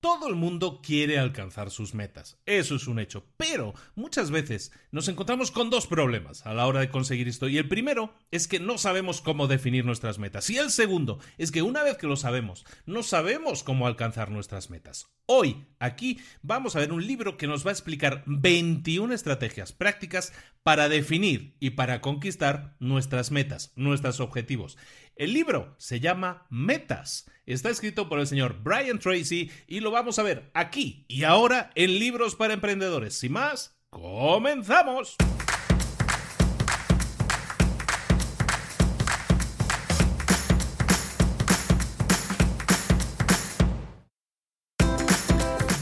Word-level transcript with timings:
Todo 0.00 0.28
el 0.28 0.34
mundo 0.34 0.82
quiere 0.82 1.18
alcanzar 1.18 1.70
sus 1.70 1.94
metas, 1.94 2.38
eso 2.44 2.76
es 2.76 2.86
un 2.86 2.98
hecho, 2.98 3.24
pero 3.38 3.72
muchas 3.94 4.30
veces 4.30 4.70
nos 4.92 5.08
encontramos 5.08 5.50
con 5.50 5.70
dos 5.70 5.86
problemas 5.86 6.44
a 6.44 6.52
la 6.52 6.66
hora 6.66 6.80
de 6.80 6.90
conseguir 6.90 7.28
esto 7.28 7.48
y 7.48 7.56
el 7.56 7.66
primero 7.66 8.12
es 8.30 8.46
que 8.46 8.60
no 8.60 8.76
sabemos 8.76 9.22
cómo 9.22 9.46
definir 9.46 9.86
nuestras 9.86 10.18
metas 10.18 10.50
y 10.50 10.58
el 10.58 10.70
segundo 10.70 11.18
es 11.38 11.50
que 11.50 11.62
una 11.62 11.82
vez 11.82 11.96
que 11.96 12.06
lo 12.06 12.16
sabemos, 12.16 12.66
no 12.84 13.02
sabemos 13.02 13.64
cómo 13.64 13.86
alcanzar 13.86 14.30
nuestras 14.30 14.68
metas. 14.68 15.06
Hoy, 15.24 15.66
aquí, 15.78 16.20
vamos 16.42 16.76
a 16.76 16.80
ver 16.80 16.92
un 16.92 17.06
libro 17.06 17.36
que 17.36 17.46
nos 17.46 17.66
va 17.66 17.70
a 17.70 17.72
explicar 17.72 18.22
21 18.26 19.12
estrategias 19.14 19.72
prácticas 19.72 20.32
para 20.62 20.88
definir 20.88 21.54
y 21.60 21.70
para 21.70 22.00
conquistar 22.00 22.74
nuestras 22.78 23.30
metas, 23.30 23.72
nuestros 23.76 24.20
objetivos. 24.20 24.76
El 25.14 25.32
libro 25.32 25.74
se 25.78 26.00
llama 26.00 26.46
Metas. 26.50 27.30
Está 27.46 27.70
escrito 27.70 28.08
por 28.08 28.18
el 28.18 28.26
señor 28.26 28.62
Brian 28.62 28.98
Tracy 28.98 29.50
y 29.66 29.80
lo 29.80 29.90
vamos 29.90 30.18
a 30.18 30.22
ver 30.22 30.50
aquí 30.54 31.04
y 31.08 31.24
ahora 31.24 31.70
en 31.74 31.98
Libros 31.98 32.34
para 32.34 32.54
Emprendedores. 32.54 33.14
Sin 33.14 33.32
más, 33.32 33.78
comenzamos. 33.90 35.16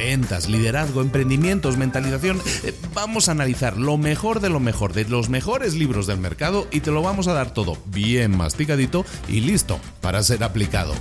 ventas, 0.00 0.48
liderazgo, 0.48 1.02
emprendimientos, 1.02 1.76
mentalización, 1.76 2.40
eh, 2.64 2.72
vamos 2.94 3.28
a 3.28 3.32
analizar 3.32 3.76
lo 3.76 3.98
mejor 3.98 4.40
de 4.40 4.48
lo 4.48 4.58
mejor, 4.58 4.94
de 4.94 5.04
los 5.04 5.28
mejores 5.28 5.74
libros 5.74 6.06
del 6.06 6.16
mercado 6.16 6.66
y 6.70 6.80
te 6.80 6.90
lo 6.90 7.02
vamos 7.02 7.28
a 7.28 7.34
dar 7.34 7.52
todo 7.52 7.76
bien 7.84 8.34
masticadito 8.34 9.04
y 9.28 9.40
listo 9.40 9.78
para 10.00 10.22
ser 10.22 10.42
aplicado. 10.42 10.94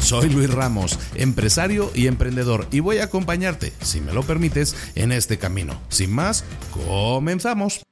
Soy 0.00 0.28
Luis 0.28 0.50
Ramos, 0.50 0.98
empresario 1.14 1.92
y 1.94 2.08
emprendedor, 2.08 2.66
y 2.72 2.80
voy 2.80 2.98
a 2.98 3.04
acompañarte, 3.04 3.72
si 3.80 4.00
me 4.00 4.12
lo 4.12 4.24
permites, 4.24 4.74
en 4.96 5.12
este 5.12 5.38
camino. 5.38 5.80
Sin 5.88 6.10
más, 6.12 6.44
comenzamos. 6.72 7.82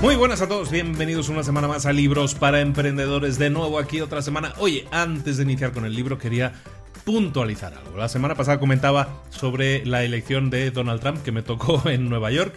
Muy 0.00 0.16
buenas 0.16 0.40
a 0.40 0.48
todos, 0.48 0.70
bienvenidos 0.70 1.28
una 1.28 1.42
semana 1.42 1.68
más 1.68 1.84
a 1.84 1.92
Libros 1.92 2.34
para 2.34 2.60
Emprendedores. 2.60 3.38
De 3.38 3.50
nuevo 3.50 3.78
aquí 3.78 4.00
otra 4.00 4.22
semana. 4.22 4.54
Oye, 4.58 4.86
antes 4.90 5.36
de 5.36 5.42
iniciar 5.42 5.72
con 5.72 5.84
el 5.84 5.94
libro 5.94 6.18
quería 6.18 6.54
puntualizar 7.04 7.74
algo. 7.74 7.96
La 7.96 8.08
semana 8.08 8.34
pasada 8.34 8.60
comentaba 8.60 9.22
sobre 9.30 9.84
la 9.84 10.04
elección 10.04 10.50
de 10.50 10.70
Donald 10.70 11.00
Trump 11.00 11.22
que 11.22 11.32
me 11.32 11.42
tocó 11.42 11.82
en 11.88 12.08
Nueva 12.08 12.30
York. 12.30 12.54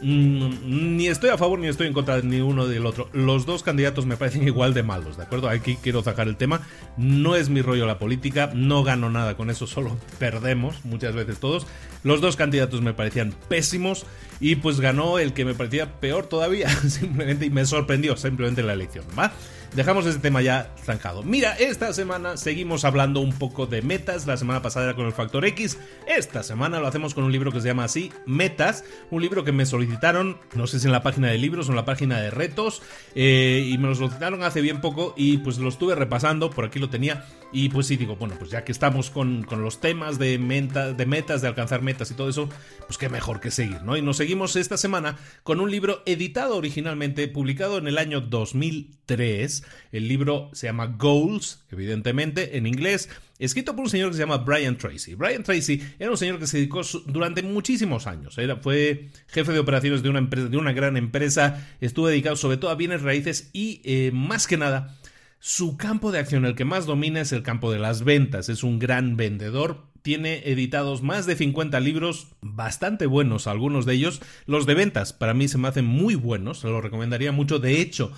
Mm, 0.00 0.96
ni 0.96 1.08
estoy 1.08 1.30
a 1.30 1.38
favor 1.38 1.58
ni 1.58 1.66
estoy 1.66 1.88
en 1.88 1.92
contra 1.92 2.16
de 2.16 2.22
ni 2.22 2.40
uno 2.40 2.66
del 2.66 2.86
otro. 2.86 3.08
Los 3.12 3.46
dos 3.46 3.62
candidatos 3.62 4.06
me 4.06 4.16
parecen 4.16 4.46
igual 4.46 4.72
de 4.72 4.82
malos, 4.82 5.16
¿de 5.16 5.24
acuerdo? 5.24 5.48
Aquí 5.48 5.76
quiero 5.82 6.02
sacar 6.02 6.28
el 6.28 6.36
tema. 6.36 6.60
No 6.96 7.34
es 7.34 7.48
mi 7.48 7.62
rollo 7.62 7.86
la 7.86 7.98
política, 7.98 8.50
no 8.54 8.84
gano 8.84 9.10
nada 9.10 9.36
con 9.36 9.50
eso, 9.50 9.66
solo 9.66 9.98
perdemos 10.18 10.84
muchas 10.84 11.14
veces 11.14 11.40
todos. 11.40 11.66
Los 12.04 12.20
dos 12.20 12.36
candidatos 12.36 12.80
me 12.80 12.94
parecían 12.94 13.34
pésimos 13.48 14.06
y 14.40 14.56
pues 14.56 14.78
ganó 14.78 15.18
el 15.18 15.32
que 15.32 15.44
me 15.44 15.54
parecía 15.54 15.98
peor 16.00 16.26
todavía, 16.26 16.68
simplemente 16.88 17.46
y 17.46 17.50
me 17.50 17.66
sorprendió 17.66 18.16
simplemente 18.16 18.62
la 18.62 18.74
elección, 18.74 19.04
¿va? 19.18 19.32
Dejamos 19.74 20.06
ese 20.06 20.18
tema 20.18 20.42
ya 20.42 20.70
zanjado. 20.84 21.22
Mira, 21.22 21.52
esta 21.54 21.92
semana 21.92 22.36
seguimos 22.36 22.84
hablando 22.84 23.20
un 23.20 23.32
poco 23.32 23.66
de 23.66 23.82
metas. 23.82 24.26
La 24.26 24.36
semana 24.36 24.62
pasada 24.62 24.86
era 24.86 24.94
con 24.94 25.06
el 25.06 25.12
factor 25.12 25.44
X. 25.44 25.78
Esta 26.06 26.42
semana 26.42 26.80
lo 26.80 26.86
hacemos 26.86 27.14
con 27.14 27.24
un 27.24 27.32
libro 27.32 27.52
que 27.52 27.60
se 27.60 27.68
llama 27.68 27.84
así, 27.84 28.12
Metas. 28.26 28.84
Un 29.10 29.22
libro 29.22 29.44
que 29.44 29.52
me 29.52 29.66
solicitaron, 29.66 30.38
no 30.54 30.66
sé 30.66 30.80
si 30.80 30.86
en 30.86 30.92
la 30.92 31.02
página 31.02 31.28
de 31.28 31.38
libros 31.38 31.68
o 31.68 31.72
en 31.72 31.76
la 31.76 31.84
página 31.84 32.20
de 32.20 32.30
retos. 32.30 32.82
Eh, 33.14 33.68
y 33.70 33.78
me 33.78 33.88
lo 33.88 33.94
solicitaron 33.94 34.42
hace 34.42 34.60
bien 34.60 34.80
poco 34.80 35.14
y 35.16 35.38
pues 35.38 35.58
lo 35.58 35.68
estuve 35.68 35.94
repasando. 35.94 36.50
Por 36.50 36.64
aquí 36.64 36.78
lo 36.78 36.90
tenía. 36.90 37.24
Y 37.50 37.70
pues 37.70 37.86
sí, 37.86 37.96
digo, 37.96 38.16
bueno, 38.16 38.34
pues 38.38 38.50
ya 38.50 38.62
que 38.62 38.72
estamos 38.72 39.10
con, 39.10 39.46
los 39.50 39.80
temas 39.80 40.18
de, 40.18 40.36
de 40.36 41.06
metas, 41.06 41.40
de 41.40 41.48
alcanzar 41.48 41.80
metas 41.80 42.10
y 42.10 42.14
todo 42.14 42.28
eso, 42.28 42.48
pues 42.86 42.98
qué 42.98 43.08
mejor 43.08 43.40
que 43.40 43.50
seguir, 43.50 43.82
¿no? 43.82 43.96
Y 43.96 44.02
nos 44.02 44.18
seguimos 44.18 44.54
esta 44.56 44.76
semana 44.76 45.16
con 45.44 45.60
un 45.60 45.70
libro 45.70 46.02
editado 46.04 46.56
originalmente, 46.56 47.26
publicado 47.26 47.78
en 47.78 47.88
el 47.88 47.96
año 47.96 48.20
2003. 48.20 49.64
El 49.92 50.08
libro 50.08 50.50
se 50.52 50.66
llama 50.66 50.94
Goals, 50.98 51.64
evidentemente, 51.70 52.58
en 52.58 52.66
inglés, 52.66 53.08
escrito 53.38 53.74
por 53.74 53.84
un 53.84 53.90
señor 53.90 54.10
que 54.10 54.16
se 54.16 54.22
llama 54.22 54.38
Brian 54.38 54.76
Tracy. 54.76 55.14
Brian 55.14 55.42
Tracy 55.42 55.80
era 55.98 56.10
un 56.10 56.18
señor 56.18 56.38
que 56.38 56.46
se 56.46 56.58
dedicó 56.58 56.82
durante 57.06 57.42
muchísimos 57.42 58.06
años. 58.06 58.36
Era, 58.36 58.56
fue 58.56 59.08
jefe 59.28 59.52
de 59.52 59.58
operaciones 59.58 60.02
de 60.02 60.10
una, 60.10 60.18
empresa, 60.18 60.48
de 60.48 60.56
una 60.58 60.72
gran 60.72 60.98
empresa, 60.98 61.66
estuvo 61.80 62.08
dedicado 62.08 62.36
sobre 62.36 62.58
todo 62.58 62.70
a 62.70 62.74
bienes 62.74 63.00
raíces 63.00 63.48
y, 63.54 63.80
eh, 63.84 64.10
más 64.12 64.46
que 64.46 64.58
nada, 64.58 64.98
su 65.40 65.76
campo 65.76 66.10
de 66.10 66.18
acción, 66.18 66.44
el 66.44 66.54
que 66.54 66.64
más 66.64 66.86
domina, 66.86 67.20
es 67.20 67.32
el 67.32 67.42
campo 67.42 67.70
de 67.70 67.78
las 67.78 68.02
ventas. 68.04 68.48
Es 68.48 68.62
un 68.62 68.78
gran 68.78 69.16
vendedor. 69.16 69.86
Tiene 70.02 70.42
editados 70.50 71.02
más 71.02 71.26
de 71.26 71.36
50 71.36 71.78
libros, 71.80 72.28
bastante 72.40 73.06
buenos 73.06 73.46
algunos 73.46 73.84
de 73.84 73.94
ellos. 73.94 74.20
Los 74.46 74.66
de 74.66 74.74
ventas 74.74 75.12
para 75.12 75.34
mí 75.34 75.48
se 75.48 75.58
me 75.58 75.68
hacen 75.68 75.84
muy 75.84 76.14
buenos, 76.14 76.60
se 76.60 76.68
los 76.68 76.82
recomendaría 76.82 77.32
mucho. 77.32 77.58
De 77.58 77.80
hecho, 77.80 78.12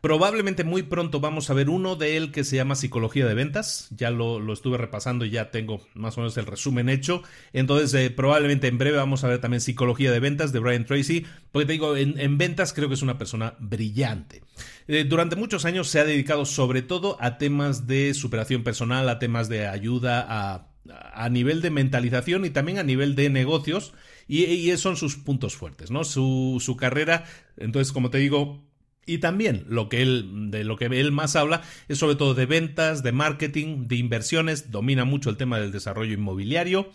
Probablemente 0.00 0.64
muy 0.64 0.82
pronto 0.82 1.20
vamos 1.20 1.50
a 1.50 1.54
ver 1.54 1.68
uno 1.68 1.94
de 1.94 2.16
él 2.16 2.32
que 2.32 2.42
se 2.42 2.56
llama 2.56 2.74
Psicología 2.74 3.26
de 3.26 3.34
Ventas. 3.34 3.88
Ya 3.90 4.10
lo, 4.10 4.50
estuve 4.50 4.78
repasando 4.78 5.26
y 5.26 5.30
ya 5.30 5.50
tengo 5.50 5.86
más 5.92 6.16
o 6.16 6.22
menos 6.22 6.38
el 6.38 6.46
resumen 6.46 6.88
hecho. 6.88 7.22
Entonces, 7.52 7.92
eh, 7.92 8.10
probablemente 8.10 8.66
en 8.66 8.78
breve 8.78 8.96
vamos 8.96 9.24
a 9.24 9.28
ver 9.28 9.40
también 9.40 9.60
Psicología 9.60 10.10
de 10.10 10.20
Ventas 10.20 10.52
de 10.52 10.58
Brian 10.58 10.86
Tracy. 10.86 11.26
Porque 11.52 11.66
te 11.66 11.72
digo, 11.72 11.96
en, 11.96 12.38
ventas 12.38 12.72
creo 12.72 12.88
que 12.88 12.94
es 12.94 13.02
una 13.02 13.18
persona 13.18 13.56
brillante. 13.58 14.42
Eh, 14.88 15.04
durante 15.04 15.36
muchos 15.36 15.66
años 15.66 15.88
se 15.88 16.00
ha 16.00 16.04
dedicado 16.04 16.46
sobre 16.46 16.80
todo 16.80 17.18
a 17.20 17.36
temas 17.36 17.86
de 17.86 18.14
superación 18.14 18.64
personal, 18.64 19.06
a 19.06 19.18
temas 19.18 19.50
de 19.50 19.66
ayuda 19.66 20.24
a, 20.26 20.68
a 21.12 21.28
nivel 21.28 21.60
de 21.60 21.70
mentalización 21.70 22.46
y 22.46 22.50
también 22.50 22.78
a 22.78 22.84
nivel 22.84 23.14
de 23.16 23.28
negocios. 23.28 23.92
Y, 24.26 24.44
y 24.44 24.70
esos 24.70 24.82
son 24.82 24.96
sus 24.96 25.16
puntos 25.16 25.56
fuertes, 25.56 25.90
¿no? 25.90 26.04
Su, 26.04 26.56
su 26.64 26.76
carrera, 26.76 27.24
entonces, 27.58 27.92
como 27.92 28.10
te 28.10 28.18
digo, 28.18 28.69
y 29.06 29.18
también 29.18 29.64
lo 29.68 29.88
que 29.88 30.02
él, 30.02 30.50
de 30.50 30.64
lo 30.64 30.76
que 30.76 30.86
él 30.86 31.12
más 31.12 31.36
habla 31.36 31.62
es 31.88 31.98
sobre 31.98 32.16
todo 32.16 32.34
de 32.34 32.46
ventas, 32.46 33.02
de 33.02 33.12
marketing, 33.12 33.88
de 33.88 33.96
inversiones, 33.96 34.70
domina 34.70 35.04
mucho 35.04 35.30
el 35.30 35.36
tema 35.36 35.58
del 35.58 35.72
desarrollo 35.72 36.14
inmobiliario. 36.14 36.90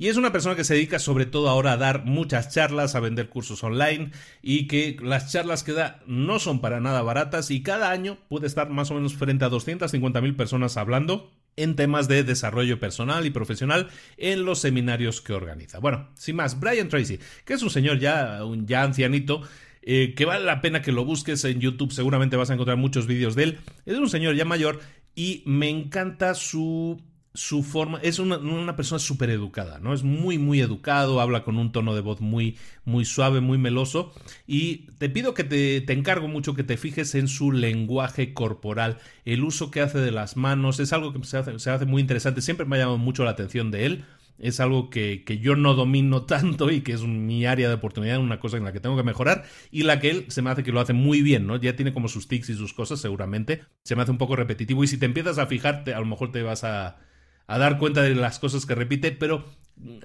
Y 0.00 0.06
es 0.06 0.16
una 0.16 0.30
persona 0.30 0.54
que 0.54 0.62
se 0.62 0.74
dedica 0.74 1.00
sobre 1.00 1.26
todo 1.26 1.48
ahora 1.48 1.72
a 1.72 1.76
dar 1.76 2.04
muchas 2.04 2.54
charlas, 2.54 2.94
a 2.94 3.00
vender 3.00 3.28
cursos 3.28 3.64
online 3.64 4.12
y 4.42 4.68
que 4.68 4.96
las 5.02 5.32
charlas 5.32 5.64
que 5.64 5.72
da 5.72 6.00
no 6.06 6.38
son 6.38 6.60
para 6.60 6.78
nada 6.78 7.02
baratas 7.02 7.50
y 7.50 7.64
cada 7.64 7.90
año 7.90 8.16
puede 8.28 8.46
estar 8.46 8.70
más 8.70 8.92
o 8.92 8.94
menos 8.94 9.14
frente 9.14 9.44
a 9.44 9.48
250 9.48 10.20
mil 10.20 10.36
personas 10.36 10.76
hablando 10.76 11.32
en 11.56 11.74
temas 11.74 12.06
de 12.06 12.22
desarrollo 12.22 12.78
personal 12.78 13.26
y 13.26 13.30
profesional 13.30 13.88
en 14.16 14.44
los 14.44 14.60
seminarios 14.60 15.20
que 15.20 15.32
organiza. 15.32 15.80
Bueno, 15.80 16.08
sin 16.14 16.36
más, 16.36 16.60
Brian 16.60 16.88
Tracy, 16.88 17.18
que 17.44 17.54
es 17.54 17.62
un 17.62 17.70
señor 17.70 17.98
ya, 17.98 18.44
un 18.44 18.68
ya 18.68 18.84
ancianito, 18.84 19.42
eh, 19.82 20.14
que 20.14 20.24
vale 20.24 20.44
la 20.44 20.60
pena 20.60 20.82
que 20.82 20.92
lo 20.92 21.04
busques 21.04 21.44
en 21.44 21.60
YouTube, 21.60 21.92
seguramente 21.92 22.36
vas 22.36 22.50
a 22.50 22.54
encontrar 22.54 22.76
muchos 22.76 23.06
vídeos 23.06 23.34
de 23.34 23.44
él. 23.44 23.58
Es 23.86 23.98
un 23.98 24.08
señor 24.08 24.34
ya 24.34 24.44
mayor 24.44 24.80
y 25.14 25.42
me 25.46 25.68
encanta 25.68 26.34
su 26.34 27.02
su 27.38 27.62
forma, 27.62 28.00
es 28.02 28.18
una, 28.18 28.74
persona 28.74 28.98
súper 28.98 29.30
educada, 29.30 29.78
¿no? 29.78 29.94
Es 29.94 30.02
muy, 30.02 30.38
muy 30.38 30.60
educado, 30.60 31.20
habla 31.20 31.44
con 31.44 31.56
un 31.56 31.70
tono 31.70 31.94
de 31.94 32.00
voz 32.00 32.20
muy, 32.20 32.56
muy 32.84 33.04
suave, 33.04 33.40
muy 33.40 33.58
meloso. 33.58 34.12
Y 34.44 34.88
te 34.98 35.08
pido 35.08 35.34
que 35.34 35.44
te, 35.44 35.80
te, 35.80 35.92
encargo 35.92 36.26
mucho 36.26 36.54
que 36.54 36.64
te 36.64 36.76
fijes 36.76 37.14
en 37.14 37.28
su 37.28 37.52
lenguaje 37.52 38.34
corporal, 38.34 38.98
el 39.24 39.44
uso 39.44 39.70
que 39.70 39.80
hace 39.80 39.98
de 39.98 40.10
las 40.10 40.36
manos, 40.36 40.80
es 40.80 40.92
algo 40.92 41.12
que 41.12 41.22
se 41.24 41.36
hace, 41.36 41.58
se 41.60 41.70
hace 41.70 41.84
muy 41.84 42.02
interesante. 42.02 42.42
Siempre 42.42 42.66
me 42.66 42.74
ha 42.74 42.80
llamado 42.80 42.98
mucho 42.98 43.22
la 43.22 43.30
atención 43.30 43.70
de 43.70 43.86
él 43.86 44.04
es 44.38 44.60
algo 44.60 44.90
que, 44.90 45.24
yo 45.40 45.56
no 45.56 45.74
domino 45.74 46.22
tanto 46.26 46.70
y 46.70 46.80
que 46.80 46.92
es 46.92 47.02
mi 47.02 47.46
área 47.46 47.68
de 47.68 47.74
oportunidad, 47.74 48.18
una 48.18 48.40
cosa 48.40 48.56
en 48.56 48.64
la 48.64 48.72
que 48.72 48.80
tengo 48.80 48.96
que 48.96 49.02
mejorar 49.02 49.44
y 49.70 49.82
la 49.82 50.00
que 50.00 50.10
él 50.10 50.26
se 50.28 50.42
me 50.42 50.50
hace 50.50 50.62
que 50.62 50.72
lo 50.72 50.80
hace 50.80 50.92
muy 50.92 51.22
bien, 51.22 51.46
¿no? 51.46 51.56
Ya 51.56 51.76
tiene 51.76 51.92
como 51.92 52.08
sus 52.08 52.28
tics 52.28 52.50
y 52.50 52.54
sus 52.54 52.74
cosas 52.74 53.00
seguramente, 53.00 53.62
se 53.84 53.96
me 53.96 54.02
hace 54.02 54.10
un 54.10 54.18
poco 54.18 54.36
repetitivo 54.36 54.84
y 54.84 54.88
si 54.88 54.98
te 54.98 55.06
empiezas 55.06 55.38
a 55.38 55.46
fijarte, 55.46 55.94
a 55.94 56.00
lo 56.00 56.06
mejor 56.06 56.32
te 56.32 56.42
vas 56.42 56.64
a, 56.64 56.98
a 57.46 57.58
dar 57.58 57.78
cuenta 57.78 58.02
de 58.02 58.14
las 58.14 58.38
cosas 58.38 58.66
que 58.66 58.74
repite, 58.74 59.12
pero 59.12 59.44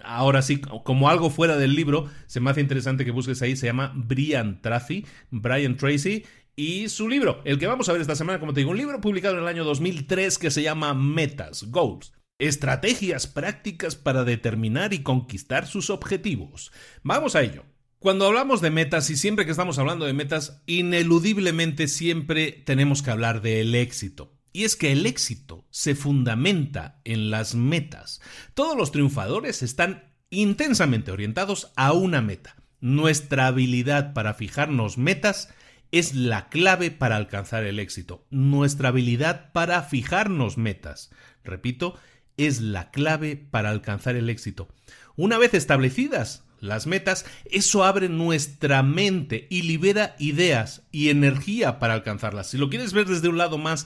ahora 0.04 0.42
sí, 0.42 0.60
como 0.60 1.10
algo 1.10 1.30
fuera 1.30 1.58
del 1.58 1.76
libro, 1.76 2.10
se 2.28 2.40
me 2.40 2.50
hace 2.50 2.62
interesante 2.62 3.06
que 3.06 3.12
busques 3.12 3.42
ahí, 3.42 3.56
se 3.56 3.68
llama 3.68 3.92
Brian 3.96 4.62
Tracy, 4.62 5.06
Brian 5.32 5.78
Tracy, 5.78 6.24
y 6.56 6.90
su 6.90 7.10
libro, 7.10 7.42
el 7.46 7.58
que 7.58 7.66
vamos 7.66 7.90
a 7.90 7.94
ver 7.94 8.02
esta 8.02 8.16
semana, 8.16 8.40
como 8.40 8.54
te 8.54 8.60
digo, 8.60 8.72
un 8.72 8.78
libro 8.78 9.02
publicado 9.02 9.36
en 9.36 9.42
el 9.42 9.48
año 9.48 9.64
2003 9.64 10.38
que 10.38 10.52
se 10.52 10.62
llama 10.62 10.94
Metas, 10.94 11.64
Goals. 11.72 12.14
Estrategias 12.44 13.26
prácticas 13.26 13.96
para 13.96 14.26
determinar 14.26 14.94
y 14.94 15.02
conquistar 15.02 15.66
sus 15.66 15.90
objetivos. 15.90 16.74
Vamos 17.02 17.38
a 17.38 17.42
ello. 17.42 17.64
Cuando 18.00 18.28
hablamos 18.28 18.60
de 18.60 18.70
metas 18.70 19.10
y 19.10 19.16
siempre 19.16 19.46
que 19.46 19.52
estamos 19.52 19.80
hablando 19.80 20.04
de 20.04 20.12
metas, 20.12 20.62
ineludiblemente 20.66 21.88
siempre 21.88 22.52
tenemos 22.52 23.02
que 23.02 23.12
hablar 23.12 23.42
del 23.42 23.74
éxito. 23.76 24.34
Y 24.52 24.66
es 24.66 24.76
que 24.76 24.92
el 24.92 25.06
éxito 25.06 25.66
se 25.70 25.96
fundamenta 25.96 27.00
en 27.06 27.32
las 27.32 27.56
metas. 27.56 28.20
Todos 28.56 28.76
los 28.76 28.92
triunfadores 28.92 29.64
están 29.64 30.12
intensamente 30.30 31.12
orientados 31.14 31.72
a 31.78 31.94
una 31.94 32.22
meta. 32.22 32.58
Nuestra 32.82 33.48
habilidad 33.48 34.14
para 34.14 34.34
fijarnos 34.34 34.98
metas 34.98 35.48
es 35.94 36.14
la 36.14 36.50
clave 36.50 36.92
para 36.92 37.16
alcanzar 37.16 37.64
el 37.64 37.80
éxito. 37.80 38.28
Nuestra 38.32 38.90
habilidad 38.90 39.54
para 39.54 39.82
fijarnos 39.84 40.58
metas. 40.58 41.10
Repito, 41.46 41.98
es 42.38 42.62
la 42.62 42.92
clave 42.92 43.36
para 43.36 43.70
alcanzar 43.70 44.16
el 44.16 44.30
éxito. 44.30 44.68
Una 45.16 45.38
vez 45.38 45.54
establecidas 45.54 46.44
las 46.60 46.88
metas, 46.88 47.26
eso 47.46 47.84
abre 47.84 48.10
nuestra 48.10 48.84
mente 48.84 49.48
y 49.50 49.64
libera 49.64 50.16
ideas 50.18 50.84
y 50.92 51.10
energía 51.10 51.78
para 51.78 51.94
alcanzarlas. 51.94 52.50
Si 52.50 52.58
lo 52.58 52.70
quieres 52.70 52.94
ver 52.94 53.06
desde 53.06 53.28
un 53.28 53.38
lado 53.38 53.58
más 53.58 53.86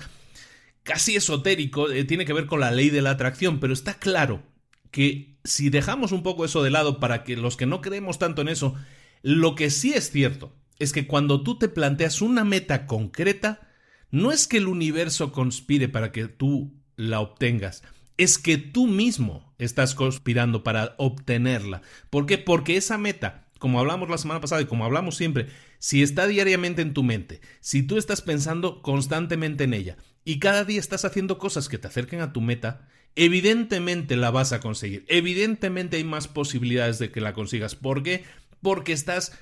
casi 0.83 1.15
esotérico, 1.15 1.89
eh, 1.89 2.05
tiene 2.05 2.25
que 2.25 2.33
ver 2.33 2.45
con 2.45 2.59
la 2.59 2.71
ley 2.71 2.89
de 2.89 3.01
la 3.01 3.11
atracción, 3.11 3.59
pero 3.59 3.73
está 3.73 3.95
claro 3.95 4.44
que 4.91 5.38
si 5.44 5.69
dejamos 5.69 6.11
un 6.11 6.23
poco 6.23 6.45
eso 6.45 6.63
de 6.63 6.69
lado 6.69 6.99
para 6.99 7.23
que 7.23 7.35
los 7.35 7.57
que 7.57 7.65
no 7.65 7.81
creemos 7.81 8.19
tanto 8.19 8.41
en 8.41 8.47
eso, 8.47 8.75
lo 9.21 9.55
que 9.55 9.69
sí 9.69 9.94
es 9.94 10.11
cierto 10.11 10.55
es 10.79 10.94
que 10.94 11.07
cuando 11.07 11.41
tú 11.41 11.57
te 11.57 11.69
planteas 11.69 12.21
una 12.21 12.44
meta 12.44 12.85
concreta, 12.85 13.67
no 14.11 14.31
es 14.31 14.47
que 14.47 14.57
el 14.57 14.67
universo 14.67 15.31
conspire 15.31 15.89
para 15.89 16.11
que 16.11 16.27
tú 16.27 16.73
la 16.95 17.19
obtengas, 17.19 17.83
es 18.17 18.37
que 18.37 18.57
tú 18.57 18.87
mismo 18.87 19.53
estás 19.57 19.95
conspirando 19.95 20.63
para 20.63 20.95
obtenerla. 20.97 21.81
¿Por 22.09 22.25
qué? 22.25 22.37
Porque 22.37 22.77
esa 22.77 22.97
meta, 22.97 23.47
como 23.59 23.79
hablamos 23.79 24.09
la 24.09 24.17
semana 24.17 24.41
pasada 24.41 24.61
y 24.61 24.65
como 24.65 24.85
hablamos 24.85 25.15
siempre, 25.15 25.47
si 25.79 26.01
está 26.01 26.27
diariamente 26.27 26.81
en 26.81 26.93
tu 26.93 27.03
mente, 27.03 27.41
si 27.59 27.83
tú 27.83 27.97
estás 27.97 28.21
pensando 28.21 28.81
constantemente 28.81 29.63
en 29.63 29.73
ella 29.73 29.97
y 30.25 30.39
cada 30.39 30.63
día 30.63 30.79
estás 30.79 31.05
haciendo 31.05 31.37
cosas 31.37 31.69
que 31.69 31.77
te 31.77 31.87
acerquen 31.87 32.21
a 32.21 32.33
tu 32.33 32.41
meta, 32.41 32.87
evidentemente 33.15 34.15
la 34.15 34.31
vas 34.31 34.51
a 34.51 34.59
conseguir. 34.59 35.05
Evidentemente 35.07 35.97
hay 35.97 36.03
más 36.03 36.27
posibilidades 36.27 36.99
de 36.99 37.11
que 37.11 37.21
la 37.21 37.33
consigas. 37.33 37.75
¿Por 37.75 38.03
qué? 38.03 38.23
Porque 38.61 38.93
estás 38.93 39.37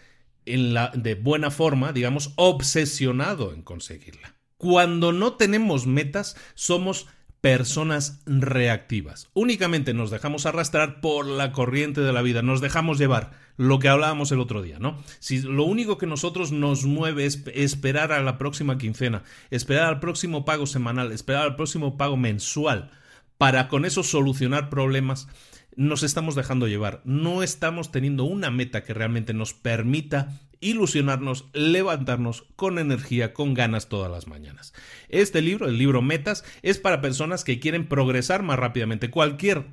en 0.46 0.74
la, 0.74 0.92
de 0.94 1.16
buena 1.16 1.50
forma, 1.50 1.92
digamos, 1.92 2.34
obsesionado 2.36 3.54
en 3.54 3.62
conseguirla. 3.62 4.36
Cuando 4.58 5.12
no 5.12 5.34
tenemos 5.34 5.88
metas, 5.88 6.38
somos 6.54 7.08
personas 7.46 8.24
reactivas. 8.26 9.30
Únicamente 9.36 9.94
nos 9.94 10.10
dejamos 10.10 10.48
arrastrar 10.48 11.00
por 11.00 11.28
la 11.28 11.52
corriente 11.52 12.02
de 12.02 12.12
la 12.12 12.24
vida, 12.24 12.42
nos 12.42 12.60
dejamos 12.60 12.98
llevar, 12.98 13.34
lo 13.56 13.78
que 13.78 13.88
hablábamos 13.88 14.32
el 14.32 14.40
otro 14.40 14.64
día, 14.64 14.80
¿no? 14.80 14.98
Si 15.20 15.44
lo 15.44 15.64
único 15.64 16.00
que 16.00 16.08
nosotros 16.08 16.52
nos 16.52 16.86
mueve 16.86 17.28
es 17.28 17.44
esperar 17.54 18.12
a 18.14 18.24
la 18.24 18.40
próxima 18.40 18.80
quincena, 18.80 19.22
esperar 19.52 19.86
al 19.86 20.00
próximo 20.00 20.44
pago 20.44 20.66
semanal, 20.66 21.12
esperar 21.12 21.44
al 21.44 21.56
próximo 21.56 21.98
pago 21.98 22.18
mensual, 22.18 22.90
para 23.38 23.68
con 23.68 23.86
eso 23.86 24.02
solucionar 24.02 24.72
problemas, 24.72 25.28
nos 25.76 26.02
estamos 26.02 26.34
dejando 26.34 26.68
llevar, 26.68 27.02
no 27.06 27.44
estamos 27.44 27.92
teniendo 27.92 28.24
una 28.24 28.50
meta 28.50 28.84
que 28.84 28.96
realmente 28.96 29.36
nos 29.36 29.54
permita 29.54 30.40
ilusionarnos, 30.60 31.46
levantarnos 31.54 32.46
con 32.56 32.80
energía, 32.80 33.34
con 33.34 33.54
ganas 33.54 33.90
todas 33.90 34.12
las 34.12 34.28
mañanas. 34.28 34.74
Este 35.10 35.42
libro, 35.42 35.68
el 35.68 35.78
libro 35.78 36.02
Metas, 36.02 36.44
es 36.62 36.80
para 36.80 37.02
personas 37.02 37.44
que 37.44 37.60
quieren 37.60 37.88
progresar 37.88 38.44
más 38.44 38.60
rápidamente. 38.60 39.10
Cualquier 39.10 39.66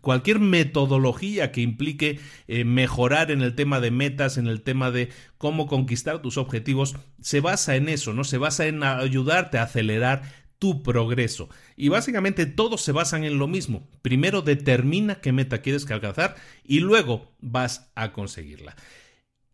cualquier 0.00 0.38
metodología 0.38 1.50
que 1.52 1.60
implique 1.60 2.20
eh, 2.46 2.64
mejorar 2.64 3.30
en 3.30 3.42
el 3.42 3.54
tema 3.54 3.80
de 3.80 3.90
metas, 3.90 4.38
en 4.38 4.46
el 4.46 4.62
tema 4.62 4.90
de 4.90 5.10
cómo 5.38 5.66
conquistar 5.66 6.22
tus 6.22 6.38
objetivos, 6.38 6.96
se 7.20 7.40
basa 7.40 7.76
en 7.76 7.88
eso, 7.88 8.12
¿no? 8.12 8.24
Se 8.24 8.38
basa 8.38 8.66
en 8.66 8.82
ayudarte 8.82 9.58
a 9.58 9.64
acelerar 9.64 10.22
tu 10.58 10.82
progreso. 10.82 11.48
Y 11.76 11.88
básicamente 11.88 12.46
todos 12.46 12.82
se 12.82 12.92
basan 12.92 13.24
en 13.24 13.38
lo 13.38 13.46
mismo. 13.46 13.88
Primero 14.02 14.42
determina 14.42 15.20
qué 15.20 15.32
meta 15.32 15.62
quieres 15.62 15.88
alcanzar 15.90 16.36
y 16.64 16.80
luego 16.80 17.32
vas 17.40 17.90
a 17.94 18.12
conseguirla 18.12 18.76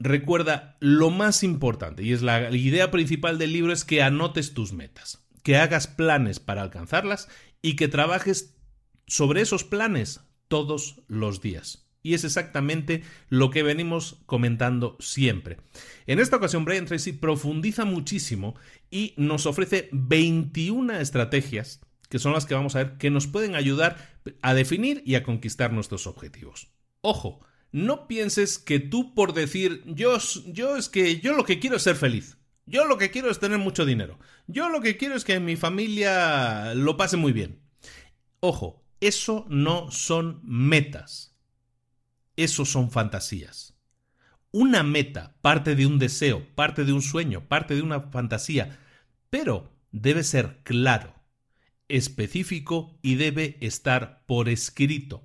recuerda 0.04 0.76
lo 0.80 1.10
más 1.10 1.42
importante, 1.42 2.02
y 2.02 2.12
es 2.12 2.22
la 2.22 2.50
idea 2.50 2.90
principal 2.90 3.38
del 3.38 3.52
libro, 3.52 3.72
es 3.72 3.84
que 3.84 4.02
anotes 4.02 4.54
tus 4.54 4.72
metas, 4.72 5.26
que 5.42 5.56
hagas 5.56 5.86
planes 5.86 6.40
para 6.40 6.62
alcanzarlas 6.62 7.28
y 7.62 7.76
que 7.76 7.88
trabajes 7.88 8.56
sobre 9.06 9.40
esos 9.40 9.64
planes 9.64 10.20
todos 10.48 11.02
los 11.08 11.40
días. 11.40 11.88
Y 12.02 12.12
es 12.12 12.24
exactamente 12.24 13.02
lo 13.30 13.50
que 13.50 13.62
venimos 13.62 14.22
comentando 14.26 14.96
siempre. 15.00 15.56
En 16.06 16.20
esta 16.20 16.36
ocasión, 16.36 16.66
Brian 16.66 16.84
Tracy 16.84 17.12
profundiza 17.12 17.86
muchísimo 17.86 18.54
y 18.90 19.14
nos 19.16 19.46
ofrece 19.46 19.88
21 19.92 20.98
estrategias 20.98 21.80
que 22.14 22.20
son 22.20 22.32
las 22.32 22.46
que 22.46 22.54
vamos 22.54 22.76
a 22.76 22.84
ver 22.84 22.96
que 22.96 23.10
nos 23.10 23.26
pueden 23.26 23.56
ayudar 23.56 23.96
a 24.40 24.54
definir 24.54 25.02
y 25.04 25.16
a 25.16 25.24
conquistar 25.24 25.72
nuestros 25.72 26.06
objetivos. 26.06 26.70
Ojo, 27.00 27.40
no 27.74 28.06
pienses 28.06 28.60
que 28.60 28.78
tú 28.78 29.16
por 29.16 29.34
decir 29.34 29.82
yo, 29.84 30.16
yo 30.46 30.76
es 30.76 30.88
que 30.88 31.18
yo 31.18 31.32
lo 31.32 31.44
que 31.44 31.58
quiero 31.58 31.74
es 31.74 31.82
ser 31.82 31.96
feliz. 31.96 32.38
Yo 32.66 32.84
lo 32.84 32.98
que 32.98 33.10
quiero 33.10 33.28
es 33.32 33.40
tener 33.40 33.58
mucho 33.58 33.84
dinero. 33.84 34.20
Yo 34.46 34.68
lo 34.68 34.80
que 34.80 34.96
quiero 34.96 35.16
es 35.16 35.24
que 35.24 35.40
mi 35.40 35.56
familia 35.56 36.72
lo 36.76 36.96
pase 36.96 37.16
muy 37.16 37.32
bien. 37.32 37.58
Ojo, 38.38 38.84
eso 39.00 39.44
no 39.48 39.90
son 39.90 40.40
metas. 40.44 41.36
Eso 42.36 42.64
son 42.64 42.92
fantasías. 42.92 43.74
Una 44.52 44.84
meta 44.84 45.34
parte 45.40 45.74
de 45.74 45.84
un 45.84 45.98
deseo, 45.98 46.46
parte 46.54 46.84
de 46.84 46.92
un 46.92 47.02
sueño, 47.02 47.48
parte 47.48 47.74
de 47.74 47.82
una 47.82 48.02
fantasía, 48.02 48.78
pero 49.30 49.72
debe 49.90 50.22
ser 50.22 50.60
claro, 50.62 51.12
específico 51.88 53.00
y 53.02 53.16
debe 53.16 53.58
estar 53.60 54.22
por 54.26 54.48
escrito. 54.48 55.24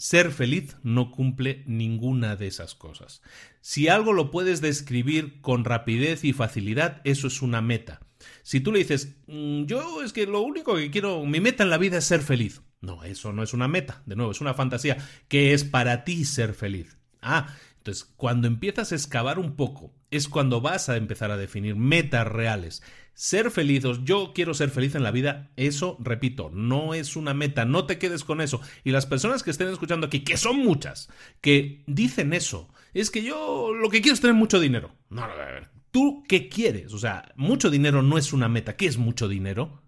Ser 0.00 0.30
feliz 0.30 0.78
no 0.82 1.10
cumple 1.10 1.62
ninguna 1.66 2.34
de 2.34 2.46
esas 2.46 2.74
cosas. 2.74 3.20
Si 3.60 3.88
algo 3.88 4.14
lo 4.14 4.30
puedes 4.30 4.62
describir 4.62 5.42
con 5.42 5.66
rapidez 5.66 6.24
y 6.24 6.32
facilidad, 6.32 7.02
eso 7.04 7.26
es 7.26 7.42
una 7.42 7.60
meta. 7.60 8.00
Si 8.42 8.60
tú 8.60 8.72
le 8.72 8.78
dices, 8.78 9.16
mm, 9.26 9.64
yo 9.64 10.02
es 10.02 10.14
que 10.14 10.24
lo 10.24 10.40
único 10.40 10.74
que 10.74 10.90
quiero, 10.90 11.26
mi 11.26 11.38
meta 11.40 11.64
en 11.64 11.68
la 11.68 11.76
vida 11.76 11.98
es 11.98 12.06
ser 12.06 12.22
feliz. 12.22 12.62
No, 12.80 13.04
eso 13.04 13.34
no 13.34 13.42
es 13.42 13.52
una 13.52 13.68
meta, 13.68 14.02
de 14.06 14.16
nuevo, 14.16 14.32
es 14.32 14.40
una 14.40 14.54
fantasía. 14.54 14.96
¿Qué 15.28 15.52
es 15.52 15.64
para 15.64 16.02
ti 16.02 16.24
ser 16.24 16.54
feliz? 16.54 16.96
Ah, 17.20 17.54
entonces, 17.76 18.10
cuando 18.16 18.48
empiezas 18.48 18.92
a 18.92 18.94
excavar 18.94 19.38
un 19.38 19.54
poco, 19.54 19.92
es 20.10 20.28
cuando 20.28 20.62
vas 20.62 20.88
a 20.88 20.96
empezar 20.96 21.30
a 21.30 21.36
definir 21.36 21.76
metas 21.76 22.26
reales. 22.26 22.82
Ser 23.20 23.50
feliz, 23.50 23.84
yo 24.02 24.32
quiero 24.34 24.54
ser 24.54 24.70
feliz 24.70 24.94
en 24.94 25.02
la 25.02 25.10
vida, 25.10 25.50
eso, 25.56 25.98
repito, 26.00 26.48
no 26.54 26.94
es 26.94 27.16
una 27.16 27.34
meta, 27.34 27.66
no 27.66 27.84
te 27.84 27.98
quedes 27.98 28.24
con 28.24 28.40
eso. 28.40 28.62
Y 28.82 28.92
las 28.92 29.04
personas 29.04 29.42
que 29.42 29.50
estén 29.50 29.68
escuchando 29.68 30.06
aquí, 30.06 30.20
que 30.20 30.38
son 30.38 30.56
muchas, 30.56 31.10
que 31.42 31.84
dicen 31.86 32.32
eso, 32.32 32.70
es 32.94 33.10
que 33.10 33.22
yo 33.22 33.74
lo 33.74 33.90
que 33.90 34.00
quiero 34.00 34.14
es 34.14 34.22
tener 34.22 34.36
mucho 34.36 34.58
dinero. 34.58 34.96
No, 35.10 35.28
no, 35.28 35.36
ver, 35.36 35.68
¿tú 35.90 36.24
qué 36.28 36.48
quieres? 36.48 36.94
O 36.94 36.98
sea, 36.98 37.30
mucho 37.36 37.68
dinero 37.68 38.00
no 38.00 38.16
es 38.16 38.32
una 38.32 38.48
meta. 38.48 38.76
¿Qué 38.76 38.86
es 38.86 38.96
mucho 38.96 39.28
dinero? 39.28 39.79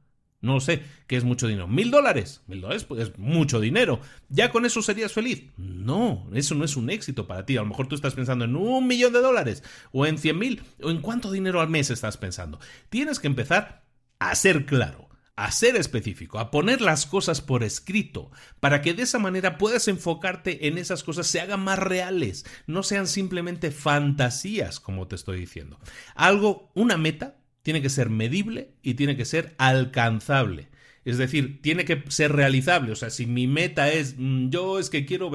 No 0.42 0.58
sé, 0.58 0.82
¿qué 1.06 1.16
es 1.16 1.22
mucho 1.22 1.46
dinero? 1.46 1.68
¿Mil 1.68 1.92
dólares? 1.92 2.42
Mil 2.49 2.61
dólares 2.61 2.82
pues 2.82 3.00
es 3.00 3.18
mucho 3.18 3.61
dinero. 3.61 4.00
¿Ya 4.28 4.50
con 4.50 4.66
eso 4.66 4.82
serías 4.82 5.12
feliz? 5.12 5.44
No, 5.56 6.28
eso 6.34 6.56
no 6.56 6.64
es 6.64 6.76
un 6.76 6.90
éxito 6.90 7.28
para 7.28 7.46
ti. 7.46 7.56
A 7.56 7.62
lo 7.62 7.68
mejor 7.68 7.87
tú 7.87 7.94
estás 7.94 8.14
pensando 8.14 8.44
en 8.44 8.56
un 8.56 8.88
millón 8.88 9.12
de 9.12 9.20
dólares, 9.20 9.62
o 9.92 10.04
en 10.04 10.18
cien 10.18 10.38
mil, 10.38 10.62
o 10.82 10.90
en 10.90 11.00
cuánto 11.00 11.30
dinero 11.30 11.61
al 11.61 11.68
mes 11.68 11.90
estás 11.90 12.16
pensando. 12.16 12.58
Tienes 12.90 13.20
que 13.20 13.28
empezar 13.28 13.84
a 14.18 14.34
ser 14.34 14.66
claro, 14.66 15.08
a 15.37 15.52
ser 15.52 15.76
específico, 15.76 16.40
a 16.40 16.50
poner 16.50 16.80
las 16.80 17.06
cosas 17.06 17.40
por 17.40 17.62
escrito, 17.62 18.32
para 18.58 18.82
que 18.82 18.94
de 18.94 19.04
esa 19.04 19.20
manera 19.20 19.58
puedas 19.58 19.87
enfocarte 19.87 20.66
en 20.66 20.76
esas 20.76 21.04
cosas, 21.04 21.28
se 21.28 21.40
hagan 21.40 21.62
más 21.62 21.78
reales, 21.78 22.44
no 22.66 22.82
sean 22.82 23.06
simplemente 23.06 23.70
fantasías, 23.70 24.80
como 24.80 25.06
te 25.06 25.14
estoy 25.14 25.38
diciendo. 25.38 25.78
Algo, 26.14 26.70
una 26.75 26.96
meta, 26.96 27.37
tiene 27.62 27.83
que 27.83 27.90
ser 27.90 28.11
medible 28.11 28.73
y 28.83 28.95
tiene 28.95 29.16
que 29.16 29.25
ser 29.25 29.54
alcanzable. 29.59 30.69
Es 31.04 31.19
decir, 31.19 31.61
tiene 31.62 31.85
que 31.85 32.04
ser 32.09 32.33
realizable. 32.33 32.92
O 32.92 32.97
sea, 32.97 33.11
si 33.11 33.26
mi 33.26 33.47
meta 33.47 33.90
es 33.90 34.16
mm, 34.19 34.50
yo 34.50 34.78
es 34.78 34.90
que 34.90 35.04
quiero 35.04 35.31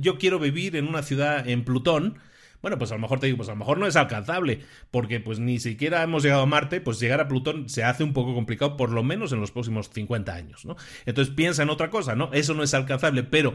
yo 0.00 0.18
quiero 0.18 0.38
vivir 0.38 0.76
en 0.76 0.88
una 0.88 1.02
ciudad 1.02 1.48
en 1.48 1.64
Plutón, 1.64 2.18
bueno, 2.60 2.78
pues 2.78 2.90
a 2.90 2.94
lo 2.94 3.00
mejor 3.00 3.20
te 3.20 3.26
digo, 3.26 3.36
pues 3.36 3.48
a 3.48 3.52
lo 3.52 3.58
mejor 3.58 3.78
no 3.78 3.86
es 3.86 3.94
alcanzable, 3.94 4.60
porque 4.90 5.20
pues 5.20 5.38
ni 5.38 5.60
siquiera 5.60 6.02
hemos 6.02 6.24
llegado 6.24 6.42
a 6.42 6.46
Marte, 6.46 6.80
pues 6.80 6.98
llegar 6.98 7.20
a 7.20 7.28
Plutón 7.28 7.68
se 7.68 7.84
hace 7.84 8.02
un 8.02 8.12
poco 8.12 8.34
complicado, 8.34 8.76
por 8.76 8.90
lo 8.90 9.04
menos 9.04 9.32
en 9.32 9.40
los 9.40 9.52
próximos 9.52 9.90
50 9.92 10.34
años, 10.34 10.64
¿no? 10.64 10.76
Entonces 11.06 11.32
piensa 11.34 11.62
en 11.62 11.70
otra 11.70 11.90
cosa, 11.90 12.16
¿no? 12.16 12.30
Eso 12.32 12.54
no 12.54 12.64
es 12.64 12.74
alcanzable, 12.74 13.22
pero 13.22 13.54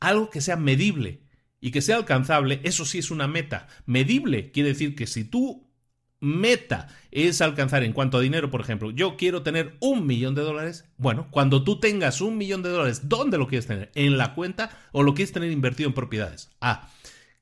algo 0.00 0.28
que 0.28 0.42
sea 0.42 0.56
medible 0.56 1.22
y 1.60 1.70
que 1.70 1.80
sea 1.80 1.96
alcanzable, 1.96 2.60
eso 2.64 2.84
sí 2.84 2.98
es 2.98 3.10
una 3.10 3.26
meta. 3.26 3.68
Medible 3.86 4.50
quiere 4.50 4.70
decir 4.70 4.94
que 4.94 5.06
si 5.06 5.24
tú 5.24 5.71
meta 6.22 6.86
es 7.10 7.40
alcanzar 7.42 7.82
en 7.82 7.92
cuanto 7.92 8.16
a 8.16 8.20
dinero, 8.20 8.48
por 8.48 8.60
ejemplo, 8.60 8.92
yo 8.92 9.16
quiero 9.16 9.42
tener 9.42 9.76
un 9.80 10.06
millón 10.06 10.34
de 10.34 10.42
dólares. 10.42 10.86
Bueno, 10.96 11.26
cuando 11.30 11.64
tú 11.64 11.80
tengas 11.80 12.20
un 12.20 12.38
millón 12.38 12.62
de 12.62 12.70
dólares, 12.70 13.08
¿dónde 13.08 13.38
lo 13.38 13.48
quieres 13.48 13.66
tener? 13.66 13.90
¿En 13.94 14.16
la 14.16 14.34
cuenta 14.34 14.70
o 14.92 15.02
lo 15.02 15.14
quieres 15.14 15.32
tener 15.32 15.50
invertido 15.50 15.88
en 15.88 15.94
propiedades? 15.94 16.50
Ah, 16.60 16.88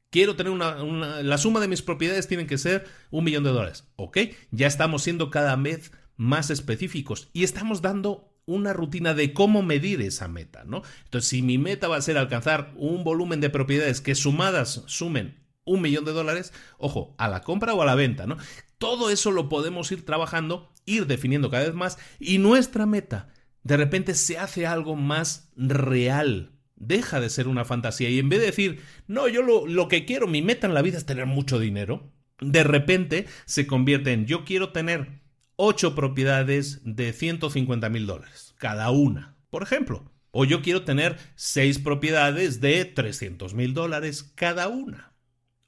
quiero 0.09 0.35
tener 0.35 0.51
una, 0.51 1.23
la 1.23 1.39
suma 1.39 1.61
de 1.61 1.69
mis 1.69 1.83
propiedades 1.83 2.27
tienen 2.27 2.47
que 2.47 2.59
ser 2.59 2.87
un 3.11 3.25
millón 3.25 3.45
de 3.45 3.51
dólares. 3.51 3.85
Ok, 3.97 4.19
ya 4.51 4.67
estamos 4.67 5.03
siendo 5.03 5.31
cada 5.31 5.55
vez 5.57 5.93
más 6.17 6.51
específicos 6.51 7.29
y 7.35 7.45
estamos 7.45 7.83
dando 7.83 8.35
una 8.47 8.73
rutina 8.73 9.13
de 9.13 9.35
cómo 9.35 9.63
medir 9.63 10.01
esa 10.01 10.27
meta, 10.27 10.65
¿no? 10.65 10.83
Entonces, 11.05 11.29
si 11.29 11.43
mi 11.43 11.59
meta 11.59 11.87
va 11.87 11.97
a 11.97 12.03
ser 12.03 12.17
alcanzar 12.17 12.73
un 12.77 13.05
volumen 13.05 13.41
de 13.41 13.51
propiedades 13.51 14.01
que 14.01 14.15
sumadas 14.15 14.83
sumen 14.87 15.39
un 15.65 15.83
millón 15.83 16.05
de 16.05 16.13
dólares, 16.13 16.53
ojo, 16.79 17.15
a 17.19 17.29
la 17.29 17.43
compra 17.43 17.75
o 17.75 17.83
a 17.83 17.87
la 17.87 17.95
venta, 17.95 18.27
¿no? 18.27 18.39
Todo 18.81 19.11
eso 19.11 19.31
lo 19.31 19.51
podemos 19.51 19.93
ir 19.93 20.07
trabajando, 20.07 20.73
ir 20.87 21.07
definiendo 21.07 21.51
cada 21.51 21.65
vez 21.65 21.75
más 21.75 21.99
y 22.19 22.39
nuestra 22.39 22.87
meta 22.87 23.29
de 23.63 23.77
repente 23.77 24.15
se 24.15 24.39
hace 24.39 24.67
algo 24.67 24.97
más 24.97 25.51
real. 25.55 26.53
Deja 26.77 27.21
de 27.21 27.29
ser 27.29 27.47
una 27.47 27.67
fantasía 27.67 28.09
y 28.09 28.19
en 28.19 28.31
vez 28.31 28.41
de 28.41 28.47
decir, 28.47 28.81
no, 29.07 29.29
yo 29.29 29.43
lo, 29.43 29.67
lo 29.67 29.89
que 29.89 30.07
quiero, 30.07 30.27
mi 30.27 30.41
meta 30.41 30.67
en 30.67 30.73
la 30.73 30.81
vida 30.81 30.97
es 30.97 31.05
tener 31.05 31.27
mucho 31.27 31.59
dinero, 31.59 32.11
de 32.41 32.65
repente 32.65 33.27
se 33.45 33.67
convierte 33.67 34.15
en 34.15 34.25
yo 34.25 34.47
quiero 34.47 34.71
tener 34.71 35.21
ocho 35.57 35.95
propiedades 35.95 36.81
de 36.85 37.13
150 37.13 37.91
mil 37.91 38.07
dólares, 38.07 38.55
cada 38.57 38.91
una, 38.91 39.37
por 39.51 39.63
ejemplo. 39.63 40.11
O 40.31 40.47
yo 40.47 40.63
quiero 40.63 40.85
tener 40.85 41.19
seis 41.35 41.79
propiedades 41.79 42.63
de 42.63 42.87
300 42.87 43.53
mil 43.53 43.75
dólares 43.75 44.23
cada 44.23 44.69
una. 44.69 45.13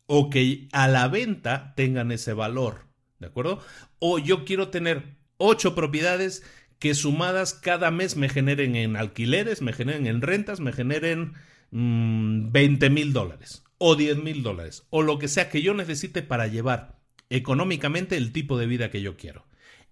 O 0.07 0.31
que 0.31 0.69
a 0.73 0.89
la 0.89 1.09
venta 1.09 1.75
tengan 1.77 2.11
ese 2.11 2.33
valor. 2.33 2.92
¿De 3.23 3.29
acuerdo? 3.29 3.61
O 3.99 4.19
yo 4.19 4.45
quiero 4.45 4.69
tener 4.69 5.17
ocho 5.39 5.75
propiedades 5.75 6.43
que 6.79 6.95
sumadas 6.95 7.55
cada 7.55 7.91
mes 7.91 8.17
me 8.17 8.29
generen 8.29 8.77
en 8.77 8.97
alquileres, 8.97 9.63
me 9.63 9.73
generen 9.73 10.07
en 10.07 10.21
rentas, 10.21 10.61
me 10.61 10.73
generen 10.73 11.35
20 11.71 12.91
mm, 12.91 12.93
mil 12.93 13.13
dólares 13.13 13.63
o 13.79 13.97
10 13.97 14.19
mil 14.19 14.43
dólares 14.43 14.85
o 14.91 15.03
lo 15.03 15.19
que 15.19 15.29
sea 15.29 15.49
que 15.49 15.63
yo 15.63 15.75
necesite 15.75 16.23
para 16.23 16.49
llevar 16.49 16.99
económicamente 17.31 18.17
el 18.17 18.33
tipo 18.33 18.59
de 18.59 18.67
vida 18.67 18.91
que 18.91 19.01
yo 19.01 19.17
quiero. 19.17 19.47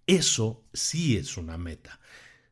Eso 0.06 0.64
sí 0.72 1.16
es 1.16 1.36
una 1.36 1.56
meta. 1.56 2.00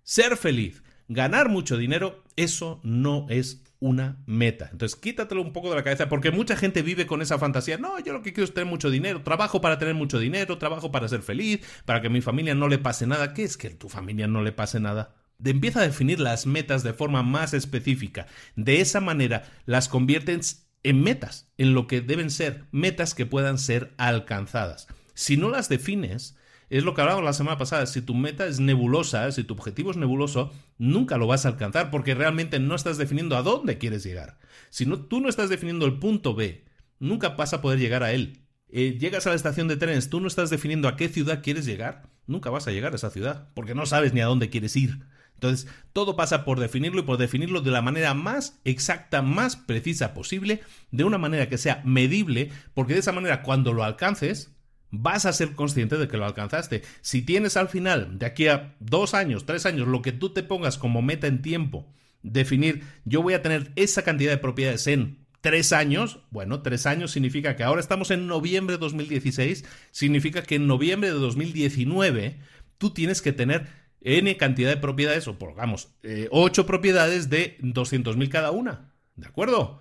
Ser 0.02 0.36
feliz, 0.36 0.82
ganar 1.08 1.48
mucho 1.48 1.76
dinero, 1.76 2.24
eso 2.36 2.80
no 2.84 3.26
es 3.28 3.64
una 3.80 4.22
meta. 4.26 4.68
Entonces, 4.72 4.98
quítatelo 4.98 5.42
un 5.42 5.52
poco 5.52 5.70
de 5.70 5.76
la 5.76 5.84
cabeza, 5.84 6.08
porque 6.08 6.30
mucha 6.30 6.56
gente 6.56 6.82
vive 6.82 7.06
con 7.06 7.22
esa 7.22 7.38
fantasía. 7.38 7.78
No, 7.78 7.98
yo 8.00 8.12
lo 8.12 8.22
que 8.22 8.32
quiero 8.32 8.44
es 8.44 8.54
tener 8.54 8.66
mucho 8.66 8.90
dinero, 8.90 9.22
trabajo 9.22 9.60
para 9.60 9.78
tener 9.78 9.94
mucho 9.94 10.18
dinero, 10.18 10.58
trabajo 10.58 10.90
para 10.90 11.08
ser 11.08 11.22
feliz, 11.22 11.60
para 11.84 12.00
que 12.00 12.08
a 12.08 12.10
mi 12.10 12.20
familia 12.20 12.54
no 12.54 12.68
le 12.68 12.78
pase 12.78 13.06
nada. 13.06 13.34
¿Qué 13.34 13.44
es 13.44 13.56
que 13.56 13.68
a 13.68 13.78
tu 13.78 13.88
familia 13.88 14.26
no 14.26 14.42
le 14.42 14.52
pase 14.52 14.80
nada? 14.80 15.14
Empieza 15.44 15.80
a 15.80 15.84
definir 15.84 16.18
las 16.18 16.46
metas 16.46 16.82
de 16.82 16.92
forma 16.92 17.22
más 17.22 17.54
específica. 17.54 18.26
De 18.56 18.80
esa 18.80 19.00
manera 19.00 19.44
las 19.66 19.88
conviertes 19.88 20.68
en 20.82 21.02
metas, 21.02 21.52
en 21.58 21.74
lo 21.74 21.86
que 21.86 22.00
deben 22.00 22.30
ser, 22.30 22.64
metas 22.72 23.14
que 23.14 23.26
puedan 23.26 23.58
ser 23.58 23.92
alcanzadas. 23.98 24.88
Si 25.14 25.36
no 25.36 25.50
las 25.50 25.68
defines, 25.68 26.36
es 26.70 26.84
lo 26.84 26.94
que 26.94 27.00
hablábamos 27.00 27.24
la 27.24 27.32
semana 27.32 27.58
pasada. 27.58 27.86
Si 27.86 28.02
tu 28.02 28.14
meta 28.14 28.46
es 28.46 28.60
nebulosa, 28.60 29.30
si 29.32 29.44
tu 29.44 29.54
objetivo 29.54 29.90
es 29.90 29.96
nebuloso, 29.96 30.52
nunca 30.76 31.16
lo 31.16 31.26
vas 31.26 31.46
a 31.46 31.50
alcanzar 31.50 31.90
porque 31.90 32.14
realmente 32.14 32.58
no 32.58 32.74
estás 32.74 32.98
definiendo 32.98 33.36
a 33.36 33.42
dónde 33.42 33.78
quieres 33.78 34.04
llegar. 34.04 34.38
Si 34.70 34.86
no, 34.86 35.00
tú 35.00 35.20
no 35.20 35.28
estás 35.28 35.48
definiendo 35.48 35.86
el 35.86 35.98
punto 35.98 36.34
B, 36.34 36.64
nunca 36.98 37.30
vas 37.30 37.54
a 37.54 37.62
poder 37.62 37.78
llegar 37.78 38.02
a 38.02 38.12
él. 38.12 38.42
Eh, 38.70 38.98
llegas 39.00 39.26
a 39.26 39.30
la 39.30 39.36
estación 39.36 39.66
de 39.68 39.78
trenes, 39.78 40.10
tú 40.10 40.20
no 40.20 40.28
estás 40.28 40.50
definiendo 40.50 40.88
a 40.88 40.96
qué 40.96 41.08
ciudad 41.08 41.42
quieres 41.42 41.64
llegar, 41.64 42.10
nunca 42.26 42.50
vas 42.50 42.68
a 42.68 42.70
llegar 42.70 42.92
a 42.92 42.96
esa 42.96 43.10
ciudad 43.10 43.48
porque 43.54 43.74
no 43.74 43.86
sabes 43.86 44.12
ni 44.12 44.20
a 44.20 44.26
dónde 44.26 44.50
quieres 44.50 44.76
ir. 44.76 45.00
Entonces, 45.38 45.68
todo 45.92 46.16
pasa 46.16 46.44
por 46.44 46.58
definirlo 46.58 47.00
y 47.00 47.04
por 47.04 47.16
definirlo 47.16 47.60
de 47.60 47.70
la 47.70 47.80
manera 47.80 48.12
más 48.12 48.58
exacta, 48.64 49.22
más 49.22 49.54
precisa 49.56 50.12
posible, 50.12 50.62
de 50.90 51.04
una 51.04 51.16
manera 51.16 51.48
que 51.48 51.58
sea 51.58 51.80
medible, 51.84 52.50
porque 52.74 52.94
de 52.94 53.00
esa 53.00 53.12
manera 53.12 53.42
cuando 53.42 53.72
lo 53.72 53.84
alcances, 53.84 54.52
vas 54.90 55.26
a 55.26 55.32
ser 55.32 55.54
consciente 55.54 55.96
de 55.96 56.08
que 56.08 56.16
lo 56.16 56.24
alcanzaste. 56.24 56.82
Si 57.00 57.22
tienes 57.22 57.56
al 57.56 57.68
final, 57.68 58.18
de 58.18 58.26
aquí 58.26 58.48
a 58.48 58.74
dos 58.80 59.14
años, 59.14 59.46
tres 59.46 59.66
años, 59.66 59.88
lo 59.88 60.02
que 60.02 60.12
tú 60.12 60.30
te 60.30 60.42
pongas 60.42 60.78
como 60.78 61.02
meta 61.02 61.26
en 61.26 61.42
tiempo, 61.42 61.86
definir, 62.22 62.82
yo 63.04 63.22
voy 63.22 63.34
a 63.34 63.42
tener 63.42 63.72
esa 63.76 64.02
cantidad 64.02 64.30
de 64.30 64.38
propiedades 64.38 64.86
en 64.86 65.26
tres 65.40 65.72
años, 65.72 66.20
bueno, 66.30 66.62
tres 66.62 66.86
años 66.86 67.12
significa 67.12 67.54
que 67.54 67.62
ahora 67.62 67.80
estamos 67.80 68.10
en 68.10 68.26
noviembre 68.26 68.76
de 68.76 68.80
2016, 68.80 69.64
significa 69.90 70.42
que 70.42 70.56
en 70.56 70.66
noviembre 70.66 71.10
de 71.10 71.18
2019 71.18 72.38
tú 72.76 72.90
tienes 72.90 73.22
que 73.22 73.32
tener 73.32 73.68
N 74.00 74.36
cantidad 74.36 74.70
de 74.70 74.76
propiedades, 74.76 75.28
o 75.28 75.38
pongamos, 75.38 75.90
8 76.30 76.66
propiedades 76.66 77.30
de 77.30 77.58
200.000 77.60 78.28
cada 78.28 78.50
una. 78.50 78.92
¿De 79.16 79.26
acuerdo? 79.26 79.80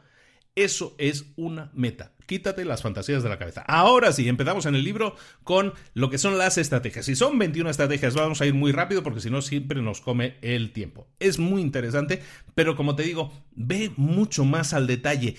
Eso 0.58 0.96
es 0.98 1.26
una 1.36 1.70
meta. 1.76 2.14
Quítate 2.26 2.66
las 2.66 2.82
fantasías 2.82 3.22
de 3.22 3.30
la 3.30 3.38
cabeza. 3.38 3.62
Ahora 3.68 4.12
sí, 4.12 4.28
empezamos 4.28 4.66
en 4.66 4.74
el 4.74 4.84
libro 4.84 5.16
con 5.44 5.76
lo 5.94 6.10
que 6.10 6.18
son 6.18 6.40
las 6.40 6.58
estrategias. 6.58 7.06
Si 7.06 7.16
son 7.16 7.38
21 7.38 7.70
estrategias, 7.70 8.16
vamos 8.16 8.42
a 8.42 8.48
ir 8.48 8.56
muy 8.56 8.72
rápido 8.72 9.04
porque 9.04 9.22
si 9.22 9.30
no 9.30 9.44
siempre 9.44 9.84
nos 9.84 10.02
come 10.02 10.38
el 10.42 10.74
tiempo. 10.74 11.08
Es 11.20 11.38
muy 11.38 11.62
interesante, 11.62 12.24
pero 12.56 12.76
como 12.76 12.96
te 12.96 13.04
digo, 13.04 13.32
ve 13.56 13.92
mucho 13.98 14.46
más 14.46 14.74
al 14.74 14.88
detalle. 14.88 15.36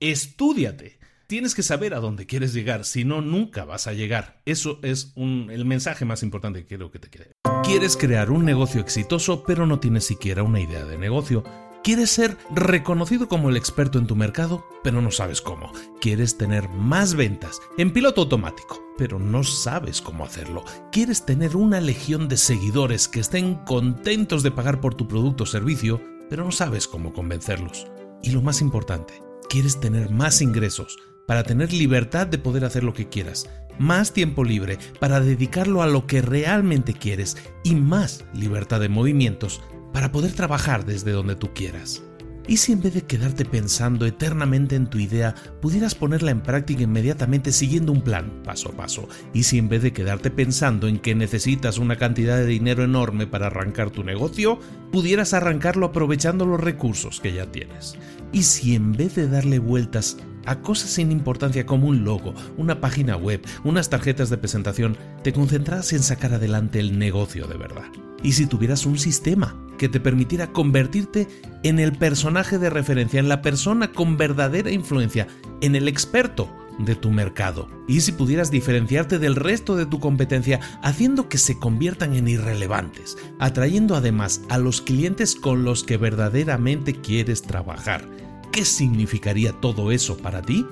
Estúdiate. 0.00 0.98
Tienes 1.28 1.54
que 1.54 1.62
saber 1.62 1.94
a 1.94 2.00
dónde 2.00 2.26
quieres 2.26 2.52
llegar, 2.52 2.84
si 2.84 3.04
no, 3.04 3.20
nunca 3.20 3.64
vas 3.64 3.86
a 3.86 3.92
llegar. 3.92 4.42
Eso 4.44 4.80
es 4.82 5.12
el 5.16 5.64
mensaje 5.66 6.04
más 6.04 6.24
importante 6.24 6.62
que 6.62 6.66
quiero 6.66 6.90
que 6.90 6.98
te 6.98 7.10
quede. 7.10 7.30
Quieres 7.62 7.96
crear 7.96 8.32
un 8.32 8.44
negocio 8.44 8.80
exitoso, 8.80 9.44
pero 9.44 9.66
no 9.66 9.78
tienes 9.78 10.04
siquiera 10.04 10.42
una 10.42 10.60
idea 10.60 10.84
de 10.84 10.98
negocio. 10.98 11.44
Quieres 11.84 12.10
ser 12.10 12.36
reconocido 12.50 13.28
como 13.28 13.48
el 13.48 13.56
experto 13.56 13.98
en 13.98 14.06
tu 14.06 14.16
mercado, 14.16 14.66
pero 14.82 15.00
no 15.00 15.10
sabes 15.10 15.40
cómo. 15.40 15.72
Quieres 16.00 16.36
tener 16.36 16.68
más 16.68 17.14
ventas 17.14 17.60
en 17.78 17.92
piloto 17.92 18.22
automático, 18.22 18.82
pero 18.98 19.18
no 19.18 19.44
sabes 19.44 20.02
cómo 20.02 20.24
hacerlo. 20.24 20.64
Quieres 20.92 21.24
tener 21.24 21.56
una 21.56 21.80
legión 21.80 22.28
de 22.28 22.36
seguidores 22.36 23.08
que 23.08 23.20
estén 23.20 23.54
contentos 23.64 24.42
de 24.42 24.50
pagar 24.50 24.80
por 24.80 24.94
tu 24.94 25.08
producto 25.08 25.44
o 25.44 25.46
servicio, 25.46 26.02
pero 26.28 26.44
no 26.44 26.52
sabes 26.52 26.88
cómo 26.88 27.12
convencerlos. 27.12 27.86
Y 28.22 28.30
lo 28.30 28.42
más 28.42 28.60
importante, 28.60 29.22
quieres 29.48 29.80
tener 29.80 30.10
más 30.10 30.42
ingresos 30.42 30.98
para 31.26 31.44
tener 31.44 31.72
libertad 31.72 32.26
de 32.26 32.38
poder 32.38 32.64
hacer 32.64 32.84
lo 32.84 32.92
que 32.92 33.08
quieras, 33.08 33.48
más 33.78 34.12
tiempo 34.12 34.44
libre 34.44 34.78
para 34.98 35.20
dedicarlo 35.20 35.82
a 35.82 35.86
lo 35.86 36.06
que 36.06 36.22
realmente 36.22 36.92
quieres 36.92 37.36
y 37.62 37.76
más 37.76 38.24
libertad 38.34 38.80
de 38.80 38.88
movimientos 38.88 39.62
para 39.92 40.12
poder 40.12 40.32
trabajar 40.32 40.84
desde 40.84 41.12
donde 41.12 41.36
tú 41.36 41.52
quieras. 41.54 42.02
¿Y 42.48 42.56
si 42.56 42.72
en 42.72 42.80
vez 42.80 42.94
de 42.94 43.02
quedarte 43.02 43.44
pensando 43.44 44.06
eternamente 44.06 44.74
en 44.74 44.86
tu 44.86 44.98
idea, 44.98 45.34
pudieras 45.60 45.94
ponerla 45.94 46.30
en 46.30 46.40
práctica 46.40 46.82
inmediatamente 46.82 47.52
siguiendo 47.52 47.92
un 47.92 48.00
plan, 48.00 48.42
paso 48.42 48.70
a 48.70 48.72
paso? 48.72 49.06
¿Y 49.34 49.42
si 49.42 49.58
en 49.58 49.68
vez 49.68 49.82
de 49.82 49.92
quedarte 49.92 50.30
pensando 50.30 50.88
en 50.88 50.98
que 50.98 51.14
necesitas 51.14 51.76
una 51.76 51.96
cantidad 51.96 52.38
de 52.38 52.46
dinero 52.46 52.84
enorme 52.84 53.26
para 53.26 53.48
arrancar 53.48 53.90
tu 53.90 54.02
negocio, 54.02 54.58
pudieras 54.90 55.34
arrancarlo 55.34 55.84
aprovechando 55.84 56.46
los 56.46 56.58
recursos 56.58 57.20
que 57.20 57.34
ya 57.34 57.52
tienes? 57.52 57.96
¿Y 58.32 58.44
si 58.44 58.74
en 58.74 58.92
vez 58.92 59.14
de 59.14 59.28
darle 59.28 59.58
vueltas 59.58 60.16
a 60.46 60.62
cosas 60.62 60.88
sin 60.88 61.12
importancia 61.12 61.66
como 61.66 61.88
un 61.88 62.04
logo, 62.04 62.34
una 62.56 62.80
página 62.80 63.16
web, 63.16 63.46
unas 63.64 63.90
tarjetas 63.90 64.30
de 64.30 64.38
presentación, 64.38 64.96
te 65.22 65.34
concentras 65.34 65.92
en 65.92 66.02
sacar 66.02 66.32
adelante 66.32 66.80
el 66.80 66.98
negocio 66.98 67.46
de 67.46 67.58
verdad. 67.58 68.07
Y 68.22 68.32
si 68.32 68.46
tuvieras 68.46 68.86
un 68.86 68.98
sistema 68.98 69.56
que 69.78 69.88
te 69.88 70.00
permitiera 70.00 70.52
convertirte 70.52 71.28
en 71.62 71.78
el 71.78 71.92
personaje 71.92 72.58
de 72.58 72.70
referencia, 72.70 73.20
en 73.20 73.28
la 73.28 73.42
persona 73.42 73.92
con 73.92 74.16
verdadera 74.16 74.70
influencia, 74.70 75.28
en 75.60 75.76
el 75.76 75.88
experto 75.88 76.52
de 76.78 76.94
tu 76.94 77.10
mercado. 77.10 77.68
Y 77.86 78.00
si 78.00 78.12
pudieras 78.12 78.50
diferenciarte 78.50 79.18
del 79.18 79.36
resto 79.36 79.76
de 79.76 79.86
tu 79.86 80.00
competencia 80.00 80.60
haciendo 80.82 81.28
que 81.28 81.38
se 81.38 81.58
conviertan 81.58 82.14
en 82.14 82.28
irrelevantes, 82.28 83.16
atrayendo 83.38 83.96
además 83.96 84.42
a 84.48 84.58
los 84.58 84.80
clientes 84.80 85.34
con 85.34 85.64
los 85.64 85.84
que 85.84 85.96
verdaderamente 85.96 86.94
quieres 86.94 87.42
trabajar 87.42 88.08
¿Qué 88.52 88.64
significaría 88.64 89.52
todo 89.52 89.92
eso 89.92 90.16
para 90.16 90.42
ti? 90.42 90.66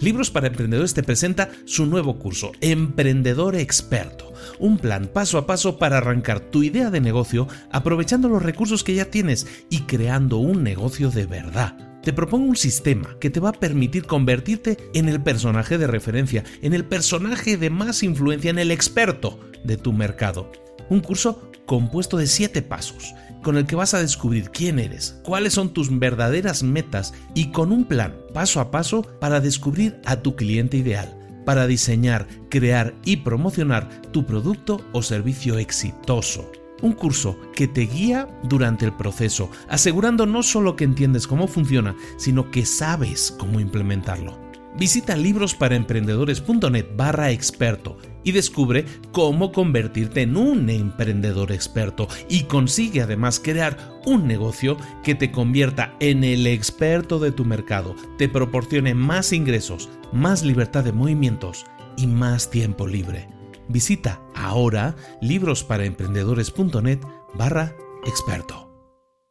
Libros 0.00 0.30
para 0.30 0.46
Emprendedores 0.46 0.94
te 0.94 1.02
presenta 1.02 1.50
su 1.64 1.84
nuevo 1.84 2.20
curso, 2.20 2.52
Emprendedor 2.60 3.56
Experto, 3.56 4.32
un 4.60 4.78
plan 4.78 5.10
paso 5.12 5.38
a 5.38 5.46
paso 5.46 5.76
para 5.76 5.98
arrancar 5.98 6.38
tu 6.38 6.62
idea 6.62 6.90
de 6.90 7.00
negocio 7.00 7.48
aprovechando 7.72 8.28
los 8.28 8.40
recursos 8.40 8.84
que 8.84 8.94
ya 8.94 9.06
tienes 9.06 9.48
y 9.70 9.80
creando 9.82 10.36
un 10.36 10.62
negocio 10.62 11.10
de 11.10 11.26
verdad. 11.26 11.76
Te 12.04 12.12
propongo 12.12 12.46
un 12.46 12.56
sistema 12.56 13.16
que 13.18 13.28
te 13.28 13.40
va 13.40 13.48
a 13.48 13.60
permitir 13.60 14.04
convertirte 14.04 14.78
en 14.94 15.08
el 15.08 15.20
personaje 15.20 15.78
de 15.78 15.88
referencia, 15.88 16.44
en 16.62 16.74
el 16.74 16.84
personaje 16.84 17.56
de 17.56 17.70
más 17.70 18.04
influencia, 18.04 18.50
en 18.50 18.60
el 18.60 18.70
experto 18.70 19.40
de 19.64 19.76
tu 19.78 19.92
mercado. 19.92 20.52
Un 20.90 21.00
curso 21.00 21.50
compuesto 21.66 22.16
de 22.16 22.28
7 22.28 22.62
pasos 22.62 23.14
con 23.42 23.56
el 23.56 23.66
que 23.66 23.76
vas 23.76 23.94
a 23.94 24.00
descubrir 24.00 24.50
quién 24.50 24.78
eres, 24.78 25.20
cuáles 25.22 25.54
son 25.54 25.72
tus 25.72 25.96
verdaderas 25.98 26.62
metas 26.62 27.14
y 27.34 27.50
con 27.50 27.72
un 27.72 27.84
plan 27.84 28.14
paso 28.34 28.60
a 28.60 28.70
paso 28.70 29.02
para 29.20 29.40
descubrir 29.40 30.00
a 30.04 30.16
tu 30.16 30.36
cliente 30.36 30.76
ideal, 30.76 31.16
para 31.44 31.66
diseñar, 31.66 32.26
crear 32.50 32.94
y 33.04 33.18
promocionar 33.18 33.88
tu 34.12 34.26
producto 34.26 34.80
o 34.92 35.02
servicio 35.02 35.58
exitoso. 35.58 36.50
Un 36.80 36.92
curso 36.92 37.36
que 37.54 37.66
te 37.66 37.82
guía 37.82 38.28
durante 38.44 38.84
el 38.84 38.92
proceso, 38.92 39.50
asegurando 39.68 40.26
no 40.26 40.42
solo 40.42 40.76
que 40.76 40.84
entiendes 40.84 41.26
cómo 41.26 41.48
funciona, 41.48 41.96
sino 42.18 42.50
que 42.50 42.64
sabes 42.64 43.34
cómo 43.36 43.58
implementarlo. 43.58 44.47
Visita 44.78 45.16
librosparaemprendedores.net 45.16 46.86
barra 46.94 47.32
experto 47.32 47.98
y 48.22 48.30
descubre 48.30 48.84
cómo 49.10 49.50
convertirte 49.50 50.22
en 50.22 50.36
un 50.36 50.70
emprendedor 50.70 51.50
experto 51.50 52.06
y 52.28 52.44
consigue 52.44 53.02
además 53.02 53.40
crear 53.40 53.76
un 54.06 54.28
negocio 54.28 54.76
que 55.02 55.16
te 55.16 55.32
convierta 55.32 55.96
en 55.98 56.22
el 56.22 56.46
experto 56.46 57.18
de 57.18 57.32
tu 57.32 57.44
mercado, 57.44 57.96
te 58.18 58.28
proporcione 58.28 58.94
más 58.94 59.32
ingresos, 59.32 59.88
más 60.12 60.44
libertad 60.44 60.84
de 60.84 60.92
movimientos 60.92 61.66
y 61.96 62.06
más 62.06 62.48
tiempo 62.48 62.86
libre. 62.86 63.28
Visita 63.68 64.22
ahora 64.36 64.94
librosparaemprendedores.net 65.20 67.00
barra 67.34 67.74
experto. 68.06 68.68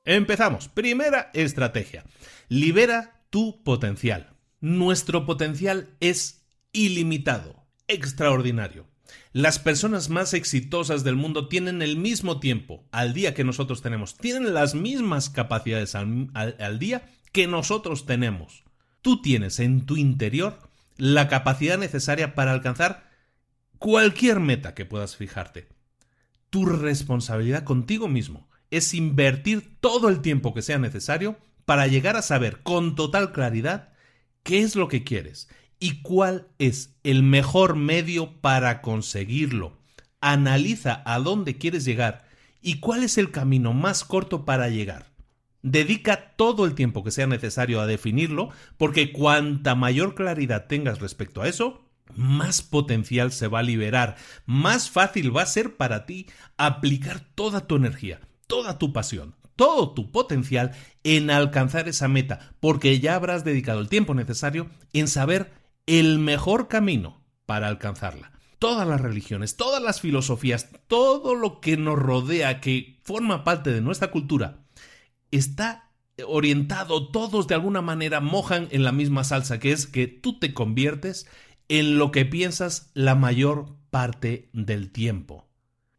Empezamos. 0.04 0.68
Primera 0.68 1.32
estrategia. 1.34 2.04
Libera 2.50 3.22
tu 3.30 3.64
potencial. 3.64 4.37
Nuestro 4.60 5.26
potencial 5.26 5.90
es 6.00 6.46
ilimitado, 6.72 7.68
extraordinario. 7.88 8.88
Las 9.34 9.60
personas 9.60 10.10
más 10.10 10.34
exitosas 10.34 11.04
del 11.04 11.16
mundo 11.16 11.48
tienen 11.48 11.84
el 11.84 11.96
mismo 11.96 12.40
tiempo 12.40 12.84
al 12.92 13.14
día 13.14 13.36
que 13.36 13.44
nosotros 13.44 13.84
tenemos, 13.84 14.18
tienen 14.18 14.54
las 14.54 14.74
mismas 14.74 15.30
capacidades 15.30 15.94
al, 15.94 16.80
día 16.80 17.08
que 17.32 17.46
nosotros 17.48 18.08
tenemos. 18.08 18.64
Tú 19.04 19.22
tienes 19.22 19.60
en 19.60 19.86
tu 19.86 19.96
interior 19.96 20.58
la 20.98 21.28
capacidad 21.28 21.78
necesaria 21.78 22.34
para 22.34 22.52
alcanzar 22.52 23.12
cualquier 23.78 24.40
meta 24.40 24.74
que 24.74 24.86
puedas 24.86 25.16
fijarte. 25.16 25.68
Tu 26.50 26.66
responsabilidad 26.66 27.64
contigo 27.64 28.08
mismo 28.08 28.50
es 28.72 28.96
invertir 28.96 29.78
todo 29.80 30.10
el 30.10 30.22
tiempo 30.22 30.54
que 30.54 30.64
sea 30.64 30.80
necesario 30.80 31.38
para 31.66 31.86
llegar 31.86 32.16
a 32.16 32.22
saber 32.24 32.64
con 32.64 32.96
total 32.96 33.32
claridad 33.34 33.90
qué 34.48 34.62
es 34.62 34.78
lo 34.78 34.88
que 34.88 35.04
quieres 35.04 35.50
y 35.78 36.02
cuál 36.02 36.48
es 36.58 36.96
el 37.04 37.22
mejor 37.22 37.76
medio 37.76 38.40
para 38.40 38.82
conseguirlo. 38.82 39.78
Analiza 40.22 41.04
a 41.06 41.20
dónde 41.20 41.58
quieres 41.58 41.84
llegar 41.84 42.26
y 42.62 42.80
cuál 42.80 43.04
es 43.04 43.18
el 43.18 43.32
camino 43.32 43.74
más 43.74 44.06
corto 44.06 44.46
para 44.46 44.70
llegar. 44.70 45.12
Dedica 45.64 46.34
todo 46.38 46.64
el 46.64 46.76
tiempo 46.76 47.04
que 47.04 47.12
sea 47.12 47.28
necesario 47.28 47.82
a 47.82 47.88
definirlo, 47.88 48.50
porque 48.78 49.12
cuanta 49.12 49.76
mayor 49.76 50.16
claridad 50.16 50.68
tengas 50.68 51.02
respecto 51.02 51.42
a 51.42 51.50
eso, 51.50 51.86
más 52.16 52.62
potencial 52.62 53.34
se 53.34 53.48
va 53.48 53.60
a 53.60 53.64
liberar, 53.64 54.16
más 54.46 54.90
fácil 54.90 55.36
va 55.36 55.42
a 55.42 55.48
ser 55.48 55.76
para 55.76 56.06
ti 56.06 56.28
aplicar 56.56 57.20
toda 57.36 57.68
tu 57.68 57.76
energía, 57.76 58.22
toda 58.48 58.78
tu 58.78 58.94
pasión, 58.94 59.36
todo 59.58 59.92
tu 59.92 60.12
potencial 60.12 60.72
en 61.04 61.30
alcanzar 61.30 61.90
esa 61.90 62.08
meta, 62.08 62.54
porque 62.62 63.02
ya 63.02 63.16
habrás 63.16 63.44
dedicado 63.44 63.82
el 63.82 63.90
tiempo 63.90 64.14
necesario 64.14 64.70
en 64.94 65.10
saber 65.10 65.52
el 65.86 66.20
mejor 66.20 66.70
camino 66.70 67.22
para 67.46 67.68
alcanzarla. 67.68 68.32
Todas 68.60 68.88
las 68.88 69.02
religiones, 69.02 69.58
todas 69.58 69.84
las 69.84 70.00
filosofías, 70.00 70.70
todo 70.88 71.36
lo 71.36 71.60
que 71.60 71.76
nos 71.76 72.00
rodea, 72.00 72.62
que 72.62 73.00
forma 73.04 73.44
parte 73.44 73.72
de 73.72 73.82
nuestra 73.82 74.12
cultura, 74.12 74.64
está 75.32 75.92
orientado, 76.26 77.12
todos 77.12 77.48
de 77.48 77.56
alguna 77.56 77.82
manera 77.82 78.22
mojan 78.22 78.68
en 78.72 78.84
la 78.84 78.92
misma 78.92 79.24
salsa, 79.24 79.60
que 79.60 79.72
es 79.72 79.86
que 79.86 80.08
tú 80.08 80.40
te 80.40 80.54
conviertes 80.54 81.28
en 81.70 81.98
lo 81.98 82.12
que 82.12 82.26
piensas 82.26 82.92
la 82.94 83.16
mayor 83.16 83.76
parte 83.90 84.50
del 84.54 84.92
tiempo. 84.92 85.48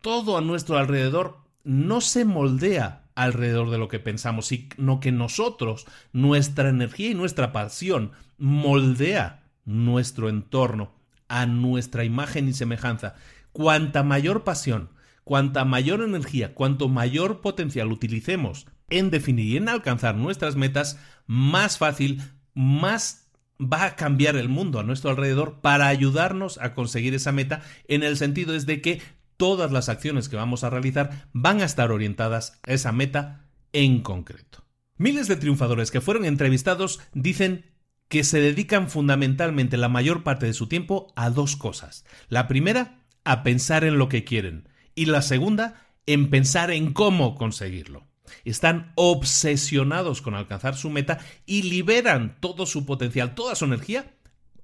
Todo 0.01 0.37
a 0.37 0.41
nuestro 0.41 0.79
alrededor 0.79 1.39
no 1.65 2.01
se 2.01 2.25
moldea 2.25 3.08
alrededor 3.19 3.71
de 3.71 3.79
lo 3.79 3.89
que 3.89 3.99
pensamos, 3.99 4.47
sino 4.47 5.01
que 5.01 5.11
nosotros, 5.11 5.87
nuestra 6.13 6.69
energía 6.69 7.11
y 7.11 7.15
nuestra 7.15 7.51
pasión 7.51 8.13
moldea 8.39 9.43
nuestro 9.65 10.29
entorno 10.29 10.93
a 11.27 11.45
nuestra 11.45 12.05
imagen 12.05 12.47
y 12.47 12.53
semejanza. 12.53 13.17
Cuanta 13.51 14.05
mayor 14.05 14.45
pasión, 14.45 14.91
cuanta 15.25 15.65
mayor 15.65 16.03
energía, 16.03 16.55
cuanto 16.55 16.89
mayor 16.89 17.41
potencial 17.41 17.91
utilicemos 17.91 18.69
en 18.89 19.11
definir 19.11 19.47
y 19.47 19.57
en 19.57 19.69
alcanzar 19.69 20.15
nuestras 20.15 20.55
metas, 20.55 21.01
más 21.27 21.77
fácil, 21.77 22.23
más 22.55 23.29
va 23.61 23.85
a 23.85 23.97
cambiar 23.97 24.37
el 24.37 24.49
mundo 24.49 24.79
a 24.79 24.85
nuestro 24.85 25.11
alrededor 25.11 25.61
para 25.61 25.89
ayudarnos 25.89 26.59
a 26.59 26.73
conseguir 26.73 27.15
esa 27.15 27.33
meta 27.33 27.63
en 27.89 28.05
el 28.05 28.17
sentido 28.17 28.55
es 28.55 28.67
de 28.67 28.81
que 28.81 29.03
todas 29.39 29.73
las 29.73 29.89
acciones 29.89 30.29
que 30.29 30.37
vamos 30.37 30.63
a 30.63 30.71
realizar 30.71 31.29
van 31.33 31.63
a 31.63 31.65
estar 31.65 31.91
orientadas 31.91 32.61
a 32.65 32.73
esa 32.73 32.93
meta 32.93 33.49
en 33.73 34.03
concreto. 34.03 34.67
Miles 34.99 35.29
de 35.29 35.37
triunfadores 35.37 35.91
que 35.91 36.03
fueron 36.03 36.27
entrevistados 36.27 37.01
dicen 37.15 37.65
que 38.09 38.25
se 38.25 38.41
dedican 38.41 38.91
fundamentalmente 38.91 39.77
la 39.77 39.89
mayor 39.89 40.25
parte 40.25 40.47
de 40.47 40.55
su 40.55 40.67
tiempo 40.67 41.13
a 41.15 41.31
dos 41.31 41.57
cosas. 41.57 42.05
La 42.29 42.49
primera, 42.49 43.05
a 43.25 43.43
pensar 43.43 43.85
en 43.85 43.97
lo 43.97 44.09
que 44.09 44.25
quieren. 44.25 44.69
Y 44.95 45.07
la 45.07 45.23
segunda, 45.23 45.87
en 46.07 46.31
pensar 46.31 46.71
en 46.71 46.93
cómo 46.93 47.35
conseguirlo. 47.37 48.09
Están 48.45 48.93
obsesionados 48.97 50.21
con 50.21 50.35
alcanzar 50.35 50.75
su 50.77 50.91
meta 50.91 51.19
y 51.47 51.63
liberan 51.63 52.39
todo 52.41 52.67
su 52.67 52.85
potencial, 52.85 53.35
toda 53.35 53.55
su 53.55 53.67
energía 53.67 54.17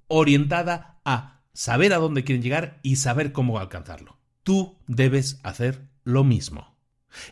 orientada 0.09 1.01
a 1.05 1.43
saber 1.53 1.93
a 1.93 1.99
dónde 1.99 2.25
quieren 2.25 2.43
llegar 2.43 2.81
y 2.83 2.97
saber 2.97 3.33
cómo 3.33 3.59
alcanzarlo. 3.59 4.19
Tú 4.45 4.77
debes 4.87 5.41
hacer 5.43 5.89
lo 6.05 6.23
mismo. 6.23 6.77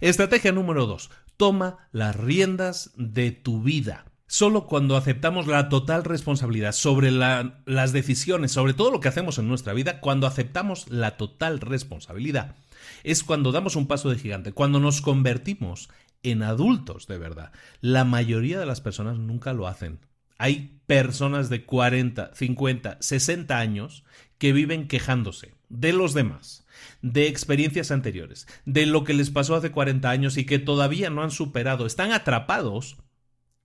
Estrategia 0.00 0.50
número 0.50 0.86
2. 0.86 1.10
Toma 1.36 1.88
las 1.92 2.16
riendas 2.16 2.90
de 2.96 3.32
tu 3.32 3.62
vida. 3.62 4.06
Solo 4.26 4.66
cuando 4.66 4.96
aceptamos 4.96 5.46
la 5.46 5.68
total 5.68 6.04
responsabilidad 6.04 6.72
sobre 6.72 7.10
las 7.10 7.92
decisiones, 7.92 8.52
sobre 8.52 8.72
todo 8.72 8.90
lo 8.90 9.00
que 9.00 9.08
hacemos 9.08 9.36
en 9.38 9.46
nuestra 9.46 9.74
vida, 9.74 10.00
cuando 10.00 10.26
aceptamos 10.26 10.88
la 10.88 11.18
total 11.18 11.60
responsabilidad, 11.60 12.56
es 13.04 13.22
cuando 13.22 13.52
damos 13.52 13.76
un 13.76 13.86
paso 13.86 14.08
de 14.08 14.18
gigante, 14.18 14.52
cuando 14.52 14.80
nos 14.80 15.02
convertimos 15.02 15.90
en 16.22 16.42
adultos 16.42 17.06
de 17.08 17.18
verdad. 17.18 17.52
La 17.82 18.04
mayoría 18.04 18.58
de 18.58 18.64
las 18.64 18.80
personas 18.80 19.18
nunca 19.18 19.52
lo 19.52 19.66
hacen. 19.66 20.00
Hay 20.38 20.80
personas 20.86 21.50
de 21.50 21.66
40, 21.66 22.34
50, 22.34 22.96
60 23.00 23.58
años 23.58 24.02
que 24.38 24.54
viven 24.54 24.88
quejándose 24.88 25.52
de 25.68 25.92
los 25.92 26.14
demás, 26.14 26.61
de 27.02 27.26
experiencias 27.26 27.90
anteriores, 27.90 28.46
de 28.64 28.86
lo 28.86 29.04
que 29.04 29.14
les 29.14 29.30
pasó 29.30 29.54
hace 29.56 29.70
40 29.70 30.08
años 30.08 30.36
y 30.36 30.46
que 30.46 30.58
todavía 30.58 31.10
no 31.10 31.22
han 31.22 31.30
superado. 31.30 31.84
Están 31.84 32.12
atrapados 32.12 32.96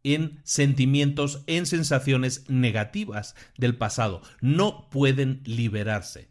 en 0.03 0.39
sentimientos, 0.43 1.43
en 1.47 1.65
sensaciones 1.65 2.49
negativas 2.49 3.35
del 3.57 3.75
pasado. 3.75 4.21
No 4.41 4.89
pueden 4.89 5.41
liberarse. 5.45 6.29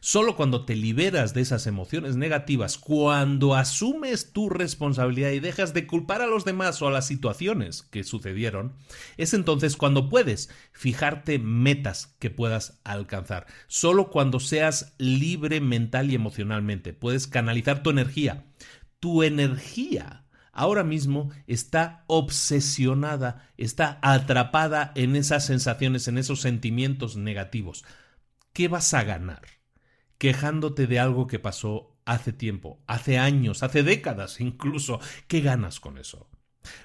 Solo 0.00 0.36
cuando 0.36 0.64
te 0.64 0.76
liberas 0.76 1.34
de 1.34 1.40
esas 1.40 1.66
emociones 1.66 2.16
negativas, 2.16 2.78
cuando 2.78 3.54
asumes 3.54 4.32
tu 4.32 4.48
responsabilidad 4.48 5.30
y 5.30 5.40
dejas 5.40 5.74
de 5.74 5.86
culpar 5.86 6.22
a 6.22 6.26
los 6.26 6.44
demás 6.44 6.80
o 6.82 6.88
a 6.88 6.90
las 6.90 7.06
situaciones 7.06 7.82
que 7.82 8.04
sucedieron, 8.04 8.74
es 9.16 9.34
entonces 9.34 9.76
cuando 9.76 10.08
puedes 10.08 10.50
fijarte 10.72 11.38
metas 11.38 12.14
que 12.18 12.30
puedas 12.30 12.80
alcanzar. 12.84 13.46
Solo 13.66 14.10
cuando 14.10 14.40
seas 14.40 14.94
libre 14.98 15.60
mental 15.60 16.10
y 16.10 16.14
emocionalmente, 16.14 16.92
puedes 16.92 17.26
canalizar 17.26 17.82
tu 17.82 17.90
energía. 17.90 18.46
Tu 19.00 19.22
energía 19.22 20.26
ahora 20.56 20.82
mismo 20.82 21.30
está 21.46 22.02
obsesionada, 22.06 23.50
está 23.58 23.98
atrapada 24.02 24.92
en 24.94 25.14
esas 25.14 25.44
sensaciones, 25.44 26.08
en 26.08 26.18
esos 26.18 26.40
sentimientos 26.40 27.16
negativos. 27.16 27.84
¿Qué 28.52 28.68
vas 28.68 28.94
a 28.94 29.04
ganar? 29.04 29.42
Quejándote 30.18 30.86
de 30.86 30.98
algo 30.98 31.26
que 31.26 31.38
pasó 31.38 31.96
hace 32.04 32.32
tiempo, 32.32 32.82
hace 32.86 33.18
años, 33.18 33.62
hace 33.62 33.82
décadas 33.82 34.40
incluso. 34.40 35.00
¿Qué 35.28 35.40
ganas 35.40 35.80
con 35.80 35.98
eso? 35.98 36.30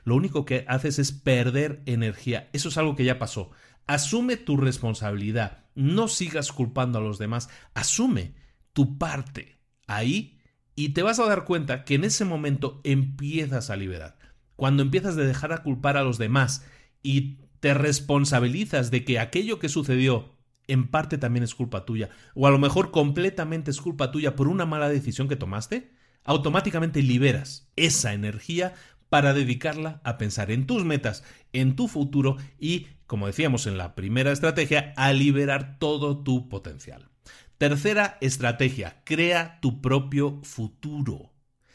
Lo 0.04 0.16
único 0.16 0.46
que 0.46 0.66
haces 0.68 1.00
es 1.00 1.12
perder 1.12 1.82
energía. 1.86 2.50
Eso 2.54 2.70
es 2.70 2.78
algo 2.78 2.96
que 2.96 3.06
ya 3.06 3.20
pasó. 3.20 3.52
Asume 3.88 4.38
tu 4.38 4.58
responsabilidad. 4.58 5.66
No 5.76 6.08
sigas 6.08 6.52
culpando 6.52 7.00
a 7.00 7.02
los 7.02 7.18
demás. 7.18 7.50
Asume 7.74 8.36
tu 8.74 8.98
parte. 8.98 9.60
Ahí 9.88 10.40
y 10.76 10.90
te 10.90 11.04
vas 11.04 11.20
a 11.20 11.26
dar 11.26 11.46
cuenta 11.46 11.84
que 11.84 11.96
en 11.96 12.04
ese 12.04 12.26
momento 12.26 12.82
empiezas 12.84 13.70
a 13.70 13.76
liberar. 13.76 14.18
Cuando 14.56 14.84
empiezas 14.84 15.16
de 15.16 15.26
dejar 15.26 15.54
a 15.54 15.64
culpar 15.64 15.98
a 15.98 16.04
los 16.04 16.18
demás 16.18 16.66
y 17.04 17.40
te 17.60 17.74
responsabilizas 17.74 18.92
de 18.92 19.04
que 19.04 19.20
aquello 19.20 19.60
que 19.60 19.70
sucedió 19.70 20.36
en 20.68 20.88
parte 20.88 21.18
también 21.18 21.44
es 21.44 21.56
culpa 21.56 21.86
tuya, 21.86 22.10
o 22.34 22.48
a 22.48 22.52
lo 22.52 22.60
mejor 22.60 22.92
completamente 22.92 23.72
es 23.72 23.82
culpa 23.82 24.12
tuya 24.12 24.36
por 24.36 24.48
una 24.48 24.66
mala 24.66 24.90
decisión 24.90 25.28
que 25.28 25.36
tomaste, 25.36 25.92
automáticamente 26.24 27.02
liberas 27.02 27.70
esa 27.76 28.14
energía 28.14 28.74
para 29.10 29.34
dedicarla 29.34 30.00
a 30.04 30.18
pensar 30.18 30.52
en 30.52 30.66
tus 30.66 30.86
metas, 30.86 31.24
en 31.52 31.76
tu 31.76 31.88
futuro 31.88 32.38
y, 32.60 32.88
como 33.08 33.28
decíamos 33.28 33.68
en 33.68 33.78
la 33.78 33.96
primera 33.96 34.32
estrategia, 34.32 34.94
a 34.96 35.12
liberar 35.12 35.78
todo 35.80 36.24
tu 36.24 36.48
potencial. 36.48 37.10
Tercera 37.58 38.18
estrategia, 38.22 39.02
crea 39.04 39.60
tu 39.62 39.82
propio 39.82 40.40
futuro. 40.44 41.34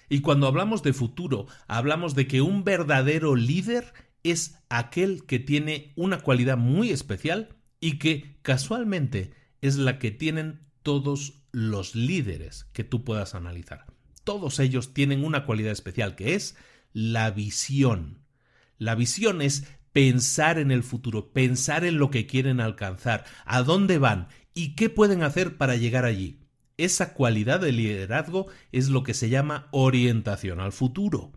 Y 0.08 0.20
cuando 0.20 0.46
hablamos 0.46 0.82
de 0.82 0.92
futuro, 0.92 1.46
hablamos 1.68 2.14
de 2.14 2.26
que 2.26 2.40
un 2.40 2.64
verdadero 2.64 3.36
líder 3.36 3.92
es 4.22 4.58
aquel 4.68 5.26
que 5.26 5.38
tiene 5.38 5.92
una 5.94 6.20
cualidad 6.20 6.56
muy 6.56 6.90
especial 6.90 7.55
y 7.80 7.98
que 7.98 8.38
casualmente 8.42 9.32
es 9.60 9.76
la 9.76 9.98
que 9.98 10.10
tienen 10.10 10.60
todos 10.82 11.42
los 11.52 11.94
líderes 11.94 12.66
que 12.72 12.84
tú 12.84 13.04
puedas 13.04 13.34
analizar. 13.34 13.86
Todos 14.24 14.58
ellos 14.58 14.92
tienen 14.92 15.24
una 15.24 15.44
cualidad 15.44 15.72
especial 15.72 16.16
que 16.16 16.34
es 16.34 16.56
la 16.92 17.30
visión. 17.30 18.18
La 18.78 18.94
visión 18.94 19.40
es 19.40 19.66
pensar 19.92 20.58
en 20.58 20.70
el 20.70 20.82
futuro, 20.82 21.32
pensar 21.32 21.84
en 21.84 21.98
lo 21.98 22.10
que 22.10 22.26
quieren 22.26 22.60
alcanzar, 22.60 23.24
a 23.44 23.62
dónde 23.62 23.98
van 23.98 24.28
y 24.52 24.74
qué 24.74 24.90
pueden 24.90 25.22
hacer 25.22 25.56
para 25.56 25.76
llegar 25.76 26.04
allí. 26.04 26.40
Esa 26.76 27.14
cualidad 27.14 27.60
de 27.60 27.72
liderazgo 27.72 28.48
es 28.72 28.90
lo 28.90 29.02
que 29.02 29.14
se 29.14 29.30
llama 29.30 29.68
orientación 29.70 30.60
al 30.60 30.72
futuro. 30.72 31.32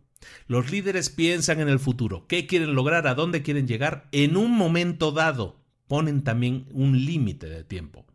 Los 0.47 0.71
líderes 0.71 1.10
piensan 1.10 1.62
en 1.62 1.69
el 1.69 1.80
futuro, 1.80 2.28
qué 2.28 2.45
quieren 2.45 2.75
lograr, 2.75 3.08
a 3.08 3.15
dónde 3.15 3.41
quieren 3.41 3.67
llegar 3.67 4.10
en 4.12 4.36
un 4.36 4.52
momento 4.52 5.12
dado. 5.12 5.63
Ponen 5.89 6.23
también 6.23 6.67
un 6.71 7.06
límite 7.06 7.49
de 7.49 7.65
tiempo. 7.65 8.06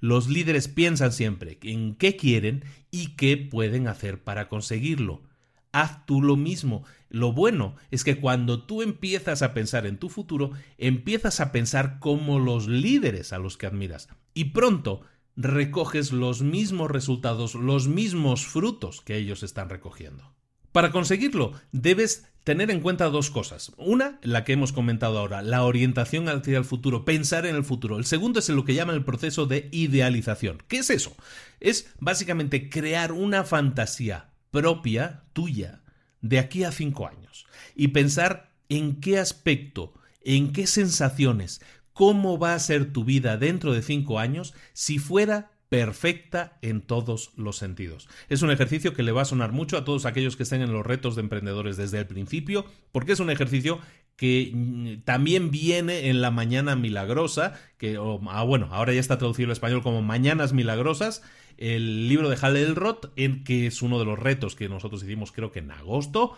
Los 0.00 0.28
líderes 0.28 0.68
piensan 0.68 1.12
siempre 1.12 1.58
en 1.62 1.94
qué 1.94 2.16
quieren 2.16 2.64
y 2.90 3.16
qué 3.16 3.38
pueden 3.38 3.88
hacer 3.88 4.22
para 4.22 4.50
conseguirlo 4.50 5.22
haz 5.72 6.06
tú 6.06 6.22
lo 6.22 6.36
mismo. 6.36 6.84
Lo 7.08 7.32
bueno 7.32 7.74
es 7.90 8.04
que 8.04 8.20
cuando 8.20 8.62
tú 8.62 8.82
empiezas 8.82 9.42
a 9.42 9.52
pensar 9.52 9.86
en 9.86 9.98
tu 9.98 10.08
futuro, 10.08 10.52
empiezas 10.78 11.40
a 11.40 11.50
pensar 11.50 11.98
como 11.98 12.38
los 12.38 12.68
líderes 12.68 13.32
a 13.32 13.38
los 13.38 13.56
que 13.56 13.66
admiras. 13.66 14.08
Y 14.34 14.46
pronto 14.46 15.02
recoges 15.34 16.12
los 16.12 16.42
mismos 16.42 16.90
resultados, 16.90 17.54
los 17.54 17.88
mismos 17.88 18.46
frutos 18.46 19.00
que 19.00 19.16
ellos 19.16 19.42
están 19.42 19.70
recogiendo. 19.70 20.32
Para 20.72 20.90
conseguirlo, 20.90 21.52
debes 21.70 22.26
tener 22.44 22.70
en 22.70 22.80
cuenta 22.80 23.10
dos 23.10 23.30
cosas. 23.30 23.72
Una, 23.76 24.18
la 24.22 24.44
que 24.44 24.54
hemos 24.54 24.72
comentado 24.72 25.18
ahora, 25.18 25.42
la 25.42 25.64
orientación 25.64 26.28
hacia 26.28 26.58
el 26.58 26.64
futuro, 26.64 27.04
pensar 27.04 27.46
en 27.46 27.54
el 27.54 27.64
futuro. 27.64 27.98
El 27.98 28.04
segundo 28.04 28.40
es 28.40 28.48
lo 28.48 28.64
que 28.64 28.74
llaman 28.74 28.96
el 28.96 29.04
proceso 29.04 29.46
de 29.46 29.68
idealización. 29.70 30.62
¿Qué 30.68 30.78
es 30.78 30.90
eso? 30.90 31.14
Es 31.60 31.92
básicamente 32.00 32.68
crear 32.68 33.12
una 33.12 33.44
fantasía 33.44 34.30
propia, 34.50 35.22
tuya, 35.32 35.82
de 36.20 36.38
aquí 36.38 36.64
a 36.64 36.72
cinco 36.72 37.06
años 37.06 37.46
y 37.74 37.88
pensar 37.88 38.50
en 38.68 39.00
qué 39.00 39.18
aspecto, 39.18 39.92
en 40.24 40.52
qué 40.52 40.66
sensaciones, 40.66 41.60
cómo 41.92 42.38
va 42.38 42.54
a 42.54 42.58
ser 42.58 42.92
tu 42.92 43.04
vida 43.04 43.36
dentro 43.36 43.72
de 43.72 43.82
cinco 43.82 44.18
años 44.18 44.54
si 44.72 44.98
fuera 44.98 45.51
perfecta 45.72 46.58
en 46.60 46.82
todos 46.82 47.30
los 47.34 47.56
sentidos. 47.56 48.06
Es 48.28 48.42
un 48.42 48.50
ejercicio 48.50 48.92
que 48.92 49.02
le 49.02 49.10
va 49.10 49.22
a 49.22 49.24
sonar 49.24 49.52
mucho 49.52 49.78
a 49.78 49.86
todos 49.86 50.04
aquellos 50.04 50.36
que 50.36 50.42
estén 50.42 50.60
en 50.60 50.70
los 50.70 50.84
retos 50.84 51.16
de 51.16 51.22
emprendedores 51.22 51.78
desde 51.78 51.98
el 51.98 52.06
principio, 52.06 52.66
porque 52.92 53.12
es 53.12 53.20
un 53.20 53.30
ejercicio 53.30 53.78
que 54.16 54.50
mm, 54.52 55.04
también 55.06 55.50
viene 55.50 56.10
en 56.10 56.20
la 56.20 56.30
mañana 56.30 56.76
milagrosa, 56.76 57.58
que, 57.78 57.96
ah, 57.96 58.42
bueno, 58.42 58.68
ahora 58.70 58.92
ya 58.92 59.00
está 59.00 59.16
traducido 59.16 59.46
al 59.46 59.52
español 59.52 59.82
como 59.82 60.02
mañanas 60.02 60.52
milagrosas, 60.52 61.22
el 61.56 62.06
libro 62.06 62.28
de 62.28 62.36
Hal 62.38 62.58
Elrod, 62.58 63.08
en 63.16 63.42
que 63.42 63.66
es 63.66 63.80
uno 63.80 63.98
de 63.98 64.04
los 64.04 64.18
retos 64.18 64.54
que 64.54 64.68
nosotros 64.68 65.02
hicimos 65.02 65.32
creo 65.32 65.52
que 65.52 65.60
en 65.60 65.70
agosto. 65.70 66.36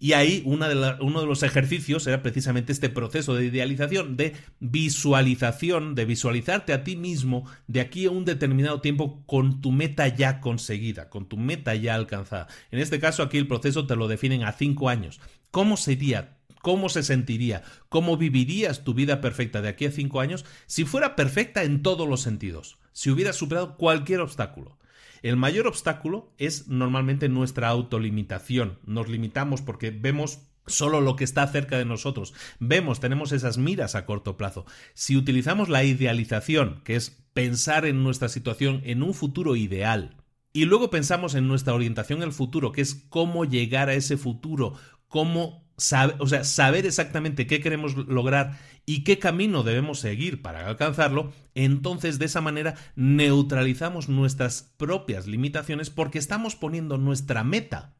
Y 0.00 0.12
ahí 0.12 0.42
uno 0.46 0.68
de 0.68 1.26
los 1.26 1.42
ejercicios 1.42 2.06
era 2.06 2.22
precisamente 2.22 2.70
este 2.72 2.88
proceso 2.88 3.34
de 3.34 3.46
idealización, 3.46 4.16
de 4.16 4.34
visualización, 4.60 5.96
de 5.96 6.04
visualizarte 6.04 6.72
a 6.72 6.84
ti 6.84 6.96
mismo 6.96 7.44
de 7.66 7.80
aquí 7.80 8.06
a 8.06 8.12
un 8.12 8.24
determinado 8.24 8.80
tiempo 8.80 9.24
con 9.26 9.60
tu 9.60 9.72
meta 9.72 10.06
ya 10.06 10.40
conseguida, 10.40 11.10
con 11.10 11.26
tu 11.28 11.36
meta 11.36 11.74
ya 11.74 11.96
alcanzada. 11.96 12.46
En 12.70 12.78
este 12.78 13.00
caso 13.00 13.24
aquí 13.24 13.38
el 13.38 13.48
proceso 13.48 13.88
te 13.88 13.96
lo 13.96 14.06
definen 14.06 14.44
a 14.44 14.52
cinco 14.52 14.88
años. 14.88 15.20
¿Cómo 15.50 15.76
sería 15.76 16.38
cómo 16.60 16.88
se 16.88 17.02
sentiría, 17.02 17.62
cómo 17.88 18.16
vivirías 18.16 18.84
tu 18.84 18.94
vida 18.94 19.20
perfecta 19.20 19.62
de 19.62 19.68
aquí 19.68 19.86
a 19.86 19.92
cinco 19.92 20.20
años 20.20 20.44
si 20.66 20.84
fuera 20.84 21.16
perfecta 21.16 21.62
en 21.62 21.82
todos 21.82 22.08
los 22.08 22.20
sentidos, 22.20 22.78
si 22.92 23.10
hubieras 23.10 23.36
superado 23.36 23.76
cualquier 23.76 24.20
obstáculo. 24.20 24.76
El 25.22 25.36
mayor 25.36 25.66
obstáculo 25.66 26.32
es 26.38 26.68
normalmente 26.68 27.28
nuestra 27.28 27.68
autolimitación. 27.68 28.78
Nos 28.84 29.08
limitamos 29.08 29.62
porque 29.62 29.90
vemos 29.90 30.40
solo 30.66 31.00
lo 31.00 31.16
que 31.16 31.24
está 31.24 31.46
cerca 31.46 31.78
de 31.78 31.84
nosotros. 31.84 32.34
Vemos, 32.60 33.00
tenemos 33.00 33.32
esas 33.32 33.58
miras 33.58 33.94
a 33.94 34.06
corto 34.06 34.36
plazo. 34.36 34.66
Si 34.94 35.16
utilizamos 35.16 35.68
la 35.68 35.84
idealización, 35.84 36.80
que 36.84 36.96
es 36.96 37.24
pensar 37.32 37.86
en 37.86 38.02
nuestra 38.02 38.28
situación 38.28 38.82
en 38.84 39.02
un 39.02 39.14
futuro 39.14 39.56
ideal, 39.56 40.16
y 40.52 40.64
luego 40.64 40.90
pensamos 40.90 41.34
en 41.34 41.46
nuestra 41.46 41.74
orientación 41.74 42.22
al 42.22 42.32
futuro, 42.32 42.72
que 42.72 42.80
es 42.80 42.94
cómo 42.94 43.44
llegar 43.44 43.88
a 43.88 43.94
ese 43.94 44.16
futuro, 44.16 44.74
cómo 45.08 45.67
saber, 45.78 46.16
o 46.18 46.26
sea, 46.26 46.44
saber 46.44 46.84
exactamente 46.84 47.46
qué 47.46 47.60
queremos 47.60 47.96
lograr 47.96 48.58
y 48.84 49.04
qué 49.04 49.18
camino 49.18 49.62
debemos 49.62 50.00
seguir 50.00 50.42
para 50.42 50.66
alcanzarlo, 50.66 51.32
entonces 51.54 52.18
de 52.18 52.26
esa 52.26 52.40
manera 52.40 52.74
neutralizamos 52.96 54.08
nuestras 54.08 54.74
propias 54.76 55.26
limitaciones 55.26 55.88
porque 55.88 56.18
estamos 56.18 56.56
poniendo 56.56 56.98
nuestra 56.98 57.44
meta 57.44 57.94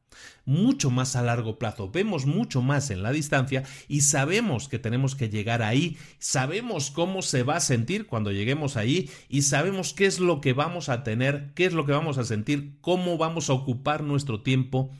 mucho 0.44 0.90
más 0.90 1.16
a 1.16 1.22
largo 1.22 1.58
plazo, 1.58 1.90
vemos 1.90 2.26
mucho 2.26 2.62
más 2.62 2.90
en 2.90 3.02
la 3.02 3.12
distancia 3.12 3.64
y 3.86 4.00
sabemos 4.00 4.68
que 4.68 4.78
tenemos 4.78 5.14
que 5.14 5.28
llegar 5.28 5.62
ahí, 5.62 5.96
sabemos 6.18 6.90
cómo 6.90 7.22
se 7.22 7.42
va 7.42 7.56
a 7.56 7.60
sentir 7.60 8.06
cuando 8.06 8.32
lleguemos 8.32 8.76
ahí 8.76 9.10
y 9.28 9.42
sabemos 9.42 9.92
qué 9.92 10.06
es 10.06 10.20
lo 10.20 10.40
que 10.40 10.52
vamos 10.52 10.88
a 10.88 11.02
tener, 11.02 11.52
qué 11.54 11.66
es 11.66 11.72
lo 11.72 11.84
que 11.84 11.92
vamos 11.92 12.18
a 12.18 12.24
sentir, 12.24 12.78
cómo 12.80 13.18
vamos 13.18 13.50
a 13.50 13.52
ocupar 13.52 14.02
nuestro 14.02 14.42
tiempo, 14.42 14.90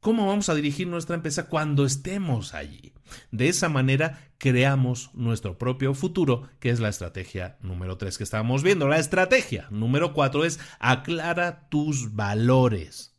cómo 0.00 0.26
vamos 0.26 0.48
a 0.48 0.54
dirigir 0.54 0.88
nuestra 0.88 1.14
empresa 1.14 1.46
cuando 1.46 1.84
estemos 1.84 2.54
allí. 2.54 2.92
De 3.30 3.48
esa 3.48 3.68
manera 3.68 4.30
creamos 4.38 5.10
nuestro 5.14 5.58
propio 5.58 5.94
futuro, 5.94 6.48
que 6.58 6.70
es 6.70 6.80
la 6.80 6.88
estrategia 6.88 7.58
número 7.60 7.98
3 7.98 8.16
que 8.16 8.24
estábamos 8.24 8.62
viendo. 8.62 8.88
La 8.88 8.98
estrategia 8.98 9.66
número 9.70 10.14
4 10.14 10.44
es 10.44 10.58
aclara 10.78 11.68
tus 11.68 12.14
valores. 12.14 13.14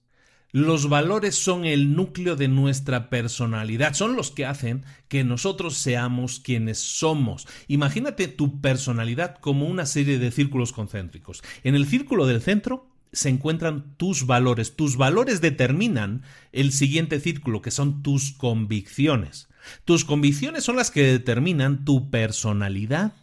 Los 0.53 0.89
valores 0.89 1.35
son 1.35 1.63
el 1.63 1.95
núcleo 1.95 2.35
de 2.35 2.49
nuestra 2.49 3.09
personalidad, 3.09 3.93
son 3.93 4.17
los 4.17 4.31
que 4.31 4.45
hacen 4.45 4.83
que 5.07 5.23
nosotros 5.23 5.77
seamos 5.77 6.41
quienes 6.41 6.77
somos. 6.79 7.47
Imagínate 7.67 8.27
tu 8.27 8.59
personalidad 8.59 9.37
como 9.37 9.67
una 9.67 9.85
serie 9.85 10.19
de 10.19 10.31
círculos 10.31 10.73
concéntricos. 10.73 11.41
En 11.63 11.75
el 11.75 11.87
círculo 11.87 12.25
del 12.25 12.41
centro 12.41 12.90
se 13.11 13.29
encuentran 13.29 13.95
tus 13.97 14.25
valores. 14.25 14.75
Tus 14.75 14.97
valores 14.97 15.41
determinan 15.41 16.23
el 16.51 16.71
siguiente 16.71 17.19
círculo, 17.19 17.61
que 17.61 17.71
son 17.71 18.03
tus 18.03 18.31
convicciones. 18.31 19.49
Tus 19.85 20.05
convicciones 20.05 20.63
son 20.63 20.75
las 20.75 20.91
que 20.91 21.03
determinan 21.03 21.85
tu 21.85 22.09
personalidad. 22.09 23.13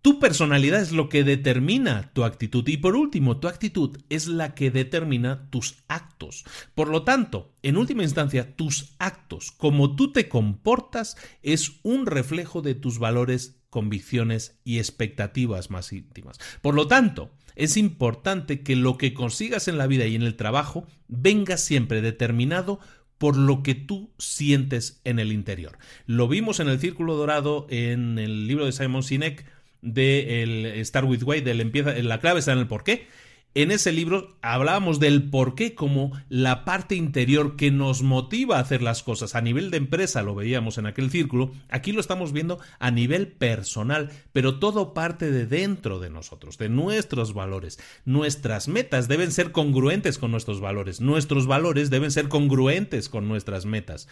Tu 0.00 0.20
personalidad 0.20 0.80
es 0.80 0.92
lo 0.92 1.08
que 1.08 1.24
determina 1.24 2.10
tu 2.12 2.24
actitud 2.24 2.66
y 2.68 2.76
por 2.76 2.94
último, 2.94 3.38
tu 3.38 3.48
actitud 3.48 3.98
es 4.08 4.28
la 4.28 4.54
que 4.54 4.70
determina 4.70 5.50
tus 5.50 5.82
actos. 5.88 6.44
Por 6.74 6.88
lo 6.88 7.02
tanto, 7.02 7.52
en 7.62 7.76
última 7.76 8.04
instancia, 8.04 8.54
tus 8.56 8.94
actos, 8.98 9.50
como 9.50 9.96
tú 9.96 10.12
te 10.12 10.28
comportas, 10.28 11.16
es 11.42 11.80
un 11.82 12.06
reflejo 12.06 12.62
de 12.62 12.74
tus 12.74 12.98
valores, 13.00 13.57
convicciones 13.70 14.58
y 14.64 14.78
expectativas 14.78 15.70
más 15.70 15.92
íntimas. 15.92 16.38
Por 16.62 16.74
lo 16.74 16.86
tanto, 16.86 17.30
es 17.54 17.76
importante 17.76 18.62
que 18.62 18.76
lo 18.76 18.98
que 18.98 19.14
consigas 19.14 19.68
en 19.68 19.78
la 19.78 19.86
vida 19.86 20.06
y 20.06 20.14
en 20.14 20.22
el 20.22 20.36
trabajo 20.36 20.86
venga 21.08 21.56
siempre 21.56 22.00
determinado 22.00 22.78
por 23.18 23.36
lo 23.36 23.62
que 23.64 23.74
tú 23.74 24.12
sientes 24.18 25.00
en 25.04 25.18
el 25.18 25.32
interior. 25.32 25.76
Lo 26.06 26.28
vimos 26.28 26.60
en 26.60 26.68
el 26.68 26.78
Círculo 26.78 27.16
Dorado 27.16 27.66
en 27.68 28.18
el 28.18 28.46
libro 28.46 28.64
de 28.64 28.72
Simon 28.72 29.02
Sinek 29.02 29.44
de 29.82 30.80
Star 30.80 31.04
with 31.04 31.22
Way, 31.22 31.40
del 31.40 31.60
empieza, 31.60 31.92
la 31.94 32.20
clave 32.20 32.38
está 32.38 32.52
en 32.52 32.58
el 32.58 32.68
porqué. 32.68 33.06
En 33.54 33.70
ese 33.70 33.92
libro 33.92 34.36
hablábamos 34.42 35.00
del 35.00 35.30
porqué 35.30 35.74
como 35.74 36.12
la 36.28 36.64
parte 36.64 36.94
interior 36.94 37.56
que 37.56 37.70
nos 37.70 38.02
motiva 38.02 38.58
a 38.58 38.60
hacer 38.60 38.82
las 38.82 39.02
cosas. 39.02 39.34
A 39.34 39.40
nivel 39.40 39.70
de 39.70 39.78
empresa 39.78 40.22
lo 40.22 40.34
veíamos 40.34 40.76
en 40.78 40.86
aquel 40.86 41.10
círculo, 41.10 41.52
aquí 41.68 41.92
lo 41.92 42.00
estamos 42.00 42.32
viendo 42.32 42.60
a 42.78 42.90
nivel 42.90 43.26
personal, 43.26 44.10
pero 44.32 44.58
todo 44.58 44.92
parte 44.92 45.30
de 45.30 45.46
dentro 45.46 45.98
de 45.98 46.10
nosotros, 46.10 46.58
de 46.58 46.68
nuestros 46.68 47.32
valores. 47.32 47.80
Nuestras 48.04 48.68
metas 48.68 49.08
deben 49.08 49.32
ser 49.32 49.50
congruentes 49.50 50.18
con 50.18 50.30
nuestros 50.30 50.60
valores, 50.60 51.00
nuestros 51.00 51.46
valores 51.46 51.90
deben 51.90 52.10
ser 52.10 52.28
congruentes 52.28 53.08
con 53.08 53.28
nuestras 53.28 53.64
metas 53.64 54.08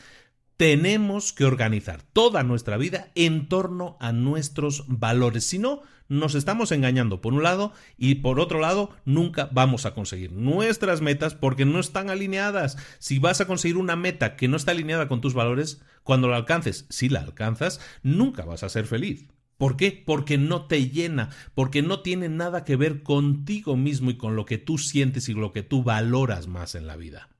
tenemos 0.56 1.32
que 1.32 1.44
organizar 1.44 2.02
toda 2.02 2.42
nuestra 2.42 2.76
vida 2.76 3.10
en 3.14 3.48
torno 3.48 3.96
a 4.00 4.12
nuestros 4.12 4.84
valores. 4.88 5.44
Si 5.44 5.58
no, 5.58 5.82
nos 6.08 6.34
estamos 6.34 6.72
engañando 6.72 7.20
por 7.20 7.34
un 7.34 7.42
lado 7.42 7.72
y 7.98 8.16
por 8.16 8.40
otro 8.40 8.60
lado 8.60 8.90
nunca 9.04 9.50
vamos 9.52 9.86
a 9.86 9.94
conseguir 9.94 10.32
nuestras 10.32 11.00
metas 11.00 11.34
porque 11.34 11.64
no 11.64 11.80
están 11.80 12.10
alineadas. 12.10 12.78
Si 12.98 13.18
vas 13.18 13.40
a 13.40 13.46
conseguir 13.46 13.76
una 13.76 13.96
meta 13.96 14.36
que 14.36 14.48
no 14.48 14.56
está 14.56 14.70
alineada 14.70 15.08
con 15.08 15.20
tus 15.20 15.34
valores, 15.34 15.82
cuando 16.02 16.28
la 16.28 16.36
alcances, 16.36 16.86
si 16.88 17.08
la 17.08 17.20
alcanzas, 17.20 17.80
nunca 18.02 18.44
vas 18.44 18.62
a 18.62 18.68
ser 18.68 18.86
feliz. 18.86 19.26
¿Por 19.58 19.76
qué? 19.76 20.02
Porque 20.04 20.36
no 20.36 20.66
te 20.66 20.90
llena, 20.90 21.30
porque 21.54 21.82
no 21.82 22.00
tiene 22.00 22.28
nada 22.28 22.64
que 22.64 22.76
ver 22.76 23.02
contigo 23.02 23.76
mismo 23.76 24.10
y 24.10 24.16
con 24.16 24.36
lo 24.36 24.44
que 24.44 24.58
tú 24.58 24.78
sientes 24.78 25.28
y 25.28 25.34
lo 25.34 25.52
que 25.52 25.62
tú 25.62 25.82
valoras 25.82 26.46
más 26.46 26.74
en 26.74 26.86
la 26.86 26.96
vida. 26.96 27.30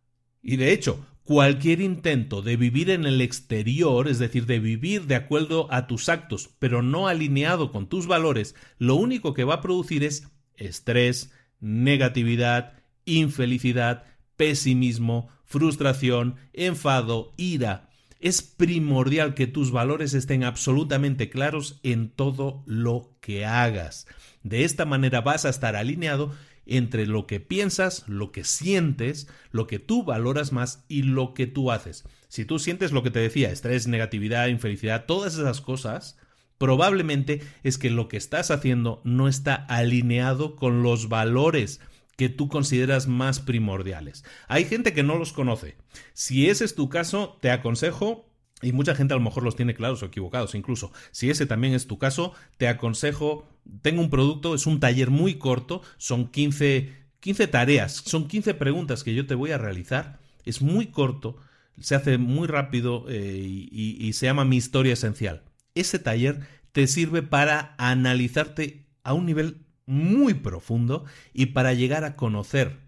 Y 0.42 0.57
de 0.57 0.72
hecho, 0.72 1.05
cualquier 1.27 1.81
intento 1.81 2.41
de 2.41 2.57
vivir 2.57 2.89
en 2.89 3.05
el 3.05 3.21
exterior, 3.21 4.07
es 4.09 4.21
decir, 4.21 4.47
de 4.47 4.61
vivir 4.61 5.07
de 5.07 5.17
acuerdo 5.17 5.67
a 5.73 5.89
tus 5.89 6.09
actos, 6.09 6.51
pero 6.61 6.83
no 6.83 7.09
alineado 7.09 7.73
con 7.73 7.89
tus 7.89 8.07
valores, 8.07 8.55
lo 8.79 8.95
único 8.95 9.35
que 9.35 9.43
va 9.43 9.55
a 9.55 9.61
producir 9.61 10.05
es 10.05 10.29
estrés, 10.55 11.33
negatividad, 11.59 12.75
infelicidad, 13.05 14.05
pesimismo, 14.37 15.29
frustración, 15.45 16.37
enfado, 16.53 17.33
ira. 17.37 17.91
Es 18.21 18.41
primordial 18.43 19.35
que 19.35 19.49
tus 19.49 19.73
valores 19.73 20.15
estén 20.15 20.45
absolutamente 20.45 21.29
claros 21.29 21.81
en 21.83 22.09
todo 22.09 22.62
lo 22.67 23.17
que 23.21 23.45
hagas. 23.45 24.07
De 24.45 24.62
esta 24.62 24.85
manera 24.85 25.23
vas 25.23 25.45
a 25.45 25.49
estar 25.49 25.75
alineado 25.75 26.33
entre 26.66 27.07
lo 27.07 27.26
que 27.26 27.40
piensas, 27.40 28.05
lo 28.09 28.33
que 28.33 28.44
sientes, 28.44 29.29
lo 29.50 29.66
que 29.66 29.79
tú 29.79 30.02
valoras 30.05 30.52
más 30.52 30.85
y 30.88 31.02
lo 31.02 31.33
que 31.33 31.46
tú 31.46 31.70
haces. 31.70 32.05
Si 32.29 32.44
tú 32.44 32.59
sientes 32.59 32.92
lo 32.92 33.02
que 33.02 33.11
te 33.11 33.20
decía, 33.20 33.50
estrés, 33.50 33.87
negatividad, 33.87 34.48
infelicidad, 34.48 35.07
todas 35.07 35.35
esas 35.35 35.61
cosas, 35.61 36.18
probablemente 36.59 37.40
es 37.62 37.79
que 37.79 37.90
lo 37.90 38.09
que 38.09 38.16
estás 38.16 38.50
haciendo 38.50 39.00
no 39.05 39.29
está 39.29 39.55
alineado 39.55 40.57
con 40.57 40.83
los 40.83 41.09
valores 41.09 41.81
que 42.16 42.29
tú 42.29 42.48
consideras 42.48 43.07
más 43.07 43.40
primordiales. 43.40 44.24
Hay 44.48 44.64
gente 44.64 44.92
que 44.92 45.02
no 45.02 45.16
los 45.16 45.33
conoce. 45.33 45.76
Si 46.14 46.48
ese 46.48 46.64
es 46.64 46.74
tu 46.74 46.88
caso, 46.88 47.38
te 47.40 47.50
aconsejo 47.50 48.26
y 48.62 48.73
mucha 48.73 48.95
gente 48.95 49.12
a 49.12 49.16
lo 49.16 49.23
mejor 49.23 49.42
los 49.42 49.57
tiene 49.57 49.75
claros 49.75 50.03
o 50.03 50.07
equivocados 50.07 50.55
incluso. 50.55 50.92
Si 51.11 51.29
ese 51.29 51.47
también 51.47 51.75
es 51.75 51.87
tu 51.87 51.99
caso, 51.99 52.33
te 52.57 52.69
aconsejo, 52.69 53.47
tengo 53.83 54.01
un 54.01 54.11
producto, 54.11 54.55
es 54.55 54.66
un 54.66 54.81
taller 54.81 55.11
muy 55.11 55.35
corto, 55.35 55.83
son 55.99 56.29
15, 56.29 56.92
15 57.21 57.47
tareas, 57.49 57.92
son 57.92 58.29
15 58.29 58.55
preguntas 58.55 59.05
que 59.05 59.14
yo 59.14 59.27
te 59.27 59.35
voy 59.35 59.51
a 59.51 59.59
realizar, 59.59 60.21
es 60.45 60.62
muy 60.62 60.87
corto, 60.87 61.37
se 61.79 61.95
hace 61.95 62.16
muy 62.16 62.49
rápido 62.49 63.05
eh, 63.09 63.45
y, 63.47 63.97
y 64.01 64.12
se 64.14 64.27
llama 64.27 64.47
Mi 64.47 64.57
historia 64.57 64.95
esencial. 64.95 65.42
Ese 65.75 65.99
taller 65.99 66.40
te 66.73 66.87
sirve 66.87 67.23
para 67.23 67.75
analizarte 67.77 68.87
a 69.03 69.12
un 69.12 69.27
nivel 69.27 69.66
muy 69.85 70.35
profundo 70.35 71.05
y 71.35 71.47
para 71.47 71.75
llegar 71.75 72.05
a 72.05 72.16
conocer 72.16 72.79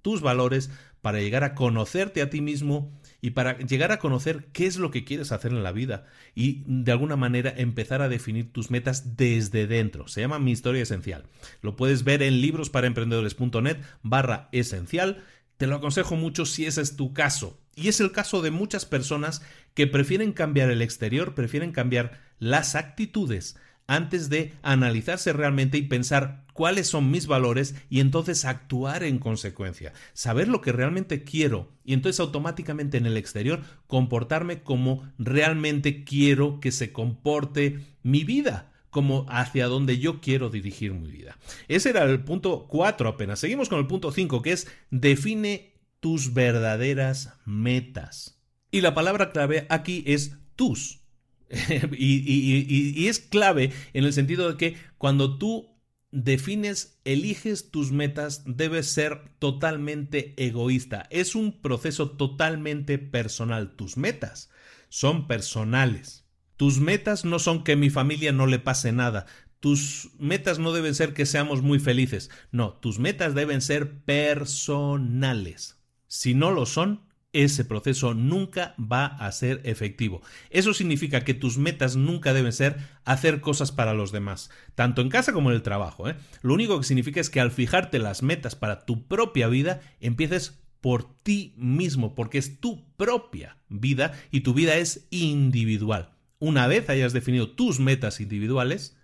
tus 0.00 0.22
valores, 0.22 0.70
para 1.02 1.20
llegar 1.20 1.44
a 1.44 1.54
conocerte 1.54 2.22
a 2.22 2.30
ti 2.30 2.40
mismo 2.40 2.90
y 3.24 3.30
para 3.30 3.56
llegar 3.56 3.90
a 3.90 4.00
conocer 4.00 4.48
qué 4.52 4.66
es 4.66 4.76
lo 4.76 4.90
que 4.90 5.02
quieres 5.02 5.32
hacer 5.32 5.50
en 5.50 5.62
la 5.62 5.72
vida 5.72 6.04
y 6.34 6.62
de 6.66 6.92
alguna 6.92 7.16
manera 7.16 7.54
empezar 7.56 8.02
a 8.02 8.10
definir 8.10 8.52
tus 8.52 8.70
metas 8.70 9.16
desde 9.16 9.66
dentro. 9.66 10.08
Se 10.08 10.20
llama 10.20 10.38
Mi 10.38 10.52
Historia 10.52 10.82
Esencial. 10.82 11.24
Lo 11.62 11.74
puedes 11.74 12.04
ver 12.04 12.22
en 12.22 12.42
librosparaemprendedores.net 12.42 13.78
barra 14.02 14.50
esencial. 14.52 15.24
Te 15.56 15.66
lo 15.66 15.76
aconsejo 15.76 16.16
mucho 16.16 16.44
si 16.44 16.66
ese 16.66 16.82
es 16.82 16.96
tu 16.96 17.14
caso. 17.14 17.58
Y 17.74 17.88
es 17.88 17.98
el 18.00 18.12
caso 18.12 18.42
de 18.42 18.50
muchas 18.50 18.84
personas 18.84 19.40
que 19.72 19.86
prefieren 19.86 20.32
cambiar 20.32 20.68
el 20.68 20.82
exterior, 20.82 21.34
prefieren 21.34 21.72
cambiar 21.72 22.20
las 22.38 22.74
actitudes 22.74 23.56
antes 23.86 24.28
de 24.28 24.52
analizarse 24.62 25.32
realmente 25.32 25.78
y 25.78 25.82
pensar 25.82 26.44
cuáles 26.52 26.86
son 26.86 27.10
mis 27.10 27.26
valores 27.26 27.74
y 27.90 28.00
entonces 28.00 28.44
actuar 28.44 29.02
en 29.02 29.18
consecuencia, 29.18 29.92
saber 30.12 30.48
lo 30.48 30.60
que 30.60 30.72
realmente 30.72 31.24
quiero 31.24 31.72
y 31.84 31.92
entonces 31.92 32.20
automáticamente 32.20 32.96
en 32.96 33.06
el 33.06 33.16
exterior 33.16 33.60
comportarme 33.86 34.62
como 34.62 35.10
realmente 35.18 36.04
quiero 36.04 36.60
que 36.60 36.72
se 36.72 36.92
comporte 36.92 37.80
mi 38.02 38.24
vida 38.24 38.70
como 38.90 39.26
hacia 39.28 39.66
donde 39.66 39.98
yo 39.98 40.20
quiero 40.20 40.50
dirigir 40.50 40.94
mi 40.94 41.10
vida. 41.10 41.36
Ese 41.66 41.90
era 41.90 42.04
el 42.04 42.22
punto 42.22 42.68
4 42.68 43.08
apenas. 43.08 43.40
Seguimos 43.40 43.68
con 43.68 43.80
el 43.80 43.88
punto 43.88 44.12
5 44.12 44.40
que 44.40 44.52
es 44.52 44.68
define 44.90 45.74
tus 45.98 46.32
verdaderas 46.32 47.32
metas. 47.44 48.40
Y 48.70 48.82
la 48.82 48.94
palabra 48.94 49.32
clave 49.32 49.66
aquí 49.68 50.04
es 50.06 50.36
tus 50.54 51.03
y, 51.92 53.06
es 53.06 53.20
clave 53.20 53.72
en 53.92 54.04
el 54.04 54.12
sentido 54.12 54.50
de 54.50 54.56
que 54.56 54.76
cuando 54.98 55.38
tú 55.38 55.74
defines, 56.10 57.00
eliges 57.04 57.70
tus 57.70 57.90
metas, 57.90 58.42
debes 58.46 58.86
ser 58.86 59.32
totalmente 59.38 60.34
egoísta. 60.36 61.06
Es 61.10 61.34
un 61.34 61.60
proceso 61.60 62.10
totalmente 62.12 62.98
personal. 62.98 63.74
Tus 63.74 63.96
metas 63.96 64.50
son 64.88 65.26
personales. 65.26 66.24
Tus 66.56 66.78
metas 66.78 67.24
no 67.24 67.40
son 67.40 67.64
que 67.64 67.74
mi 67.74 67.90
familia 67.90 68.32
no 68.32 68.46
le 68.46 68.58
pase 68.58 68.92
nada. 68.92 69.26
tus 69.58 70.10
metas 70.18 70.58
no 70.58 70.72
deben 70.74 70.94
ser 70.94 71.14
que 71.14 71.24
seamos 71.24 71.62
muy 71.62 71.78
felices. 71.78 72.30
No, 72.52 72.74
tus 72.74 72.98
metas 72.98 73.34
deben 73.34 73.62
ser 73.62 74.02
personales. 74.02 75.80
Si 76.06 76.34
no 76.34 76.50
lo 76.50 76.66
son, 76.66 77.00
ese 77.34 77.64
proceso 77.64 78.14
nunca 78.14 78.74
va 78.78 79.04
a 79.06 79.30
ser 79.32 79.60
efectivo. 79.64 80.22
Eso 80.50 80.72
significa 80.72 81.24
que 81.24 81.34
tus 81.34 81.58
metas 81.58 81.96
nunca 81.96 82.32
deben 82.32 82.52
ser 82.52 82.78
hacer 83.04 83.40
cosas 83.40 83.72
para 83.72 83.92
los 83.92 84.12
demás, 84.12 84.50
tanto 84.74 85.02
en 85.02 85.10
casa 85.10 85.32
como 85.32 85.50
en 85.50 85.56
el 85.56 85.62
trabajo. 85.62 86.08
¿eh? 86.08 86.16
Lo 86.40 86.54
único 86.54 86.78
que 86.78 86.86
significa 86.86 87.20
es 87.20 87.28
que 87.28 87.40
al 87.40 87.50
fijarte 87.50 87.98
las 87.98 88.22
metas 88.22 88.54
para 88.56 88.86
tu 88.86 89.06
propia 89.06 89.48
vida, 89.48 89.82
empieces 90.00 90.60
por 90.80 91.18
ti 91.22 91.54
mismo, 91.56 92.14
porque 92.14 92.38
es 92.38 92.60
tu 92.60 92.94
propia 92.96 93.58
vida 93.68 94.12
y 94.30 94.40
tu 94.40 94.54
vida 94.54 94.76
es 94.76 95.06
individual. 95.10 96.10
Una 96.38 96.66
vez 96.66 96.88
hayas 96.88 97.12
definido 97.12 97.50
tus 97.50 97.80
metas 97.80 98.20
individuales, 98.20 98.96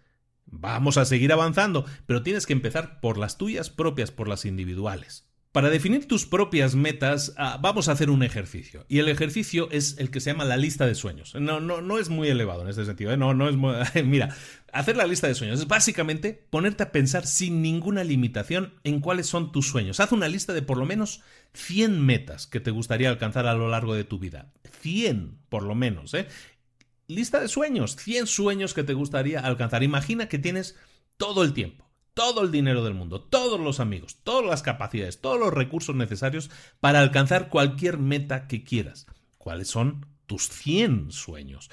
vamos 0.45 0.99
a 0.99 1.05
seguir 1.05 1.33
avanzando, 1.33 1.87
pero 2.07 2.23
tienes 2.23 2.47
que 2.47 2.53
empezar 2.53 3.01
por 3.01 3.19
las 3.19 3.39
tuyas 3.39 3.71
propias, 3.71 4.11
por 4.11 4.29
las 4.29 4.45
individuales. 4.45 5.30
Para 5.53 5.69
definir 5.69 6.07
tus 6.07 6.27
propias 6.27 6.77
metas, 6.77 7.35
ah, 7.37 7.59
vamos 7.61 7.89
a 7.89 7.93
hacer 7.93 8.09
un 8.09 8.23
ejercicio. 8.23 8.85
Y 8.89 9.01
el 9.01 9.09
ejercicio 9.09 9.69
es 9.73 9.99
el 9.99 10.13
que 10.13 10.21
se 10.21 10.31
llama 10.31 10.45
la 10.45 10.57
lista 10.57 10.87
de 10.87 10.95
sueños. 10.95 11.35
No, 11.35 11.59
no, 11.59 11.81
no 11.81 11.99
es 11.99 12.09
muy 12.09 12.29
elevado 12.29 12.63
en 12.63 12.69
este 12.69 12.85
sentido. 12.85 13.13
¿eh? 13.13 13.17
No, 13.17 13.35
no 13.35 13.49
es 13.49 13.57
muy... 13.57 13.75
Mira, 14.05 14.37
hacer 14.73 14.97
la 14.97 15.09
lista 15.09 15.27
de 15.27 15.35
sueños 15.35 15.59
es 15.59 15.67
básicamente 15.67 16.47
ponerte 16.51 16.85
a 16.85 16.93
pensar 16.93 17.27
sin 17.27 17.63
ninguna 17.63 18.05
limitación 18.05 18.75
en 18.85 19.01
cuáles 19.01 19.27
son 19.27 19.51
tus 19.51 19.67
sueños. 19.67 19.99
Haz 19.99 20.13
una 20.13 20.29
lista 20.29 20.53
de 20.53 20.63
por 20.63 20.79
lo 20.79 20.87
menos 20.87 21.21
100 21.55 22.01
metas 22.01 22.47
que 22.47 22.61
te 22.61 22.71
gustaría 22.71 23.09
alcanzar 23.09 23.49
a 23.49 23.55
lo 23.55 23.69
largo 23.69 23.95
de 23.95 24.05
tu 24.05 24.21
vida. 24.21 24.53
100, 24.83 25.37
por 25.49 25.65
lo 25.65 25.75
menos. 25.75 26.15
¿eh? 26.15 26.29
Lista 27.09 27.41
de 27.41 27.49
sueños. 27.49 27.97
100 27.97 28.29
sueños 28.29 28.73
que 28.73 28.85
te 28.85 28.95
gustaría 28.95 29.41
alcanzar. 29.41 29.83
Imagina 29.83 30.29
que 30.29 30.39
tienes 30.39 30.77
todo 31.17 31.43
el 31.43 31.55
tiempo 31.55 31.90
todo 32.15 32.43
el 32.43 32.51
dinero 32.51 32.85
del 32.85 32.95
mundo, 32.95 33.21
todos 33.21 33.61
los 33.61 33.81
amigos, 33.81 34.19
todas 34.23 34.47
las 34.47 34.63
capacidades, 34.63 35.21
todos 35.21 35.39
los 35.39 35.53
recursos 35.53 35.95
necesarios 35.95 36.51
para 36.81 37.01
alcanzar 37.01 37.49
cualquier 37.49 37.99
meta 37.99 38.47
que 38.47 38.65
quieras. 38.65 39.07
¿Cuáles 39.39 39.69
son 39.69 40.07
tus 40.27 40.49
100 40.49 41.13
sueños? 41.13 41.71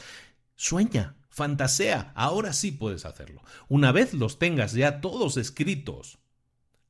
Sueña, 0.56 1.16
fantasea, 1.30 2.12
ahora 2.16 2.54
sí 2.54 2.72
puedes 2.72 3.06
hacerlo. 3.06 3.42
Una 3.68 3.92
vez 3.92 4.14
los 4.14 4.40
tengas 4.40 4.74
ya 4.74 5.02
todos 5.02 5.38
escritos, 5.38 6.18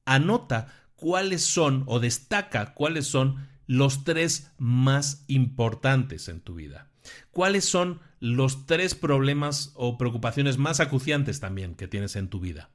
anota 0.05 0.67
cuáles 0.95 1.43
son 1.43 1.83
o 1.87 1.99
destaca 1.99 2.73
cuáles 2.73 3.07
son 3.07 3.47
los 3.65 4.03
tres 4.03 4.51
más 4.57 5.25
importantes 5.27 6.29
en 6.29 6.41
tu 6.41 6.55
vida. 6.55 6.89
¿Cuáles 7.31 7.65
son 7.65 8.01
los 8.19 8.65
tres 8.65 8.95
problemas 8.95 9.71
o 9.75 9.97
preocupaciones 9.97 10.57
más 10.57 10.79
acuciantes 10.79 11.39
también 11.39 11.75
que 11.75 11.87
tienes 11.87 12.15
en 12.15 12.29
tu 12.29 12.39
vida? 12.39 12.69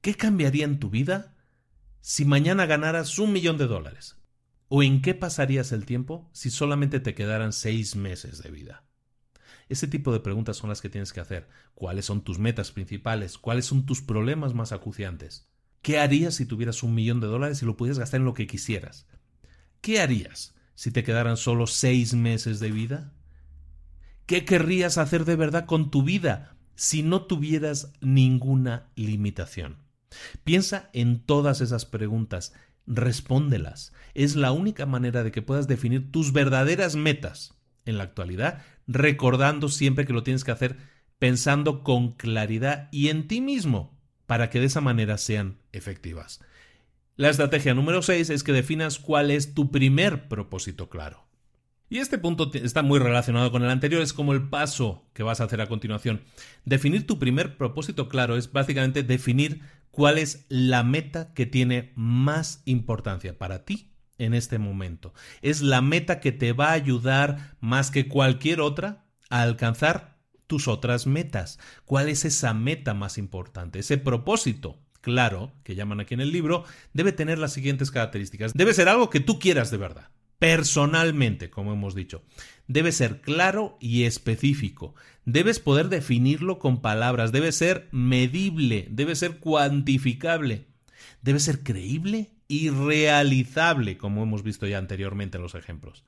¿Qué 0.00 0.14
cambiaría 0.14 0.64
en 0.64 0.80
tu 0.80 0.88
vida 0.88 1.36
si 2.00 2.24
mañana 2.24 2.64
ganaras 2.64 3.18
un 3.18 3.34
millón 3.34 3.58
de 3.58 3.66
dólares? 3.66 4.16
¿O 4.68 4.82
en 4.82 5.02
qué 5.02 5.14
pasarías 5.14 5.72
el 5.72 5.84
tiempo 5.84 6.30
si 6.32 6.48
solamente 6.48 7.00
te 7.00 7.14
quedaran 7.14 7.52
seis 7.52 7.96
meses 7.96 8.42
de 8.42 8.50
vida? 8.50 8.84
Ese 9.68 9.86
tipo 9.88 10.10
de 10.12 10.20
preguntas 10.20 10.56
son 10.56 10.70
las 10.70 10.80
que 10.80 10.88
tienes 10.88 11.12
que 11.12 11.20
hacer. 11.20 11.50
¿Cuáles 11.74 12.06
son 12.06 12.22
tus 12.22 12.38
metas 12.38 12.72
principales? 12.72 13.36
¿Cuáles 13.36 13.66
son 13.66 13.84
tus 13.84 14.00
problemas 14.00 14.54
más 14.54 14.72
acuciantes? 14.72 15.50
¿Qué 15.82 15.98
harías 15.98 16.34
si 16.34 16.46
tuvieras 16.46 16.82
un 16.82 16.94
millón 16.94 17.20
de 17.20 17.26
dólares 17.26 17.60
y 17.60 17.66
lo 17.66 17.76
pudieras 17.76 17.98
gastar 17.98 18.20
en 18.20 18.26
lo 18.26 18.32
que 18.32 18.46
quisieras? 18.46 19.06
¿Qué 19.82 20.00
harías 20.00 20.54
si 20.76 20.92
te 20.92 21.04
quedaran 21.04 21.36
solo 21.36 21.66
seis 21.66 22.14
meses 22.14 22.58
de 22.58 22.70
vida? 22.70 23.12
¿Qué 24.24 24.46
querrías 24.46 24.96
hacer 24.96 25.26
de 25.26 25.36
verdad 25.36 25.66
con 25.66 25.90
tu 25.90 26.02
vida 26.02 26.56
si 26.74 27.02
no 27.02 27.26
tuvieras 27.26 27.92
ninguna 28.00 28.88
limitación? 28.94 29.89
Piensa 30.44 30.90
en 30.92 31.20
todas 31.20 31.60
esas 31.60 31.86
preguntas, 31.86 32.52
respóndelas. 32.86 33.92
Es 34.14 34.36
la 34.36 34.52
única 34.52 34.86
manera 34.86 35.22
de 35.22 35.32
que 35.32 35.42
puedas 35.42 35.68
definir 35.68 36.10
tus 36.10 36.32
verdaderas 36.32 36.96
metas 36.96 37.54
en 37.84 37.98
la 37.98 38.04
actualidad, 38.04 38.62
recordando 38.86 39.68
siempre 39.68 40.06
que 40.06 40.12
lo 40.12 40.22
tienes 40.22 40.44
que 40.44 40.50
hacer 40.52 40.76
pensando 41.18 41.84
con 41.84 42.12
claridad 42.14 42.88
y 42.90 43.08
en 43.08 43.28
ti 43.28 43.40
mismo, 43.40 43.98
para 44.26 44.48
que 44.50 44.60
de 44.60 44.66
esa 44.66 44.80
manera 44.80 45.18
sean 45.18 45.58
efectivas. 45.72 46.40
La 47.16 47.28
estrategia 47.28 47.74
número 47.74 48.00
6 48.00 48.30
es 48.30 48.42
que 48.42 48.52
definas 48.52 48.98
cuál 48.98 49.30
es 49.30 49.52
tu 49.52 49.70
primer 49.70 50.28
propósito 50.28 50.88
claro. 50.88 51.26
Y 51.90 51.98
este 51.98 52.18
punto 52.18 52.50
está 52.54 52.82
muy 52.82 53.00
relacionado 53.00 53.50
con 53.50 53.64
el 53.64 53.70
anterior, 53.70 54.00
es 54.00 54.12
como 54.12 54.32
el 54.32 54.48
paso 54.48 55.04
que 55.12 55.24
vas 55.24 55.40
a 55.40 55.44
hacer 55.44 55.60
a 55.60 55.66
continuación. 55.66 56.22
Definir 56.64 57.06
tu 57.06 57.18
primer 57.18 57.56
propósito 57.56 58.08
claro 58.08 58.36
es 58.36 58.52
básicamente 58.52 59.02
definir 59.02 59.60
cuál 59.90 60.18
es 60.18 60.46
la 60.48 60.82
meta 60.82 61.32
que 61.34 61.46
tiene 61.46 61.92
más 61.94 62.62
importancia 62.64 63.38
para 63.38 63.64
ti 63.64 63.92
en 64.18 64.34
este 64.34 64.58
momento. 64.58 65.14
Es 65.42 65.62
la 65.62 65.80
meta 65.80 66.20
que 66.20 66.32
te 66.32 66.52
va 66.52 66.68
a 66.68 66.74
ayudar 66.74 67.56
más 67.60 67.90
que 67.90 68.08
cualquier 68.08 68.60
otra 68.60 69.04
a 69.30 69.42
alcanzar 69.42 70.18
tus 70.46 70.68
otras 70.68 71.06
metas. 71.06 71.58
¿Cuál 71.84 72.08
es 72.08 72.24
esa 72.24 72.54
meta 72.54 72.94
más 72.94 73.18
importante? 73.18 73.78
Ese 73.78 73.98
propósito 73.98 74.78
claro, 75.00 75.52
que 75.64 75.74
llaman 75.74 76.00
aquí 76.00 76.14
en 76.14 76.20
el 76.20 76.32
libro, 76.32 76.64
debe 76.92 77.12
tener 77.12 77.38
las 77.38 77.54
siguientes 77.54 77.90
características. 77.90 78.52
Debe 78.52 78.74
ser 78.74 78.88
algo 78.88 79.08
que 79.08 79.20
tú 79.20 79.38
quieras 79.38 79.70
de 79.70 79.78
verdad 79.78 80.10
personalmente, 80.40 81.50
como 81.50 81.74
hemos 81.74 81.94
dicho. 81.94 82.22
Debe 82.66 82.92
ser 82.92 83.20
claro 83.20 83.76
y 83.78 84.04
específico. 84.04 84.94
Debes 85.24 85.60
poder 85.60 85.88
definirlo 85.88 86.58
con 86.58 86.80
palabras. 86.80 87.32
Debe 87.32 87.52
ser 87.52 87.88
medible. 87.92 88.88
Debe 88.90 89.14
ser 89.16 89.38
cuantificable. 89.38 90.66
Debe 91.22 91.40
ser 91.40 91.62
creíble 91.62 92.30
y 92.48 92.70
realizable, 92.70 93.96
como 93.96 94.22
hemos 94.22 94.42
visto 94.42 94.66
ya 94.66 94.78
anteriormente 94.78 95.36
en 95.36 95.42
los 95.42 95.54
ejemplos. 95.54 96.04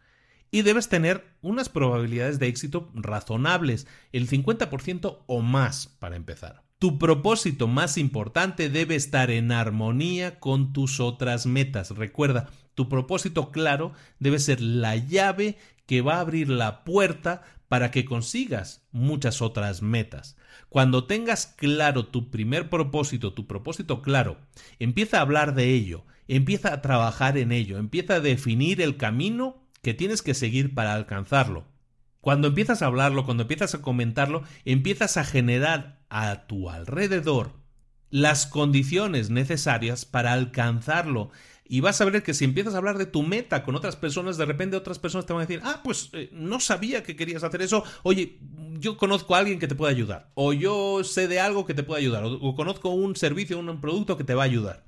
Y 0.51 0.63
debes 0.63 0.89
tener 0.89 1.25
unas 1.41 1.69
probabilidades 1.69 2.39
de 2.39 2.49
éxito 2.49 2.91
razonables, 2.95 3.87
el 4.13 4.29
50% 4.29 5.23
o 5.27 5.41
más 5.41 5.87
para 5.87 6.17
empezar. 6.17 6.63
Tu 6.79 6.99
propósito 6.99 7.69
más 7.69 7.97
importante 7.97 8.69
debe 8.69 8.97
estar 8.97 9.31
en 9.31 9.53
armonía 9.53 10.41
con 10.41 10.73
tus 10.73 10.99
otras 10.99 11.47
metas. 11.47 11.91
Recuerda, 11.91 12.51
tu 12.75 12.89
propósito 12.89 13.53
claro 13.53 13.93
debe 14.19 14.41
ser 14.41 14.61
la 14.61 14.97
llave 14.97 15.57
que 15.87 16.01
va 16.01 16.17
a 16.17 16.21
abrir 16.21 16.49
la 16.49 16.83
puerta 16.83 17.43
para 17.73 17.91
que 17.91 18.05
consigas 18.05 18.87
muchas 18.93 19.41
otras 19.41 19.81
metas. 19.81 20.37
Cuando 20.69 21.05
tengas 21.05 21.47
claro 21.47 22.05
tu 22.05 22.31
primer 22.31 22.69
propósito, 22.69 23.33
tu 23.33 23.47
propósito 23.47 24.03
claro, 24.03 24.37
empieza 24.79 25.17
a 25.17 25.21
hablar 25.23 25.55
de 25.55 25.71
ello, 25.71 26.05
empieza 26.29 26.75
a 26.75 26.83
trabajar 26.83 27.39
en 27.39 27.51
ello, 27.51 27.79
empieza 27.79 28.17
a 28.17 28.21
definir 28.21 28.83
el 28.83 28.99
camino 28.99 29.67
que 29.81 29.95
tienes 29.95 30.21
que 30.21 30.35
seguir 30.35 30.75
para 30.75 30.93
alcanzarlo. 30.93 31.65
Cuando 32.21 32.49
empiezas 32.49 32.83
a 32.83 32.87
hablarlo, 32.89 33.25
cuando 33.25 33.45
empiezas 33.45 33.75
a 33.75 33.81
comentarlo, 33.81 34.43
empiezas 34.67 35.17
a 35.17 35.25
generar 35.25 36.03
a 36.11 36.47
tu 36.47 36.69
alrededor 36.69 37.55
las 38.11 38.45
condiciones 38.45 39.31
necesarias 39.31 40.05
para 40.05 40.35
alcanzarlo 40.35 41.31
y 41.73 41.81
vas 41.81 41.99
a 42.03 42.05
ver 42.05 42.23
que 42.23 42.35
si 42.35 42.45
empiezas 42.45 42.75
a 42.75 42.77
hablar 42.77 42.99
de 42.99 43.07
tu 43.07 43.23
meta 43.23 43.65
con 43.65 43.75
otras 43.75 43.97
personas, 43.97 44.37
de 44.37 44.45
repente 44.45 44.77
otras 44.77 44.99
personas 44.99 45.25
te 45.25 45.33
van 45.33 45.41
a 45.41 45.47
decir, 45.47 45.63
ah, 45.65 45.81
pues 45.83 46.11
eh, 46.13 46.29
no 46.31 46.61
sabía 46.61 47.03
que 47.03 47.17
querías 47.17 47.45
hacer 47.45 47.63
eso, 47.63 47.83
oye, 48.03 48.37
yo 48.79 48.99
conozco 48.99 49.35
a 49.35 49.39
alguien 49.39 49.59
que 49.59 49.69
te 49.69 49.75
puede 49.75 49.91
ayudar, 49.91 50.31
o 50.35 50.53
yo 50.53 51.03
sé 51.03 51.29
de 51.29 51.41
algo 51.41 51.65
que 51.65 51.73
te 51.73 51.83
puede 51.83 52.03
ayudar, 52.03 52.25
o, 52.27 52.55
conozco 52.55 52.91
un 52.91 53.17
servicio, 53.17 53.59
un 53.59 53.81
producto 53.81 54.19
que 54.19 54.25
te 54.25 54.35
va 54.35 54.43
a 54.43 54.45
ayudar. 54.45 54.85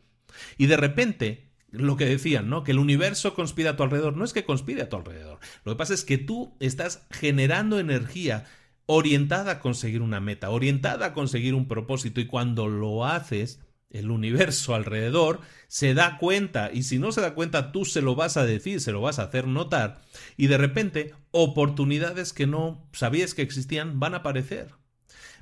Y 0.59 0.67
de 0.67 0.77
repente 0.77 1.49
lo 1.71 1.97
que 1.97 2.05
decían, 2.05 2.51
¿no? 2.51 2.65
Que 2.65 2.73
el 2.73 2.79
universo 2.79 3.33
conspira 3.33 3.71
a 3.71 3.77
tu 3.77 3.83
alrededor. 3.83 4.15
No 4.15 4.25
es 4.27 4.35
que 4.35 4.45
conspire 4.45 4.83
a 4.83 4.91
tu 4.91 4.97
alrededor. 4.97 5.39
Lo 5.65 5.73
que 5.73 5.79
pasa 5.79 5.95
es 5.95 6.05
que 6.05 6.19
tú 6.19 6.55
estás 6.61 7.07
generando 7.11 7.79
energía 7.79 8.45
orientada 8.85 9.53
a 9.53 9.61
conseguir 9.61 10.03
una 10.03 10.21
meta, 10.21 10.51
orientada 10.51 11.07
a 11.07 11.13
conseguir 11.15 11.55
un 11.55 11.67
propósito 11.67 12.21
y 12.21 12.27
cuando 12.27 12.69
lo 12.69 13.07
haces, 13.07 13.64
el 13.95 14.11
universo 14.11 14.75
alrededor 14.75 15.41
se 15.69 15.95
da 15.95 16.19
cuenta 16.19 16.71
y 16.73 16.83
si 16.83 16.99
no 16.99 17.13
se 17.13 17.21
da 17.21 17.35
cuenta 17.35 17.73
tú 17.73 17.85
se 17.85 18.03
lo 18.03 18.15
vas 18.15 18.37
a 18.37 18.45
decir, 18.45 18.81
se 18.81 18.93
lo 18.93 19.01
vas 19.01 19.19
a 19.19 19.25
hacer 19.25 19.47
notar 19.47 20.03
y 20.37 20.49
de 20.49 20.59
repente 20.59 21.15
oportunidades 21.31 22.33
que 22.33 22.47
no 22.47 22.87
sabías 22.93 23.35
que 23.35 23.43
existían 23.43 24.01
van 24.01 24.15
a 24.15 24.19
aparecer. 24.19 24.75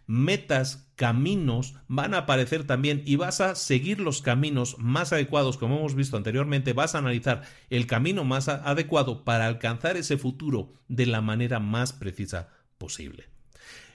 Metas, 0.06 0.90
caminos 0.96 1.74
van 1.88 2.12
a 2.12 2.18
aparecer 2.18 2.64
también 2.64 3.02
y 3.06 3.16
vas 3.16 3.40
a 3.40 3.54
seguir 3.54 4.00
los 4.00 4.20
caminos 4.20 4.76
más 4.78 5.12
adecuados 5.12 5.56
como 5.56 5.78
hemos 5.78 5.94
visto 5.94 6.16
anteriormente, 6.16 6.74
vas 6.74 6.94
a 6.94 6.98
analizar 6.98 7.42
el 7.70 7.86
camino 7.86 8.24
más 8.24 8.48
adecuado 8.48 9.24
para 9.24 9.46
alcanzar 9.46 9.96
ese 9.96 10.18
futuro 10.18 10.74
de 10.88 11.06
la 11.06 11.22
manera 11.22 11.58
más 11.58 11.92
precisa 11.92 12.48
posible. 12.76 13.30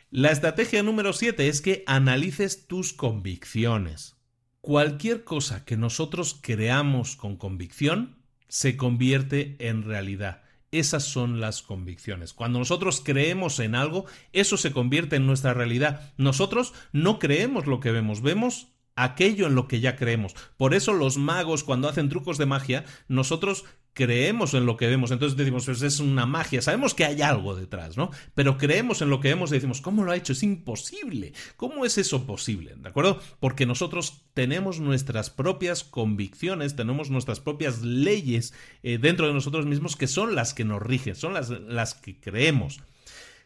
La 0.10 0.32
estrategia 0.32 0.82
número 0.82 1.14
7 1.14 1.48
es 1.48 1.62
que 1.62 1.84
analices 1.86 2.66
tus 2.66 2.94
convicciones. 2.94 4.17
Cualquier 4.62 5.24
cosa 5.24 5.64
que 5.66 5.78
nosotros 5.78 6.38
creamos 6.42 7.16
con 7.16 7.38
convicción 7.38 8.18
se 8.48 8.76
convierte 8.76 9.56
en 9.60 9.84
realidad. 9.84 10.42
Esas 10.72 11.04
son 11.04 11.40
las 11.40 11.62
convicciones. 11.62 12.34
Cuando 12.34 12.60
nosotros 12.60 13.02
creemos 13.04 13.60
en 13.60 13.76
algo, 13.76 14.06
eso 14.34 14.58
se 14.58 14.72
convierte 14.72 15.16
en 15.16 15.26
nuestra 15.26 15.54
realidad. 15.54 16.14
Nosotros 16.18 16.74
no 16.92 17.20
creemos 17.20 17.68
lo 17.68 17.80
que 17.80 17.92
vemos, 17.92 18.22
vemos 18.22 18.68
aquello 18.98 19.48
en 19.48 19.56
lo 19.56 19.68
que 19.68 19.80
ya 19.80 19.96
creemos. 19.96 20.36
Por 20.58 20.74
eso 20.74 20.92
los 20.92 21.18
magos 21.18 21.64
cuando 21.64 21.88
hacen 21.88 22.10
trucos 22.10 22.38
de 22.38 22.48
magia, 22.48 22.84
nosotros 23.08 23.64
creemos 23.98 24.54
en 24.54 24.68
lo 24.68 24.78
que 24.78 24.86
vemos, 24.86 25.10
entonces 25.10 25.36
decimos, 25.36 25.66
pues 25.66 25.82
es 25.82 26.00
una 26.00 26.28
magia, 26.28 26.62
sabemos 26.62 26.94
que 26.94 27.04
hay 27.04 27.24
algo 27.24 27.56
detrás, 27.56 27.98
¿no? 27.98 28.12
Pero 28.36 28.56
creemos 28.60 29.02
en 29.02 29.10
lo 29.10 29.20
que 29.20 29.30
vemos 29.30 29.50
y 29.50 29.56
decimos, 29.56 29.82
¿cómo 29.82 30.04
lo 30.04 30.12
ha 30.12 30.16
hecho? 30.16 30.34
Es 30.34 30.44
imposible. 30.44 31.34
¿Cómo 31.56 31.84
es 31.84 31.98
eso 31.98 32.28
posible? 32.28 32.76
¿De 32.78 32.90
acuerdo? 32.90 33.20
Porque 33.40 33.66
nosotros 33.66 34.22
tenemos 34.36 34.80
nuestras 34.80 35.32
propias 35.32 35.84
convicciones, 35.84 36.76
tenemos 36.76 37.10
nuestras 37.10 37.40
propias 37.40 37.82
leyes 37.82 38.54
eh, 38.84 39.00
dentro 39.00 39.26
de 39.26 39.34
nosotros 39.34 39.66
mismos 39.66 39.96
que 39.96 40.06
son 40.06 40.36
las 40.36 40.54
que 40.54 40.64
nos 40.64 40.80
rigen, 40.80 41.16
son 41.16 41.34
las, 41.34 41.50
las 41.50 41.96
que 41.96 42.20
creemos. 42.20 42.80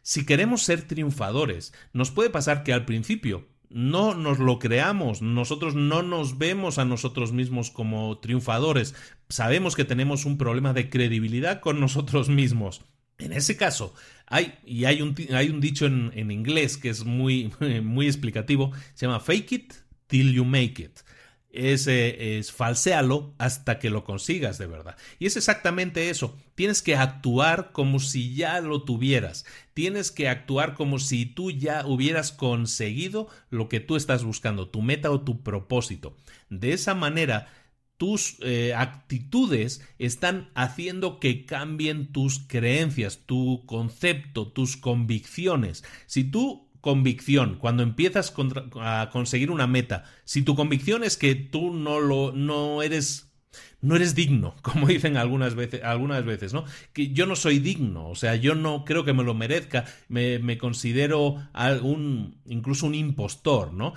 Si 0.02 0.26
queremos 0.26 0.64
ser 0.64 0.82
triunfadores, 0.82 1.74
nos 1.94 2.12
puede 2.12 2.30
pasar 2.30 2.64
que 2.64 2.74
al 2.74 2.84
principio 2.84 3.48
no 3.74 4.14
nos 4.16 4.40
lo 4.40 4.60
creamos, 4.60 5.22
nosotros 5.22 5.76
no 5.76 6.04
nos 6.04 6.38
vemos 6.38 6.78
a 6.78 6.86
nosotros 6.86 7.32
mismos 7.32 7.72
como 7.72 8.18
triunfadores, 8.20 8.96
sabemos 9.30 9.76
que 9.76 9.86
tenemos 9.86 10.26
un 10.26 10.38
problema 10.38 10.74
de 10.74 10.90
credibilidad 10.90 11.62
con 11.62 11.80
nosotros 11.80 12.30
mismos. 12.30 12.82
En 13.18 13.34
ese 13.34 13.56
caso, 13.56 13.94
hay, 14.26 14.56
y 14.66 14.86
hay 14.86 15.02
un, 15.02 15.16
hay 15.34 15.50
un 15.50 15.62
dicho 15.62 15.86
en, 15.86 16.12
en, 16.16 16.32
inglés 16.32 16.78
que 16.78 16.90
es 16.90 17.06
muy, 17.06 17.52
muy 17.84 18.08
explicativo, 18.08 18.72
se 18.94 19.06
llama 19.06 19.20
fake 19.20 19.52
it 19.52 19.74
till 20.08 20.34
you 20.34 20.44
make 20.44 20.82
it 20.82 21.00
es, 21.54 21.88
es 21.88 22.52
falséalo 22.52 23.34
hasta 23.38 23.80
que 23.80 23.90
lo 23.90 24.04
consigas 24.04 24.58
de 24.58 24.68
verdad. 24.68 24.98
Y 25.20 25.26
es 25.26 25.38
exactamente 25.38 26.10
eso. 26.10 26.38
Tienes 26.56 26.82
que 26.82 26.96
actuar 26.96 27.72
como 27.72 28.00
si 28.00 28.36
ya 28.36 28.62
lo 28.62 28.84
tuvieras. 28.84 29.46
Tienes 29.74 30.12
que 30.12 30.30
actuar 30.30 30.76
como 30.76 31.00
si 31.00 31.26
tú 31.26 31.52
ya 31.52 31.86
hubieras 31.86 32.32
conseguido 32.32 33.28
lo 33.50 33.70
que 33.70 33.80
tú 33.80 33.96
estás 33.96 34.24
buscando, 34.24 34.70
tu 34.70 34.82
meta 34.82 35.12
o 35.12 35.22
tu 35.22 35.44
propósito. 35.44 36.16
De 36.50 36.74
esa 36.74 36.94
manera, 36.94 37.48
tus 37.98 38.38
eh, 38.42 38.74
actitudes 38.76 39.86
están 40.00 40.50
haciendo 40.56 41.20
que 41.20 41.46
cambien 41.46 42.12
tus 42.12 42.40
creencias, 42.40 43.20
tu 43.28 43.64
concepto, 43.68 44.48
tus 44.48 44.76
convicciones. 44.76 45.84
Si 46.08 46.24
tú 46.24 46.71
convicción, 46.82 47.56
cuando 47.60 47.84
empiezas 47.84 48.34
a 48.80 49.10
conseguir 49.12 49.52
una 49.52 49.68
meta, 49.68 50.04
si 50.26 50.42
tu 50.42 50.56
convicción 50.56 51.04
es 51.04 51.18
que 51.18 51.36
tú 51.36 51.74
no 51.74 52.00
lo 52.00 52.32
no 52.32 52.82
eres 52.82 53.32
no 53.82 53.96
eres 53.96 54.16
digno, 54.16 54.56
como 54.62 54.88
dicen 54.88 55.18
algunas 55.18 55.56
veces, 55.56 55.84
algunas 55.84 56.24
veces, 56.26 56.54
¿no? 56.54 56.66
Que 56.94 57.12
yo 57.12 57.26
no 57.26 57.36
soy 57.36 57.60
digno, 57.60 58.10
o 58.10 58.16
sea, 58.16 58.36
yo 58.36 58.56
no 58.56 58.86
creo 58.86 59.04
que 59.04 59.14
me 59.14 59.24
lo 59.24 59.34
merezca, 59.34 59.86
me, 60.08 60.40
me 60.40 60.58
considero 60.58 61.38
un, 61.82 62.38
incluso 62.46 62.86
un 62.86 62.96
impostor, 62.96 63.74
¿no? 63.74 63.94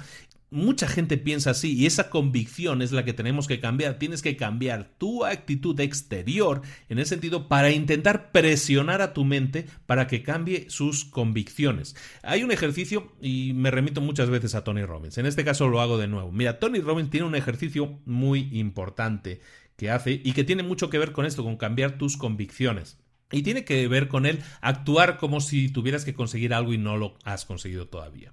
Mucha 0.54 0.86
gente 0.86 1.18
piensa 1.18 1.50
así 1.50 1.74
y 1.74 1.86
esa 1.86 2.10
convicción 2.10 2.80
es 2.80 2.92
la 2.92 3.04
que 3.04 3.12
tenemos 3.12 3.48
que 3.48 3.58
cambiar. 3.58 3.98
Tienes 3.98 4.22
que 4.22 4.36
cambiar 4.36 4.88
tu 4.98 5.24
actitud 5.24 5.80
exterior 5.80 6.62
en 6.88 7.00
ese 7.00 7.08
sentido 7.08 7.48
para 7.48 7.72
intentar 7.72 8.30
presionar 8.30 9.02
a 9.02 9.12
tu 9.14 9.24
mente 9.24 9.66
para 9.86 10.06
que 10.06 10.22
cambie 10.22 10.70
sus 10.70 11.04
convicciones. 11.06 11.96
Hay 12.22 12.44
un 12.44 12.52
ejercicio 12.52 13.12
y 13.20 13.52
me 13.54 13.72
remito 13.72 14.00
muchas 14.00 14.30
veces 14.30 14.54
a 14.54 14.62
Tony 14.62 14.84
Robbins. 14.84 15.18
En 15.18 15.26
este 15.26 15.44
caso 15.44 15.66
lo 15.66 15.80
hago 15.80 15.98
de 15.98 16.06
nuevo. 16.06 16.30
Mira, 16.30 16.60
Tony 16.60 16.78
Robbins 16.78 17.10
tiene 17.10 17.26
un 17.26 17.34
ejercicio 17.34 17.98
muy 18.04 18.48
importante 18.52 19.40
que 19.76 19.90
hace 19.90 20.20
y 20.22 20.34
que 20.34 20.44
tiene 20.44 20.62
mucho 20.62 20.88
que 20.88 20.98
ver 20.98 21.10
con 21.10 21.26
esto, 21.26 21.42
con 21.42 21.56
cambiar 21.56 21.98
tus 21.98 22.16
convicciones. 22.16 22.96
Y 23.32 23.42
tiene 23.42 23.64
que 23.64 23.88
ver 23.88 24.06
con 24.06 24.24
él 24.24 24.38
actuar 24.60 25.16
como 25.16 25.40
si 25.40 25.68
tuvieras 25.68 26.04
que 26.04 26.14
conseguir 26.14 26.54
algo 26.54 26.72
y 26.72 26.78
no 26.78 26.96
lo 26.96 27.18
has 27.24 27.44
conseguido 27.44 27.88
todavía. 27.88 28.32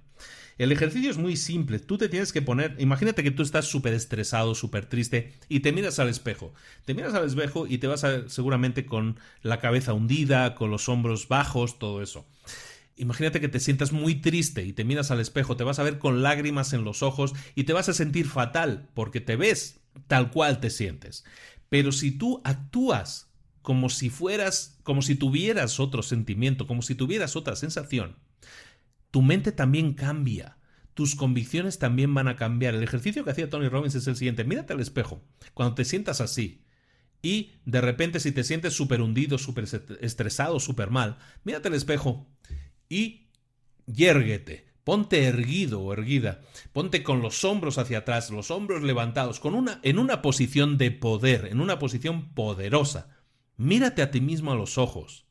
El 0.62 0.70
ejercicio 0.70 1.10
es 1.10 1.18
muy 1.18 1.36
simple. 1.36 1.80
Tú 1.80 1.98
te 1.98 2.08
tienes 2.08 2.32
que 2.32 2.40
poner, 2.40 2.76
imagínate 2.78 3.24
que 3.24 3.32
tú 3.32 3.42
estás 3.42 3.64
súper 3.64 3.94
estresado, 3.94 4.54
súper 4.54 4.86
triste 4.86 5.32
y 5.48 5.58
te 5.58 5.72
miras 5.72 5.98
al 5.98 6.08
espejo. 6.08 6.54
Te 6.84 6.94
miras 6.94 7.14
al 7.14 7.26
espejo 7.26 7.66
y 7.66 7.78
te 7.78 7.88
vas 7.88 8.04
a, 8.04 8.28
seguramente 8.28 8.86
con 8.86 9.18
la 9.42 9.58
cabeza 9.58 9.92
hundida, 9.92 10.54
con 10.54 10.70
los 10.70 10.88
hombros 10.88 11.26
bajos, 11.26 11.80
todo 11.80 12.00
eso. 12.00 12.26
Imagínate 12.94 13.40
que 13.40 13.48
te 13.48 13.58
sientas 13.58 13.90
muy 13.90 14.14
triste 14.14 14.64
y 14.64 14.72
te 14.72 14.84
miras 14.84 15.10
al 15.10 15.18
espejo, 15.18 15.56
te 15.56 15.64
vas 15.64 15.80
a 15.80 15.82
ver 15.82 15.98
con 15.98 16.22
lágrimas 16.22 16.72
en 16.74 16.84
los 16.84 17.02
ojos 17.02 17.32
y 17.56 17.64
te 17.64 17.72
vas 17.72 17.88
a 17.88 17.92
sentir 17.92 18.28
fatal 18.28 18.88
porque 18.94 19.20
te 19.20 19.34
ves 19.34 19.80
tal 20.06 20.30
cual 20.30 20.60
te 20.60 20.70
sientes. 20.70 21.24
Pero 21.70 21.90
si 21.90 22.12
tú 22.12 22.40
actúas 22.44 23.32
como 23.62 23.88
si 23.88 24.10
fueras, 24.10 24.78
como 24.84 25.02
si 25.02 25.16
tuvieras 25.16 25.80
otro 25.80 26.04
sentimiento, 26.04 26.68
como 26.68 26.82
si 26.82 26.94
tuvieras 26.94 27.34
otra 27.34 27.56
sensación, 27.56 28.14
tu 29.12 29.22
mente 29.22 29.52
también 29.52 29.92
cambia. 29.92 30.56
Tus 30.94 31.14
convicciones 31.14 31.78
también 31.78 32.12
van 32.12 32.28
a 32.28 32.34
cambiar. 32.34 32.74
El 32.74 32.82
ejercicio 32.82 33.22
que 33.22 33.30
hacía 33.30 33.48
Tony 33.48 33.68
Robbins 33.68 33.94
es 33.94 34.06
el 34.06 34.16
siguiente. 34.16 34.42
Mírate 34.42 34.72
al 34.72 34.80
espejo. 34.80 35.22
Cuando 35.54 35.74
te 35.76 35.84
sientas 35.84 36.20
así 36.20 36.64
y 37.22 37.52
de 37.66 37.80
repente 37.80 38.18
si 38.18 38.32
te 38.32 38.42
sientes 38.42 38.74
súper 38.74 39.00
hundido, 39.00 39.38
súper 39.38 39.66
estresado, 40.00 40.58
súper 40.58 40.90
mal, 40.90 41.18
mírate 41.44 41.68
al 41.68 41.74
espejo 41.74 42.26
y 42.88 43.28
yérguete. 43.86 44.72
Ponte 44.82 45.24
erguido 45.24 45.80
o 45.80 45.92
erguida. 45.92 46.40
Ponte 46.72 47.02
con 47.02 47.20
los 47.20 47.44
hombros 47.44 47.78
hacia 47.78 47.98
atrás, 47.98 48.30
los 48.30 48.50
hombros 48.50 48.82
levantados, 48.82 49.40
con 49.40 49.54
una, 49.54 49.78
en 49.82 49.98
una 49.98 50.22
posición 50.22 50.78
de 50.78 50.90
poder, 50.90 51.46
en 51.46 51.60
una 51.60 51.78
posición 51.78 52.34
poderosa. 52.34 53.10
Mírate 53.58 54.00
a 54.02 54.10
ti 54.10 54.22
mismo 54.22 54.50
a 54.52 54.56
los 54.56 54.78
ojos 54.78 55.26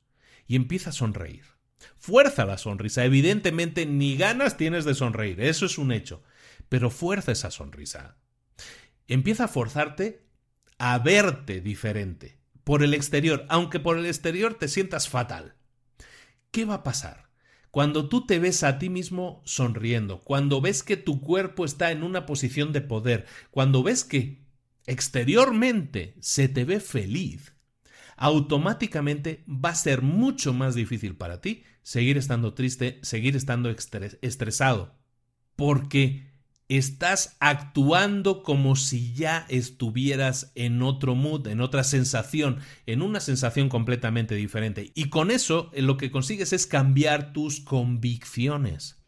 y 0.47 0.55
empieza 0.55 0.91
a 0.91 0.93
sonreír. 0.93 1.50
Fuerza 1.97 2.45
la 2.45 2.57
sonrisa. 2.57 3.05
Evidentemente 3.05 3.85
ni 3.85 4.17
ganas 4.17 4.57
tienes 4.57 4.85
de 4.85 4.95
sonreír, 4.95 5.41
eso 5.41 5.65
es 5.65 5.77
un 5.77 5.91
hecho. 5.91 6.23
Pero 6.69 6.89
fuerza 6.89 7.31
esa 7.31 7.51
sonrisa. 7.51 8.17
Empieza 9.07 9.45
a 9.45 9.47
forzarte 9.49 10.23
a 10.77 10.97
verte 10.99 11.61
diferente. 11.61 12.39
Por 12.63 12.83
el 12.83 12.93
exterior, 12.93 13.45
aunque 13.49 13.79
por 13.79 13.97
el 13.97 14.05
exterior 14.05 14.55
te 14.55 14.67
sientas 14.67 15.09
fatal. 15.09 15.55
¿Qué 16.51 16.65
va 16.65 16.75
a 16.75 16.83
pasar? 16.83 17.29
Cuando 17.71 18.09
tú 18.09 18.25
te 18.25 18.39
ves 18.39 18.63
a 18.63 18.79
ti 18.79 18.89
mismo 18.89 19.41
sonriendo, 19.45 20.19
cuando 20.19 20.59
ves 20.59 20.83
que 20.83 20.97
tu 20.97 21.21
cuerpo 21.21 21.63
está 21.63 21.91
en 21.91 22.03
una 22.03 22.25
posición 22.25 22.73
de 22.73 22.81
poder, 22.81 23.25
cuando 23.49 23.81
ves 23.81 24.03
que 24.03 24.43
exteriormente 24.85 26.15
se 26.19 26.49
te 26.49 26.65
ve 26.65 26.81
feliz, 26.81 27.53
automáticamente 28.21 29.43
va 29.47 29.69
a 29.69 29.75
ser 29.75 30.03
mucho 30.03 30.53
más 30.53 30.75
difícil 30.75 31.15
para 31.15 31.41
ti 31.41 31.63
seguir 31.81 32.19
estando 32.19 32.53
triste, 32.53 32.99
seguir 33.01 33.35
estando 33.35 33.71
estresado, 34.21 34.95
porque 35.55 36.29
estás 36.67 37.35
actuando 37.39 38.43
como 38.43 38.75
si 38.75 39.13
ya 39.13 39.47
estuvieras 39.49 40.51
en 40.53 40.83
otro 40.83 41.15
mood, 41.15 41.47
en 41.47 41.61
otra 41.61 41.83
sensación, 41.83 42.59
en 42.85 43.01
una 43.01 43.19
sensación 43.21 43.69
completamente 43.69 44.35
diferente. 44.35 44.91
Y 44.93 45.09
con 45.09 45.31
eso 45.31 45.71
eh, 45.73 45.81
lo 45.81 45.97
que 45.97 46.11
consigues 46.11 46.53
es 46.53 46.67
cambiar 46.67 47.33
tus 47.33 47.59
convicciones. 47.59 49.03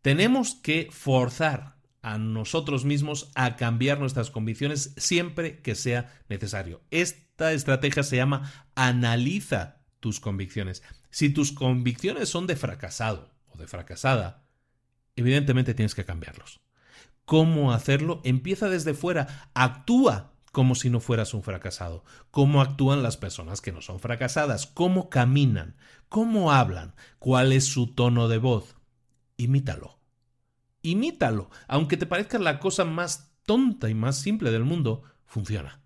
Tenemos 0.00 0.54
que 0.54 0.88
forzar 0.90 1.76
a 2.02 2.18
nosotros 2.18 2.84
mismos 2.84 3.30
a 3.34 3.56
cambiar 3.56 3.98
nuestras 3.98 4.30
convicciones 4.30 4.94
siempre 4.96 5.60
que 5.60 5.74
sea 5.74 6.20
necesario. 6.28 6.82
Esta 6.90 7.52
estrategia 7.52 8.02
se 8.02 8.16
llama 8.16 8.50
analiza 8.74 9.80
tus 10.00 10.20
convicciones. 10.20 10.82
Si 11.10 11.30
tus 11.30 11.52
convicciones 11.52 12.28
son 12.28 12.46
de 12.46 12.56
fracasado 12.56 13.30
o 13.48 13.58
de 13.58 13.66
fracasada, 13.66 14.46
evidentemente 15.16 15.74
tienes 15.74 15.94
que 15.94 16.04
cambiarlos. 16.04 16.60
¿Cómo 17.24 17.72
hacerlo? 17.72 18.20
Empieza 18.24 18.68
desde 18.68 18.94
fuera, 18.94 19.50
actúa 19.54 20.32
como 20.52 20.74
si 20.74 20.90
no 20.90 20.98
fueras 21.00 21.34
un 21.34 21.42
fracasado. 21.42 22.04
¿Cómo 22.30 22.60
actúan 22.60 23.02
las 23.02 23.16
personas 23.16 23.60
que 23.60 23.72
no 23.72 23.82
son 23.82 24.00
fracasadas? 24.00 24.66
¿Cómo 24.66 25.10
caminan? 25.10 25.76
¿Cómo 26.08 26.50
hablan? 26.50 26.94
¿Cuál 27.18 27.52
es 27.52 27.66
su 27.66 27.94
tono 27.94 28.26
de 28.26 28.38
voz? 28.38 28.74
Imítalo. 29.36 29.99
Imítalo. 30.82 31.50
Aunque 31.68 31.96
te 31.96 32.06
parezca 32.06 32.38
la 32.38 32.58
cosa 32.58 32.84
más 32.84 33.32
tonta 33.44 33.90
y 33.90 33.94
más 33.94 34.18
simple 34.18 34.50
del 34.50 34.64
mundo, 34.64 35.02
funciona. 35.24 35.80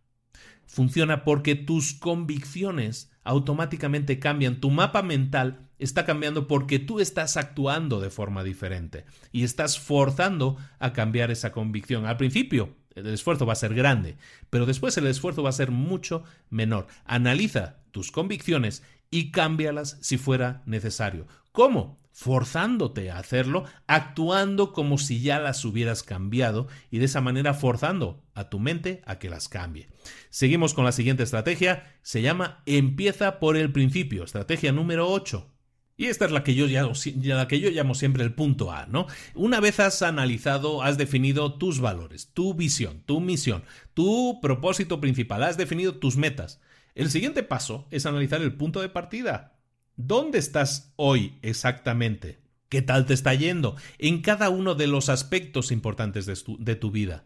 Funciona 0.67 1.25
porque 1.25 1.55
tus 1.55 1.95
convicciones 1.95 3.11
automáticamente 3.23 4.19
cambian. 4.19 4.61
Tu 4.61 4.71
mapa 4.71 5.03
mental 5.03 5.69
está 5.79 6.05
cambiando 6.05 6.47
porque 6.47 6.79
tú 6.79 7.01
estás 7.01 7.37
actuando 7.37 8.01
de 8.01 8.11
forma 8.11 8.45
diferente 8.45 9.05
y 9.33 9.45
estás 9.45 9.79
forzando 9.79 10.57
a 10.79 10.93
cambiar 10.93 11.31
esa 11.31 11.53
convicción. 11.53 12.07
Al 12.07 12.17
principio 12.17 12.77
el 12.95 13.07
esfuerzo 13.09 13.45
va 13.45 13.55
a 13.55 13.57
ser 13.57 13.75
grande, 13.75 14.17
pero 14.51 14.67
después 14.67 14.97
el 14.97 15.07
esfuerzo 15.07 15.43
va 15.43 15.51
a 15.51 15.55
ser 15.55 15.71
mucho 15.71 16.23
menor. 16.49 16.87
Analiza 17.05 17.79
tus 17.91 18.13
convicciones 18.13 18.83
y 19.11 19.31
cámbialas 19.31 19.99
si 20.01 20.19
fuera 20.19 20.63
necesario. 20.67 21.27
¿Cómo? 21.53 22.05
forzándote 22.15 23.11
a 23.11 23.19
hacerlo, 23.19 23.65
actuando 23.89 24.73
como 24.73 24.99
si 24.99 25.21
ya 25.21 25.41
las 25.41 25.65
hubieras 25.65 26.05
cambiado 26.05 26.69
y 26.91 26.99
de 26.99 27.07
esa 27.07 27.21
manera 27.21 27.55
forzando 27.55 28.23
a 28.35 28.49
tu 28.49 28.61
mente 28.61 29.03
a 29.05 29.19
que 29.19 29.29
las 29.29 29.49
cambie. 29.49 29.89
Seguimos 30.31 30.75
con 30.75 30.85
la 30.85 30.93
siguiente 30.93 31.25
estrategia, 31.25 31.93
se 32.03 32.23
llama 32.23 32.63
empieza 32.67 33.41
por 33.41 33.57
el 33.57 33.73
principio, 33.73 34.23
estrategia 34.23 34.71
número 34.71 35.11
8. 35.11 35.51
Y 35.97 36.07
esta 36.07 36.25
es 36.25 36.33
la 36.33 36.45
que 36.45 36.55
yo 36.55 36.67
llamo, 36.67 36.93
la 37.23 37.49
que 37.49 37.61
yo 37.61 37.71
llamo 37.71 37.95
siempre 37.95 38.23
el 38.25 38.35
punto 38.35 38.73
A, 38.73 38.87
¿no? 38.87 39.07
Una 39.35 39.61
vez 39.61 39.79
has 39.81 40.03
analizado, 40.03 40.83
has 40.83 40.99
definido 40.99 41.55
tus 41.55 41.81
valores, 41.81 42.31
tu 42.33 42.55
visión, 42.55 43.03
tu 43.07 43.21
misión, 43.21 43.65
tu 43.93 44.41
propósito 44.41 45.01
principal, 45.01 45.43
has 45.43 45.57
definido 45.57 45.97
tus 45.97 46.17
metas. 46.17 46.61
El 46.95 47.11
siguiente 47.11 47.43
paso 47.43 47.87
es 47.91 48.07
analizar 48.07 48.41
el 48.41 48.55
punto 48.55 48.81
de 48.81 48.89
partida. 48.89 49.59
¿Dónde 49.97 50.39
estás 50.39 50.93
hoy 50.97 51.39
exactamente? 51.43 52.39
¿Qué 52.69 52.83
tal 52.83 53.07
te 53.07 53.15
está 53.15 53.35
yendo 53.35 53.77
en 53.99 54.23
cada 54.23 54.49
uno 54.49 54.75
de 54.75 54.87
los 54.87 55.09
aspectos 55.09 55.73
importantes 55.73 56.27
de 56.27 56.77
tu, 56.77 56.91
vida? 56.91 57.25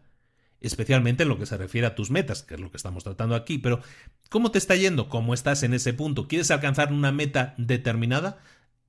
Especialmente 0.59 1.23
en 1.23 1.29
lo 1.29 1.37
que 1.37 1.45
se 1.45 1.57
refiere 1.57 1.87
a 1.87 1.95
tus 1.95 2.09
metas, 2.09 2.43
que 2.43 2.55
es 2.55 2.59
lo 2.59 2.71
que 2.71 2.77
estamos 2.77 3.03
tratando 3.03 3.35
aquí, 3.35 3.59
pero 3.59 3.81
¿cómo 4.29 4.51
te 4.51 4.57
está 4.57 4.75
yendo? 4.75 5.07
¿Cómo 5.07 5.33
estás 5.33 5.61
en 5.63 5.73
ese 5.73 5.93
punto? 5.93 6.27
¿Quieres 6.27 6.51
alcanzar 6.51 6.91
una 6.91 7.11
meta 7.11 7.53
determinada? 7.57 8.39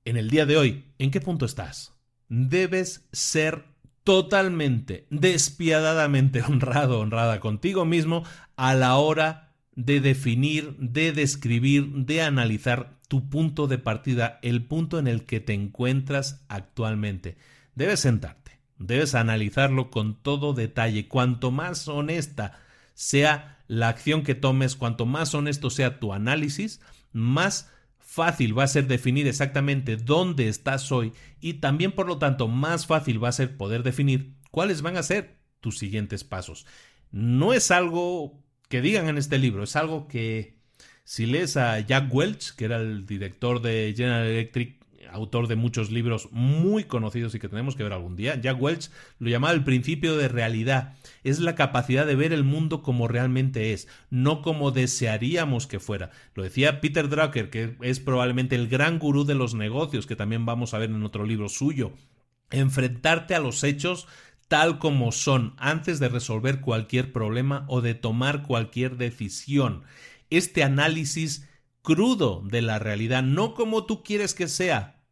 En 0.03 0.17
el 0.17 0.29
día 0.29 0.47
de 0.47 0.57
hoy, 0.57 0.85
¿en 0.97 1.11
qué 1.11 1.21
punto 1.21 1.45
estás? 1.45 1.93
Debes 2.27 3.07
ser 3.11 3.65
totalmente, 4.03 5.05
despiadadamente 5.11 6.41
honrado, 6.47 6.99
honrada 6.99 7.39
contigo 7.39 7.85
mismo 7.85 8.23
a 8.55 8.73
la 8.73 8.95
hora 8.95 9.50
de 9.75 10.01
definir, 10.01 10.75
de 10.77 11.11
describir, 11.11 11.89
de 11.93 12.21
analizar 12.21 12.97
tu 13.07 13.29
punto 13.29 13.67
de 13.67 13.77
partida, 13.77 14.39
el 14.41 14.65
punto 14.65 14.99
en 14.99 15.07
el 15.07 15.25
que 15.25 15.39
te 15.39 15.53
encuentras 15.53 16.45
actualmente. 16.49 17.37
Debes 17.75 18.01
sentarte, 18.01 18.59
debes 18.77 19.15
analizarlo 19.15 19.91
con 19.91 20.15
todo 20.15 20.53
detalle. 20.53 21.07
Cuanto 21.07 21.51
más 21.51 21.87
honesta 21.87 22.59
sea 22.93 23.59
la 23.67 23.89
acción 23.89 24.23
que 24.23 24.35
tomes, 24.35 24.75
cuanto 24.75 25.05
más 25.05 25.33
honesto 25.33 25.69
sea 25.69 25.99
tu 25.99 26.13
análisis, 26.13 26.81
más 27.13 27.69
fácil 27.99 28.57
va 28.57 28.63
a 28.63 28.67
ser 28.67 28.87
definir 28.87 29.25
exactamente 29.27 29.95
dónde 29.95 30.49
estás 30.49 30.91
hoy 30.91 31.13
y 31.39 31.55
también 31.55 31.93
por 31.93 32.07
lo 32.07 32.17
tanto 32.17 32.49
más 32.49 32.85
fácil 32.85 33.23
va 33.23 33.29
a 33.29 33.33
ser 33.33 33.55
poder 33.55 33.83
definir 33.83 34.35
cuáles 34.51 34.81
van 34.81 34.97
a 34.97 35.03
ser 35.03 35.37
tus 35.61 35.77
siguientes 35.77 36.25
pasos. 36.25 36.65
No 37.11 37.53
es 37.53 37.71
algo 37.71 38.40
que 38.71 38.81
digan 38.81 39.09
en 39.09 39.17
este 39.17 39.37
libro, 39.37 39.63
es 39.63 39.75
algo 39.75 40.07
que 40.07 40.55
si 41.03 41.25
lees 41.25 41.57
a 41.57 41.77
Jack 41.81 42.11
Welch, 42.11 42.55
que 42.55 42.65
era 42.65 42.77
el 42.77 43.05
director 43.05 43.61
de 43.61 43.93
General 43.95 44.25
Electric, 44.25 44.81
autor 45.11 45.49
de 45.49 45.57
muchos 45.57 45.91
libros 45.91 46.29
muy 46.31 46.85
conocidos 46.85 47.35
y 47.35 47.39
que 47.39 47.49
tenemos 47.49 47.75
que 47.75 47.83
ver 47.83 47.91
algún 47.91 48.15
día, 48.15 48.39
Jack 48.39 48.61
Welch 48.61 48.89
lo 49.19 49.29
llamaba 49.29 49.53
el 49.53 49.65
principio 49.65 50.15
de 50.15 50.29
realidad. 50.29 50.95
Es 51.25 51.41
la 51.41 51.53
capacidad 51.53 52.07
de 52.07 52.15
ver 52.15 52.31
el 52.31 52.45
mundo 52.45 52.81
como 52.81 53.09
realmente 53.09 53.73
es, 53.73 53.89
no 54.09 54.41
como 54.41 54.71
desearíamos 54.71 55.67
que 55.67 55.81
fuera. 55.81 56.11
Lo 56.33 56.43
decía 56.43 56.79
Peter 56.79 57.09
Drucker, 57.09 57.49
que 57.49 57.75
es 57.81 57.99
probablemente 57.99 58.55
el 58.55 58.69
gran 58.69 58.99
gurú 58.99 59.25
de 59.25 59.35
los 59.35 59.53
negocios, 59.53 60.07
que 60.07 60.15
también 60.15 60.45
vamos 60.45 60.73
a 60.73 60.77
ver 60.77 60.91
en 60.91 61.03
otro 61.03 61.25
libro 61.25 61.49
suyo. 61.49 61.91
Enfrentarte 62.51 63.35
a 63.35 63.41
los 63.41 63.65
hechos 63.65 64.07
tal 64.51 64.79
como 64.79 65.13
son 65.13 65.53
antes 65.55 66.01
de 66.01 66.09
resolver 66.09 66.59
cualquier 66.59 67.13
problema 67.13 67.63
o 67.69 67.79
de 67.79 67.93
tomar 67.93 68.43
cualquier 68.43 68.97
decisión. 68.97 69.85
Este 70.29 70.61
análisis 70.65 71.47
crudo 71.81 72.43
de 72.43 72.61
la 72.61 72.77
realidad, 72.77 73.23
no 73.23 73.53
como 73.53 73.85
tú 73.85 74.03
quieres 74.03 74.33
que 74.33 74.49
sea, 74.49 75.05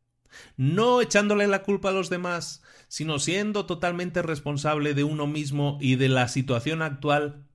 no 0.57 0.99
echándole 0.99 1.47
la 1.47 1.63
culpa 1.63 1.87
a 1.87 1.93
los 1.93 2.09
demás, 2.09 2.63
sino 2.89 3.17
siendo 3.17 3.65
totalmente 3.65 4.21
responsable 4.21 4.93
de 4.93 5.05
uno 5.05 5.25
mismo 5.25 5.77
y 5.79 5.95
de 5.95 6.09
la 6.09 6.27
situación 6.27 6.81
actual, 6.81 7.45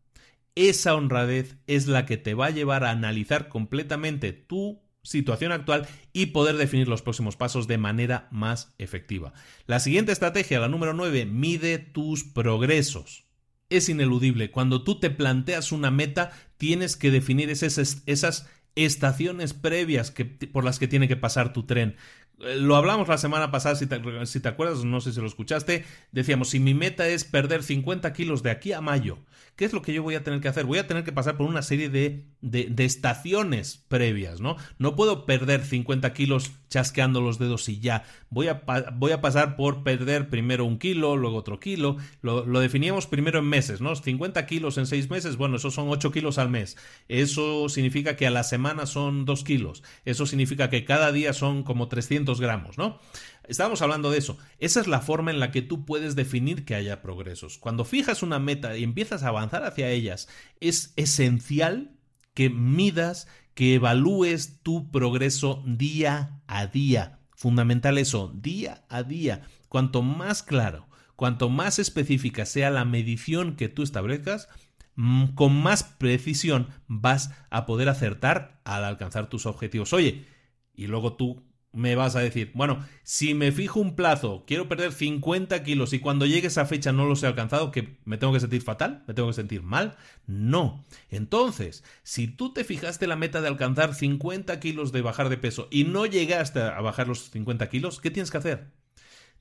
esa 0.55 0.95
honradez 0.95 1.59
es 1.67 1.87
la 1.87 2.07
que 2.07 2.17
te 2.17 2.33
va 2.33 2.47
a 2.47 2.51
llevar 2.51 2.85
a 2.85 2.93
analizar 2.93 3.51
completamente 3.51 4.33
tu 4.33 4.81
situación 5.05 5.53
actual 5.53 5.87
y 6.13 6.27
poder 6.27 6.57
definir 6.57 6.89
los 6.89 7.03
próximos 7.03 7.37
pasos 7.37 7.69
de 7.69 7.79
manera 7.79 8.27
más 8.33 8.75
efectiva. 8.79 9.33
La 9.67 9.79
siguiente 9.79 10.11
estrategia, 10.11 10.59
la 10.59 10.69
número 10.69 10.95
9, 10.95 11.27
mide 11.27 11.79
tus 11.79 12.25
progresos 12.25 13.25
es 13.71 13.89
ineludible. 13.89 14.51
Cuando 14.51 14.83
tú 14.83 14.99
te 14.99 15.11
planteas 15.11 15.73
una 15.73 15.91
meta, 15.91 16.33
tienes 16.57 16.97
que 16.97 17.11
definir 17.11 17.51
esas, 17.51 18.03
esas 18.07 18.49
estaciones 18.77 19.55
previas 19.55 20.11
que, 20.11 20.25
por 20.25 20.65
las 20.65 20.79
que 20.79 20.89
tiene 20.89 21.09
que 21.09 21.17
pasar 21.17 21.53
tu 21.53 21.65
tren. 21.65 21.97
Eh, 22.41 22.57
lo 22.57 22.77
hablamos 22.77 23.09
la 23.09 23.19
semana 23.19 23.51
pasada, 23.51 23.77
si 23.77 23.87
te, 23.87 24.01
si 24.27 24.41
te, 24.41 24.49
acuerdas, 24.49 24.85
no 24.85 25.01
sé 25.01 25.13
si 25.13 25.21
lo 25.21 25.27
escuchaste, 25.27 25.85
decíamos, 26.11 26.51
si 26.51 26.61
mi 26.61 26.75
meta 26.75 27.07
es 27.09 27.25
perder 27.25 27.63
50 27.63 28.13
kilos 28.13 28.43
de 28.43 28.51
aquí 28.51 28.73
a 28.73 28.81
mayo, 28.81 29.19
¿qué 29.57 29.65
es 29.65 29.73
lo 29.73 29.83
que 29.83 29.93
yo 29.93 30.03
voy 30.03 30.17
a 30.17 30.25
tener 30.25 30.41
que 30.41 30.49
hacer? 30.49 30.65
Voy 30.65 30.79
a 30.79 30.87
tener 30.87 31.05
que 31.05 31.13
pasar 31.13 31.37
por 31.37 31.47
una 31.47 31.63
serie 31.63 31.89
de, 31.89 32.25
de, 32.41 32.85
estaciones 32.85 33.85
previas, 33.89 34.41
¿no? 34.41 34.57
No 34.79 34.97
puedo 34.97 35.27
perder 35.27 35.65
50 35.65 36.13
kilos 36.13 36.53
chasqueando 36.69 37.21
los 37.21 37.39
dedos 37.39 37.69
y 37.69 37.79
ya. 37.79 38.03
Voy 38.31 38.49
a, 38.49 38.63
voy 38.95 39.13
a 39.13 39.21
pasar 39.21 39.55
por 39.55 39.85
perder 39.85 40.29
primero 40.29 40.65
un 40.65 40.79
kilo, 40.79 41.17
luego 41.17 41.37
otro 41.37 41.61
kilo. 41.61 41.99
Lo, 42.21 42.45
lo, 42.45 42.59
definíamos 42.59 43.07
primero 43.07 43.39
en 43.39 43.47
meses, 43.47 43.81
¿no? 43.81 43.95
50 43.95 44.45
kilos 44.47 44.77
en 44.77 44.87
6 44.87 45.09
meses, 45.09 45.37
bueno, 45.37 45.57
eso 45.57 45.71
son 45.71 45.89
8 45.89 46.11
kilos 46.11 46.39
al 46.39 46.51
mes. 46.51 46.77
Eso 47.09 47.69
significa 47.69 48.17
que 48.17 48.27
a 48.27 48.31
la 48.31 48.43
semana 48.43 48.87
son 48.87 49.25
2 49.25 49.45
kilos. 49.45 49.85
Eso 50.05 50.27
significa 50.27 50.69
que 50.69 50.85
cada 50.85 51.13
día 51.13 51.33
son 51.33 51.63
como 51.63 51.87
300 51.87 52.24
gramos, 52.41 52.79
¿no? 52.79 52.99
Estábamos 53.47 53.83
hablando 53.83 54.11
de 54.11 54.19
eso. 54.19 54.39
Esa 54.59 54.81
es 54.81 54.87
la 54.87 55.01
forma 55.01 55.31
en 55.31 55.41
la 55.41 55.51
que 55.51 55.63
tú 55.63 55.85
puedes 55.85 56.17
definir 56.17 56.65
que 56.65 56.75
haya 56.75 57.03
progresos. 57.03 57.59
Cuando 57.59 57.85
fijas 57.85 58.23
una 58.23 58.39
meta 58.39 58.77
y 58.77 58.85
empiezas 58.85 59.23
a 59.23 59.29
avanzar 59.29 59.65
hacia 59.65 59.91
ellas, 59.91 60.29
es 60.61 60.93
esencial 60.97 61.95
que 62.33 62.51
midas, 62.51 63.29
que 63.55 63.75
evalúes 63.75 64.61
tu 64.63 64.91
progreso 64.91 65.63
día 65.67 66.41
a 66.47 66.67
día. 66.67 67.21
Fundamental 67.37 67.99
eso, 67.99 68.33
día 68.35 68.85
a 68.89 69.03
día. 69.03 69.43
Cuanto 69.69 70.03
más 70.03 70.43
claro, 70.43 70.89
cuanto 71.17 71.51
más 71.51 71.79
específica 71.79 72.47
sea 72.47 72.71
la 72.71 72.85
medición 72.85 73.57
que 73.57 73.69
tú 73.69 73.83
establezcas, 73.83 74.49
mm, 74.97 75.35
con 75.35 75.55
más 75.63 75.85
precisión 75.85 76.69
vas 76.87 77.33
a 77.51 77.67
poder 77.67 77.89
acertar 77.89 78.61
al 78.65 78.85
alcanzar 78.85 79.29
tus 79.29 79.47
objetivos. 79.47 79.93
Oye, 79.93 80.27
y 80.75 80.87
luego 80.87 81.15
tú 81.15 81.45
me 81.75 81.97
vas 81.97 82.17
a 82.17 82.21
decir, 82.21 82.53
bueno, 82.55 82.87
si 83.03 83.35
me 83.35 83.53
fijo 83.53 83.81
un 83.81 83.97
plazo, 83.97 84.45
quiero 84.47 84.69
perder 84.69 84.93
50 84.93 85.63
kilos 85.65 85.93
y 85.93 85.99
cuando 85.99 86.25
llegue 86.25 86.47
esa 86.47 86.67
fecha 86.67 86.93
no 86.93 87.05
los 87.05 87.23
he 87.23 87.27
alcanzado, 87.27 87.73
¿que 87.73 87.99
me 88.05 88.17
tengo 88.17 88.33
que 88.33 88.41
sentir 88.41 88.63
fatal? 88.63 89.03
¿Me 89.07 89.15
tengo 89.15 89.29
que 89.29 89.35
sentir 89.35 89.63
mal? 89.63 89.97
No. 90.27 90.85
Entonces, 91.11 91.85
si 92.03 92.29
tú 92.29 92.53
te 92.53 92.65
fijaste 92.65 93.07
la 93.07 93.17
meta 93.17 93.41
de 93.41 93.49
alcanzar 93.49 93.95
50 93.95 94.59
kilos 94.61 94.93
de 94.93 95.03
bajar 95.03 95.29
de 95.29 95.37
peso 95.37 95.69
y 95.71 95.85
no 95.85 96.07
llegaste 96.07 96.61
a 96.61 96.81
bajar 96.81 97.09
los 97.09 97.31
50 97.31 97.69
kilos, 97.69 98.01
¿qué 98.01 98.11
tienes 98.11 98.31
que 98.31 98.39
hacer? 98.39 98.73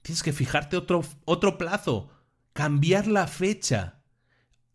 Tienes 0.02 0.24
que 0.24 0.34
fijarte 0.34 0.76
otro, 0.76 1.04
otro 1.26 1.58
plazo, 1.58 2.10
cambiar 2.54 3.08
la 3.08 3.28
fecha. 3.28 4.02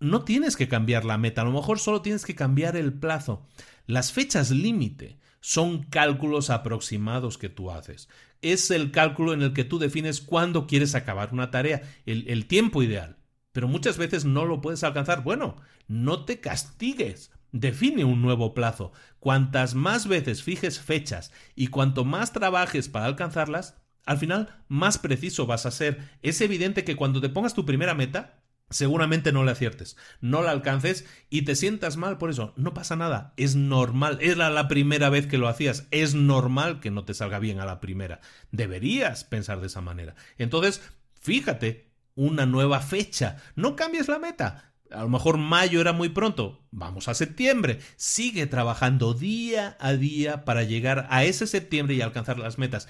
No 0.00 0.22
tienes 0.22 0.56
que 0.56 0.68
cambiar 0.68 1.04
la 1.04 1.18
meta, 1.18 1.42
a 1.42 1.44
lo 1.44 1.50
mejor 1.50 1.80
solo 1.80 2.02
tienes 2.02 2.24
que 2.24 2.36
cambiar 2.36 2.76
el 2.76 2.92
plazo. 2.92 3.46
Las 3.86 4.12
fechas 4.12 4.50
límite 4.50 5.17
son 5.40 5.84
cálculos 5.84 6.50
aproximados 6.50 7.38
que 7.38 7.48
tú 7.48 7.70
haces. 7.70 8.08
Es 8.42 8.70
el 8.70 8.90
cálculo 8.90 9.32
en 9.32 9.42
el 9.42 9.52
que 9.52 9.64
tú 9.64 9.78
defines 9.78 10.20
cuándo 10.20 10.66
quieres 10.66 10.94
acabar 10.94 11.30
una 11.32 11.50
tarea, 11.50 11.82
el, 12.06 12.46
tiempo 12.46 12.82
ideal. 12.82 13.16
Pero 13.52 13.68
muchas 13.68 13.98
veces 13.98 14.24
no 14.24 14.44
lo 14.44 14.60
puedes 14.60 14.84
alcanzar. 14.84 15.24
Bueno, 15.24 15.56
no 15.88 16.24
te 16.24 16.40
castigues. 16.40 17.32
Define 17.50 18.04
un 18.04 18.22
nuevo 18.22 18.54
plazo. 18.54 18.92
Cuantas 19.18 19.74
más 19.74 20.06
veces 20.06 20.42
fijes 20.42 20.78
fechas 20.80 21.32
y 21.56 21.68
cuanto 21.68 22.04
más 22.04 22.32
trabajes 22.32 22.88
para 22.88 23.06
alcanzarlas, 23.06 23.76
al 24.04 24.18
final 24.18 24.62
más 24.68 24.98
preciso 24.98 25.46
vas 25.46 25.66
a 25.66 25.70
ser. 25.70 26.10
Es 26.22 26.40
evidente 26.40 26.84
que 26.84 26.96
cuando 26.96 27.20
te 27.20 27.28
pongas 27.28 27.54
tu 27.54 27.64
primera 27.64 27.94
meta, 27.94 28.37
seguramente 28.70 29.32
no 29.32 29.44
le 29.44 29.52
aciertes, 29.52 29.96
no 30.20 30.42
la 30.42 30.50
alcances 30.50 31.06
y 31.30 31.42
te 31.42 31.56
sientas 31.56 31.96
mal 31.96 32.18
por 32.18 32.30
eso. 32.30 32.52
No 32.56 32.74
pasa 32.74 32.96
nada, 32.96 33.32
es 33.36 33.56
normal. 33.56 34.18
Era 34.20 34.50
la 34.50 34.68
primera 34.68 35.10
vez 35.10 35.26
que 35.26 35.38
lo 35.38 35.48
hacías, 35.48 35.86
es 35.90 36.14
normal 36.14 36.80
que 36.80 36.90
no 36.90 37.04
te 37.04 37.14
salga 37.14 37.38
bien 37.38 37.60
a 37.60 37.66
la 37.66 37.80
primera. 37.80 38.20
Deberías 38.50 39.24
pensar 39.24 39.60
de 39.60 39.68
esa 39.68 39.80
manera. 39.80 40.14
Entonces, 40.36 40.82
fíjate, 41.20 41.88
una 42.14 42.46
nueva 42.46 42.80
fecha. 42.80 43.36
No 43.54 43.76
cambies 43.76 44.08
la 44.08 44.18
meta. 44.18 44.72
A 44.90 45.02
lo 45.02 45.08
mejor 45.08 45.36
mayo 45.38 45.80
era 45.80 45.92
muy 45.92 46.08
pronto. 46.08 46.66
Vamos 46.70 47.08
a 47.08 47.14
septiembre. 47.14 47.78
Sigue 47.96 48.46
trabajando 48.46 49.14
día 49.14 49.76
a 49.80 49.92
día 49.92 50.44
para 50.44 50.64
llegar 50.64 51.06
a 51.10 51.24
ese 51.24 51.46
septiembre 51.46 51.94
y 51.94 52.00
alcanzar 52.00 52.38
las 52.38 52.58
metas. 52.58 52.88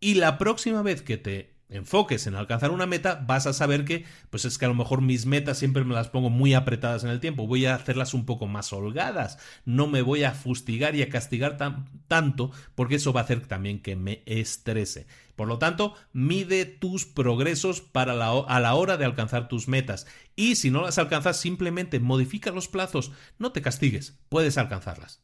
Y 0.00 0.14
la 0.14 0.38
próxima 0.38 0.82
vez 0.82 1.02
que 1.02 1.16
te 1.16 1.51
enfoques 1.72 2.26
en 2.26 2.34
alcanzar 2.34 2.70
una 2.70 2.86
meta, 2.86 3.24
vas 3.26 3.46
a 3.46 3.52
saber 3.52 3.84
que, 3.84 4.04
pues 4.30 4.44
es 4.44 4.58
que 4.58 4.64
a 4.64 4.68
lo 4.68 4.74
mejor 4.74 5.02
mis 5.02 5.26
metas 5.26 5.58
siempre 5.58 5.84
me 5.84 5.94
las 5.94 6.08
pongo 6.08 6.30
muy 6.30 6.54
apretadas 6.54 7.04
en 7.04 7.10
el 7.10 7.20
tiempo, 7.20 7.46
voy 7.46 7.66
a 7.66 7.74
hacerlas 7.74 8.14
un 8.14 8.26
poco 8.26 8.46
más 8.46 8.72
holgadas, 8.72 9.38
no 9.64 9.86
me 9.86 10.02
voy 10.02 10.24
a 10.24 10.32
fustigar 10.32 10.94
y 10.94 11.02
a 11.02 11.08
castigar 11.08 11.56
tan, 11.56 11.88
tanto, 12.08 12.50
porque 12.74 12.96
eso 12.96 13.12
va 13.12 13.20
a 13.20 13.24
hacer 13.24 13.46
también 13.46 13.80
que 13.80 13.96
me 13.96 14.22
estrese. 14.26 15.06
Por 15.36 15.48
lo 15.48 15.58
tanto, 15.58 15.94
mide 16.12 16.66
tus 16.66 17.06
progresos 17.06 17.80
para 17.80 18.14
la, 18.14 18.30
a 18.30 18.60
la 18.60 18.74
hora 18.74 18.96
de 18.96 19.04
alcanzar 19.04 19.48
tus 19.48 19.66
metas. 19.66 20.06
Y 20.36 20.56
si 20.56 20.70
no 20.70 20.82
las 20.82 20.98
alcanzas, 20.98 21.38
simplemente 21.38 22.00
modifica 22.00 22.50
los 22.50 22.68
plazos, 22.68 23.12
no 23.38 23.52
te 23.52 23.62
castigues, 23.62 24.18
puedes 24.28 24.58
alcanzarlas. 24.58 25.22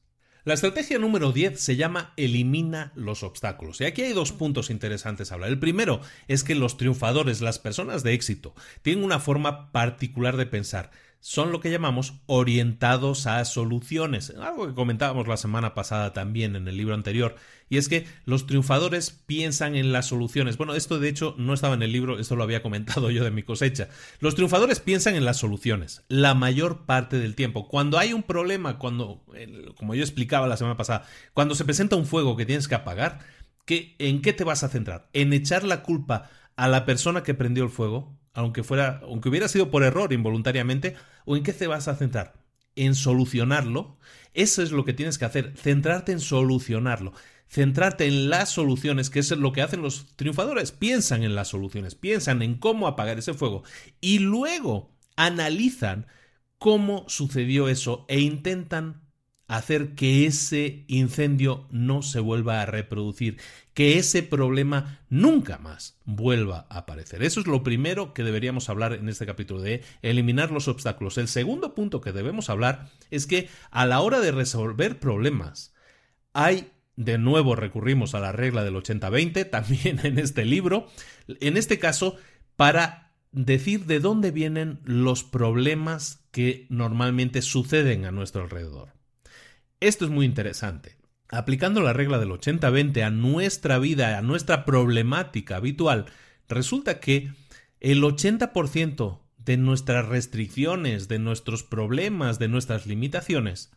La 0.49 0.55
estrategia 0.55 0.99
número 0.99 1.31
10 1.31 1.61
se 1.61 1.77
llama 1.77 2.15
elimina 2.17 2.91
los 2.95 3.23
obstáculos. 3.23 3.83
Y 3.83 3.85
aquí 3.85 4.01
hay 4.01 4.15
dos 4.15 4.33
puntos 4.33 4.71
interesantes 4.71 5.31
a 5.31 5.35
hablar. 5.35 5.51
El 5.51 5.59
primero 5.59 6.01
es 6.27 6.43
que 6.43 6.55
los 6.55 6.79
triunfadores, 6.79 7.43
las 7.43 7.59
personas 7.59 8.03
de 8.03 8.15
éxito, 8.15 8.55
tienen 8.81 9.05
una 9.05 9.21
forma 9.21 9.71
particular 9.73 10.39
de 10.39 10.47
pensar 10.47 10.91
son 11.21 11.53
lo 11.53 11.61
que 11.61 11.71
llamamos 11.71 12.15
orientados 12.27 13.27
a 13.27 13.45
soluciones, 13.45 14.33
algo 14.41 14.67
que 14.67 14.75
comentábamos 14.75 15.27
la 15.27 15.37
semana 15.37 15.75
pasada 15.75 16.13
también 16.13 16.57
en 16.57 16.69
el 16.69 16.77
libro 16.77 16.95
anterior, 16.95 17.35
y 17.69 17.77
es 17.77 17.89
que 17.89 18.07
los 18.25 18.47
triunfadores 18.47 19.11
piensan 19.11 19.75
en 19.75 19.93
las 19.93 20.07
soluciones. 20.07 20.57
Bueno, 20.57 20.75
esto 20.75 20.99
de 20.99 21.09
hecho 21.09 21.35
no 21.37 21.53
estaba 21.55 21.75
en 21.75 21.83
el 21.83 21.93
libro, 21.93 22.19
esto 22.19 22.37
lo 22.37 22.45
había 22.45 22.63
comentado 22.63 23.11
yo 23.11 23.25
de 23.25 23.31
mi 23.31 23.43
cosecha. 23.43 23.89
Los 24.21 24.37
triunfadores 24.37 24.81
piensan 24.81 25.17
en 25.17 25.25
las 25.25 25.37
soluciones 25.39 26.03
la 26.09 26.35
mayor 26.35 26.87
parte 26.87 27.19
del 27.19 27.35
tiempo. 27.35 27.69
Cuando 27.69 27.99
hay 27.99 28.13
un 28.13 28.23
problema, 28.23 28.79
cuando, 28.79 29.25
como 29.77 29.95
yo 29.95 30.03
explicaba 30.03 30.47
la 30.47 30.57
semana 30.57 30.77
pasada, 30.77 31.07
cuando 31.35 31.55
se 31.55 31.65
presenta 31.65 31.97
un 31.97 32.07
fuego 32.07 32.37
que 32.37 32.47
tienes 32.47 32.69
que 32.69 32.75
apagar, 32.75 33.21
¿en 33.67 34.23
qué 34.23 34.33
te 34.33 34.45
vas 34.45 34.63
a 34.63 34.69
centrar? 34.69 35.11
¿En 35.13 35.33
echar 35.33 35.65
la 35.65 35.83
culpa 35.83 36.31
a 36.57 36.69
la 36.69 36.87
persona 36.87 37.23
que 37.23 37.35
prendió 37.35 37.65
el 37.65 37.71
fuego? 37.71 38.18
Aunque 38.39 38.63
fuera, 38.63 39.01
aunque 39.03 39.29
hubiera 39.29 39.49
sido 39.49 39.69
por 39.69 39.83
error 39.83 40.13
involuntariamente, 40.13 40.95
o 41.25 41.37
en 41.37 41.43
qué 41.43 41.53
te 41.53 41.67
vas 41.67 41.89
a 41.89 41.97
centrar? 41.97 42.35
En 42.77 42.95
solucionarlo. 42.95 43.99
Eso 44.33 44.63
es 44.63 44.71
lo 44.71 44.85
que 44.85 44.93
tienes 44.93 45.19
que 45.19 45.25
hacer, 45.25 45.55
centrarte 45.57 46.13
en 46.13 46.21
solucionarlo, 46.21 47.13
centrarte 47.49 48.07
en 48.07 48.31
las 48.31 48.51
soluciones, 48.51 49.11
que 49.11 49.19
es 49.19 49.31
lo 49.33 49.53
que 49.53 49.63
hacen 49.63 49.83
los 49.83 50.15
triunfadores. 50.15 50.71
Piensan 50.71 51.25
en 51.25 51.35
las 51.35 51.49
soluciones, 51.49 51.97
piensan 51.97 52.43
en 52.43 52.55
cómo 52.55 52.87
apagar 52.87 53.19
ese 53.19 53.35
fuego 53.35 53.65
y 54.01 54.21
luego 54.21 54.93
analizan 55.17 56.07
cómo 56.59 57.07
sucedió 57.09 57.69
eso 57.69 58.07
e 58.09 58.21
intentan 58.21 59.03
hacer 59.49 59.95
que 59.95 60.27
ese 60.27 60.85
incendio 60.87 61.67
no 61.71 62.03
se 62.03 62.21
vuelva 62.21 62.61
a 62.61 62.67
reproducir, 62.67 63.39
que 63.73 63.99
ese 63.99 64.23
problema 64.23 65.01
nunca 65.09 65.59
más 65.59 65.99
vuelva 66.05 66.67
a 66.69 66.79
aparecer. 66.79 67.23
Eso 67.23 67.41
es 67.41 67.47
lo 67.47 67.63
primero 67.63 68.13
que 68.13 68.23
deberíamos 68.23 68.69
hablar 68.69 68.93
en 68.93 69.09
este 69.09 69.27
capítulo 69.27 69.63
de 69.63 69.83
eliminar 70.03 70.51
los 70.51 70.69
obstáculos. 70.69 71.17
El 71.17 71.29
segundo 71.29 71.75
punto 71.75 72.03
que 72.03 72.13
debemos 72.13 72.51
hablar 72.51 72.91
es 73.11 73.27
que 73.27 73.49
a 73.71 73.87
la 73.87 74.01
hora 74.01 74.21
de 74.21 74.33
resolver 74.33 75.01
problemas 75.01 75.75
hay 76.35 76.71
de 76.97 77.17
nuevo 77.17 77.57
recurrimos 77.57 78.15
a 78.15 78.21
la 78.21 78.33
regla 78.33 78.65
del 78.65 78.75
80-20, 78.75 79.49
también 79.51 80.05
en 80.05 80.19
este 80.19 80.45
libro, 80.45 80.89
en 81.41 81.57
este 81.57 81.79
caso, 81.79 82.17
para 82.57 83.13
decir 83.33 83.87
de 83.87 84.01
dónde 84.01 84.31
vienen 84.31 84.81
los 84.85 85.25
problemas 85.25 86.25
que 86.33 86.67
normalmente 86.69 87.41
suceden 87.41 88.05
a 88.05 88.11
nuestro 88.11 88.43
alrededor. 88.43 88.98
Esto 89.81 90.05
es 90.05 90.11
muy 90.11 90.27
interesante. 90.27 90.97
Aplicando 91.29 91.81
la 91.83 91.93
regla 91.93 92.19
del 92.19 92.31
80-20 92.31 93.03
a 93.05 93.11
nuestra 93.11 93.79
vida, 93.79 94.19
a 94.19 94.23
nuestra 94.23 94.65
problemática 94.65 95.57
habitual, 95.57 96.07
resulta 96.49 96.99
que 96.99 97.31
el 97.79 98.03
80% 98.03 99.21
de 99.37 99.57
nuestras 99.57 100.07
restricciones, 100.07 101.07
de 101.07 101.21
nuestros 101.21 101.63
problemas, 101.63 102.41
de 102.41 102.49
nuestras 102.49 102.87
limitaciones, 102.87 103.71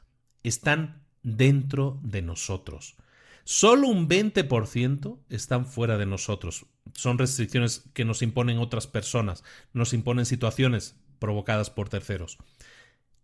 están 0.44 1.04
dentro 1.22 2.00
de 2.02 2.24
nosotros. 2.24 2.96
Solo 3.44 3.88
un 3.88 4.10
20% 4.10 5.20
están 5.30 5.68
fuera 5.68 6.00
de 6.00 6.08
nosotros. 6.08 6.66
Son 6.96 7.20
restricciones 7.20 7.84
que 7.94 8.06
nos 8.06 8.24
imponen 8.24 8.58
otras 8.58 8.88
personas, 8.88 9.44
nos 9.74 9.94
imponen 9.94 10.26
situaciones 10.26 10.96
provocadas 11.20 11.70
por 11.70 11.90
terceros 11.90 12.40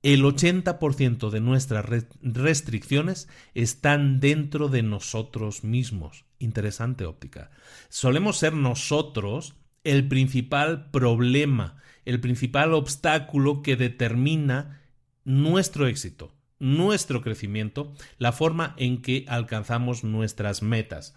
el 0.04 0.24
80% 0.24 1.30
de 1.30 1.42
nuestras 1.42 1.86
restricciones 2.22 3.28
están 3.54 4.20
dentro 4.20 4.70
de 4.70 4.84
nosotros 4.84 5.64
mismos. 5.64 6.26
Interesante 6.40 7.06
óptica. 7.06 7.52
Solemos 7.90 8.38
ser 8.38 8.54
nosotros 8.54 9.56
el 9.84 10.08
principal 10.08 10.90
problema, 10.92 11.78
el 12.06 12.20
principal 12.20 12.74
obstáculo 12.74 13.62
que 13.62 13.76
determina 13.76 14.82
nuestro 15.24 15.88
éxito, 15.88 16.34
nuestro 16.60 17.22
crecimiento, 17.22 17.94
la 18.18 18.32
forma 18.32 18.76
en 18.78 19.02
que 19.02 19.26
alcanzamos 19.28 20.04
nuestras 20.04 20.62
metas. 20.62 21.16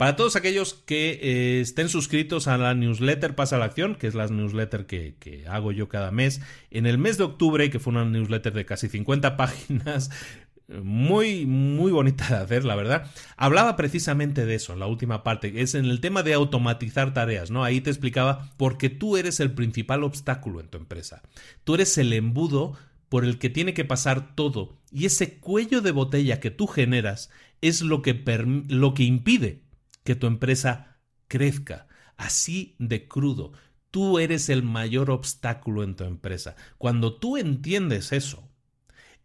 Para 0.00 0.16
todos 0.16 0.34
aquellos 0.34 0.72
que 0.72 1.20
eh, 1.20 1.60
estén 1.60 1.90
suscritos 1.90 2.48
a 2.48 2.56
la 2.56 2.72
newsletter 2.72 3.34
Pasa 3.34 3.58
la 3.58 3.66
Acción, 3.66 3.96
que 3.96 4.06
es 4.06 4.14
la 4.14 4.26
newsletter 4.28 4.86
que, 4.86 5.16
que, 5.20 5.46
hago 5.46 5.72
yo 5.72 5.90
cada 5.90 6.10
mes, 6.10 6.40
en 6.70 6.86
el 6.86 6.96
mes 6.96 7.18
de 7.18 7.24
octubre, 7.24 7.68
que 7.68 7.78
fue 7.78 7.90
una 7.92 8.06
newsletter 8.06 8.54
de 8.54 8.64
casi 8.64 8.88
50 8.88 9.36
páginas, 9.36 10.08
muy, 10.68 11.44
muy 11.44 11.92
bonita 11.92 12.26
de 12.30 12.36
hacer, 12.36 12.64
la 12.64 12.76
verdad, 12.76 13.10
hablaba 13.36 13.76
precisamente 13.76 14.46
de 14.46 14.54
eso, 14.54 14.74
la 14.74 14.86
última 14.86 15.22
parte, 15.22 15.60
es 15.60 15.74
en 15.74 15.84
el 15.84 16.00
tema 16.00 16.22
de 16.22 16.32
automatizar 16.32 17.12
tareas, 17.12 17.50
¿no? 17.50 17.62
Ahí 17.62 17.82
te 17.82 17.90
explicaba 17.90 18.48
porque 18.56 18.88
tú 18.88 19.18
eres 19.18 19.38
el 19.38 19.52
principal 19.52 20.02
obstáculo 20.02 20.60
en 20.60 20.68
tu 20.68 20.78
empresa. 20.78 21.20
Tú 21.64 21.74
eres 21.74 21.98
el 21.98 22.14
embudo 22.14 22.72
por 23.10 23.26
el 23.26 23.36
que 23.36 23.50
tiene 23.50 23.74
que 23.74 23.84
pasar 23.84 24.34
todo 24.34 24.78
y 24.90 25.04
ese 25.04 25.36
cuello 25.40 25.82
de 25.82 25.92
botella 25.92 26.40
que 26.40 26.50
tú 26.50 26.68
generas 26.68 27.28
es 27.60 27.82
lo 27.82 28.00
que, 28.00 28.14
lo 28.66 28.94
que 28.94 29.02
impide 29.02 29.60
que 30.10 30.16
tu 30.16 30.26
empresa 30.26 30.98
crezca. 31.28 31.86
Así 32.16 32.74
de 32.80 33.06
crudo. 33.06 33.52
Tú 33.92 34.18
eres 34.18 34.48
el 34.48 34.64
mayor 34.64 35.08
obstáculo 35.08 35.84
en 35.84 35.94
tu 35.94 36.02
empresa. 36.02 36.56
Cuando 36.78 37.14
tú 37.14 37.36
entiendes 37.36 38.10
eso 38.10 38.48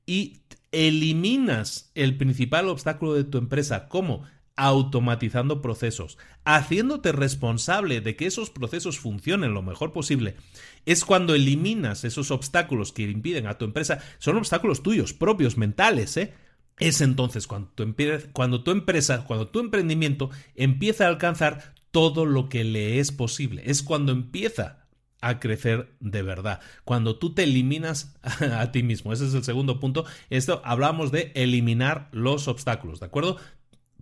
y 0.06 0.44
eliminas 0.72 1.90
el 1.96 2.18
principal 2.18 2.70
obstáculo 2.70 3.16
de 3.16 3.24
tu 3.24 3.40
empresa, 3.40 3.88
como 3.88 4.26
automatizando 4.56 5.60
procesos, 5.60 6.20
haciéndote 6.44 7.12
responsable 7.12 8.00
de 8.00 8.16
que 8.16 8.28
esos 8.28 8.52
procesos 8.52 9.00
funcionen 9.00 9.56
lo 9.56 9.64
mejor 9.64 9.92
posible, 9.92 10.36
es 10.86 11.04
cuando 11.04 11.34
eliminas 11.34 12.04
esos 12.04 12.30
obstáculos 12.30 12.94
que 12.94 13.10
impiden 13.10 13.48
a 13.48 13.58
tu 13.58 13.66
empresa, 13.66 14.04
son 14.20 14.38
obstáculos 14.38 14.84
tuyos, 14.84 15.14
propios, 15.14 15.58
mentales, 15.58 16.16
¿eh? 16.18 16.36
Es 16.80 17.02
entonces 17.02 17.48
cuando 17.48 17.70
tu, 17.74 17.84
empresa, 18.72 19.24
cuando 19.24 19.48
tu 19.48 19.60
emprendimiento 19.60 20.30
empieza 20.56 21.06
a 21.06 21.10
alcanzar 21.10 21.74
todo 21.92 22.26
lo 22.26 22.50
que 22.50 22.64
le 22.64 23.00
es 23.00 23.12
posible. 23.12 23.64
Es 23.66 23.82
cuando 23.82 24.12
empieza 24.12 24.86
a 25.22 25.40
crecer 25.40 25.96
de 26.02 26.22
verdad. 26.22 26.60
Cuando 26.84 27.18
tú 27.18 27.34
te 27.34 27.44
eliminas 27.44 28.16
a, 28.22 28.72
ti 28.72 28.84
mismo. 28.84 29.14
Ese 29.14 29.26
es 29.26 29.34
el 29.34 29.44
segundo 29.44 29.80
punto. 29.80 30.06
Esto 30.30 30.62
hablamos 30.66 31.12
de 31.12 31.32
eliminar 31.36 32.10
los 32.12 32.48
obstáculos, 32.48 33.00
¿de 33.00 33.06
acuerdo? 33.06 33.38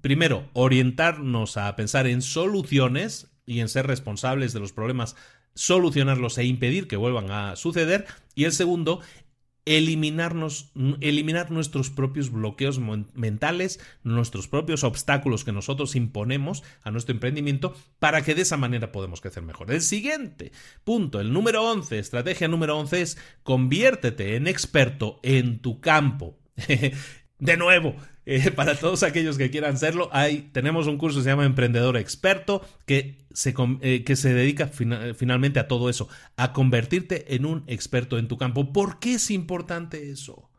Primero, 0.01 0.49
orientarnos 0.53 1.55
a 1.57 1.75
pensar 1.75 2.07
en 2.07 2.21
soluciones 2.21 3.31
y 3.45 3.59
en 3.59 3.69
ser 3.69 3.85
responsables 3.87 4.51
de 4.53 4.59
los 4.59 4.73
problemas 4.73 5.15
solucionarlos 5.55 6.37
e 6.37 6.45
impedir 6.45 6.87
que 6.87 6.97
vuelvan 6.97 7.31
a 7.31 7.55
suceder. 7.55 8.05
Y 8.35 8.45
el 8.45 8.51
segundo, 8.51 9.01
eliminarnos, 9.65 10.71
eliminar 10.99 11.51
nuestros 11.51 11.89
propios 11.89 12.31
bloqueos 12.31 12.79
mentales, 13.13 13.79
nuestros 14.03 14.47
propios 14.47 14.83
obstáculos 14.83 15.43
que 15.43 15.51
nosotros 15.51 15.95
imponemos 15.95 16.63
a 16.83 16.91
nuestro 16.91 17.13
emprendimiento 17.13 17.75
para 17.99 18.21
que 18.23 18.35
de 18.35 18.41
esa 18.41 18.57
manera 18.57 18.91
podamos 18.91 19.21
crecer 19.21 19.43
mejor. 19.43 19.71
El 19.71 19.81
siguiente 19.81 20.51
punto, 20.83 21.19
el 21.19 21.31
número 21.31 21.63
11, 21.63 21.97
estrategia 21.99 22.47
número 22.47 22.77
11 22.77 23.01
es 23.01 23.17
conviértete 23.43 24.35
en 24.35 24.47
experto 24.47 25.19
en 25.23 25.59
tu 25.59 25.79
campo. 25.79 26.37
De 27.39 27.57
nuevo, 27.57 27.95
eh, 28.25 28.51
para 28.55 28.75
todos 28.75 29.03
aquellos 29.03 29.37
que 29.37 29.51
quieran 29.51 29.77
serlo, 29.77 30.09
hay, 30.11 30.49
tenemos 30.53 30.87
un 30.87 30.97
curso 30.97 31.19
que 31.19 31.23
se 31.23 31.29
llama 31.29 31.45
Emprendedor 31.45 31.97
Experto 31.97 32.65
que 32.85 33.25
se, 33.33 33.53
eh, 33.81 34.03
que 34.03 34.15
se 34.15 34.33
dedica 34.33 34.67
finalmente 34.67 35.59
a 35.59 35.67
todo 35.67 35.89
eso, 35.89 36.07
a 36.37 36.53
convertirte 36.53 37.35
en 37.35 37.45
un 37.45 37.63
experto 37.67 38.17
en 38.17 38.27
tu 38.27 38.37
campo. 38.37 38.71
¿Por 38.71 38.99
qué 38.99 39.15
es 39.15 39.31
importante 39.31 40.11
eso? 40.11 40.49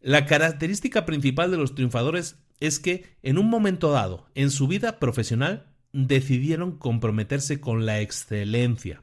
La 0.00 0.26
característica 0.26 1.06
principal 1.06 1.50
de 1.50 1.56
los 1.56 1.74
triunfadores 1.74 2.36
es 2.60 2.78
que 2.78 3.16
en 3.22 3.38
un 3.38 3.48
momento 3.48 3.90
dado, 3.90 4.26
en 4.34 4.50
su 4.50 4.68
vida 4.68 4.98
profesional, 4.98 5.66
decidieron 5.92 6.78
comprometerse 6.78 7.60
con 7.60 7.86
la 7.86 8.00
excelencia. 8.00 9.02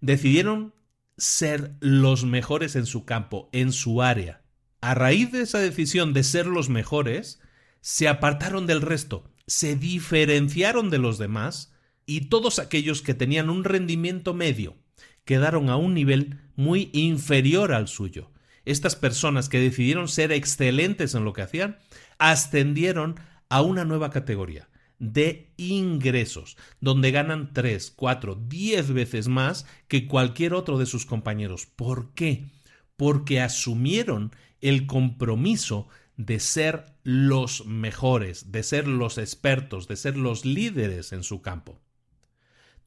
Decidieron 0.00 0.74
ser 1.16 1.72
los 1.80 2.24
mejores 2.24 2.76
en 2.76 2.86
su 2.86 3.04
campo, 3.04 3.48
en 3.52 3.72
su 3.72 4.02
área 4.02 4.43
a 4.84 4.92
raíz 4.92 5.32
de 5.32 5.40
esa 5.40 5.60
decisión 5.60 6.12
de 6.12 6.22
ser 6.22 6.44
los 6.46 6.68
mejores, 6.68 7.40
se 7.80 8.06
apartaron 8.06 8.66
del 8.66 8.82
resto, 8.82 9.24
se 9.46 9.76
diferenciaron 9.76 10.90
de 10.90 10.98
los 10.98 11.16
demás 11.16 11.72
y 12.04 12.26
todos 12.26 12.58
aquellos 12.58 13.00
que 13.00 13.14
tenían 13.14 13.48
un 13.48 13.64
rendimiento 13.64 14.34
medio 14.34 14.76
quedaron 15.24 15.70
a 15.70 15.76
un 15.76 15.94
nivel 15.94 16.38
muy 16.54 16.90
inferior 16.92 17.72
al 17.72 17.88
suyo. 17.88 18.30
Estas 18.66 18.94
personas 18.94 19.48
que 19.48 19.58
decidieron 19.58 20.06
ser 20.06 20.32
excelentes 20.32 21.14
en 21.14 21.24
lo 21.24 21.32
que 21.32 21.40
hacían 21.40 21.78
ascendieron 22.18 23.14
a 23.48 23.62
una 23.62 23.86
nueva 23.86 24.10
categoría 24.10 24.68
de 24.98 25.50
ingresos, 25.56 26.58
donde 26.80 27.10
ganan 27.10 27.54
3, 27.54 27.90
4, 27.96 28.34
10 28.34 28.92
veces 28.92 29.28
más 29.28 29.64
que 29.88 30.06
cualquier 30.06 30.52
otro 30.52 30.76
de 30.76 30.84
sus 30.84 31.06
compañeros. 31.06 31.64
¿Por 31.64 32.12
qué? 32.12 32.50
Porque 32.98 33.40
asumieron 33.40 34.30
el 34.64 34.86
compromiso 34.86 35.88
de 36.16 36.40
ser 36.40 36.86
los 37.02 37.66
mejores, 37.66 38.50
de 38.50 38.62
ser 38.62 38.88
los 38.88 39.18
expertos, 39.18 39.88
de 39.88 39.96
ser 39.96 40.16
los 40.16 40.46
líderes 40.46 41.12
en 41.12 41.22
su 41.22 41.42
campo. 41.42 41.78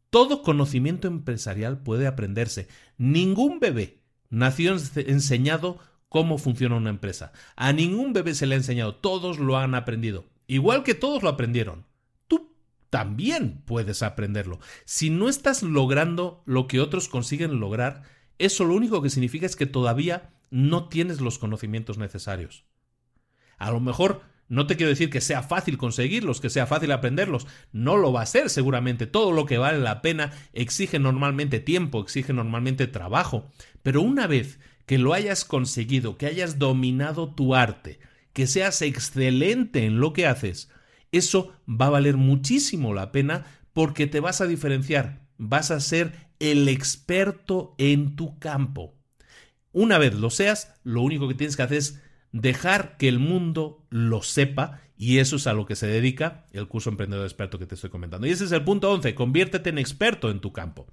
Todo 0.10 0.42
conocimiento 0.42 1.08
empresarial 1.08 1.84
puede 1.84 2.08
aprenderse. 2.08 2.68
Ningún 2.98 3.60
bebé 3.60 4.00
nació 4.30 4.76
enseñado 4.96 5.78
cómo 6.10 6.40
funciona 6.40 6.78
una 6.78 6.90
empresa. 6.90 7.32
A 7.56 7.74
ningún 7.74 8.12
bebé 8.12 8.34
se 8.34 8.48
le 8.48 8.56
ha 8.56 8.58
enseñado. 8.58 8.96
Todos 8.96 9.38
lo 9.38 9.58
han 9.58 9.76
aprendido. 9.76 10.26
Igual 10.48 10.84
que 10.84 10.96
todos 10.96 11.22
lo 11.22 11.30
aprendieron. 11.30 11.86
Tú 12.28 12.56
también 12.90 13.62
puedes 13.66 14.02
aprenderlo. 14.02 14.60
Si 14.86 15.12
no 15.12 15.30
estás 15.30 15.62
logrando 15.62 16.42
lo 16.46 16.68
que 16.68 16.80
otros 16.80 17.08
consiguen 17.08 17.60
lograr, 17.60 18.02
eso 18.40 18.64
lo 18.64 18.74
único 18.74 19.04
que 19.04 19.12
significa 19.12 19.46
es 19.46 19.56
que 19.56 19.68
todavía 19.68 20.32
no 20.50 20.88
tienes 20.90 21.22
los 21.22 21.40
conocimientos 21.40 21.98
necesarios. 21.98 22.66
A 23.58 23.72
lo 23.72 23.80
mejor 23.80 24.22
no 24.50 24.66
te 24.66 24.78
quiero 24.78 24.90
decir 24.90 25.10
que 25.10 25.22
sea 25.22 25.44
fácil 25.44 25.78
conseguirlos, 25.78 26.40
que 26.40 26.50
sea 26.50 26.68
fácil 26.68 26.92
aprenderlos. 26.92 27.48
No 27.72 27.98
lo 27.98 28.14
va 28.14 28.22
a 28.22 28.28
ser 28.28 28.50
seguramente. 28.50 29.06
Todo 29.06 29.32
lo 29.32 29.46
que 29.46 29.58
vale 29.58 29.80
la 29.80 30.02
pena 30.02 30.32
exige 30.54 31.00
normalmente 31.00 31.60
tiempo, 31.60 32.02
exige 32.02 32.34
normalmente 32.34 32.88
trabajo. 32.88 33.52
Pero 33.84 34.02
una 34.02 34.28
vez 34.28 34.60
que 34.86 34.98
lo 34.98 35.14
hayas 35.14 35.44
conseguido, 35.44 36.18
que 36.18 36.28
hayas 36.28 36.60
dominado 36.60 37.34
tu 37.34 37.56
arte, 37.56 38.00
que 38.32 38.48
seas 38.48 38.82
excelente 38.82 39.86
en 39.86 40.00
lo 40.00 40.14
que 40.14 40.28
haces, 40.28 40.70
eso 41.12 41.54
va 41.70 41.88
a 41.88 41.92
valer 41.92 42.16
muchísimo 42.16 42.94
la 42.94 43.12
pena 43.12 43.46
porque 43.74 44.08
te 44.08 44.22
vas 44.22 44.40
a 44.40 44.48
diferenciar, 44.48 45.28
vas 45.38 45.72
a 45.72 45.80
ser 45.82 46.30
el 46.40 46.70
experto 46.70 47.76
en 47.78 48.16
tu 48.16 48.40
campo. 48.40 48.97
Una 49.74 49.98
vez 49.98 50.16
lo 50.16 50.30
seas, 50.30 50.74
lo 50.84 51.02
único 51.02 51.28
que 51.28 51.36
tienes 51.36 51.56
que 51.56 51.64
hacer 51.64 51.78
es 51.78 52.02
dejar 52.32 52.98
que 52.98 53.08
el 53.08 53.20
mundo 53.20 53.86
lo 53.90 54.22
sepa 54.22 54.82
y 54.98 55.20
eso 55.20 55.36
es 55.36 55.48
a 55.48 55.54
lo 55.54 55.66
que 55.66 55.76
se 55.76 55.88
dedica 55.88 56.46
el 56.52 56.68
curso 56.68 56.90
Emprendedor 56.90 57.26
Experto 57.26 57.60
que 57.60 57.68
te 57.68 57.76
estoy 57.76 57.90
comentando. 57.90 58.28
Y 58.28 58.32
ese 58.32 58.46
es 58.46 58.52
el 58.52 58.64
punto 58.64 58.92
11, 58.92 59.14
conviértete 59.14 59.70
en 59.70 59.78
experto 59.78 60.32
en 60.32 60.40
tu 60.40 60.52
campo. 60.52 60.88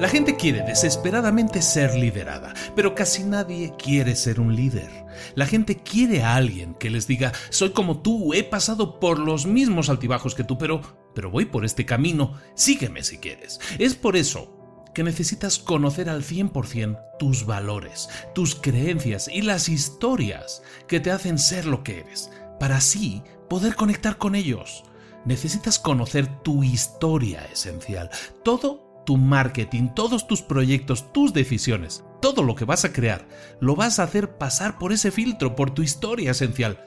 La 0.00 0.08
gente 0.08 0.36
quiere 0.36 0.62
desesperadamente 0.62 1.62
ser 1.62 1.94
liderada, 1.94 2.52
pero 2.74 2.94
casi 2.94 3.22
nadie 3.22 3.72
quiere 3.78 4.16
ser 4.16 4.40
un 4.40 4.54
líder. 4.54 4.90
La 5.36 5.46
gente 5.46 5.76
quiere 5.76 6.22
a 6.22 6.34
alguien 6.34 6.74
que 6.74 6.90
les 6.90 7.06
diga, 7.06 7.32
soy 7.50 7.70
como 7.70 8.02
tú, 8.02 8.34
he 8.34 8.42
pasado 8.42 8.98
por 8.98 9.18
los 9.18 9.46
mismos 9.46 9.88
altibajos 9.88 10.34
que 10.34 10.44
tú, 10.44 10.58
pero, 10.58 10.80
pero 11.14 11.30
voy 11.30 11.44
por 11.44 11.64
este 11.64 11.86
camino, 11.86 12.34
sígueme 12.54 13.04
si 13.04 13.18
quieres. 13.18 13.60
Es 13.78 13.94
por 13.94 14.16
eso 14.16 14.63
que 14.94 15.02
necesitas 15.02 15.58
conocer 15.58 16.08
al 16.08 16.22
100% 16.22 17.18
tus 17.18 17.44
valores, 17.44 18.08
tus 18.34 18.54
creencias 18.54 19.28
y 19.28 19.42
las 19.42 19.68
historias 19.68 20.62
que 20.86 21.00
te 21.00 21.10
hacen 21.10 21.38
ser 21.38 21.66
lo 21.66 21.82
que 21.82 22.00
eres, 22.00 22.30
para 22.58 22.76
así 22.76 23.22
poder 23.50 23.74
conectar 23.74 24.16
con 24.16 24.34
ellos. 24.34 24.84
Necesitas 25.24 25.78
conocer 25.78 26.42
tu 26.42 26.62
historia 26.62 27.44
esencial, 27.52 28.10
todo 28.44 29.02
tu 29.04 29.16
marketing, 29.16 29.88
todos 29.94 30.26
tus 30.26 30.42
proyectos, 30.42 31.12
tus 31.12 31.32
decisiones, 31.32 32.04
todo 32.22 32.42
lo 32.42 32.54
que 32.54 32.64
vas 32.64 32.84
a 32.84 32.92
crear, 32.92 33.26
lo 33.60 33.76
vas 33.76 33.98
a 33.98 34.04
hacer 34.04 34.38
pasar 34.38 34.78
por 34.78 34.92
ese 34.92 35.10
filtro, 35.10 35.56
por 35.56 35.72
tu 35.72 35.82
historia 35.82 36.30
esencial. 36.30 36.86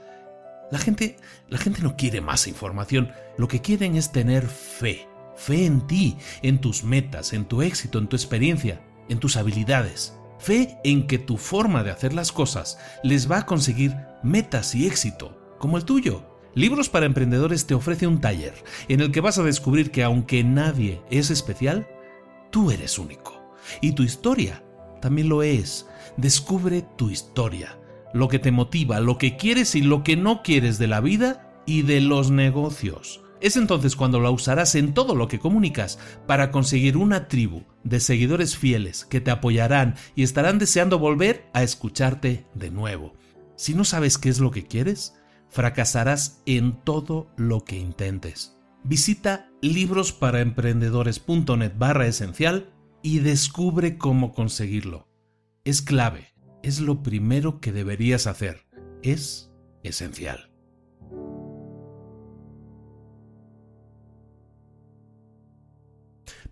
La 0.72 0.80
gente, 0.80 1.18
la 1.48 1.58
gente 1.58 1.82
no 1.82 1.96
quiere 1.96 2.22
más 2.22 2.48
información, 2.48 3.12
lo 3.38 3.48
que 3.48 3.62
quieren 3.62 3.96
es 3.96 4.12
tener 4.12 4.48
fe 4.48 5.08
Fe 5.38 5.66
en 5.66 5.86
ti, 5.86 6.18
en 6.42 6.60
tus 6.60 6.84
metas, 6.84 7.32
en 7.32 7.46
tu 7.46 7.62
éxito, 7.62 8.00
en 8.00 8.08
tu 8.08 8.16
experiencia, 8.16 8.82
en 9.08 9.20
tus 9.20 9.38
habilidades. 9.38 10.18
Fe 10.40 10.78
en 10.84 11.08
que 11.08 11.20
tu 11.20 11.38
forma 11.38 11.84
de 11.84 11.92
hacer 11.92 12.14
las 12.14 12.32
cosas 12.32 12.78
les 13.04 13.30
va 13.30 13.40
a 13.40 13.46
conseguir 13.46 13.96
metas 14.24 14.76
y 14.76 14.88
éxito, 14.88 15.56
como 15.60 15.78
el 15.78 15.86
tuyo. 15.86 16.24
Libros 16.56 16.90
para 16.90 17.06
Emprendedores 17.06 17.68
te 17.68 17.76
ofrece 17.76 18.08
un 18.08 18.20
taller 18.20 18.56
en 18.88 19.02
el 19.02 19.12
que 19.12 19.22
vas 19.22 19.38
a 19.38 19.44
descubrir 19.44 19.92
que 19.92 20.04
aunque 20.04 20.44
nadie 20.44 21.02
es 21.12 21.30
especial, 21.30 21.88
tú 22.50 22.72
eres 22.72 22.98
único. 22.98 23.54
Y 23.80 23.92
tu 23.92 24.02
historia 24.02 24.64
también 25.02 25.30
lo 25.30 25.44
es. 25.44 25.88
Descubre 26.18 26.84
tu 26.98 27.12
historia, 27.12 27.78
lo 28.12 28.28
que 28.28 28.40
te 28.40 28.52
motiva, 28.52 29.00
lo 29.00 29.20
que 29.20 29.38
quieres 29.38 29.76
y 29.76 29.82
lo 29.82 30.04
que 30.04 30.18
no 30.18 30.42
quieres 30.42 30.80
de 30.80 30.88
la 30.88 31.00
vida 31.00 31.62
y 31.68 31.84
de 31.84 32.02
los 32.02 32.32
negocios. 32.32 33.22
Es 33.40 33.56
entonces 33.56 33.96
cuando 33.96 34.20
la 34.20 34.32
usarás 34.32 34.76
en 34.76 34.94
todo 34.94 35.16
lo 35.16 35.28
que 35.28 35.40
comunicas 35.40 36.00
para 36.26 36.52
conseguir 36.52 36.98
una 36.98 37.28
tribu 37.28 37.64
de 37.84 38.00
seguidores 38.00 38.58
fieles 38.58 39.06
que 39.06 39.22
te 39.22 39.32
apoyarán 39.32 39.96
y 40.16 40.24
estarán 40.24 40.58
deseando 40.58 40.98
volver 40.98 41.46
a 41.54 41.64
escucharte 41.64 42.46
de 42.56 42.72
nuevo. 42.72 43.14
Si 43.56 43.74
no 43.74 43.84
sabes 43.84 44.18
qué 44.18 44.30
es 44.30 44.40
lo 44.40 44.52
que 44.52 44.66
quieres, 44.66 45.16
fracasarás 45.50 46.42
en 46.46 46.84
todo 46.84 47.32
lo 47.38 47.64
que 47.64 47.78
intentes. 47.78 48.58
Visita 48.84 49.50
librosparaemprendedores.net 49.62 51.74
barra 51.78 52.08
esencial 52.08 52.74
y 53.02 53.20
descubre 53.20 53.98
cómo 53.98 54.34
conseguirlo. 54.34 55.08
Es 55.64 55.82
clave, 55.82 56.34
es 56.64 56.80
lo 56.80 57.04
primero 57.04 57.60
que 57.60 57.72
deberías 57.72 58.28
hacer, 58.28 58.66
es 59.04 59.52
esencial. 59.84 60.47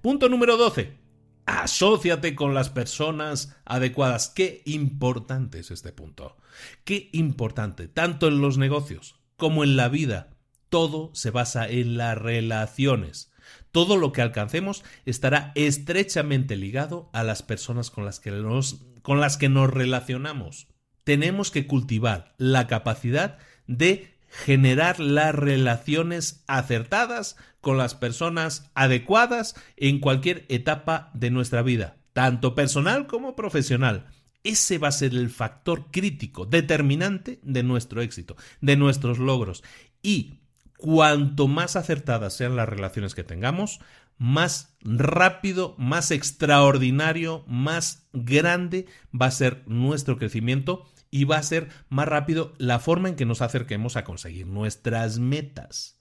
Punto 0.05 0.29
número 0.29 0.55
12. 0.55 0.99
Asociate 1.47 2.35
con 2.35 2.53
las 2.53 2.69
personas 2.69 3.57
adecuadas. 3.65 4.29
Qué 4.29 4.61
importante 4.65 5.57
es 5.57 5.71
este 5.71 5.91
punto. 5.93 6.37
Qué 6.83 7.09
importante, 7.11 7.87
tanto 7.87 8.27
en 8.27 8.39
los 8.39 8.59
negocios 8.59 9.15
como 9.35 9.63
en 9.63 9.75
la 9.75 9.89
vida. 9.89 10.29
Todo 10.69 11.09
se 11.15 11.31
basa 11.31 11.67
en 11.67 11.97
las 11.97 12.19
relaciones. 12.19 13.31
Todo 13.71 13.97
lo 13.97 14.11
que 14.11 14.21
alcancemos 14.21 14.83
estará 15.07 15.51
estrechamente 15.55 16.55
ligado 16.55 17.09
a 17.11 17.23
las 17.23 17.41
personas 17.41 17.89
con 17.89 18.05
las 18.05 18.19
que 18.19 18.29
nos, 18.29 18.85
con 19.01 19.19
las 19.19 19.37
que 19.37 19.49
nos 19.49 19.71
relacionamos. 19.71 20.67
Tenemos 21.03 21.49
que 21.49 21.65
cultivar 21.65 22.35
la 22.37 22.67
capacidad 22.67 23.39
de 23.65 24.14
generar 24.43 24.99
las 24.99 25.33
relaciones 25.33 26.43
acertadas 26.45 27.37
con 27.61 27.77
las 27.77 27.95
personas 27.95 28.69
adecuadas 28.75 29.55
en 29.77 29.99
cualquier 29.99 30.45
etapa 30.49 31.09
de 31.13 31.31
nuestra 31.31 31.61
vida, 31.61 31.97
tanto 32.11 32.53
personal 32.53 33.07
como 33.07 33.35
profesional. 33.35 34.07
Ese 34.43 34.77
va 34.77 34.89
a 34.89 34.91
ser 34.91 35.13
el 35.13 35.29
factor 35.29 35.89
crítico, 35.89 36.45
determinante 36.45 37.39
de 37.43 37.63
nuestro 37.63 38.01
éxito, 38.01 38.35
de 38.59 38.75
nuestros 38.75 39.19
logros. 39.19 39.63
Y 40.03 40.41
cuanto 40.77 41.47
más 41.47 41.77
acertadas 41.77 42.33
sean 42.33 42.57
las 42.57 42.67
relaciones 42.67 43.15
que 43.15 43.23
tengamos, 43.23 43.79
más 44.17 44.75
rápido, 44.81 45.75
más 45.77 46.11
extraordinario, 46.11 47.45
más 47.47 48.07
grande 48.11 48.85
va 49.19 49.27
a 49.27 49.31
ser 49.31 49.63
nuestro 49.65 50.17
crecimiento 50.17 50.85
y 51.15 51.23
va 51.23 51.37
a 51.37 51.43
ser 51.43 51.69
más 51.87 52.09
rápido 52.09 52.53
la 52.57 52.77
forma 52.77 53.07
en 53.07 53.15
que 53.15 53.23
nos 53.23 53.41
acerquemos 53.41 53.95
a 53.95 54.03
conseguir 54.03 54.47
nuestras 54.47 55.17
metas. 55.17 55.97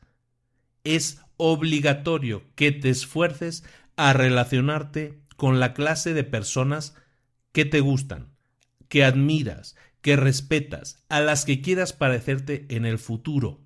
Es 0.83 1.21
obligatorio 1.37 2.43
que 2.57 2.73
te 2.73 2.91
esfuerces 2.91 3.63
a 3.95 4.13
relacionarte 4.13 5.21
con 5.37 5.61
la 5.61 5.73
clase 5.73 6.15
de 6.15 6.25
personas 6.25 6.97
que 7.53 7.65
te 7.65 7.79
gustan, 7.79 8.35
que 8.89 9.05
admiras, 9.05 9.77
que 10.01 10.17
respetas, 10.17 11.05
a 11.09 11.21
las 11.21 11.45
que 11.45 11.61
quieras 11.61 11.93
parecerte 11.93 12.67
en 12.69 12.85
el 12.85 12.99
futuro. 12.99 13.61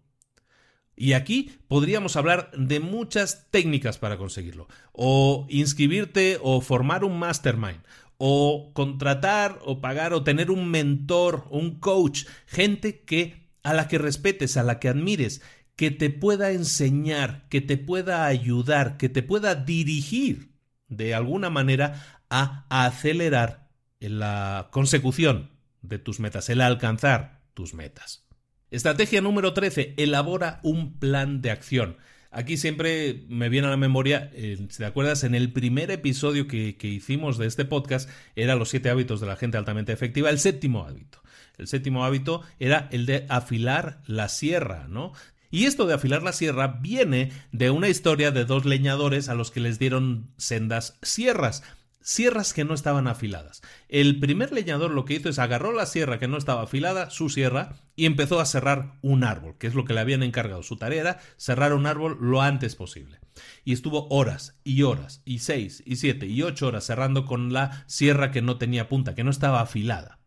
Y 0.96 1.14
aquí 1.14 1.59
podríamos 1.66 2.16
hablar 2.16 2.51
de 2.59 2.78
muchas 2.78 3.46
técnicas 3.51 3.96
para 3.96 4.18
conseguirlo. 4.18 4.68
O 4.92 5.46
inscribirte 5.49 6.38
o 6.42 6.61
formar 6.61 7.05
un 7.05 7.18
mastermind 7.18 7.80
o 8.19 8.73
contratar 8.75 9.61
o 9.64 9.81
pagar 9.81 10.12
o 10.12 10.25
tener 10.25 10.51
un 10.51 10.69
mentor, 10.69 11.47
un 11.51 11.79
coach, 11.79 12.25
gente 12.47 13.01
que 13.01 13.49
a 13.62 13.73
la 13.73 13.89
que 13.89 13.99
respetes, 13.99 14.57
a 14.57 14.62
la 14.62 14.79
que 14.81 14.89
admires, 14.89 15.41
que 15.77 15.91
te 15.91 16.11
pueda 16.11 16.51
enseñar, 16.51 17.49
que 17.49 17.61
te 17.61 17.77
pueda 17.77 18.27
ayudar, 18.27 18.97
que 18.97 19.09
te 19.09 19.23
pueda 19.23 19.55
dirigir 19.55 20.51
de 20.89 21.14
alguna 21.14 21.51
manera 21.51 22.23
a 22.31 22.66
acelerar 22.69 23.69
la 24.01 24.69
consecución 24.73 25.51
de 25.83 25.99
tus 25.99 26.21
metas, 26.21 26.49
el 26.49 26.61
alcanzar 26.61 27.43
tus 27.55 27.75
metas. 27.75 28.25
Estrategia 28.71 29.21
número 29.21 29.55
13. 29.55 29.95
Elabora 29.97 30.61
un 30.62 30.99
plan 30.99 31.41
de 31.41 31.51
acción. 31.51 31.97
Aquí 32.31 32.57
siempre 32.57 33.24
me 33.29 33.49
viene 33.49 33.68
a 33.68 33.70
la 33.70 33.76
memoria, 33.76 34.31
eh, 34.35 34.59
si 34.68 34.79
te 34.79 34.85
acuerdas, 34.85 35.24
en 35.24 35.35
el 35.35 35.53
primer 35.53 35.91
episodio 35.91 36.47
que, 36.47 36.76
que 36.76 36.89
hicimos 36.89 37.39
de 37.39 37.47
este 37.47 37.64
podcast 37.64 38.09
era 38.37 38.55
los 38.55 38.68
siete 38.68 38.91
hábitos 38.91 39.20
de 39.20 39.26
la 39.26 39.37
gente 39.37 39.57
altamente 39.57 39.93
efectiva, 39.93 40.29
el 40.29 40.39
séptimo 40.39 40.85
hábito. 40.85 41.22
El 41.57 41.66
séptimo 41.66 42.05
hábito 42.05 42.43
era 42.61 42.89
el 42.93 43.07
de 43.07 43.26
afilar 43.29 44.01
la 44.07 44.29
sierra, 44.29 44.87
¿no? 44.89 45.12
Y 45.51 45.64
esto 45.64 45.87
de 45.87 45.95
afilar 45.95 46.22
la 46.22 46.33
sierra 46.33 46.79
viene 46.83 47.33
de 47.53 47.70
una 47.70 47.89
historia 47.89 48.31
de 48.31 48.45
dos 48.45 48.66
leñadores 48.66 49.29
a 49.29 49.35
los 49.35 49.51
que 49.51 49.61
les 49.61 49.79
dieron 49.79 50.31
sendas 50.37 50.99
sierras 51.03 51.62
sierras 52.09 52.54
que 52.54 52.64
no 52.64 52.72
estaban 52.72 53.06
afiladas. 53.06 53.61
El 53.90 54.18
primer 54.18 54.50
leñador 54.50 54.92
lo 54.92 55.04
que 55.04 55.12
hizo 55.12 55.28
es 55.28 55.38
agarró 55.38 55.72
la 55.72 55.84
sierra 55.84 56.18
que 56.18 56.26
no 56.26 56.38
estaba 56.38 56.62
afilada, 56.62 57.11
su 57.11 57.28
sierra, 57.28 57.74
y 57.96 58.06
empezó 58.06 58.40
a 58.40 58.46
cerrar 58.46 58.94
un 59.02 59.24
árbol, 59.24 59.56
que 59.59 59.66
es 59.66 59.74
lo 59.74 59.84
que 59.84 59.92
le 59.92 60.00
habían 60.00 60.22
encargado. 60.22 60.62
Su 60.62 60.76
tarea 60.76 61.02
era 61.02 61.20
cerrar 61.36 61.74
un 61.74 61.84
árbol 61.84 62.16
lo 62.18 62.40
antes 62.40 62.76
posible. 62.76 63.20
Y 63.62 63.74
estuvo 63.74 64.09
horas 64.09 64.59
y 64.64 64.84
horas, 64.84 65.20
y 65.26 65.40
seis, 65.40 65.82
y 65.84 65.96
siete, 65.96 66.24
y 66.24 66.42
ocho 66.42 66.68
horas 66.68 66.86
cerrando 66.86 67.26
con 67.26 67.52
la 67.52 67.84
sierra 67.86 68.30
que 68.30 68.40
no 68.40 68.56
tenía 68.56 68.88
punta, 68.88 69.14
que 69.14 69.22
no 69.22 69.30
estaba 69.30 69.61
afilada. 69.61 70.18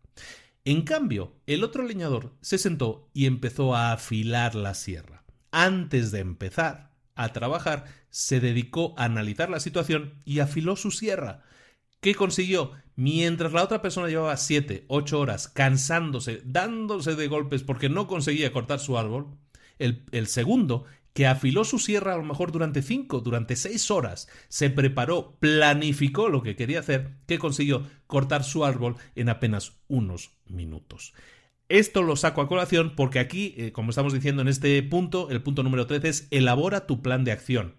En 0.64 0.84
cambio, 0.84 1.36
el 1.48 1.64
otro 1.64 1.82
leñador 1.82 2.36
se 2.42 2.60
sentó 2.60 3.10
y 3.12 3.26
empezó 3.26 3.76
a 3.76 3.92
afilar 3.92 4.54
la 4.54 4.76
sierra. 4.76 5.24
Antes 5.50 6.12
de 6.12 6.20
empezar 6.20 6.92
a 7.16 7.34
trabajar, 7.34 7.86
se 8.12 8.40
dedicó 8.40 8.94
a 8.98 9.06
analizar 9.06 9.50
la 9.50 9.60
situación 9.60 10.14
y 10.26 10.40
afiló 10.42 10.76
su 10.76 10.92
sierra. 10.92 11.42
¿Qué 12.02 12.16
consiguió? 12.16 12.72
Mientras 12.96 13.54
la 13.54 13.64
otra 13.64 13.82
persona 13.82 14.08
llevaba 14.08 14.36
7, 14.36 14.86
8 14.88 15.20
horas 15.20 15.48
cansándose, 15.48 16.42
dándose 16.44 17.16
de 17.16 17.28
golpes 17.28 17.62
porque 17.62 17.90
no 17.90 18.08
conseguía 18.08 18.52
cortar 18.52 18.80
su 18.80 18.98
árbol, 18.98 19.38
el, 19.78 20.28
segundo, 20.28 20.86
que 21.14 21.28
afiló 21.28 21.64
su 21.64 21.78
sierra 21.78 22.14
a 22.14 22.18
lo 22.18 22.24
mejor 22.24 22.52
durante 22.52 22.82
5, 22.82 23.22
durante 23.22 23.56
6 23.56 23.92
horas, 23.92 24.28
se 24.50 24.72
preparó, 24.72 25.38
planificó 25.40 26.28
lo 26.28 26.42
que 26.42 26.56
quería 26.56 26.80
hacer, 26.80 27.18
que 27.28 27.38
consiguió 27.38 27.88
cortar 28.08 28.44
su 28.44 28.66
árbol 28.66 28.96
en 29.16 29.30
apenas 29.30 29.74
unos 29.88 30.32
minutos. 30.48 31.14
Esto 31.70 32.02
lo 32.02 32.16
saco 32.16 32.42
a 32.42 32.48
colación 32.48 32.94
porque 32.96 33.20
aquí, 33.20 33.54
eh, 33.58 33.72
como 33.72 33.92
estamos 33.92 34.12
diciendo 34.12 34.42
en 34.42 34.48
este 34.48 34.82
punto, 34.82 35.30
el 35.30 35.44
punto 35.44 35.62
número 35.62 35.86
13 35.86 36.10
es 36.10 36.28
elabora 36.32 36.88
tu 36.88 37.02
plan 37.04 37.24
de 37.24 37.32
acción. 37.32 37.76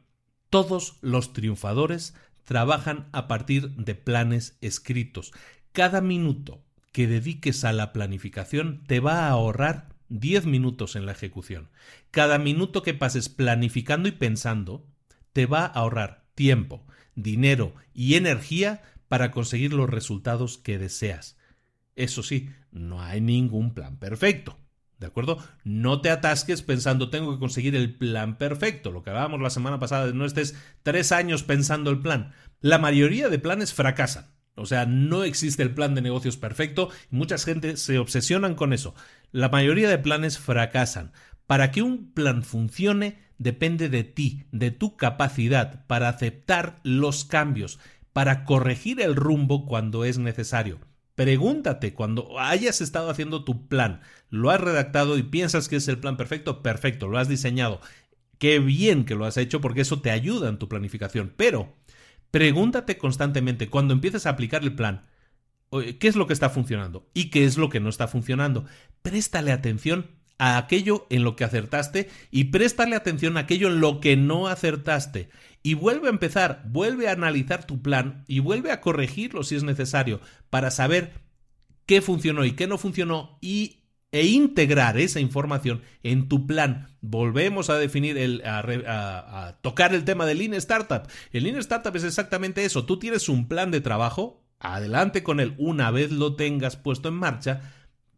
Todos 0.48 0.98
los 1.00 1.32
triunfadores 1.32 2.14
trabajan 2.44 3.08
a 3.12 3.28
partir 3.28 3.70
de 3.70 3.94
planes 3.94 4.56
escritos. 4.60 5.32
Cada 5.72 6.00
minuto 6.00 6.62
que 6.92 7.06
dediques 7.06 7.64
a 7.64 7.72
la 7.72 7.92
planificación 7.92 8.84
te 8.86 9.00
va 9.00 9.26
a 9.26 9.30
ahorrar 9.30 9.88
10 10.10 10.46
minutos 10.46 10.94
en 10.94 11.06
la 11.06 11.12
ejecución. 11.12 11.70
Cada 12.10 12.38
minuto 12.38 12.82
que 12.82 12.94
pases 12.94 13.28
planificando 13.28 14.08
y 14.08 14.12
pensando 14.12 14.86
te 15.32 15.46
va 15.46 15.64
a 15.64 15.68
ahorrar 15.68 16.24
tiempo, 16.34 16.84
dinero 17.14 17.74
y 17.94 18.14
energía 18.14 18.82
para 19.08 19.30
conseguir 19.30 19.72
los 19.72 19.88
resultados 19.88 20.58
que 20.58 20.78
deseas. 20.78 21.38
Eso 21.96 22.22
sí, 22.22 22.50
no 22.70 23.02
hay 23.02 23.20
ningún 23.20 23.74
plan 23.74 23.96
perfecto. 23.96 24.58
¿De 25.02 25.08
acuerdo? 25.08 25.38
No 25.64 26.00
te 26.00 26.10
atasques 26.10 26.62
pensando 26.62 27.10
tengo 27.10 27.32
que 27.32 27.40
conseguir 27.40 27.74
el 27.74 27.92
plan 27.92 28.38
perfecto. 28.38 28.92
Lo 28.92 29.02
que 29.02 29.10
hablábamos 29.10 29.40
la 29.40 29.50
semana 29.50 29.80
pasada, 29.80 30.12
no 30.12 30.24
estés 30.24 30.54
tres 30.84 31.10
años 31.10 31.42
pensando 31.42 31.90
el 31.90 31.98
plan. 31.98 32.30
La 32.60 32.78
mayoría 32.78 33.28
de 33.28 33.40
planes 33.40 33.74
fracasan. 33.74 34.28
O 34.54 34.64
sea, 34.64 34.86
no 34.86 35.24
existe 35.24 35.64
el 35.64 35.74
plan 35.74 35.96
de 35.96 36.02
negocios 36.02 36.36
perfecto 36.36 36.90
mucha 37.10 37.36
gente 37.36 37.76
se 37.76 37.98
obsesionan 37.98 38.54
con 38.54 38.72
eso. 38.72 38.94
La 39.32 39.48
mayoría 39.48 39.88
de 39.88 39.98
planes 39.98 40.38
fracasan. 40.38 41.10
Para 41.48 41.72
que 41.72 41.82
un 41.82 42.12
plan 42.12 42.44
funcione 42.44 43.18
depende 43.38 43.88
de 43.88 44.04
ti, 44.04 44.44
de 44.52 44.70
tu 44.70 44.96
capacidad 44.96 45.84
para 45.88 46.08
aceptar 46.08 46.78
los 46.84 47.24
cambios, 47.24 47.80
para 48.12 48.44
corregir 48.44 49.00
el 49.00 49.16
rumbo 49.16 49.66
cuando 49.66 50.04
es 50.04 50.18
necesario. 50.18 50.78
Pregúntate 51.22 51.94
cuando 51.94 52.40
hayas 52.40 52.80
estado 52.80 53.08
haciendo 53.08 53.44
tu 53.44 53.68
plan, 53.68 54.00
lo 54.28 54.50
has 54.50 54.60
redactado 54.60 55.16
y 55.18 55.22
piensas 55.22 55.68
que 55.68 55.76
es 55.76 55.86
el 55.86 55.98
plan 55.98 56.16
perfecto, 56.16 56.64
perfecto, 56.64 57.06
lo 57.06 57.16
has 57.16 57.28
diseñado. 57.28 57.80
Qué 58.38 58.58
bien 58.58 59.04
que 59.04 59.14
lo 59.14 59.24
has 59.24 59.36
hecho 59.36 59.60
porque 59.60 59.82
eso 59.82 60.00
te 60.00 60.10
ayuda 60.10 60.48
en 60.48 60.58
tu 60.58 60.68
planificación. 60.68 61.32
Pero 61.36 61.76
pregúntate 62.32 62.98
constantemente 62.98 63.70
cuando 63.70 63.94
empieces 63.94 64.26
a 64.26 64.30
aplicar 64.30 64.64
el 64.64 64.74
plan, 64.74 65.06
¿qué 65.70 66.08
es 66.08 66.16
lo 66.16 66.26
que 66.26 66.32
está 66.32 66.50
funcionando? 66.50 67.08
¿Y 67.14 67.30
qué 67.30 67.44
es 67.44 67.56
lo 67.56 67.68
que 67.68 67.78
no 67.78 67.88
está 67.88 68.08
funcionando? 68.08 68.64
Préstale 69.02 69.52
atención 69.52 70.10
a 70.42 70.58
aquello 70.58 71.06
en 71.08 71.22
lo 71.22 71.36
que 71.36 71.44
acertaste 71.44 72.10
y 72.32 72.44
préstale 72.44 72.96
atención 72.96 73.36
a 73.36 73.40
aquello 73.40 73.68
en 73.68 73.78
lo 73.78 74.00
que 74.00 74.16
no 74.16 74.48
acertaste. 74.48 75.28
Y 75.62 75.74
vuelve 75.74 76.08
a 76.08 76.10
empezar, 76.10 76.64
vuelve 76.66 77.06
a 77.06 77.12
analizar 77.12 77.64
tu 77.64 77.80
plan 77.80 78.24
y 78.26 78.40
vuelve 78.40 78.72
a 78.72 78.80
corregirlo 78.80 79.44
si 79.44 79.54
es 79.54 79.62
necesario 79.62 80.20
para 80.50 80.72
saber 80.72 81.12
qué 81.86 82.02
funcionó 82.02 82.44
y 82.44 82.52
qué 82.52 82.66
no 82.66 82.76
funcionó 82.76 83.38
y 83.40 83.84
e 84.10 84.26
integrar 84.26 84.98
esa 84.98 85.20
información 85.20 85.82
en 86.02 86.28
tu 86.28 86.44
plan. 86.48 86.88
Volvemos 87.02 87.70
a 87.70 87.78
definir 87.78 88.18
el, 88.18 88.42
a, 88.44 88.58
a, 88.58 89.56
tocar 89.60 89.94
el 89.94 90.02
tema 90.02 90.26
del 90.26 90.38
Lean 90.38 90.54
Startup. 90.54 91.06
El 91.32 91.44
Lean 91.44 91.58
Startup 91.58 91.94
es 91.94 92.02
exactamente 92.02 92.64
eso. 92.64 92.84
Tú 92.84 92.98
tienes 92.98 93.28
un 93.28 93.46
plan 93.46 93.70
de 93.70 93.80
trabajo, 93.80 94.42
adelante 94.58 95.22
con 95.22 95.38
él 95.38 95.54
una 95.56 95.92
vez 95.92 96.10
lo 96.10 96.34
tengas 96.34 96.74
puesto 96.74 97.08
en 97.08 97.14
marcha 97.14 97.60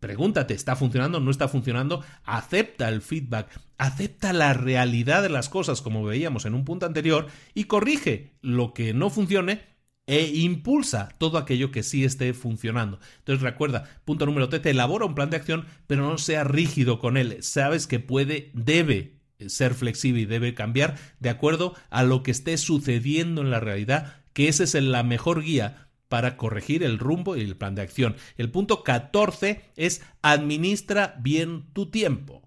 Pregúntate, 0.04 0.52
¿está 0.52 0.76
funcionando? 0.76 1.18
¿No 1.18 1.30
está 1.30 1.48
funcionando? 1.48 2.04
Acepta 2.24 2.90
el 2.90 3.00
feedback, 3.00 3.48
acepta 3.78 4.34
la 4.34 4.52
realidad 4.52 5.22
de 5.22 5.30
las 5.30 5.48
cosas 5.48 5.80
como 5.80 6.04
veíamos 6.04 6.44
en 6.44 6.52
un 6.52 6.66
punto 6.66 6.84
anterior 6.84 7.28
y 7.54 7.64
corrige 7.64 8.34
lo 8.42 8.74
que 8.74 8.92
no 8.92 9.08
funcione 9.08 9.62
e 10.06 10.26
impulsa 10.26 11.08
todo 11.16 11.38
aquello 11.38 11.70
que 11.70 11.82
sí 11.82 12.04
esté 12.04 12.34
funcionando. 12.34 13.00
Entonces 13.20 13.42
recuerda, 13.42 13.84
punto 14.04 14.26
número 14.26 14.50
13, 14.50 14.72
elabora 14.72 15.06
un 15.06 15.14
plan 15.14 15.30
de 15.30 15.38
acción, 15.38 15.64
pero 15.86 16.02
no 16.02 16.18
sea 16.18 16.44
rígido 16.44 16.98
con 16.98 17.16
él. 17.16 17.38
Sabes 17.42 17.86
que 17.86 17.98
puede, 17.98 18.50
debe 18.52 19.22
ser 19.46 19.72
flexible 19.72 20.20
y 20.20 20.26
debe 20.26 20.52
cambiar 20.52 20.96
de 21.18 21.30
acuerdo 21.30 21.74
a 21.88 22.02
lo 22.02 22.22
que 22.22 22.30
esté 22.30 22.58
sucediendo 22.58 23.40
en 23.40 23.50
la 23.50 23.60
realidad, 23.60 24.16
que 24.34 24.48
esa 24.48 24.64
es 24.64 24.74
la 24.74 25.02
mejor 25.02 25.42
guía 25.42 25.83
para 26.08 26.36
corregir 26.36 26.82
el 26.82 26.98
rumbo 26.98 27.36
y 27.36 27.40
el 27.40 27.56
plan 27.56 27.74
de 27.74 27.82
acción. 27.82 28.16
El 28.36 28.50
punto 28.50 28.82
14 28.82 29.62
es 29.76 30.02
administra 30.22 31.16
bien 31.20 31.66
tu 31.72 31.86
tiempo. 31.90 32.42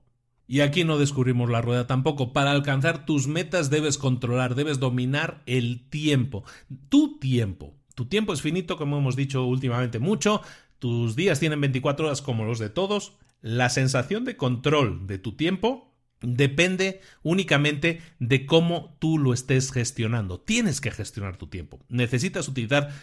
Y 0.48 0.62
aquí 0.62 0.86
no 0.86 0.98
descubrimos 0.98 1.50
la 1.50 1.62
rueda 1.62 1.88
tampoco. 1.88 2.32
Para 2.32 2.52
alcanzar 2.52 3.06
tus 3.06 3.28
metas 3.28 3.70
debes 3.70 3.98
controlar, 3.98 4.56
debes 4.56 4.80
dominar 4.80 5.44
el 5.46 5.90
tiempo. 5.90 6.46
Tu 6.88 7.20
tiempo. 7.20 7.76
Tu 7.96 8.06
tiempo 8.06 8.32
es 8.32 8.42
finito, 8.42 8.78
como 8.78 8.98
hemos 8.98 9.18
dicho 9.18 9.44
últimamente 9.44 10.00
mucho. 10.00 10.42
Tus 10.80 11.16
días 11.16 11.40
tienen 11.40 11.60
24 11.60 12.06
horas 12.06 12.22
como 12.22 12.46
los 12.46 12.60
de 12.60 12.70
todos. 12.70 13.18
La 13.42 13.70
sensación 13.70 14.24
de 14.24 14.38
control 14.38 15.06
de 15.06 15.18
tu 15.18 15.36
tiempo 15.36 15.94
depende 16.22 17.02
únicamente 17.24 18.02
de 18.20 18.46
cómo 18.46 18.96
tú 19.00 19.18
lo 19.18 19.34
estés 19.34 19.72
gestionando. 19.72 20.40
Tienes 20.40 20.82
que 20.82 20.92
gestionar 20.92 21.38
tu 21.38 21.48
tiempo. 21.48 21.80
Necesitas 21.90 22.48
utilizar 22.48 22.94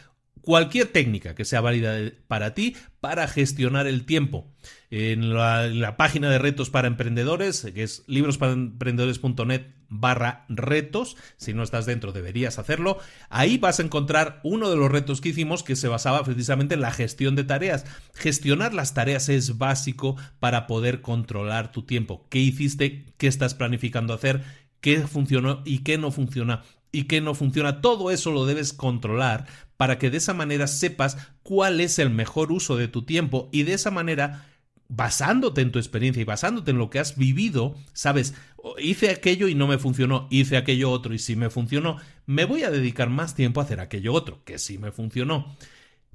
cualquier 0.40 0.88
técnica 0.88 1.34
que 1.34 1.44
sea 1.44 1.60
válida 1.60 2.12
para 2.28 2.54
ti 2.54 2.76
para 3.00 3.26
gestionar 3.28 3.86
el 3.86 4.04
tiempo. 4.04 4.50
En 4.90 5.34
la, 5.34 5.96
página 5.96 6.30
de 6.30 6.38
retos 6.38 6.70
para 6.70 6.88
emprendedores, 6.88 7.66
que 7.74 7.82
es 7.82 8.04
librosparaemprendedores.net 8.06 9.62
barra 9.88 10.44
retos, 10.48 11.16
si 11.36 11.52
no 11.52 11.62
estás 11.62 11.86
dentro 11.86 12.12
deberías 12.12 12.58
hacerlo, 12.58 12.98
ahí 13.28 13.58
vas 13.58 13.78
a 13.78 13.82
encontrar 13.82 14.40
uno 14.44 14.70
de 14.70 14.76
los 14.76 14.90
retos 14.90 15.20
que 15.20 15.30
hicimos 15.30 15.62
que 15.62 15.76
se 15.76 15.88
basaba 15.88 16.22
precisamente 16.24 16.74
en 16.74 16.80
la 16.80 16.90
gestión 16.90 17.34
de 17.36 17.44
tareas. 17.44 17.84
Gestionar 18.14 18.74
las 18.74 18.94
tareas 18.94 19.28
es 19.28 19.58
básico 19.58 20.16
para 20.38 20.66
poder 20.66 21.00
controlar 21.00 21.72
tu 21.72 21.82
tiempo. 21.82 22.26
¿Qué 22.30 22.38
hiciste? 22.38 23.06
¿Qué 23.18 23.26
estás 23.26 23.54
planificando 23.54 24.14
hacer? 24.14 24.42
¿Qué 24.80 25.00
funcionó 25.00 25.62
y 25.64 25.78
qué 25.78 25.98
no 25.98 26.10
funciona? 26.10 26.62
y 26.94 27.04
qué 27.04 27.20
no 27.20 27.34
funciona. 27.34 27.80
Todo 27.80 28.10
eso 28.10 28.30
lo 28.30 28.46
debes 28.46 28.72
controlar 28.72 29.46
para 29.76 29.98
que 29.98 30.10
de 30.10 30.18
esa 30.18 30.34
manera 30.34 30.66
sepas 30.66 31.16
cuál 31.42 31.80
es 31.80 31.98
el 31.98 32.10
mejor 32.10 32.52
uso 32.52 32.76
de 32.76 32.88
tu 32.88 33.02
tiempo 33.02 33.48
y 33.52 33.64
de 33.64 33.74
esa 33.74 33.90
manera 33.90 34.46
basándote 34.88 35.60
en 35.60 35.72
tu 35.72 35.78
experiencia 35.78 36.20
y 36.20 36.24
basándote 36.24 36.70
en 36.70 36.78
lo 36.78 36.90
que 36.90 36.98
has 36.98 37.16
vivido, 37.16 37.74
sabes, 37.92 38.34
oh, 38.56 38.76
hice 38.78 39.10
aquello 39.10 39.48
y 39.48 39.54
no 39.54 39.66
me 39.66 39.78
funcionó, 39.78 40.28
hice 40.30 40.56
aquello 40.56 40.90
otro 40.90 41.14
y 41.14 41.18
sí 41.18 41.36
me 41.36 41.50
funcionó, 41.50 41.98
me 42.26 42.44
voy 42.44 42.62
a 42.62 42.70
dedicar 42.70 43.10
más 43.10 43.34
tiempo 43.34 43.60
a 43.60 43.64
hacer 43.64 43.80
aquello 43.80 44.12
otro, 44.12 44.44
que 44.44 44.58
sí 44.58 44.78
me 44.78 44.92
funcionó. 44.92 45.56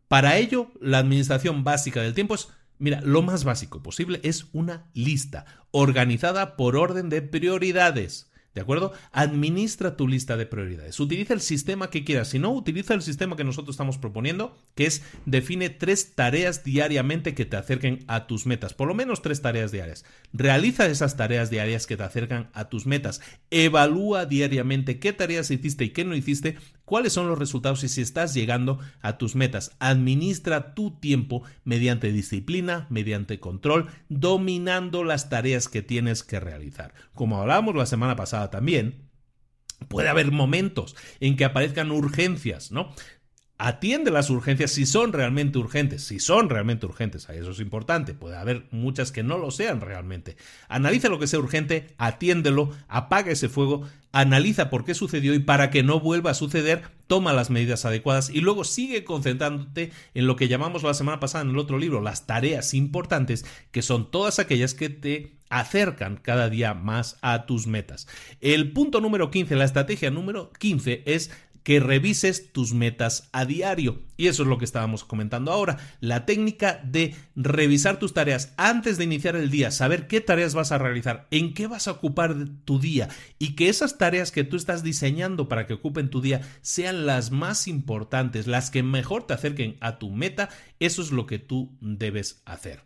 Para 0.07 0.38
ello, 0.38 0.72
la 0.82 0.99
administración 0.99 1.64
básica 1.64 2.01
del 2.01 2.14
tiempo 2.14 2.36
es, 2.36 2.49
mira, 2.78 3.01
lo 3.01 3.22
más 3.22 3.43
básico 3.43 3.84
posible 3.84 4.20
es 4.24 4.47
una 4.53 4.86
lista 4.93 5.45
organizada 5.72 6.55
por 6.55 6.76
orden 6.76 7.10
de 7.10 7.22
prioridades. 7.22 8.29
¿De 8.56 8.62
acuerdo? 8.62 8.93
Administra 9.12 9.95
tu 9.95 10.08
lista 10.08 10.36
de 10.36 10.47
prioridades. 10.47 11.00
Utiliza 11.00 11.34
el 11.34 11.41
sistema 11.41 11.89
que 11.89 12.04
quieras. 12.04 12.30
Si 12.30 12.39
no, 12.39 12.52
utiliza 12.52 12.95
el 12.95 13.04
sistema 13.04 13.36
que 13.36 13.43
nosotros 13.43 13.76
estamos 13.76 14.00
proponiendo, 14.00 14.58
que 14.76 14.88
es 14.88 15.04
define 15.26 15.70
tres 15.70 16.16
tareas 16.16 16.64
diariamente 16.64 17.36
que 17.36 17.45
te 17.45 17.58
acerquen 17.58 18.04
a 18.08 18.26
tus 18.26 18.47
metas. 18.47 18.74
Por 18.74 18.88
lo 18.88 18.95
menos 18.95 19.22
tres 19.22 19.41
tareas 19.41 19.72
diarias. 19.72 20.04
Realiza 20.34 20.88
esas 20.88 21.16
tareas 21.16 21.52
diarias 21.52 21.86
que 21.86 21.95
te 21.95 22.04
acercan 22.04 22.50
a 22.54 22.70
tus 22.70 22.88
metas. 22.88 23.22
Evalúa 23.52 24.26
diariamente 24.26 25.00
qué 25.00 25.14
tareas 25.14 25.52
hiciste 25.52 25.86
y 25.86 25.89
qué 25.91 26.04
no 26.04 26.16
hiciste, 26.16 26.58
cuáles 26.90 27.14
son 27.14 27.28
los 27.28 27.38
resultados 27.38 27.84
y 27.84 27.88
si 27.88 28.02
estás 28.02 28.34
llegando 28.34 28.80
a 29.02 29.20
tus 29.20 29.36
metas. 29.36 29.76
Administra 29.78 30.74
tu 30.74 31.00
tiempo 31.00 31.44
mediante 31.64 32.12
disciplina, 32.12 32.88
mediante 32.90 33.40
control, 33.40 33.92
dominando 34.10 35.04
las 35.04 35.30
tareas 35.30 35.68
que 35.68 35.84
tienes 35.84 36.24
que 36.24 36.40
realizar. 36.40 36.96
Como 37.14 37.40
hablábamos 37.40 37.76
la 37.76 37.86
semana 37.86 38.16
pasada, 38.16 38.50
también, 38.50 39.08
puede 39.88 40.10
haber 40.10 40.32
momentos 40.32 40.96
en 41.20 41.38
que 41.38 41.46
aparezcan 41.46 41.92
urgencias, 41.92 42.72
¿no? 42.72 42.92
Atiende 43.62 44.10
las 44.10 44.30
urgencias 44.30 44.72
si 44.72 44.86
son 44.86 45.12
realmente 45.12 45.60
urgentes, 45.60 46.05
si 46.05 46.22
son 46.22 46.49
realmente 46.49 46.86
urgentes, 46.86 47.28
eso 47.30 47.51
es 47.51 47.60
importante, 47.60 48.14
puede 48.14 48.38
haber 48.38 48.66
muchas 48.72 49.12
que 49.12 49.22
no 49.22 49.38
lo 49.38 49.51
sean 49.51 49.82
realmente. 49.82 50.38
Analiza 50.70 51.10
lo 51.10 51.20
que 51.20 51.28
sea 51.28 51.39
urgente, 51.39 51.88
atiéndelo, 51.97 52.72
apaga 52.88 53.34
ese 53.34 53.49
fuego, 53.49 53.86
analiza 54.14 54.70
por 54.70 54.86
qué 54.86 54.93
sucedió 54.93 55.34
y 55.34 55.39
para 55.39 55.72
que 55.72 55.84
no 55.84 55.99
vuelva 55.99 56.32
a 56.32 56.36
suceder, 56.36 56.84
toma 57.07 57.34
las 57.34 57.49
medidas 57.49 57.84
adecuadas 57.84 58.30
y 58.30 58.39
luego 58.39 58.64
sigue 58.64 59.03
concentrándote 59.03 59.91
en 60.14 60.26
lo 60.26 60.38
que 60.38 60.47
llamamos 60.47 60.84
la 60.84 60.93
semana 60.93 61.20
pasada 61.20 61.43
en 61.43 61.49
el 61.49 61.57
otro 61.57 61.78
libro, 61.78 61.99
las 61.99 62.28
tareas 62.28 62.74
importantes, 62.74 63.43
que 63.72 63.82
son 63.82 64.10
todas 64.10 64.39
aquellas 64.39 64.74
que 64.74 64.88
te 64.88 65.34
acercan 65.49 66.18
cada 66.18 66.49
día 66.49 66.74
más 66.74 67.18
a 67.22 67.45
tus 67.45 67.68
metas. 67.68 68.07
El 68.39 68.72
punto 68.72 69.01
número 69.01 69.32
15, 69.32 69.55
la 69.55 69.66
estrategia 69.66 70.12
número 70.12 70.51
15 70.53 71.03
es 71.05 71.32
que 71.64 71.80
revises 71.80 72.51
tus 72.51 72.74
metas 72.74 73.30
a 73.32 73.45
diario. 73.45 74.01
Y 74.18 74.28
eso 74.28 74.43
es 74.43 74.49
lo 74.49 74.57
que 74.57 74.66
estábamos 74.66 75.03
comentando 75.03 75.51
ahora. 75.51 75.78
La 76.01 76.26
técnica 76.26 76.82
de 76.84 77.16
revisar 77.36 77.99
tus 77.99 78.14
tareas 78.14 78.53
antes 78.57 78.97
de 78.97 79.05
iniciar 79.05 79.36
el 79.36 79.49
día, 79.49 79.72
saber 79.72 80.07
qué 80.07 80.22
tareas 80.22 80.53
vas 80.53 80.72
a 80.72 80.78
realizar, 80.78 81.28
en 81.32 81.53
qué 81.53 81.68
vas 81.68 81.88
a 81.88 81.91
ocupar 81.91 82.36
tu 82.66 82.80
día 82.80 83.10
y 83.38 83.55
que 83.55 83.70
esas 83.70 83.97
tareas 83.97 84.32
que 84.32 84.43
tú 84.43 84.57
estás 84.57 84.84
diseñando 84.84 85.47
para 85.47 85.68
que 85.68 85.74
ocupen 85.74 86.10
tu 86.10 86.22
día 86.22 86.41
sean 86.62 87.05
las 87.05 87.32
más 87.32 87.68
importantes, 87.68 88.47
las 88.47 88.72
que 88.72 88.84
mejor 88.84 89.26
te 89.26 89.34
acerquen 89.34 89.78
a 89.80 89.99
tu 89.99 90.10
meta, 90.10 90.49
eso 90.80 91.01
es 91.01 91.12
lo 91.12 91.26
que 91.26 91.39
tú 91.39 91.78
debes 91.82 92.41
hacer. 92.45 92.84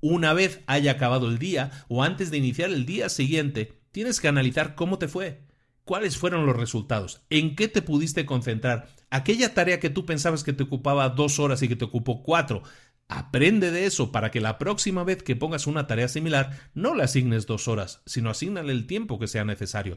Una 0.00 0.34
vez 0.34 0.60
haya 0.66 0.92
acabado 0.92 1.28
el 1.28 1.38
día 1.38 1.70
o 1.88 2.02
antes 2.02 2.30
de 2.30 2.36
iniciar 2.36 2.70
el 2.70 2.86
día 2.86 3.08
siguiente, 3.08 3.72
tienes 3.92 4.20
que 4.20 4.28
analizar 4.28 4.74
cómo 4.74 4.98
te 4.98 5.08
fue, 5.08 5.45
cuáles 5.86 6.18
fueron 6.18 6.44
los 6.44 6.56
resultados, 6.56 7.22
en 7.30 7.54
qué 7.54 7.68
te 7.68 7.80
pudiste 7.80 8.26
concentrar, 8.26 8.88
aquella 9.08 9.54
tarea 9.54 9.80
que 9.80 9.88
tú 9.88 10.04
pensabas 10.04 10.44
que 10.44 10.52
te 10.52 10.64
ocupaba 10.64 11.08
dos 11.10 11.38
horas 11.38 11.62
y 11.62 11.68
que 11.68 11.76
te 11.76 11.86
ocupó 11.86 12.22
cuatro. 12.22 12.62
Aprende 13.08 13.70
de 13.70 13.86
eso 13.86 14.10
para 14.10 14.32
que 14.32 14.40
la 14.40 14.58
próxima 14.58 15.04
vez 15.04 15.22
que 15.22 15.36
pongas 15.36 15.68
una 15.68 15.86
tarea 15.86 16.08
similar 16.08 16.58
no 16.74 16.96
le 16.96 17.04
asignes 17.04 17.46
dos 17.46 17.68
horas, 17.68 18.02
sino 18.04 18.30
asignale 18.30 18.72
el 18.72 18.88
tiempo 18.88 19.20
que 19.20 19.28
sea 19.28 19.44
necesario. 19.44 19.96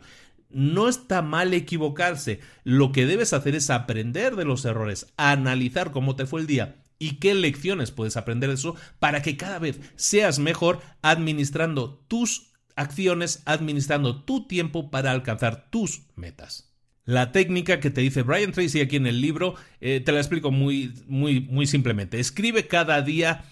No 0.52 0.88
está 0.88 1.24
mal 1.24 1.54
equivocarse. 1.56 2.40
Lo 2.64 2.92
que 2.92 3.08
debes 3.08 3.34
hacer 3.34 3.56
es 3.56 3.72
aprender 3.72 4.36
de 4.36 4.46
los 4.46 4.64
errores, 4.66 5.12
analizar 5.18 5.92
cómo 5.92 6.16
te 6.16 6.28
fue 6.28 6.42
el 6.42 6.48
día 6.48 6.84
y 7.00 7.16
qué 7.16 7.34
lecciones 7.34 7.90
puedes 7.90 8.16
aprender 8.16 8.50
de 8.50 8.56
eso 8.56 8.76
para 9.00 9.24
que 9.24 9.38
cada 9.38 9.58
vez 9.58 9.80
seas 9.96 10.38
mejor 10.38 10.82
administrando 11.02 12.04
tus 12.08 12.49
acciones, 12.80 13.44
administrando 13.46 14.24
tu 14.24 14.48
tiempo 14.48 14.90
para 14.90 15.12
alcanzar 15.12 15.70
tus 15.70 16.04
metas. 16.16 16.74
La 17.06 17.32
técnica 17.32 17.80
que 17.80 17.90
te 17.90 18.02
dice 18.02 18.22
Brian 18.22 18.52
Tracy 18.52 18.82
aquí 18.82 18.96
en 18.96 19.08
el 19.08 19.20
libro, 19.20 19.56
eh, 19.82 20.00
te 20.00 20.12
la 20.12 20.20
explico 20.20 20.52
muy, 20.52 20.94
muy, 21.08 21.40
muy 21.42 21.66
simplemente. 21.66 22.20
Escribe 22.20 22.68
cada 22.68 23.02
día 23.02 23.44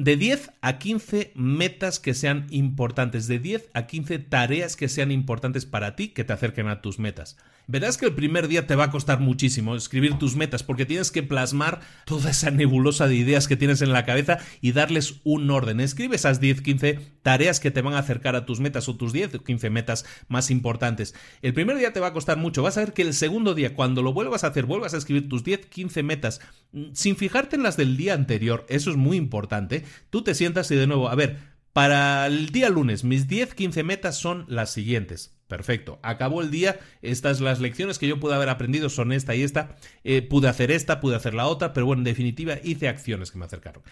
de 0.00 0.16
10 0.16 0.52
a 0.62 0.78
15 0.78 1.32
metas 1.34 2.00
que 2.00 2.14
sean 2.14 2.46
importantes, 2.48 3.26
de 3.26 3.38
10 3.38 3.68
a 3.74 3.86
15 3.86 4.18
tareas 4.18 4.74
que 4.74 4.88
sean 4.88 5.12
importantes 5.12 5.66
para 5.66 5.94
ti 5.94 6.08
que 6.08 6.24
te 6.24 6.32
acerquen 6.32 6.68
a 6.68 6.80
tus 6.80 6.98
metas. 6.98 7.36
Verás 7.70 7.98
que 7.98 8.06
el 8.06 8.14
primer 8.14 8.48
día 8.48 8.66
te 8.66 8.74
va 8.74 8.84
a 8.84 8.90
costar 8.90 9.20
muchísimo 9.20 9.76
escribir 9.76 10.18
tus 10.18 10.34
metas 10.34 10.64
porque 10.64 10.86
tienes 10.86 11.12
que 11.12 11.22
plasmar 11.22 11.78
toda 12.04 12.30
esa 12.30 12.50
nebulosa 12.50 13.06
de 13.06 13.14
ideas 13.14 13.46
que 13.46 13.56
tienes 13.56 13.80
en 13.80 13.92
la 13.92 14.04
cabeza 14.04 14.38
y 14.60 14.72
darles 14.72 15.20
un 15.22 15.48
orden. 15.50 15.78
Escribe 15.78 16.16
esas 16.16 16.40
10, 16.40 16.62
15 16.62 16.98
tareas 17.22 17.60
que 17.60 17.70
te 17.70 17.80
van 17.80 17.94
a 17.94 17.98
acercar 17.98 18.34
a 18.34 18.44
tus 18.44 18.58
metas 18.58 18.88
o 18.88 18.96
tus 18.96 19.12
10 19.12 19.36
o 19.36 19.44
15 19.44 19.70
metas 19.70 20.04
más 20.26 20.50
importantes. 20.50 21.14
El 21.42 21.54
primer 21.54 21.76
día 21.76 21.92
te 21.92 22.00
va 22.00 22.08
a 22.08 22.12
costar 22.12 22.38
mucho. 22.38 22.64
Vas 22.64 22.76
a 22.76 22.80
ver 22.80 22.92
que 22.92 23.02
el 23.02 23.14
segundo 23.14 23.54
día, 23.54 23.74
cuando 23.74 24.02
lo 24.02 24.12
vuelvas 24.12 24.42
a 24.42 24.48
hacer, 24.48 24.66
vuelvas 24.66 24.94
a 24.94 24.96
escribir 24.96 25.28
tus 25.28 25.44
10, 25.44 25.66
15 25.66 26.02
metas 26.02 26.40
mm, 26.72 26.86
sin 26.94 27.14
fijarte 27.14 27.54
en 27.54 27.62
las 27.62 27.76
del 27.76 27.96
día 27.96 28.14
anterior. 28.14 28.66
Eso 28.68 28.90
es 28.90 28.96
muy 28.96 29.16
importante. 29.16 29.84
Tú 30.10 30.22
te 30.22 30.34
sientas 30.34 30.70
y 30.70 30.76
de 30.76 30.86
nuevo, 30.86 31.08
a 31.08 31.14
ver, 31.14 31.38
para 31.72 32.26
el 32.26 32.50
día 32.50 32.68
lunes, 32.68 33.04
mis 33.04 33.28
10, 33.28 33.54
15 33.54 33.82
metas 33.84 34.16
son 34.16 34.44
las 34.48 34.72
siguientes. 34.72 35.36
Perfecto. 35.50 35.98
Acabó 36.04 36.42
el 36.42 36.52
día. 36.52 36.78
Estas 37.02 37.40
las 37.40 37.58
lecciones 37.58 37.98
que 37.98 38.06
yo 38.06 38.20
pude 38.20 38.36
haber 38.36 38.48
aprendido 38.48 38.88
son 38.88 39.10
esta 39.10 39.34
y 39.34 39.42
esta. 39.42 39.76
Eh, 40.04 40.22
pude 40.22 40.48
hacer 40.48 40.70
esta, 40.70 41.00
pude 41.00 41.16
hacer 41.16 41.34
la 41.34 41.48
otra, 41.48 41.72
pero 41.72 41.86
bueno, 41.86 42.00
en 42.00 42.04
definitiva 42.04 42.58
hice 42.62 42.88
acciones 42.88 43.32
que 43.32 43.38
me 43.38 43.46
acercaron. 43.46 43.82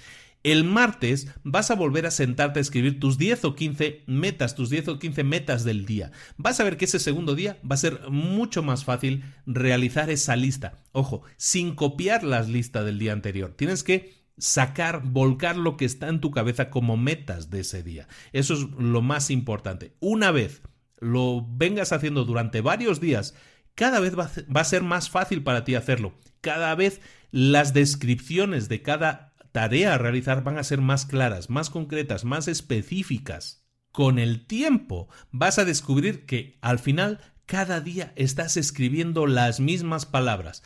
El 0.44 0.62
martes 0.62 1.26
vas 1.42 1.72
a 1.72 1.74
volver 1.74 2.07
a 2.07 2.12
sentarte 2.12 2.61
a 2.61 2.62
escribir 2.62 3.01
tus 3.01 3.18
10 3.18 3.44
o 3.44 3.57
15 3.57 4.05
metas, 4.07 4.55
tus 4.55 4.70
10 4.70 4.86
o 4.86 4.99
15 5.01 5.24
metas 5.24 5.64
del 5.64 5.84
día. 5.84 6.12
Vas 6.36 6.61
a 6.61 6.64
ver 6.64 6.76
que 6.76 6.84
ese 6.84 7.01
segundo 7.01 7.34
día 7.34 7.59
va 7.68 7.74
a 7.74 7.78
ser 7.78 8.09
mucho 8.09 8.62
más 8.62 8.84
fácil 8.84 9.24
realizar 9.44 10.11
esa 10.11 10.36
lista. 10.36 10.84
Ojo, 10.92 11.22
sin 11.36 11.74
copiar 11.74 12.22
las 12.22 12.49
listas 12.49 12.84
del 12.84 13.01
día 13.01 13.12
anterior. 13.12 13.55
Tienes 13.57 13.82
que 13.82 14.17
sacar, 14.39 15.03
volcar 15.05 15.57
lo 15.57 15.76
que 15.76 15.84
está 15.84 16.09
en 16.09 16.20
tu 16.20 16.30
cabeza 16.30 16.70
como 16.70 16.97
metas 16.97 17.51
de 17.51 17.61
ese 17.61 17.82
día. 17.82 18.09
Eso 18.32 18.55
es 18.55 18.61
lo 18.78 19.03
más 19.03 19.30
importante. 19.30 19.95
Una 20.01 20.30
vez 20.30 20.62
lo 21.01 21.47
vengas 21.49 21.93
haciendo 21.93 22.24
durante 22.24 22.61
varios 22.61 23.01
días, 23.01 23.34
cada 23.74 24.01
vez 24.01 24.16
va 24.16 24.61
a 24.61 24.64
ser 24.64 24.82
más 24.82 25.11
fácil 25.11 25.43
para 25.43 25.64
ti 25.64 25.74
hacerlo. 25.74 26.14
Cada 26.41 26.74
vez 26.74 27.01
las 27.30 27.74
descripciones 27.74 28.68
de 28.68 28.82
cada 28.82 29.34
tarea 29.53 29.95
a 29.95 29.99
realizar 29.99 30.43
van 30.43 30.59
a 30.59 30.64
ser 30.64 30.80
más 30.80 31.07
claras, 31.07 31.51
más 31.51 31.70
concretas, 31.70 32.24
más 32.24 32.49
específicas. 32.49 33.64
Con 33.93 34.18
el 34.18 34.47
tiempo 34.47 35.09
vas 35.30 35.59
a 35.59 35.64
descubrir 35.64 36.26
que 36.26 36.59
al 36.61 36.78
final 36.78 37.20
cada 37.47 37.80
día 37.80 38.12
estás 38.16 38.57
escribiendo 38.57 39.26
las 39.26 39.61
mismas 39.61 40.07
palabras. 40.07 40.62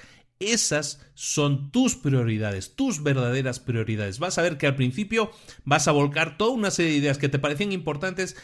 Esas 0.51 1.01
son 1.14 1.70
tus 1.70 1.97
prioridades, 1.97 2.74
tus 2.74 3.03
verdaderas 3.03 3.61
prioridades. 3.61 4.18
Vas 4.18 4.38
a 4.38 4.43
ver 4.43 4.59
que 4.59 4.66
al 4.66 4.76
principio 4.76 5.30
vas 5.64 5.88
a 5.88 5.93
volcar 5.93 6.36
toda 6.36 6.51
una 6.51 6.70
serie 6.70 6.93
de 6.93 6.99
ideas 6.99 7.18
que 7.18 7.28
te 7.28 7.38
parecían 7.38 7.72
importantes 7.72 8.36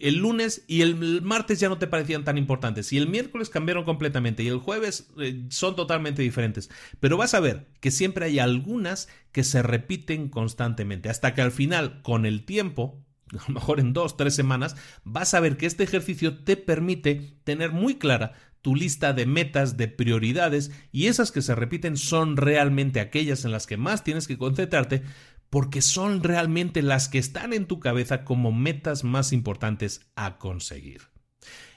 el 0.00 0.16
lunes 0.16 0.64
y 0.66 0.82
el 0.82 1.22
martes 1.22 1.60
ya 1.60 1.68
no 1.68 1.78
te 1.78 1.86
parecían 1.86 2.24
tan 2.24 2.38
importantes. 2.38 2.92
Y 2.92 2.98
el 2.98 3.08
miércoles 3.08 3.50
cambiaron 3.50 3.84
completamente. 3.84 4.42
Y 4.42 4.48
el 4.48 4.58
jueves 4.58 5.10
eh, 5.18 5.44
son 5.50 5.76
totalmente 5.76 6.22
diferentes. 6.22 6.70
Pero 7.00 7.16
vas 7.16 7.34
a 7.34 7.40
ver 7.40 7.68
que 7.80 7.90
siempre 7.90 8.26
hay 8.26 8.38
algunas 8.38 9.08
que 9.32 9.44
se 9.44 9.62
repiten 9.62 10.28
constantemente. 10.28 11.08
Hasta 11.08 11.34
que 11.34 11.42
al 11.42 11.52
final, 11.52 12.02
con 12.02 12.26
el 12.26 12.44
tiempo, 12.44 13.04
a 13.32 13.48
lo 13.48 13.54
mejor 13.54 13.80
en 13.80 13.92
dos, 13.92 14.16
tres 14.16 14.34
semanas, 14.34 14.76
vas 15.04 15.34
a 15.34 15.40
ver 15.40 15.56
que 15.56 15.66
este 15.66 15.84
ejercicio 15.84 16.38
te 16.38 16.56
permite 16.56 17.38
tener 17.44 17.72
muy 17.72 17.96
clara 17.96 18.32
tu 18.68 18.76
lista 18.76 19.14
de 19.14 19.24
metas, 19.24 19.78
de 19.78 19.88
prioridades, 19.88 20.70
y 20.92 21.06
esas 21.06 21.32
que 21.32 21.40
se 21.40 21.54
repiten 21.54 21.96
son 21.96 22.36
realmente 22.36 23.00
aquellas 23.00 23.46
en 23.46 23.50
las 23.50 23.66
que 23.66 23.78
más 23.78 24.04
tienes 24.04 24.28
que 24.28 24.36
concentrarte 24.36 25.04
porque 25.48 25.80
son 25.80 26.22
realmente 26.22 26.82
las 26.82 27.08
que 27.08 27.16
están 27.16 27.54
en 27.54 27.64
tu 27.64 27.80
cabeza 27.80 28.26
como 28.26 28.52
metas 28.52 29.04
más 29.04 29.32
importantes 29.32 30.02
a 30.16 30.36
conseguir. 30.36 31.00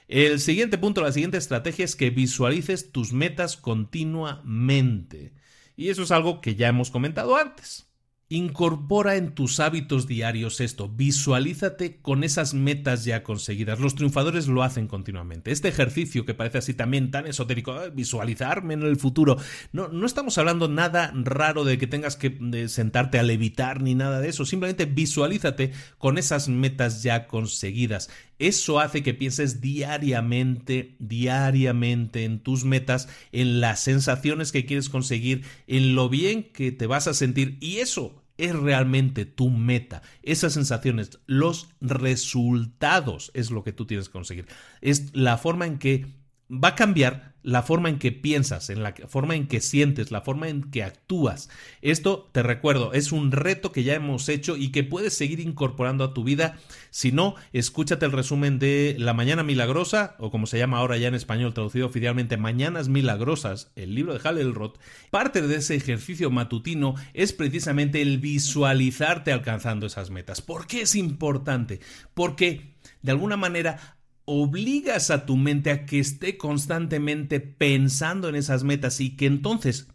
El 0.06 0.38
siguiente 0.38 0.76
punto, 0.76 1.00
la 1.00 1.12
siguiente 1.12 1.38
estrategia 1.38 1.86
es 1.86 1.96
que 1.96 2.10
visualices 2.10 2.92
tus 2.92 3.14
metas 3.14 3.56
continuamente. 3.56 5.32
Y 5.76 5.88
eso 5.88 6.02
es 6.02 6.10
algo 6.10 6.42
que 6.42 6.56
ya 6.56 6.68
hemos 6.68 6.90
comentado 6.90 7.38
antes. 7.38 7.90
Incorpora 8.34 9.16
en 9.16 9.34
tus 9.34 9.60
hábitos 9.60 10.06
diarios 10.06 10.62
esto, 10.62 10.88
visualízate 10.88 11.98
con 12.00 12.24
esas 12.24 12.54
metas 12.54 13.04
ya 13.04 13.22
conseguidas. 13.22 13.78
Los 13.78 13.94
triunfadores 13.94 14.46
lo 14.48 14.62
hacen 14.62 14.88
continuamente. 14.88 15.50
Este 15.52 15.68
ejercicio 15.68 16.24
que 16.24 16.32
parece 16.32 16.56
así 16.56 16.72
también 16.72 17.10
tan 17.10 17.26
esotérico, 17.26 17.78
visualizarme 17.92 18.72
en 18.72 18.84
el 18.84 18.96
futuro, 18.96 19.36
no, 19.72 19.88
no 19.88 20.06
estamos 20.06 20.38
hablando 20.38 20.66
nada 20.66 21.12
raro 21.14 21.64
de 21.64 21.76
que 21.76 21.86
tengas 21.86 22.16
que 22.16 22.38
sentarte 22.68 23.18
a 23.18 23.22
levitar 23.22 23.82
ni 23.82 23.94
nada 23.94 24.22
de 24.22 24.30
eso, 24.30 24.46
simplemente 24.46 24.86
visualízate 24.86 25.72
con 25.98 26.16
esas 26.16 26.48
metas 26.48 27.02
ya 27.02 27.26
conseguidas. 27.26 28.08
Eso 28.38 28.80
hace 28.80 29.02
que 29.02 29.12
pienses 29.12 29.60
diariamente, 29.60 30.96
diariamente 30.98 32.24
en 32.24 32.40
tus 32.40 32.64
metas, 32.64 33.10
en 33.30 33.60
las 33.60 33.80
sensaciones 33.80 34.52
que 34.52 34.64
quieres 34.64 34.88
conseguir, 34.88 35.44
en 35.66 35.94
lo 35.94 36.08
bien 36.08 36.44
que 36.44 36.72
te 36.72 36.86
vas 36.86 37.08
a 37.08 37.12
sentir 37.12 37.58
y 37.60 37.76
eso 37.76 38.21
es 38.38 38.54
realmente 38.54 39.24
tu 39.24 39.50
meta. 39.50 40.02
Esas 40.22 40.52
sensaciones, 40.54 41.20
los 41.26 41.68
resultados 41.80 43.30
es 43.34 43.50
lo 43.50 43.62
que 43.62 43.72
tú 43.72 43.86
tienes 43.86 44.08
que 44.08 44.12
conseguir. 44.12 44.46
Es 44.80 45.14
la 45.14 45.38
forma 45.38 45.66
en 45.66 45.78
que 45.78 46.21
va 46.52 46.68
a 46.68 46.74
cambiar 46.74 47.32
la 47.42 47.62
forma 47.62 47.88
en 47.88 47.98
que 47.98 48.12
piensas, 48.12 48.70
en 48.70 48.82
la 48.82 48.94
forma 49.08 49.34
en 49.34 49.48
que 49.48 49.60
sientes, 49.60 50.10
la 50.10 50.20
forma 50.20 50.48
en 50.48 50.70
que 50.70 50.84
actúas. 50.84 51.48
Esto, 51.80 52.28
te 52.30 52.42
recuerdo, 52.42 52.92
es 52.92 53.10
un 53.10 53.32
reto 53.32 53.72
que 53.72 53.82
ya 53.82 53.94
hemos 53.94 54.28
hecho 54.28 54.56
y 54.56 54.70
que 54.70 54.84
puedes 54.84 55.14
seguir 55.14 55.40
incorporando 55.40 56.04
a 56.04 56.14
tu 56.14 56.22
vida. 56.22 56.58
Si 56.90 57.10
no, 57.10 57.34
escúchate 57.52 58.06
el 58.06 58.12
resumen 58.12 58.58
de 58.58 58.94
La 58.98 59.12
Mañana 59.12 59.42
Milagrosa, 59.42 60.14
o 60.18 60.30
como 60.30 60.46
se 60.46 60.58
llama 60.58 60.78
ahora 60.78 60.98
ya 60.98 61.08
en 61.08 61.14
español 61.14 61.54
traducido 61.54 61.86
oficialmente, 61.86 62.36
Mañanas 62.36 62.88
Milagrosas, 62.88 63.72
el 63.74 63.94
libro 63.94 64.12
de 64.16 64.28
Hal 64.28 64.54
Roth. 64.54 64.78
Parte 65.10 65.42
de 65.42 65.56
ese 65.56 65.74
ejercicio 65.74 66.30
matutino 66.30 66.94
es 67.12 67.32
precisamente 67.32 68.02
el 68.02 68.18
visualizarte 68.18 69.32
alcanzando 69.32 69.86
esas 69.86 70.10
metas. 70.10 70.42
¿Por 70.42 70.66
qué 70.66 70.82
es 70.82 70.94
importante? 70.94 71.80
Porque 72.14 72.72
de 73.02 73.10
alguna 73.10 73.36
manera 73.36 73.96
obligas 74.24 75.10
a 75.10 75.26
tu 75.26 75.36
mente 75.36 75.70
a 75.70 75.86
que 75.86 75.98
esté 75.98 76.36
constantemente 76.36 77.40
pensando 77.40 78.28
en 78.28 78.34
esas 78.34 78.64
metas 78.64 79.00
y 79.00 79.16
que 79.16 79.26
entonces 79.26 79.88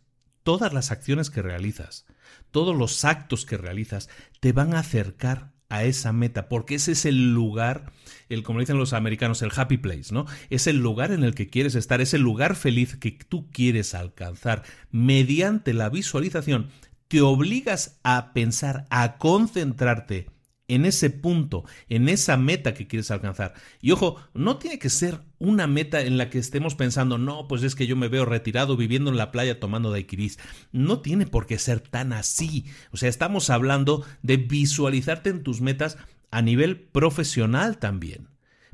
todas 0.43 0.73
las 0.73 0.91
acciones 0.91 1.29
que 1.29 1.41
realizas, 1.41 2.05
todos 2.51 2.75
los 2.75 3.05
actos 3.05 3.45
que 3.45 3.57
realizas, 3.57 4.09
te 4.39 4.51
van 4.51 4.73
a 4.73 4.79
acercar 4.79 5.53
a 5.69 5.83
esa 5.83 6.13
meta, 6.13 6.47
porque 6.47 6.75
ese 6.75 6.93
es 6.93 7.05
el 7.05 7.33
lugar, 7.33 7.91
el 8.29 8.43
como 8.43 8.59
dicen 8.59 8.77
los 8.77 8.93
americanos, 8.93 9.41
el 9.41 9.51
happy 9.53 9.77
place, 9.77 10.13
¿no? 10.13 10.25
Es 10.49 10.67
el 10.67 10.77
lugar 10.77 11.11
en 11.11 11.23
el 11.23 11.35
que 11.35 11.49
quieres 11.49 11.75
estar, 11.75 11.99
es 11.99 12.13
el 12.13 12.21
lugar 12.21 12.55
feliz 12.55 12.95
que 12.95 13.11
tú 13.11 13.49
quieres 13.51 13.93
alcanzar. 13.93 14.63
Mediante 14.91 15.73
la 15.73 15.89
visualización, 15.89 16.69
te 17.09 17.21
obligas 17.21 17.99
a 18.03 18.31
pensar, 18.33 18.87
a 18.89 19.17
concentrarte 19.17 20.29
en 20.67 20.85
ese 20.85 21.09
punto, 21.09 21.63
en 21.89 22.09
esa 22.09 22.37
meta 22.37 22.73
que 22.73 22.87
quieres 22.87 23.11
alcanzar. 23.11 23.53
Y 23.81 23.91
ojo, 23.91 24.17
no 24.33 24.57
tiene 24.57 24.79
que 24.79 24.89
ser 24.89 25.21
una 25.39 25.67
meta 25.67 26.01
en 26.01 26.17
la 26.17 26.29
que 26.29 26.39
estemos 26.39 26.75
pensando, 26.75 27.17
no, 27.17 27.47
pues 27.47 27.63
es 27.63 27.75
que 27.75 27.87
yo 27.87 27.95
me 27.95 28.09
veo 28.09 28.25
retirado 28.25 28.75
viviendo 28.75 29.09
en 29.09 29.17
la 29.17 29.31
playa 29.31 29.59
tomando 29.59 29.91
daiquiris. 29.91 30.39
No 30.71 31.01
tiene 31.01 31.25
por 31.25 31.45
qué 31.45 31.57
ser 31.57 31.79
tan 31.79 32.11
así. 32.11 32.65
O 32.91 32.97
sea, 32.97 33.09
estamos 33.09 33.49
hablando 33.49 34.05
de 34.21 34.37
visualizarte 34.37 35.29
en 35.29 35.43
tus 35.43 35.61
metas 35.61 35.97
a 36.31 36.41
nivel 36.41 36.79
profesional 36.79 37.77
también. 37.77 38.27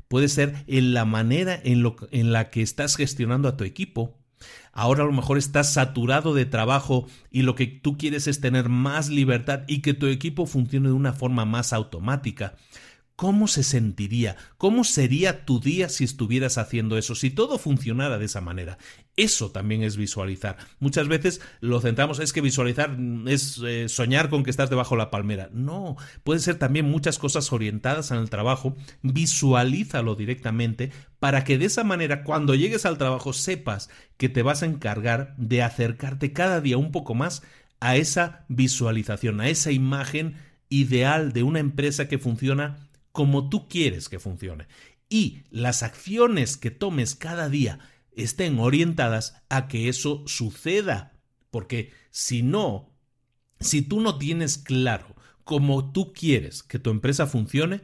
Puede 0.08 0.28
ser 0.28 0.64
en 0.66 0.94
la 0.94 1.04
manera 1.04 1.58
en, 1.62 1.82
lo, 1.82 1.96
en 2.10 2.32
la 2.32 2.50
que 2.50 2.62
estás 2.62 2.96
gestionando 2.96 3.48
a 3.48 3.56
tu 3.56 3.64
equipo, 3.64 4.18
Ahora 4.74 5.04
a 5.04 5.06
lo 5.06 5.12
mejor 5.12 5.38
estás 5.38 5.72
saturado 5.72 6.34
de 6.34 6.46
trabajo 6.46 7.06
y 7.30 7.42
lo 7.42 7.54
que 7.54 7.66
tú 7.68 7.96
quieres 7.96 8.26
es 8.26 8.40
tener 8.40 8.68
más 8.68 9.08
libertad 9.08 9.62
y 9.68 9.80
que 9.80 9.94
tu 9.94 10.06
equipo 10.06 10.46
funcione 10.46 10.88
de 10.88 10.94
una 10.94 11.12
forma 11.12 11.44
más 11.44 11.72
automática. 11.72 12.54
¿Cómo 13.16 13.46
se 13.46 13.62
sentiría? 13.62 14.36
¿Cómo 14.58 14.82
sería 14.82 15.44
tu 15.44 15.60
día 15.60 15.88
si 15.88 16.02
estuvieras 16.02 16.58
haciendo 16.58 16.98
eso? 16.98 17.14
Si 17.14 17.30
todo 17.30 17.58
funcionara 17.58 18.18
de 18.18 18.24
esa 18.24 18.40
manera. 18.40 18.76
Eso 19.16 19.52
también 19.52 19.84
es 19.84 19.96
visualizar. 19.96 20.56
Muchas 20.80 21.06
veces 21.06 21.40
lo 21.60 21.80
centramos, 21.80 22.18
es 22.18 22.32
que 22.32 22.40
visualizar 22.40 22.96
es 23.26 23.60
eh, 23.64 23.88
soñar 23.88 24.30
con 24.30 24.42
que 24.42 24.50
estás 24.50 24.68
debajo 24.68 24.96
de 24.96 24.98
la 24.98 25.12
palmera. 25.12 25.48
No, 25.52 25.96
puede 26.24 26.40
ser 26.40 26.56
también 26.56 26.86
muchas 26.90 27.20
cosas 27.20 27.52
orientadas 27.52 28.10
en 28.10 28.16
el 28.16 28.30
trabajo. 28.30 28.74
Visualízalo 29.02 30.16
directamente 30.16 30.90
para 31.20 31.44
que 31.44 31.56
de 31.56 31.66
esa 31.66 31.84
manera 31.84 32.24
cuando 32.24 32.56
llegues 32.56 32.84
al 32.84 32.98
trabajo 32.98 33.32
sepas 33.32 33.90
que 34.16 34.28
te 34.28 34.42
vas 34.42 34.64
a 34.64 34.66
encargar 34.66 35.36
de 35.36 35.62
acercarte 35.62 36.32
cada 36.32 36.60
día 36.60 36.78
un 36.78 36.90
poco 36.90 37.14
más 37.14 37.44
a 37.78 37.94
esa 37.94 38.44
visualización, 38.48 39.40
a 39.40 39.48
esa 39.48 39.70
imagen 39.70 40.34
ideal 40.68 41.32
de 41.32 41.44
una 41.44 41.60
empresa 41.60 42.08
que 42.08 42.18
funciona 42.18 42.83
como 43.14 43.48
tú 43.48 43.68
quieres 43.68 44.08
que 44.08 44.18
funcione. 44.18 44.66
Y 45.08 45.44
las 45.50 45.84
acciones 45.84 46.56
que 46.56 46.72
tomes 46.72 47.14
cada 47.14 47.48
día 47.48 47.78
estén 48.16 48.58
orientadas 48.58 49.40
a 49.48 49.68
que 49.68 49.88
eso 49.88 50.24
suceda. 50.26 51.12
Porque 51.52 51.92
si 52.10 52.42
no, 52.42 52.92
si 53.60 53.82
tú 53.82 54.00
no 54.00 54.18
tienes 54.18 54.58
claro 54.58 55.14
cómo 55.44 55.92
tú 55.92 56.12
quieres 56.12 56.64
que 56.64 56.80
tu 56.80 56.90
empresa 56.90 57.28
funcione, 57.28 57.82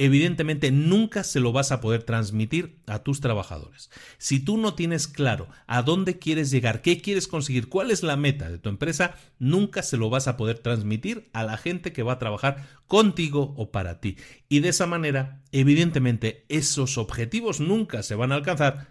evidentemente 0.00 0.70
nunca 0.70 1.22
se 1.24 1.40
lo 1.40 1.52
vas 1.52 1.72
a 1.72 1.82
poder 1.82 2.04
transmitir 2.04 2.80
a 2.86 3.00
tus 3.00 3.20
trabajadores. 3.20 3.90
Si 4.16 4.40
tú 4.40 4.56
no 4.56 4.72
tienes 4.72 5.06
claro 5.06 5.48
a 5.66 5.82
dónde 5.82 6.18
quieres 6.18 6.50
llegar, 6.50 6.80
qué 6.80 7.02
quieres 7.02 7.28
conseguir, 7.28 7.68
cuál 7.68 7.90
es 7.90 8.02
la 8.02 8.16
meta 8.16 8.50
de 8.50 8.58
tu 8.58 8.70
empresa, 8.70 9.14
nunca 9.38 9.82
se 9.82 9.98
lo 9.98 10.08
vas 10.08 10.26
a 10.26 10.38
poder 10.38 10.58
transmitir 10.58 11.28
a 11.34 11.44
la 11.44 11.58
gente 11.58 11.92
que 11.92 12.02
va 12.02 12.14
a 12.14 12.18
trabajar 12.18 12.66
contigo 12.86 13.52
o 13.58 13.70
para 13.70 14.00
ti. 14.00 14.16
Y 14.48 14.60
de 14.60 14.70
esa 14.70 14.86
manera, 14.86 15.42
evidentemente, 15.52 16.46
esos 16.48 16.96
objetivos 16.96 17.60
nunca 17.60 18.02
se 18.02 18.14
van 18.14 18.32
a 18.32 18.36
alcanzar 18.36 18.88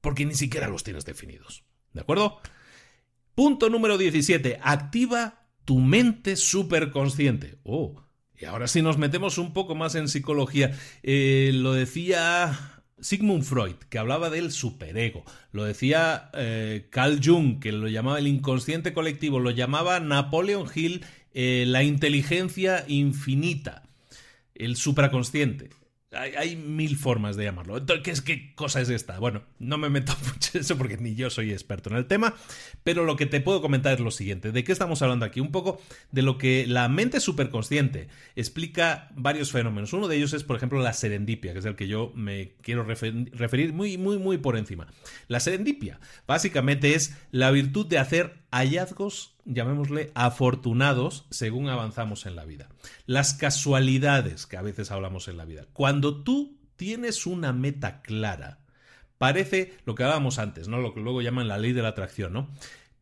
porque 0.00 0.26
ni 0.26 0.34
siquiera 0.34 0.66
los 0.66 0.82
tienes 0.82 1.04
definidos. 1.04 1.62
¿De 1.92 2.00
acuerdo? 2.00 2.40
Punto 3.36 3.70
número 3.70 3.96
17. 3.96 4.58
Activa 4.60 5.46
tu 5.64 5.78
mente 5.78 6.34
superconsciente. 6.34 7.60
Oh, 7.62 8.07
y 8.40 8.44
ahora 8.44 8.68
si 8.68 8.82
nos 8.82 8.98
metemos 8.98 9.38
un 9.38 9.52
poco 9.52 9.74
más 9.74 9.94
en 9.94 10.08
psicología, 10.08 10.78
eh, 11.02 11.50
lo 11.54 11.72
decía 11.72 12.82
Sigmund 13.00 13.44
Freud, 13.44 13.74
que 13.88 13.98
hablaba 13.98 14.30
del 14.30 14.52
superego, 14.52 15.24
lo 15.52 15.64
decía 15.64 16.30
eh, 16.34 16.86
Carl 16.90 17.20
Jung, 17.22 17.60
que 17.60 17.72
lo 17.72 17.88
llamaba 17.88 18.18
el 18.18 18.28
inconsciente 18.28 18.92
colectivo, 18.92 19.40
lo 19.40 19.50
llamaba 19.50 20.00
Napoleon 20.00 20.66
Hill 20.72 21.04
eh, 21.34 21.64
la 21.66 21.82
inteligencia 21.82 22.84
infinita, 22.88 23.82
el 24.54 24.76
supraconsciente. 24.76 25.70
Hay, 26.10 26.56
mil 26.56 26.96
formas 26.96 27.36
de 27.36 27.44
llamarlo. 27.44 27.76
Entonces, 27.76 28.02
¿qué, 28.02 28.10
es, 28.10 28.22
¿qué 28.22 28.54
cosa 28.54 28.80
es 28.80 28.88
esta? 28.88 29.18
Bueno, 29.18 29.42
no 29.58 29.76
me 29.76 29.90
meto 29.90 30.16
mucho 30.24 30.52
en 30.54 30.60
eso 30.62 30.78
porque 30.78 30.96
ni 30.96 31.14
yo 31.14 31.28
soy 31.28 31.52
experto 31.52 31.90
en 31.90 31.96
el 31.96 32.06
tema, 32.06 32.34
pero 32.82 33.04
lo 33.04 33.16
que 33.16 33.26
te 33.26 33.42
puedo 33.42 33.60
comentar 33.60 33.92
es 33.92 34.00
lo 34.00 34.10
siguiente. 34.10 34.50
¿De 34.50 34.64
qué 34.64 34.72
estamos 34.72 35.02
hablando 35.02 35.26
aquí? 35.26 35.40
Un 35.40 35.52
poco 35.52 35.82
de 36.10 36.22
lo 36.22 36.38
que 36.38 36.66
la 36.66 36.88
mente 36.88 37.20
superconsciente 37.20 38.08
explica 38.36 39.10
varios 39.16 39.52
fenómenos. 39.52 39.92
Uno 39.92 40.08
de 40.08 40.16
ellos 40.16 40.32
es, 40.32 40.44
por 40.44 40.56
ejemplo, 40.56 40.80
la 40.80 40.94
serendipia, 40.94 41.52
que 41.52 41.58
es 41.58 41.66
el 41.66 41.76
que 41.76 41.88
yo 41.88 42.10
me 42.14 42.54
quiero 42.62 42.84
referir 42.84 43.74
muy, 43.74 43.98
muy, 43.98 44.16
muy 44.16 44.38
por 44.38 44.56
encima. 44.56 44.86
La 45.26 45.40
serendipia 45.40 46.00
básicamente 46.26 46.94
es 46.94 47.18
la 47.32 47.50
virtud 47.50 47.86
de 47.86 47.98
hacer 47.98 48.47
hallazgos 48.50 49.38
llamémosle, 49.48 50.12
afortunados 50.14 51.26
según 51.30 51.68
avanzamos 51.68 52.26
en 52.26 52.36
la 52.36 52.44
vida. 52.44 52.68
Las 53.06 53.34
casualidades 53.34 54.46
que 54.46 54.56
a 54.56 54.62
veces 54.62 54.90
hablamos 54.90 55.28
en 55.28 55.36
la 55.36 55.44
vida. 55.44 55.66
Cuando 55.72 56.22
tú 56.22 56.58
tienes 56.76 57.26
una 57.26 57.52
meta 57.52 58.02
clara, 58.02 58.60
parece 59.16 59.74
lo 59.84 59.94
que 59.94 60.04
hablábamos 60.04 60.38
antes, 60.38 60.68
¿no? 60.68 60.78
Lo 60.78 60.94
que 60.94 61.00
luego 61.00 61.22
llaman 61.22 61.48
la 61.48 61.58
ley 61.58 61.72
de 61.72 61.82
la 61.82 61.88
atracción, 61.88 62.32
¿no? 62.32 62.50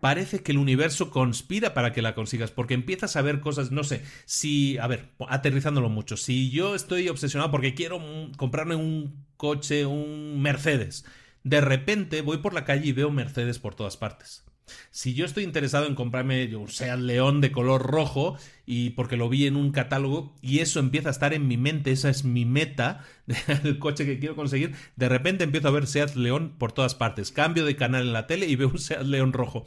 Parece 0.00 0.42
que 0.42 0.52
el 0.52 0.58
universo 0.58 1.10
conspira 1.10 1.74
para 1.74 1.92
que 1.92 2.02
la 2.02 2.14
consigas, 2.14 2.50
porque 2.50 2.74
empiezas 2.74 3.16
a 3.16 3.22
ver 3.22 3.40
cosas, 3.40 3.72
no 3.72 3.82
sé, 3.82 4.02
si, 4.26 4.76
a 4.78 4.86
ver, 4.86 5.08
aterrizándolo 5.28 5.88
mucho, 5.88 6.16
si 6.16 6.50
yo 6.50 6.74
estoy 6.74 7.08
obsesionado 7.08 7.50
porque 7.50 7.74
quiero 7.74 8.00
comprarme 8.36 8.74
un 8.76 9.24
coche, 9.38 9.86
un 9.86 10.40
Mercedes, 10.42 11.06
de 11.44 11.62
repente 11.62 12.20
voy 12.20 12.38
por 12.38 12.52
la 12.52 12.64
calle 12.64 12.88
y 12.88 12.92
veo 12.92 13.10
Mercedes 13.10 13.58
por 13.58 13.74
todas 13.74 13.96
partes. 13.96 14.44
Si 14.90 15.14
yo 15.14 15.24
estoy 15.24 15.44
interesado 15.44 15.86
en 15.86 15.94
comprarme 15.94 16.54
un 16.56 16.68
Seat 16.68 16.98
León 16.98 17.40
de 17.40 17.52
color 17.52 17.82
rojo 17.82 18.36
y 18.64 18.90
porque 18.90 19.16
lo 19.16 19.28
vi 19.28 19.46
en 19.46 19.56
un 19.56 19.70
catálogo 19.70 20.34
y 20.42 20.58
eso 20.60 20.80
empieza 20.80 21.08
a 21.08 21.12
estar 21.12 21.34
en 21.34 21.46
mi 21.46 21.56
mente, 21.56 21.92
esa 21.92 22.10
es 22.10 22.24
mi 22.24 22.44
meta 22.44 23.04
del 23.62 23.78
coche 23.78 24.06
que 24.06 24.18
quiero 24.18 24.36
conseguir, 24.36 24.74
de 24.96 25.08
repente 25.08 25.44
empiezo 25.44 25.68
a 25.68 25.72
ver 25.72 25.86
Seat 25.86 26.14
León 26.14 26.54
por 26.58 26.72
todas 26.72 26.94
partes. 26.94 27.30
Cambio 27.30 27.64
de 27.64 27.76
canal 27.76 28.02
en 28.02 28.12
la 28.12 28.26
tele 28.26 28.46
y 28.46 28.56
veo 28.56 28.68
un 28.68 28.78
Seat 28.78 29.02
León 29.02 29.32
rojo. 29.32 29.64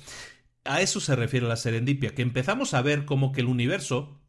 A 0.66 0.82
eso 0.82 1.00
se 1.00 1.16
refiere 1.16 1.48
la 1.48 1.56
serendipia, 1.56 2.14
que 2.14 2.22
empezamos 2.22 2.74
a 2.74 2.82
ver 2.82 3.06
como 3.06 3.32
que 3.32 3.42
el 3.42 3.48
universo 3.48 4.20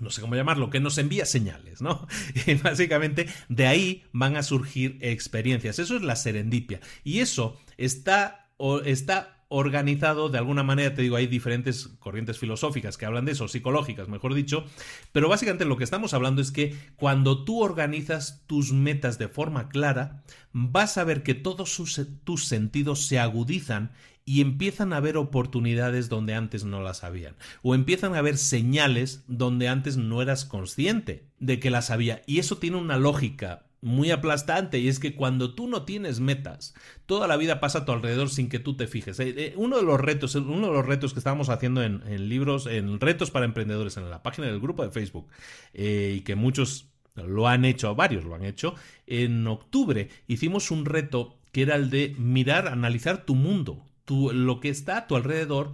no 0.00 0.10
sé 0.10 0.20
cómo 0.20 0.36
llamarlo, 0.36 0.70
que 0.70 0.78
nos 0.78 0.96
envía 0.98 1.24
señales, 1.24 1.82
¿no? 1.82 2.06
Y 2.46 2.54
básicamente 2.54 3.26
de 3.48 3.66
ahí 3.66 4.04
van 4.12 4.36
a 4.36 4.44
surgir 4.44 4.96
experiencias. 5.00 5.80
Eso 5.80 5.96
es 5.96 6.02
la 6.02 6.14
serendipia. 6.14 6.80
Y 7.02 7.18
eso 7.18 7.58
está, 7.76 8.52
está 8.84 9.37
organizado, 9.48 10.28
de 10.28 10.38
alguna 10.38 10.62
manera, 10.62 10.94
te 10.94 11.02
digo, 11.02 11.16
hay 11.16 11.26
diferentes 11.26 11.88
corrientes 11.98 12.38
filosóficas 12.38 12.98
que 12.98 13.06
hablan 13.06 13.24
de 13.24 13.32
eso, 13.32 13.48
psicológicas, 13.48 14.08
mejor 14.08 14.34
dicho, 14.34 14.64
pero 15.12 15.28
básicamente 15.28 15.64
lo 15.64 15.78
que 15.78 15.84
estamos 15.84 16.12
hablando 16.12 16.42
es 16.42 16.52
que 16.52 16.76
cuando 16.96 17.44
tú 17.44 17.62
organizas 17.62 18.44
tus 18.46 18.72
metas 18.72 19.18
de 19.18 19.28
forma 19.28 19.70
clara, 19.70 20.22
vas 20.52 20.98
a 20.98 21.04
ver 21.04 21.22
que 21.22 21.34
todos 21.34 21.80
tus 22.24 22.44
sentidos 22.44 23.06
se 23.06 23.18
agudizan 23.18 23.92
y 24.26 24.42
empiezan 24.42 24.92
a 24.92 24.98
haber 24.98 25.16
oportunidades 25.16 26.10
donde 26.10 26.34
antes 26.34 26.64
no 26.64 26.82
las 26.82 27.02
habían, 27.02 27.34
o 27.62 27.74
empiezan 27.74 28.14
a 28.14 28.18
haber 28.18 28.36
señales 28.36 29.24
donde 29.26 29.68
antes 29.68 29.96
no 29.96 30.20
eras 30.20 30.44
consciente 30.44 31.24
de 31.38 31.58
que 31.58 31.70
las 31.70 31.90
había, 31.90 32.20
y 32.26 32.38
eso 32.38 32.58
tiene 32.58 32.76
una 32.76 32.98
lógica 32.98 33.67
muy 33.80 34.10
aplastante 34.10 34.78
y 34.78 34.88
es 34.88 34.98
que 34.98 35.14
cuando 35.14 35.54
tú 35.54 35.68
no 35.68 35.82
tienes 35.84 36.20
metas, 36.20 36.74
toda 37.06 37.28
la 37.28 37.36
vida 37.36 37.60
pasa 37.60 37.80
a 37.80 37.84
tu 37.84 37.92
alrededor 37.92 38.28
sin 38.28 38.48
que 38.48 38.58
tú 38.58 38.76
te 38.76 38.86
fijes. 38.86 39.20
Eh, 39.20 39.34
eh, 39.36 39.54
uno 39.56 39.76
de 39.76 39.84
los 39.84 40.00
retos, 40.00 40.34
uno 40.34 40.66
de 40.66 40.72
los 40.72 40.86
retos 40.86 41.12
que 41.12 41.20
estábamos 41.20 41.48
haciendo 41.48 41.82
en, 41.82 42.28
libros, 42.28 42.66
en 42.66 43.00
retos 43.00 43.30
para 43.30 43.44
emprendedores 43.44 43.96
en 43.96 44.10
la 44.10 44.22
página 44.22 44.48
del 44.48 44.60
grupo 44.60 44.84
de 44.84 44.90
Facebook 44.90 45.28
eh, 45.74 46.14
y 46.18 46.20
que 46.22 46.34
muchos 46.34 46.88
lo 47.14 47.48
han 47.48 47.64
hecho, 47.64 47.94
varios 47.94 48.24
lo 48.24 48.34
han 48.34 48.44
hecho, 48.44 48.74
en 49.06 49.46
octubre 49.46 50.08
hicimos 50.26 50.70
un 50.70 50.84
reto 50.84 51.36
que 51.52 51.62
era 51.62 51.76
el 51.76 51.90
de 51.90 52.14
mirar, 52.18 52.68
analizar 52.68 53.24
tu 53.24 53.34
mundo, 53.34 53.84
tu, 54.04 54.32
lo 54.32 54.60
que 54.60 54.68
está 54.68 54.98
a 54.98 55.06
tu 55.06 55.16
alrededor 55.16 55.72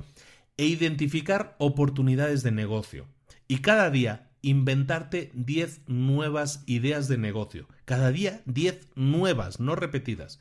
e 0.56 0.66
identificar 0.66 1.56
oportunidades 1.58 2.42
de 2.42 2.52
negocio. 2.52 3.06
Y 3.48 3.58
cada 3.58 3.90
día 3.90 4.30
inventarte 4.42 5.30
10 5.34 5.82
nuevas 5.88 6.62
ideas 6.66 7.08
de 7.08 7.18
negocio. 7.18 7.66
Cada 7.84 8.10
día 8.10 8.42
10 8.46 8.88
nuevas, 8.94 9.60
no 9.60 9.76
repetidas. 9.76 10.38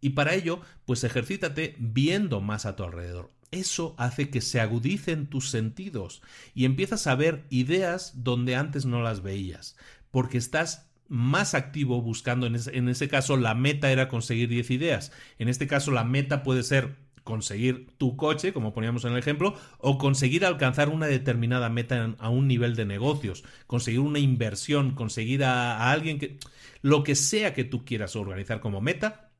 Y 0.00 0.10
para 0.10 0.34
ello, 0.34 0.60
pues 0.84 1.04
ejercítate 1.04 1.74
viendo 1.78 2.40
más 2.40 2.66
a 2.66 2.76
tu 2.76 2.84
alrededor. 2.84 3.32
Eso 3.50 3.94
hace 3.98 4.28
que 4.28 4.40
se 4.40 4.60
agudicen 4.60 5.28
tus 5.28 5.50
sentidos 5.50 6.22
y 6.54 6.64
empiezas 6.64 7.06
a 7.06 7.14
ver 7.14 7.46
ideas 7.48 8.24
donde 8.24 8.56
antes 8.56 8.86
no 8.86 9.02
las 9.02 9.22
veías, 9.22 9.76
porque 10.10 10.36
estás 10.36 10.88
más 11.08 11.54
activo 11.54 12.02
buscando, 12.02 12.46
en 12.46 12.56
ese, 12.56 12.76
en 12.76 12.88
ese 12.88 13.08
caso 13.08 13.36
la 13.36 13.54
meta 13.54 13.92
era 13.92 14.08
conseguir 14.08 14.48
10 14.48 14.70
ideas, 14.72 15.12
en 15.38 15.48
este 15.48 15.68
caso 15.68 15.92
la 15.92 16.02
meta 16.02 16.42
puede 16.42 16.64
ser 16.64 16.96
conseguir 17.26 17.88
tu 17.98 18.16
coche, 18.16 18.52
como 18.52 18.72
poníamos 18.72 19.04
en 19.04 19.12
el 19.12 19.18
ejemplo, 19.18 19.54
o 19.78 19.98
conseguir 19.98 20.46
alcanzar 20.46 20.88
una 20.88 21.06
determinada 21.06 21.68
meta 21.68 22.14
a 22.18 22.30
un 22.30 22.46
nivel 22.46 22.76
de 22.76 22.86
negocios, 22.86 23.44
conseguir 23.66 24.00
una 24.00 24.20
inversión, 24.20 24.92
conseguir 24.92 25.44
a, 25.44 25.90
alguien 25.90 26.18
que... 26.18 26.38
Lo 26.86 27.02
que 27.02 27.16
sea 27.16 27.52
que 27.52 27.64
tú 27.64 27.84
quieras 27.84 28.14
organizar 28.14 28.60
como 28.60 28.80
meta, 28.80 29.32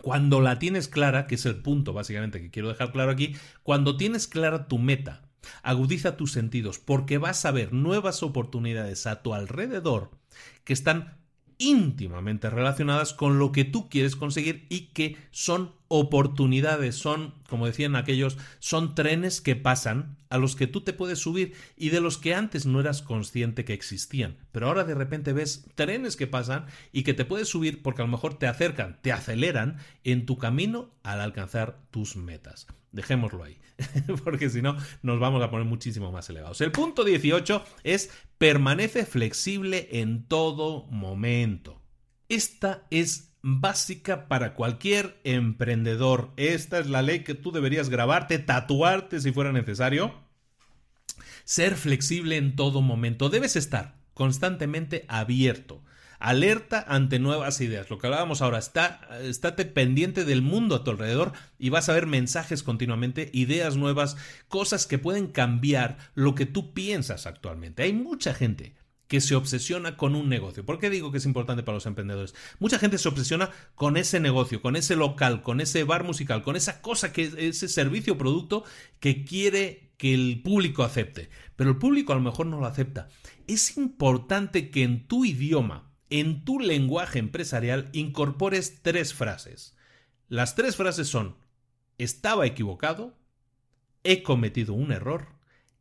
cuando 0.00 0.40
la 0.40 0.58
tienes 0.58 0.88
clara, 0.88 1.26
que 1.26 1.34
es 1.34 1.44
el 1.44 1.60
punto 1.60 1.92
básicamente 1.92 2.40
que 2.40 2.50
quiero 2.50 2.70
dejar 2.70 2.90
claro 2.90 3.10
aquí, 3.10 3.36
cuando 3.62 3.98
tienes 3.98 4.26
clara 4.26 4.66
tu 4.66 4.78
meta, 4.78 5.28
agudiza 5.62 6.16
tus 6.16 6.32
sentidos, 6.32 6.78
porque 6.78 7.18
vas 7.18 7.44
a 7.44 7.50
ver 7.50 7.74
nuevas 7.74 8.22
oportunidades 8.22 9.06
a 9.06 9.20
tu 9.20 9.34
alrededor 9.34 10.10
que 10.64 10.72
están 10.72 11.19
íntimamente 11.60 12.50
relacionadas 12.50 13.12
con 13.12 13.38
lo 13.38 13.52
que 13.52 13.64
tú 13.64 13.88
quieres 13.88 14.16
conseguir 14.16 14.66
y 14.70 14.86
que 14.86 15.16
son 15.30 15.72
oportunidades, 15.88 16.96
son, 16.96 17.34
como 17.48 17.66
decían 17.66 17.96
aquellos, 17.96 18.38
son 18.60 18.94
trenes 18.94 19.40
que 19.40 19.56
pasan 19.56 20.16
a 20.30 20.38
los 20.38 20.56
que 20.56 20.66
tú 20.66 20.80
te 20.80 20.94
puedes 20.94 21.18
subir 21.18 21.52
y 21.76 21.90
de 21.90 22.00
los 22.00 22.16
que 22.16 22.34
antes 22.34 22.64
no 22.64 22.80
eras 22.80 23.02
consciente 23.02 23.64
que 23.64 23.74
existían. 23.74 24.38
Pero 24.52 24.68
ahora 24.68 24.84
de 24.84 24.94
repente 24.94 25.32
ves 25.32 25.66
trenes 25.74 26.16
que 26.16 26.26
pasan 26.26 26.66
y 26.92 27.02
que 27.02 27.14
te 27.14 27.26
puedes 27.26 27.48
subir 27.48 27.82
porque 27.82 28.02
a 28.02 28.06
lo 28.06 28.10
mejor 28.10 28.38
te 28.38 28.46
acercan, 28.46 28.98
te 29.02 29.12
aceleran 29.12 29.76
en 30.02 30.24
tu 30.24 30.38
camino 30.38 30.90
al 31.02 31.20
alcanzar 31.20 31.78
tus 31.90 32.16
metas. 32.16 32.66
Dejémoslo 32.92 33.44
ahí, 33.44 33.56
porque 34.24 34.50
si 34.50 34.62
no 34.62 34.76
nos 35.02 35.20
vamos 35.20 35.42
a 35.42 35.50
poner 35.50 35.66
muchísimo 35.66 36.10
más 36.10 36.28
elevados. 36.28 36.60
El 36.60 36.72
punto 36.72 37.04
18 37.04 37.64
es 37.84 38.10
permanece 38.38 39.06
flexible 39.06 39.88
en 39.92 40.24
todo 40.24 40.86
momento. 40.86 41.80
Esta 42.28 42.86
es 42.90 43.32
básica 43.42 44.28
para 44.28 44.54
cualquier 44.54 45.20
emprendedor. 45.24 46.32
Esta 46.36 46.78
es 46.78 46.88
la 46.88 47.02
ley 47.02 47.20
que 47.20 47.34
tú 47.34 47.52
deberías 47.52 47.88
grabarte, 47.88 48.38
tatuarte 48.38 49.20
si 49.20 49.32
fuera 49.32 49.52
necesario. 49.52 50.14
Ser 51.44 51.76
flexible 51.76 52.36
en 52.36 52.56
todo 52.56 52.82
momento. 52.82 53.28
Debes 53.28 53.56
estar 53.56 53.96
constantemente 54.14 55.04
abierto 55.08 55.82
alerta 56.20 56.84
ante 56.86 57.18
nuevas 57.18 57.60
ideas. 57.60 57.90
Lo 57.90 57.98
que 57.98 58.06
hablábamos 58.06 58.42
ahora, 58.42 58.58
está, 58.58 59.00
estate 59.22 59.64
pendiente 59.64 60.24
del 60.24 60.42
mundo 60.42 60.76
a 60.76 60.84
tu 60.84 60.90
alrededor 60.90 61.32
y 61.58 61.70
vas 61.70 61.88
a 61.88 61.94
ver 61.94 62.06
mensajes 62.06 62.62
continuamente, 62.62 63.30
ideas 63.32 63.76
nuevas, 63.76 64.16
cosas 64.46 64.86
que 64.86 64.98
pueden 64.98 65.26
cambiar 65.28 65.98
lo 66.14 66.34
que 66.34 66.46
tú 66.46 66.72
piensas 66.72 67.26
actualmente. 67.26 67.82
Hay 67.82 67.94
mucha 67.94 68.34
gente 68.34 68.74
que 69.08 69.20
se 69.20 69.34
obsesiona 69.34 69.96
con 69.96 70.14
un 70.14 70.28
negocio. 70.28 70.64
¿Por 70.64 70.78
qué 70.78 70.88
digo 70.88 71.10
que 71.10 71.18
es 71.18 71.26
importante 71.26 71.64
para 71.64 71.74
los 71.74 71.86
emprendedores? 71.86 72.34
Mucha 72.60 72.78
gente 72.78 72.96
se 72.96 73.08
obsesiona 73.08 73.50
con 73.74 73.96
ese 73.96 74.20
negocio, 74.20 74.62
con 74.62 74.76
ese 74.76 74.94
local, 74.94 75.42
con 75.42 75.60
ese 75.60 75.82
bar 75.82 76.04
musical, 76.04 76.42
con 76.42 76.54
esa 76.54 76.80
cosa 76.80 77.12
que 77.12 77.32
ese 77.38 77.68
servicio 77.68 78.12
o 78.12 78.18
producto 78.18 78.62
que 79.00 79.24
quiere 79.24 79.90
que 79.96 80.14
el 80.14 80.42
público 80.44 80.84
acepte. 80.84 81.28
Pero 81.56 81.70
el 81.70 81.78
público 81.78 82.12
a 82.12 82.16
lo 82.16 82.22
mejor 82.22 82.46
no 82.46 82.60
lo 82.60 82.66
acepta. 82.66 83.08
Es 83.48 83.76
importante 83.76 84.70
que 84.70 84.84
en 84.84 85.08
tu 85.08 85.24
idioma 85.24 85.89
en 86.10 86.44
tu 86.44 86.58
lenguaje 86.58 87.18
empresarial 87.18 87.88
incorpores 87.92 88.82
tres 88.82 89.14
frases. 89.14 89.76
Las 90.28 90.54
tres 90.54 90.76
frases 90.76 91.08
son 91.08 91.36
estaba 91.98 92.46
equivocado, 92.46 93.14
he 94.04 94.22
cometido 94.22 94.74
un 94.74 94.92
error 94.92 95.28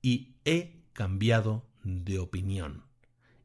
y 0.02 0.36
he 0.46 0.84
cambiado 0.94 1.66
de 1.84 2.20
opinión. 2.20 2.84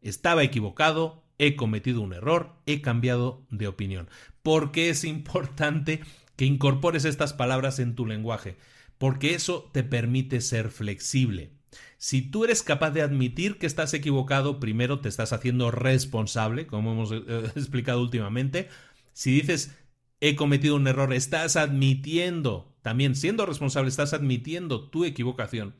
Estaba 0.02 0.42
equivocado, 0.42 1.22
he 1.38 1.56
cometido 1.56 2.00
un 2.00 2.12
error, 2.12 2.56
he 2.66 2.80
cambiado 2.80 3.46
de 3.50 3.68
opinión. 3.68 4.08
¿Por 4.42 4.72
qué 4.72 4.90
es 4.90 5.04
importante 5.04 6.00
que 6.36 6.44
incorpores 6.44 7.04
estas 7.04 7.32
palabras 7.32 7.78
en 7.78 7.94
tu 7.94 8.06
lenguaje? 8.06 8.56
Porque 8.98 9.34
eso 9.34 9.70
te 9.72 9.84
permite 9.84 10.40
ser 10.40 10.70
flexible. 10.70 11.52
Si 11.98 12.22
tú 12.22 12.44
eres 12.44 12.62
capaz 12.62 12.90
de 12.90 13.02
admitir 13.02 13.58
que 13.58 13.66
estás 13.66 13.94
equivocado, 13.94 14.60
primero 14.60 15.00
te 15.00 15.08
estás 15.08 15.32
haciendo 15.32 15.70
responsable, 15.70 16.66
como 16.66 16.92
hemos 16.92 17.12
eh, 17.12 17.22
explicado 17.56 18.00
últimamente. 18.00 18.68
Si 19.12 19.32
dices 19.32 19.76
he 20.20 20.36
cometido 20.36 20.76
un 20.76 20.86
error, 20.86 21.12
estás 21.12 21.56
admitiendo, 21.56 22.74
también 22.80 23.14
siendo 23.14 23.44
responsable, 23.44 23.90
estás 23.90 24.14
admitiendo 24.14 24.88
tu 24.88 25.04
equivocación. 25.04 25.74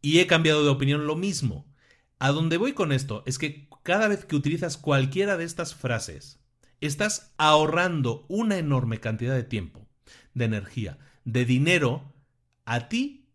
Y 0.00 0.20
he 0.20 0.26
cambiado 0.26 0.64
de 0.64 0.70
opinión 0.70 1.06
lo 1.06 1.14
mismo. 1.14 1.66
A 2.18 2.30
donde 2.30 2.56
voy 2.56 2.72
con 2.72 2.92
esto 2.92 3.22
es 3.26 3.38
que 3.38 3.68
cada 3.82 4.08
vez 4.08 4.24
que 4.24 4.36
utilizas 4.36 4.78
cualquiera 4.78 5.36
de 5.36 5.44
estas 5.44 5.74
frases, 5.74 6.40
estás 6.80 7.34
ahorrando 7.36 8.24
una 8.28 8.56
enorme 8.56 8.98
cantidad 8.98 9.34
de 9.34 9.44
tiempo, 9.44 9.86
de 10.32 10.46
energía, 10.46 10.98
de 11.24 11.44
dinero 11.44 12.14
a 12.64 12.88
ti 12.88 13.25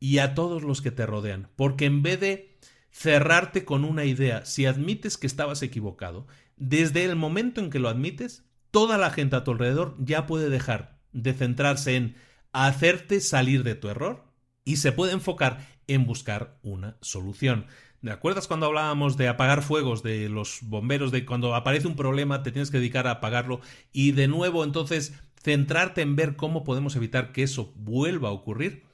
y 0.00 0.18
a 0.18 0.34
todos 0.34 0.62
los 0.62 0.80
que 0.80 0.90
te 0.90 1.06
rodean, 1.06 1.48
porque 1.54 1.84
en 1.84 2.02
vez 2.02 2.18
de 2.18 2.58
cerrarte 2.90 3.64
con 3.64 3.84
una 3.84 4.04
idea, 4.04 4.44
si 4.44 4.66
admites 4.66 5.16
que 5.16 5.26
estabas 5.26 5.62
equivocado, 5.62 6.26
desde 6.56 7.04
el 7.04 7.14
momento 7.14 7.60
en 7.60 7.70
que 7.70 7.78
lo 7.78 7.88
admites, 7.88 8.44
toda 8.70 8.98
la 8.98 9.10
gente 9.10 9.36
a 9.36 9.44
tu 9.44 9.52
alrededor 9.52 9.96
ya 9.98 10.26
puede 10.26 10.50
dejar 10.50 10.98
de 11.12 11.34
centrarse 11.34 11.96
en 11.96 12.16
hacerte 12.52 13.20
salir 13.20 13.62
de 13.62 13.74
tu 13.74 13.88
error 13.88 14.24
y 14.64 14.76
se 14.76 14.92
puede 14.92 15.12
enfocar 15.12 15.66
en 15.86 16.06
buscar 16.06 16.58
una 16.62 16.96
solución. 17.00 17.66
¿Te 18.02 18.10
acuerdas 18.10 18.48
cuando 18.48 18.66
hablábamos 18.66 19.16
de 19.16 19.28
apagar 19.28 19.62
fuegos 19.62 20.02
de 20.02 20.28
los 20.28 20.60
bomberos, 20.62 21.12
de 21.12 21.26
cuando 21.26 21.54
aparece 21.54 21.86
un 21.86 21.96
problema 21.96 22.42
te 22.42 22.50
tienes 22.50 22.70
que 22.70 22.78
dedicar 22.78 23.06
a 23.06 23.12
apagarlo 23.12 23.60
y 23.92 24.12
de 24.12 24.26
nuevo 24.26 24.64
entonces 24.64 25.12
centrarte 25.42 26.00
en 26.00 26.16
ver 26.16 26.36
cómo 26.36 26.64
podemos 26.64 26.96
evitar 26.96 27.32
que 27.32 27.42
eso 27.42 27.72
vuelva 27.76 28.30
a 28.30 28.32
ocurrir? 28.32 28.84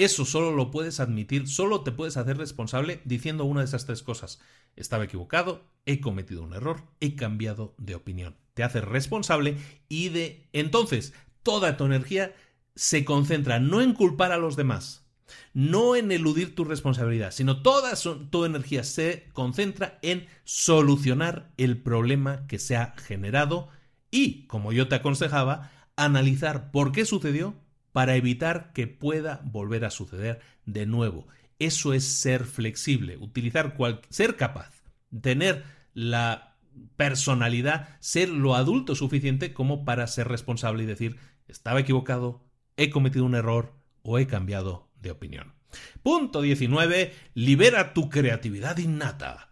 Eso 0.00 0.24
solo 0.24 0.50
lo 0.52 0.70
puedes 0.70 0.98
admitir, 0.98 1.46
solo 1.46 1.82
te 1.82 1.92
puedes 1.92 2.16
hacer 2.16 2.38
responsable 2.38 3.02
diciendo 3.04 3.44
una 3.44 3.60
de 3.60 3.66
esas 3.66 3.84
tres 3.84 4.02
cosas. 4.02 4.40
Estaba 4.74 5.04
equivocado, 5.04 5.66
he 5.84 6.00
cometido 6.00 6.42
un 6.42 6.54
error, 6.54 6.84
he 7.00 7.16
cambiado 7.16 7.74
de 7.76 7.96
opinión. 7.96 8.34
Te 8.54 8.62
haces 8.62 8.82
responsable 8.82 9.58
y 9.90 10.08
de 10.08 10.48
entonces 10.54 11.12
toda 11.42 11.76
tu 11.76 11.84
energía 11.84 12.34
se 12.74 13.04
concentra 13.04 13.60
no 13.60 13.82
en 13.82 13.92
culpar 13.92 14.32
a 14.32 14.38
los 14.38 14.56
demás, 14.56 15.06
no 15.52 15.94
en 15.94 16.10
eludir 16.12 16.54
tu 16.54 16.64
responsabilidad, 16.64 17.30
sino 17.30 17.60
toda 17.60 17.92
tu 18.30 18.46
energía 18.46 18.84
se 18.84 19.28
concentra 19.34 19.98
en 20.00 20.28
solucionar 20.44 21.52
el 21.58 21.76
problema 21.76 22.46
que 22.46 22.58
se 22.58 22.74
ha 22.74 22.94
generado 22.96 23.68
y, 24.10 24.46
como 24.46 24.72
yo 24.72 24.88
te 24.88 24.94
aconsejaba, 24.94 25.70
analizar 25.96 26.70
por 26.70 26.90
qué 26.90 27.04
sucedió 27.04 27.54
para 27.92 28.16
evitar 28.16 28.72
que 28.72 28.86
pueda 28.86 29.40
volver 29.44 29.84
a 29.84 29.90
suceder 29.90 30.40
de 30.64 30.86
nuevo. 30.86 31.26
Eso 31.58 31.92
es 31.92 32.04
ser 32.04 32.44
flexible, 32.44 33.16
utilizar 33.18 33.76
ser 34.08 34.36
capaz, 34.36 34.82
tener 35.20 35.64
la 35.92 36.56
personalidad, 36.96 37.88
ser 38.00 38.28
lo 38.28 38.54
adulto 38.54 38.94
suficiente 38.94 39.52
como 39.52 39.84
para 39.84 40.06
ser 40.06 40.28
responsable 40.28 40.84
y 40.84 40.86
decir, 40.86 41.16
estaba 41.48 41.80
equivocado, 41.80 42.44
he 42.76 42.90
cometido 42.90 43.24
un 43.24 43.34
error 43.34 43.74
o 44.02 44.18
he 44.18 44.26
cambiado 44.26 44.88
de 45.00 45.10
opinión. 45.10 45.54
Punto 46.02 46.40
19. 46.40 47.12
Libera 47.34 47.92
tu 47.92 48.08
creatividad 48.08 48.78
innata. 48.78 49.50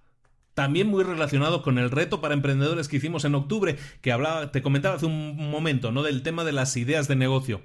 También 0.54 0.88
muy 0.88 1.04
relacionado 1.04 1.62
con 1.62 1.78
el 1.78 1.90
reto 1.90 2.20
para 2.20 2.34
emprendedores 2.34 2.88
que 2.88 2.96
hicimos 2.96 3.24
en 3.24 3.36
octubre, 3.36 3.76
que 4.00 4.10
hablaba, 4.10 4.50
te 4.50 4.62
comentaba 4.62 4.96
hace 4.96 5.06
un 5.06 5.36
momento, 5.50 5.92
¿no? 5.92 6.02
Del 6.02 6.22
tema 6.22 6.42
de 6.44 6.52
las 6.52 6.76
ideas 6.76 7.06
de 7.06 7.14
negocio. 7.14 7.62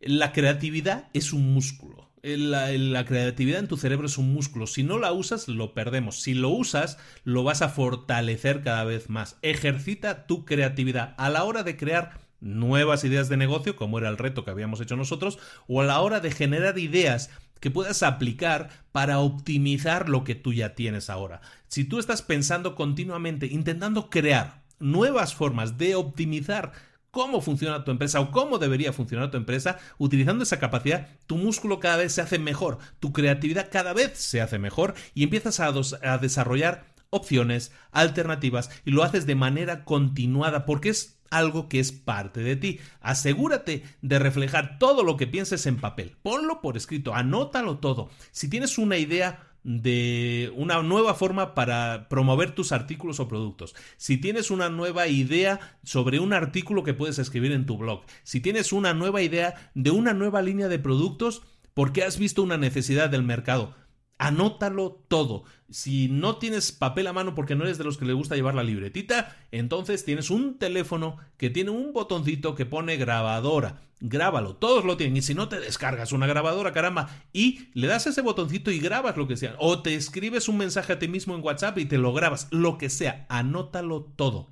La 0.00 0.32
creatividad 0.32 1.08
es 1.12 1.32
un 1.32 1.52
músculo. 1.52 2.10
La, 2.22 2.72
la, 2.72 3.04
creatividad 3.04 3.60
en 3.60 3.68
tu 3.68 3.76
cerebro 3.76 4.06
es 4.06 4.16
un 4.16 4.32
músculo. 4.32 4.66
Si 4.66 4.82
no 4.82 4.98
la 4.98 5.12
usas, 5.12 5.46
lo 5.46 5.74
perdemos. 5.74 6.20
Si 6.20 6.32
lo 6.32 6.48
usas, 6.48 6.98
lo 7.24 7.44
vas 7.44 7.60
a 7.60 7.68
fortalecer 7.68 8.62
cada 8.62 8.84
vez 8.84 9.10
más. 9.10 9.36
Ejercita 9.42 10.26
tu 10.26 10.46
creatividad 10.46 11.14
a 11.18 11.28
la 11.28 11.44
hora 11.44 11.62
de 11.62 11.76
crear 11.76 12.24
nuevas 12.40 13.04
ideas 13.04 13.28
de 13.28 13.36
negocio, 13.36 13.76
como 13.76 13.98
era 13.98 14.08
el 14.08 14.18
reto 14.18 14.44
que 14.44 14.50
habíamos 14.50 14.80
hecho 14.80 14.96
nosotros, 14.96 15.38
o 15.66 15.80
a 15.80 15.84
la 15.84 16.00
hora 16.00 16.20
de 16.20 16.30
generar 16.30 16.78
ideas 16.78 17.30
que 17.60 17.70
puedas 17.70 18.02
aplicar 18.02 18.68
para 18.92 19.18
optimizar 19.20 20.08
lo 20.08 20.22
que 20.22 20.34
tú 20.34 20.52
ya 20.52 20.74
tienes 20.74 21.08
ahora. 21.08 21.40
Si 21.68 21.84
tú 21.84 21.98
estás 21.98 22.20
pensando 22.20 22.74
continuamente, 22.74 23.46
intentando 23.46 24.10
crear 24.10 24.62
nuevas 24.78 25.34
formas 25.34 25.78
de 25.78 25.94
optimizar 25.94 26.72
cómo 27.14 27.40
funciona 27.40 27.84
tu 27.84 27.92
empresa 27.92 28.20
o 28.20 28.30
cómo 28.30 28.58
debería 28.58 28.92
funcionar 28.92 29.30
tu 29.30 29.38
empresa, 29.38 29.78
utilizando 29.96 30.42
esa 30.42 30.58
capacidad, 30.58 31.08
tu 31.26 31.36
músculo 31.36 31.80
cada 31.80 31.98
vez 31.98 32.12
se 32.12 32.20
hace 32.20 32.38
mejor, 32.38 32.78
tu 33.00 33.12
creatividad 33.12 33.70
cada 33.70 33.94
vez 33.94 34.18
se 34.18 34.42
hace 34.42 34.58
mejor 34.58 34.94
y 35.14 35.22
empiezas 35.22 35.60
a, 35.60 35.72
desarrollar 36.18 36.84
opciones, 37.10 37.72
alternativas 37.92 38.68
y 38.84 38.90
lo 38.90 39.04
haces 39.04 39.26
de 39.26 39.36
manera 39.36 39.84
continuada 39.84 40.66
porque 40.66 40.88
es 40.88 41.20
algo 41.30 41.68
que 41.68 41.78
es 41.78 41.92
parte 41.92 42.40
de 42.40 42.56
ti. 42.56 42.80
Asegúrate 43.00 43.84
de 44.02 44.18
reflejar 44.18 44.78
todo 44.78 45.04
lo 45.04 45.16
que 45.16 45.28
pienses 45.28 45.66
en 45.66 45.76
papel. 45.76 46.16
Ponlo 46.22 46.60
por 46.60 46.76
escrito, 46.76 47.14
anótalo 47.14 47.78
todo. 47.78 48.10
Si 48.32 48.48
tienes 48.48 48.76
una 48.76 48.98
idea 48.98 49.53
de 49.64 50.52
una 50.54 50.82
nueva 50.82 51.14
forma 51.14 51.54
para 51.54 52.08
promover 52.08 52.54
tus 52.54 52.70
artículos 52.70 53.18
o 53.18 53.28
productos. 53.28 53.74
Si 53.96 54.18
tienes 54.18 54.50
una 54.50 54.68
nueva 54.68 55.08
idea 55.08 55.76
sobre 55.82 56.20
un 56.20 56.32
artículo 56.32 56.84
que 56.84 56.94
puedes 56.94 57.18
escribir 57.18 57.52
en 57.52 57.66
tu 57.66 57.78
blog. 57.78 58.02
Si 58.22 58.40
tienes 58.40 58.72
una 58.72 58.94
nueva 58.94 59.22
idea 59.22 59.70
de 59.74 59.90
una 59.90 60.12
nueva 60.12 60.42
línea 60.42 60.68
de 60.68 60.78
productos 60.78 61.42
porque 61.72 62.04
has 62.04 62.18
visto 62.18 62.42
una 62.42 62.56
necesidad 62.56 63.10
del 63.10 63.24
mercado. 63.24 63.74
Anótalo 64.18 65.04
todo. 65.08 65.44
Si 65.68 66.08
no 66.08 66.36
tienes 66.36 66.70
papel 66.72 67.08
a 67.08 67.12
mano 67.12 67.34
porque 67.34 67.56
no 67.56 67.64
eres 67.64 67.78
de 67.78 67.84
los 67.84 67.98
que 67.98 68.04
le 68.04 68.12
gusta 68.12 68.36
llevar 68.36 68.54
la 68.54 68.62
libretita, 68.62 69.36
entonces 69.50 70.04
tienes 70.04 70.30
un 70.30 70.58
teléfono 70.58 71.18
que 71.36 71.50
tiene 71.50 71.70
un 71.70 71.92
botoncito 71.92 72.54
que 72.54 72.64
pone 72.64 72.96
grabadora. 72.96 73.82
Grábalo, 74.00 74.56
todos 74.56 74.84
lo 74.84 74.96
tienen. 74.96 75.16
Y 75.16 75.22
si 75.22 75.34
no 75.34 75.48
te 75.48 75.58
descargas 75.58 76.12
una 76.12 76.26
grabadora, 76.26 76.72
caramba, 76.72 77.10
y 77.32 77.70
le 77.74 77.88
das 77.88 78.06
ese 78.06 78.22
botoncito 78.22 78.70
y 78.70 78.78
grabas 78.78 79.16
lo 79.16 79.26
que 79.26 79.36
sea. 79.36 79.56
O 79.58 79.82
te 79.82 79.94
escribes 79.94 80.48
un 80.48 80.58
mensaje 80.58 80.92
a 80.92 80.98
ti 80.98 81.08
mismo 81.08 81.34
en 81.34 81.42
WhatsApp 81.42 81.78
y 81.78 81.86
te 81.86 81.98
lo 81.98 82.12
grabas. 82.12 82.48
Lo 82.50 82.78
que 82.78 82.90
sea, 82.90 83.26
anótalo 83.28 84.04
todo. 84.16 84.50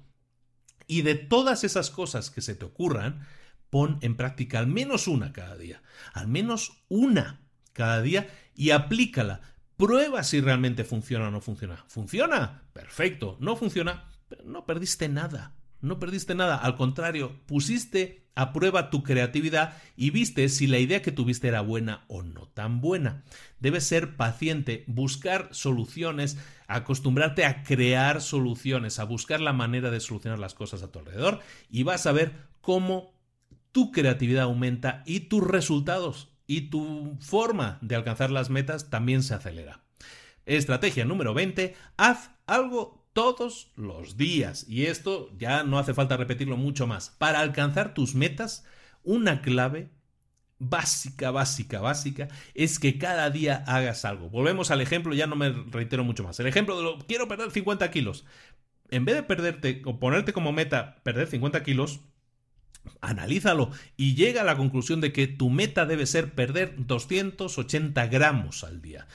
Y 0.86 1.02
de 1.02 1.14
todas 1.14 1.62
esas 1.64 1.90
cosas 1.90 2.30
que 2.30 2.40
se 2.40 2.54
te 2.54 2.64
ocurran, 2.64 3.26
pon 3.70 3.98
en 4.02 4.16
práctica 4.16 4.58
al 4.58 4.66
menos 4.66 5.06
una 5.06 5.32
cada 5.32 5.56
día. 5.56 5.82
Al 6.12 6.26
menos 6.26 6.82
una 6.88 7.40
cada 7.72 8.02
día 8.02 8.28
y 8.54 8.70
aplícala 8.70 9.40
Prueba 9.76 10.22
si 10.22 10.40
realmente 10.40 10.84
funciona 10.84 11.28
o 11.28 11.30
no 11.30 11.40
funciona. 11.40 11.84
¿Funciona? 11.88 12.62
Perfecto. 12.72 13.36
¿No 13.40 13.56
funciona? 13.56 14.08
no 14.44 14.66
perdiste 14.66 15.08
nada. 15.08 15.54
No 15.80 15.98
perdiste 15.98 16.34
nada. 16.34 16.56
Al 16.56 16.76
contrario, 16.76 17.40
pusiste 17.46 18.22
a 18.34 18.52
prueba 18.52 18.88
tu 18.88 19.02
creatividad 19.02 19.76
y 19.96 20.10
viste 20.10 20.48
si 20.48 20.66
la 20.66 20.78
idea 20.78 21.02
que 21.02 21.12
tuviste 21.12 21.48
era 21.48 21.60
buena 21.60 22.04
o 22.08 22.22
no 22.22 22.46
tan 22.48 22.80
buena. 22.80 23.24
Debes 23.58 23.84
ser 23.84 24.16
paciente, 24.16 24.84
buscar 24.86 25.48
soluciones, 25.50 26.38
acostumbrarte 26.66 27.44
a 27.44 27.62
crear 27.62 28.22
soluciones, 28.22 28.98
a 28.98 29.04
buscar 29.04 29.40
la 29.40 29.52
manera 29.52 29.90
de 29.90 30.00
solucionar 30.00 30.38
las 30.38 30.54
cosas 30.54 30.82
a 30.82 30.90
tu 30.90 31.00
alrededor 31.00 31.40
y 31.68 31.82
vas 31.82 32.06
a 32.06 32.12
ver 32.12 32.32
cómo 32.60 33.12
tu 33.72 33.90
creatividad 33.90 34.44
aumenta 34.44 35.02
y 35.04 35.20
tus 35.20 35.42
resultados 35.42 36.31
y 36.46 36.70
tu 36.70 37.16
forma 37.20 37.78
de 37.80 37.96
alcanzar 37.96 38.30
las 38.30 38.50
metas 38.50 38.90
también 38.90 39.22
se 39.22 39.34
acelera. 39.34 39.84
Estrategia 40.46 41.04
número 41.04 41.34
20, 41.34 41.74
haz 41.96 42.30
algo 42.46 43.06
todos 43.12 43.72
los 43.76 44.16
días. 44.16 44.66
Y 44.68 44.86
esto 44.86 45.30
ya 45.38 45.62
no 45.64 45.78
hace 45.78 45.94
falta 45.94 46.16
repetirlo 46.16 46.56
mucho 46.56 46.86
más. 46.86 47.10
Para 47.10 47.40
alcanzar 47.40 47.94
tus 47.94 48.14
metas, 48.14 48.64
una 49.02 49.42
clave 49.42 49.90
básica, 50.58 51.30
básica, 51.32 51.80
básica 51.80 52.28
es 52.54 52.78
que 52.78 52.98
cada 52.98 53.30
día 53.30 53.64
hagas 53.66 54.04
algo. 54.04 54.30
Volvemos 54.30 54.70
al 54.70 54.80
ejemplo, 54.80 55.14
ya 55.14 55.26
no 55.26 55.36
me 55.36 55.50
reitero 55.50 56.04
mucho 56.04 56.22
más. 56.22 56.38
El 56.40 56.46
ejemplo 56.46 56.76
de 56.76 56.84
lo 56.84 56.98
quiero 56.98 57.28
perder 57.28 57.50
50 57.50 57.90
kilos. 57.90 58.24
En 58.90 59.04
vez 59.04 59.16
de 59.16 59.22
perderte 59.22 59.82
o 59.84 59.98
ponerte 59.98 60.32
como 60.32 60.52
meta 60.52 60.96
perder 61.02 61.26
50 61.26 61.62
kilos, 61.62 62.00
Analízalo 63.00 63.70
y 63.96 64.14
llega 64.14 64.42
a 64.42 64.44
la 64.44 64.56
conclusión 64.56 65.00
de 65.00 65.12
que 65.12 65.26
tu 65.26 65.50
meta 65.50 65.86
debe 65.86 66.06
ser 66.06 66.34
perder 66.34 66.74
280 66.78 68.06
gramos 68.06 68.64
al 68.64 68.80
día. 68.80 69.06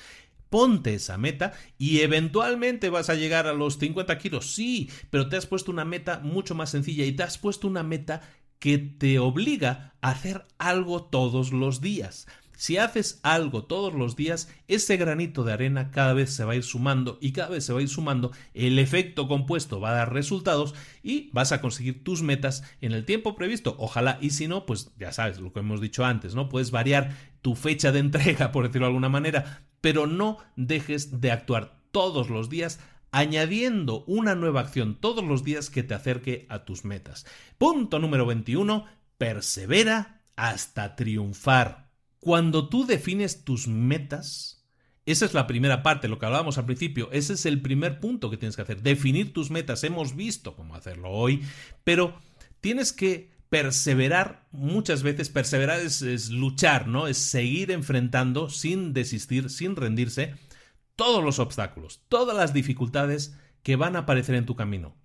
Ponte 0.50 0.94
esa 0.94 1.18
meta 1.18 1.54
y 1.78 2.00
eventualmente 2.00 2.90
vas 2.90 3.10
a 3.10 3.16
llegar 3.16 3.48
a 3.48 3.54
los 3.54 3.78
50 3.78 4.18
kilos, 4.18 4.54
sí, 4.54 4.90
pero 5.10 5.28
te 5.28 5.36
has 5.36 5.46
puesto 5.46 5.72
una 5.72 5.84
meta 5.84 6.20
mucho 6.20 6.56
más 6.56 6.70
sencilla 6.70 7.06
y 7.06 7.12
te 7.12 7.24
has 7.24 7.38
puesto 7.38 7.68
una 7.68 7.84
meta 7.84 8.22
que 8.60 8.78
te 8.78 9.20
obliga 9.20 9.94
a 10.02 10.12
hacer 10.12 10.46
algo 10.58 11.04
todos 11.04 11.52
los 11.52 11.82
días. 11.82 12.28
Si 12.58 12.78
haces 12.78 13.20
algo 13.22 13.66
todos 13.66 13.94
los 13.94 14.16
días, 14.16 14.52
ese 14.68 14.98
granito 14.98 15.44
de 15.44 15.54
arena 15.54 15.92
cada 15.92 16.14
vez 16.14 16.34
se 16.34 16.44
va 16.44 16.54
a 16.54 16.56
ir 16.56 16.64
sumando 16.64 17.20
y 17.22 17.32
cada 17.32 17.50
vez 17.50 17.64
se 17.64 17.72
va 17.72 17.80
a 17.80 17.84
ir 17.84 17.88
sumando, 17.88 18.32
el 18.56 18.80
efecto 18.80 19.28
compuesto 19.28 19.80
va 19.80 19.92
a 19.92 19.98
dar 19.98 20.12
resultados 20.12 20.74
y 21.04 21.30
vas 21.34 21.52
a 21.52 21.62
conseguir 21.62 22.04
tus 22.04 22.24
metas 22.24 22.64
en 22.82 22.94
el 22.94 23.06
tiempo 23.06 23.36
previsto. 23.36 23.76
Ojalá, 23.78 24.18
y 24.22 24.32
si 24.32 24.48
no, 24.48 24.66
pues 24.66 24.92
ya 24.98 25.12
sabes 25.12 25.40
lo 25.40 25.54
que 25.54 25.60
hemos 25.60 25.82
dicho 25.82 26.04
antes, 26.04 26.34
¿no? 26.34 26.50
Puedes 26.50 26.72
variar 26.72 27.16
tu 27.44 27.54
fecha 27.54 27.92
de 27.92 28.00
entrega, 28.00 28.52
por 28.52 28.66
decirlo 28.66 28.88
de 28.88 28.90
alguna 28.90 29.10
manera, 29.10 29.62
pero 29.80 30.08
no 30.08 30.40
dejes 30.56 31.22
de 31.22 31.32
actuar 31.32 31.78
todos 31.92 32.32
los 32.32 32.50
días 32.50 32.80
añadiendo 33.12 34.04
una 34.06 34.34
nueva 34.34 34.62
acción 34.62 35.00
todos 35.00 35.24
los 35.24 35.44
días 35.44 35.70
que 35.70 35.84
te 35.84 35.94
acerque 35.94 36.48
a 36.50 36.66
tus 36.66 36.86
metas. 36.86 37.28
Punto 37.60 38.00
número 38.00 38.26
21. 38.26 38.86
Persevera 39.20 40.24
hasta 40.36 40.96
triunfar. 40.96 41.87
Cuando 42.20 42.70
tú 42.70 42.86
defines 42.86 43.44
tus 43.44 43.68
metas, 43.68 44.66
esa 45.06 45.26
es 45.26 45.34
la 45.34 45.48
primera 45.48 45.84
parte, 45.84 46.08
lo 46.08 46.20
que 46.20 46.26
hablábamos 46.26 46.58
al 46.58 46.66
principio, 46.66 47.10
ese 47.12 47.34
es 47.34 47.46
el 47.46 47.62
primer 47.62 48.00
punto 48.00 48.30
que 48.30 48.38
tienes 48.38 48.56
que 48.56 48.64
hacer, 48.64 48.82
definir 48.82 49.32
tus 49.34 49.52
metas. 49.52 49.84
Hemos 49.84 50.16
visto 50.16 50.56
cómo 50.56 50.76
hacerlo 50.76 51.10
hoy, 51.12 51.44
pero 51.84 52.20
tienes 52.60 52.92
que 52.92 53.32
perseverar 53.50 54.48
muchas 54.52 55.04
veces, 55.04 55.30
perseverar 55.30 55.80
es, 55.80 56.30
luchar, 56.30 56.88
¿no? 56.88 57.08
Es 57.08 57.18
seguir 57.18 57.72
enfrentando 57.72 58.50
sin 58.50 58.94
desistir, 58.94 59.50
sin 59.50 59.76
rendirse, 59.76 60.36
todos 60.96 61.24
los 61.24 61.40
obstáculos, 61.40 62.02
todas 62.10 62.36
las 62.36 62.54
dificultades 62.54 63.38
que 63.64 63.76
van 63.76 63.96
a 63.96 64.00
aparecer 64.00 64.36
en 64.36 64.46
tu 64.46 64.56
camino. 64.56 64.98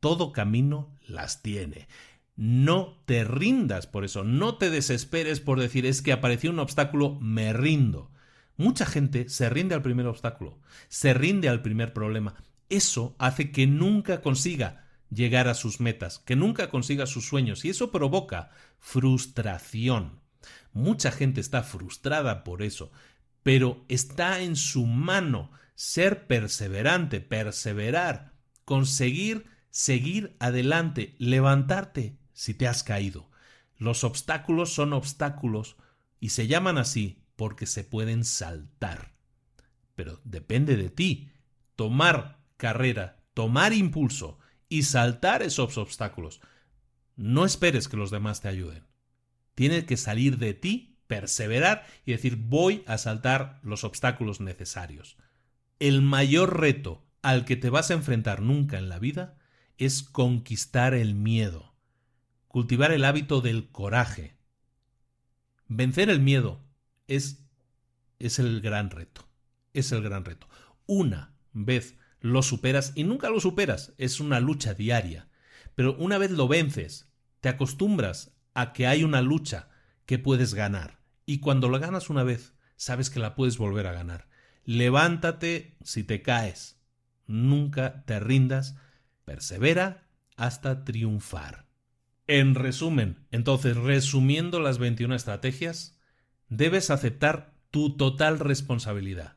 Todo 0.00 0.32
camino 0.32 0.94
las 1.06 1.42
tiene. 1.42 1.88
No 2.36 3.02
te 3.06 3.24
rindas 3.24 3.86
por 3.86 4.04
eso, 4.04 4.22
no 4.22 4.58
te 4.58 4.68
desesperes 4.68 5.40
por 5.40 5.58
decir 5.58 5.86
es 5.86 6.02
que 6.02 6.12
apareció 6.12 6.50
un 6.50 6.58
obstáculo, 6.58 7.18
me 7.18 7.54
rindo. 7.54 8.10
Mucha 8.58 8.84
gente 8.84 9.30
se 9.30 9.48
rinde 9.48 9.74
al 9.74 9.82
primer 9.82 10.06
obstáculo, 10.06 10.58
se 10.88 11.14
rinde 11.14 11.48
al 11.48 11.62
primer 11.62 11.94
problema. 11.94 12.34
Eso 12.68 13.16
hace 13.18 13.52
que 13.52 13.66
nunca 13.66 14.20
consiga 14.20 14.84
llegar 15.10 15.48
a 15.48 15.54
sus 15.54 15.80
metas, 15.80 16.18
que 16.18 16.36
nunca 16.36 16.68
consiga 16.68 17.06
sus 17.06 17.26
sueños 17.26 17.64
y 17.64 17.70
eso 17.70 17.90
provoca 17.90 18.50
frustración. 18.78 20.20
Mucha 20.72 21.10
gente 21.10 21.40
está 21.40 21.62
frustrada 21.62 22.44
por 22.44 22.62
eso, 22.62 22.92
pero 23.42 23.84
está 23.88 24.40
en 24.42 24.56
su 24.56 24.84
mano 24.84 25.50
ser 25.74 26.26
perseverante, 26.26 27.20
perseverar, 27.20 28.32
conseguir 28.66 29.46
seguir 29.70 30.36
adelante, 30.38 31.14
levantarte 31.18 32.16
si 32.36 32.52
te 32.52 32.68
has 32.68 32.84
caído. 32.84 33.30
Los 33.78 34.04
obstáculos 34.04 34.72
son 34.72 34.92
obstáculos 34.92 35.76
y 36.20 36.28
se 36.28 36.46
llaman 36.46 36.76
así 36.76 37.22
porque 37.34 37.66
se 37.66 37.82
pueden 37.82 38.24
saltar. 38.24 39.14
Pero 39.94 40.20
depende 40.22 40.76
de 40.76 40.90
ti 40.90 41.30
tomar 41.76 42.38
carrera, 42.58 43.24
tomar 43.32 43.72
impulso 43.72 44.38
y 44.68 44.82
saltar 44.82 45.42
esos 45.42 45.78
obstáculos. 45.78 46.40
No 47.16 47.46
esperes 47.46 47.88
que 47.88 47.96
los 47.96 48.10
demás 48.10 48.42
te 48.42 48.48
ayuden. 48.48 48.84
Tienes 49.54 49.84
que 49.84 49.96
salir 49.96 50.36
de 50.36 50.52
ti, 50.52 50.98
perseverar 51.06 51.86
y 52.04 52.12
decir 52.12 52.36
voy 52.36 52.84
a 52.86 52.98
saltar 52.98 53.60
los 53.62 53.82
obstáculos 53.82 54.42
necesarios. 54.42 55.16
El 55.78 56.02
mayor 56.02 56.60
reto 56.60 57.06
al 57.22 57.46
que 57.46 57.56
te 57.56 57.70
vas 57.70 57.90
a 57.90 57.94
enfrentar 57.94 58.42
nunca 58.42 58.76
en 58.76 58.90
la 58.90 58.98
vida 58.98 59.38
es 59.78 60.02
conquistar 60.02 60.92
el 60.92 61.14
miedo 61.14 61.75
cultivar 62.56 62.90
el 62.90 63.04
hábito 63.04 63.42
del 63.42 63.68
coraje. 63.68 64.34
Vencer 65.68 66.08
el 66.08 66.20
miedo 66.20 66.64
es, 67.06 67.44
es 68.18 68.38
el 68.38 68.62
gran 68.62 68.88
reto. 68.88 69.28
Es 69.74 69.92
el 69.92 70.00
gran 70.02 70.24
reto. 70.24 70.48
Una 70.86 71.34
vez 71.52 71.98
lo 72.20 72.40
superas, 72.40 72.94
y 72.94 73.04
nunca 73.04 73.28
lo 73.28 73.40
superas, 73.40 73.92
es 73.98 74.20
una 74.20 74.40
lucha 74.40 74.72
diaria, 74.72 75.28
pero 75.74 75.98
una 75.98 76.16
vez 76.16 76.30
lo 76.30 76.48
vences, 76.48 77.12
te 77.42 77.50
acostumbras 77.50 78.32
a 78.54 78.72
que 78.72 78.86
hay 78.86 79.04
una 79.04 79.20
lucha 79.20 79.68
que 80.06 80.18
puedes 80.18 80.54
ganar. 80.54 81.02
Y 81.26 81.40
cuando 81.40 81.68
lo 81.68 81.78
ganas 81.78 82.08
una 82.08 82.22
vez, 82.22 82.54
sabes 82.76 83.10
que 83.10 83.20
la 83.20 83.34
puedes 83.34 83.58
volver 83.58 83.86
a 83.86 83.92
ganar. 83.92 84.30
Levántate 84.64 85.76
si 85.84 86.04
te 86.04 86.22
caes. 86.22 86.80
Nunca 87.26 88.06
te 88.06 88.18
rindas. 88.18 88.76
Persevera 89.26 90.08
hasta 90.38 90.84
triunfar. 90.84 91.65
En 92.28 92.56
resumen, 92.56 93.24
entonces, 93.30 93.76
resumiendo 93.76 94.58
las 94.58 94.78
21 94.78 95.14
estrategias, 95.14 95.96
debes 96.48 96.90
aceptar 96.90 97.54
tu 97.70 97.96
total 97.96 98.40
responsabilidad, 98.40 99.36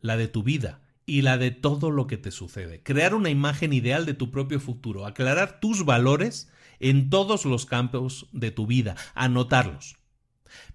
la 0.00 0.18
de 0.18 0.28
tu 0.28 0.42
vida 0.42 0.82
y 1.06 1.22
la 1.22 1.38
de 1.38 1.50
todo 1.52 1.90
lo 1.90 2.06
que 2.06 2.18
te 2.18 2.30
sucede. 2.30 2.82
Crear 2.82 3.14
una 3.14 3.30
imagen 3.30 3.72
ideal 3.72 4.04
de 4.04 4.12
tu 4.12 4.30
propio 4.30 4.60
futuro, 4.60 5.06
aclarar 5.06 5.58
tus 5.58 5.86
valores 5.86 6.50
en 6.80 7.08
todos 7.08 7.46
los 7.46 7.64
campos 7.64 8.28
de 8.32 8.50
tu 8.50 8.66
vida, 8.66 8.94
anotarlos. 9.14 9.96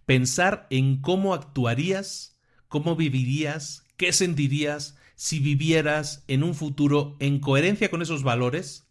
Pensar 0.07 0.65
en 0.71 1.01
cómo 1.01 1.35
actuarías, 1.35 2.39
cómo 2.67 2.95
vivirías, 2.95 3.85
qué 3.95 4.11
sentirías 4.11 4.97
si 5.15 5.39
vivieras 5.39 6.23
en 6.27 6.41
un 6.43 6.55
futuro 6.55 7.15
en 7.19 7.39
coherencia 7.39 7.91
con 7.91 8.01
esos 8.01 8.23
valores 8.23 8.86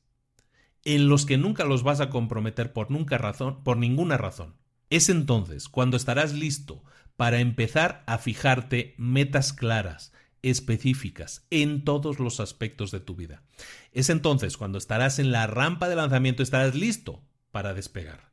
en 0.87 1.09
los 1.09 1.27
que 1.27 1.37
nunca 1.37 1.65
los 1.65 1.83
vas 1.83 2.01
a 2.01 2.11
comprometer 2.11 2.73
por 2.73 2.93
nunca 2.93 3.19
razón, 3.19 3.65
por 3.65 3.77
ninguna 3.77 4.17
razón. 4.17 4.55
Es 4.89 5.09
entonces 5.09 5.69
cuando 5.69 5.97
estarás 5.97 6.33
listo 6.33 6.85
para 7.17 7.41
empezar 7.41 8.05
a 8.07 8.19
fijarte 8.19 8.95
metas 8.97 9.53
claras, 9.53 10.13
específicas 10.43 11.45
en 11.51 11.83
todos 11.85 12.21
los 12.21 12.39
aspectos 12.39 12.93
de 12.93 13.01
tu 13.01 13.17
vida. 13.17 13.43
Es 13.91 14.11
entonces 14.11 14.57
cuando 14.57 14.79
estarás 14.79 15.19
en 15.19 15.33
la 15.33 15.49
rampa 15.49 15.89
de 15.89 15.97
lanzamiento, 15.97 16.45
estarás 16.45 16.77
listo 16.77 17.21
para 17.51 17.75
despegar. 17.75 18.31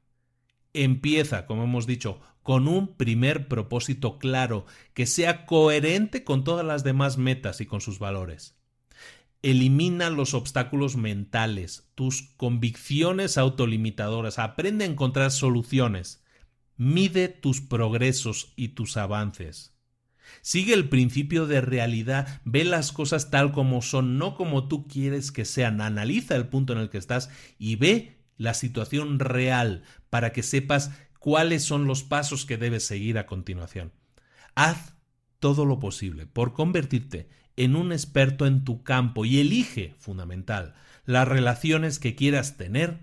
Empieza, 0.73 1.47
como 1.47 1.63
hemos 1.63 1.88
dicho, 1.88 2.21
con 2.43 2.67
un 2.67 2.95
primer 2.97 3.47
propósito 3.47 4.19
claro, 4.19 4.67
que 4.93 5.07
sea 5.07 5.47
coherente 5.47 6.23
con 6.23 6.43
todas 6.43 6.65
las 6.65 6.84
demás 6.84 7.17
metas 7.17 7.61
y 7.61 7.65
con 7.65 7.81
sus 7.81 7.97
valores. 7.97 8.55
Elimina 9.44 10.10
los 10.10 10.34
obstáculos 10.34 10.95
mentales, 10.95 11.90
tus 11.95 12.22
convicciones 12.38 13.38
autolimitadoras, 13.38 14.40
aprende 14.40 14.86
a 14.86 14.88
encontrar 14.88 15.32
soluciones. 15.32 16.24
Mide 16.78 17.28
tus 17.28 17.60
progresos 17.60 18.53
y 18.56 18.70
tus 18.70 18.95
avances. 18.95 19.76
Sigue 20.41 20.74
el 20.74 20.88
principio 20.88 21.45
de 21.45 21.60
realidad, 21.60 22.41
ve 22.45 22.64
las 22.64 22.94
cosas 22.94 23.32
tal 23.32 23.52
como 23.52 23.82
son, 23.82 24.18
no 24.18 24.36
como 24.36 24.70
tú 24.70 24.88
quieres 24.88 25.34
que 25.34 25.44
sean. 25.44 25.82
Analiza 25.82 26.38
el 26.38 26.48
punto 26.48 26.72
en 26.72 26.80
el 26.80 26.90
que 26.90 26.98
estás 26.98 27.30
y 27.60 27.76
ve 27.76 28.24
la 28.38 28.53
situación 28.53 29.20
real 29.20 29.84
para 30.10 30.32
que 30.32 30.41
sepas 30.41 30.91
cuáles 31.20 31.64
son 31.65 31.86
los 31.86 32.03
pasos 32.03 32.45
que 32.45 32.56
debes 32.56 32.86
seguir 32.86 33.18
a 33.18 33.26
continuación. 33.26 33.91
Haz 34.56 34.95
todo 35.40 35.65
lo 35.65 35.80
posible 35.80 36.28
por 36.28 36.53
convertirte 36.53 37.28
en 37.57 37.75
un 37.75 37.91
experto 37.91 38.45
en 38.45 38.63
tu 38.63 38.84
campo 38.84 39.25
y 39.25 39.39
elige, 39.39 39.95
fundamental, 39.99 40.73
las 41.05 41.27
relaciones 41.27 41.99
que 41.99 42.15
quieras 42.15 42.57
tener 42.57 42.99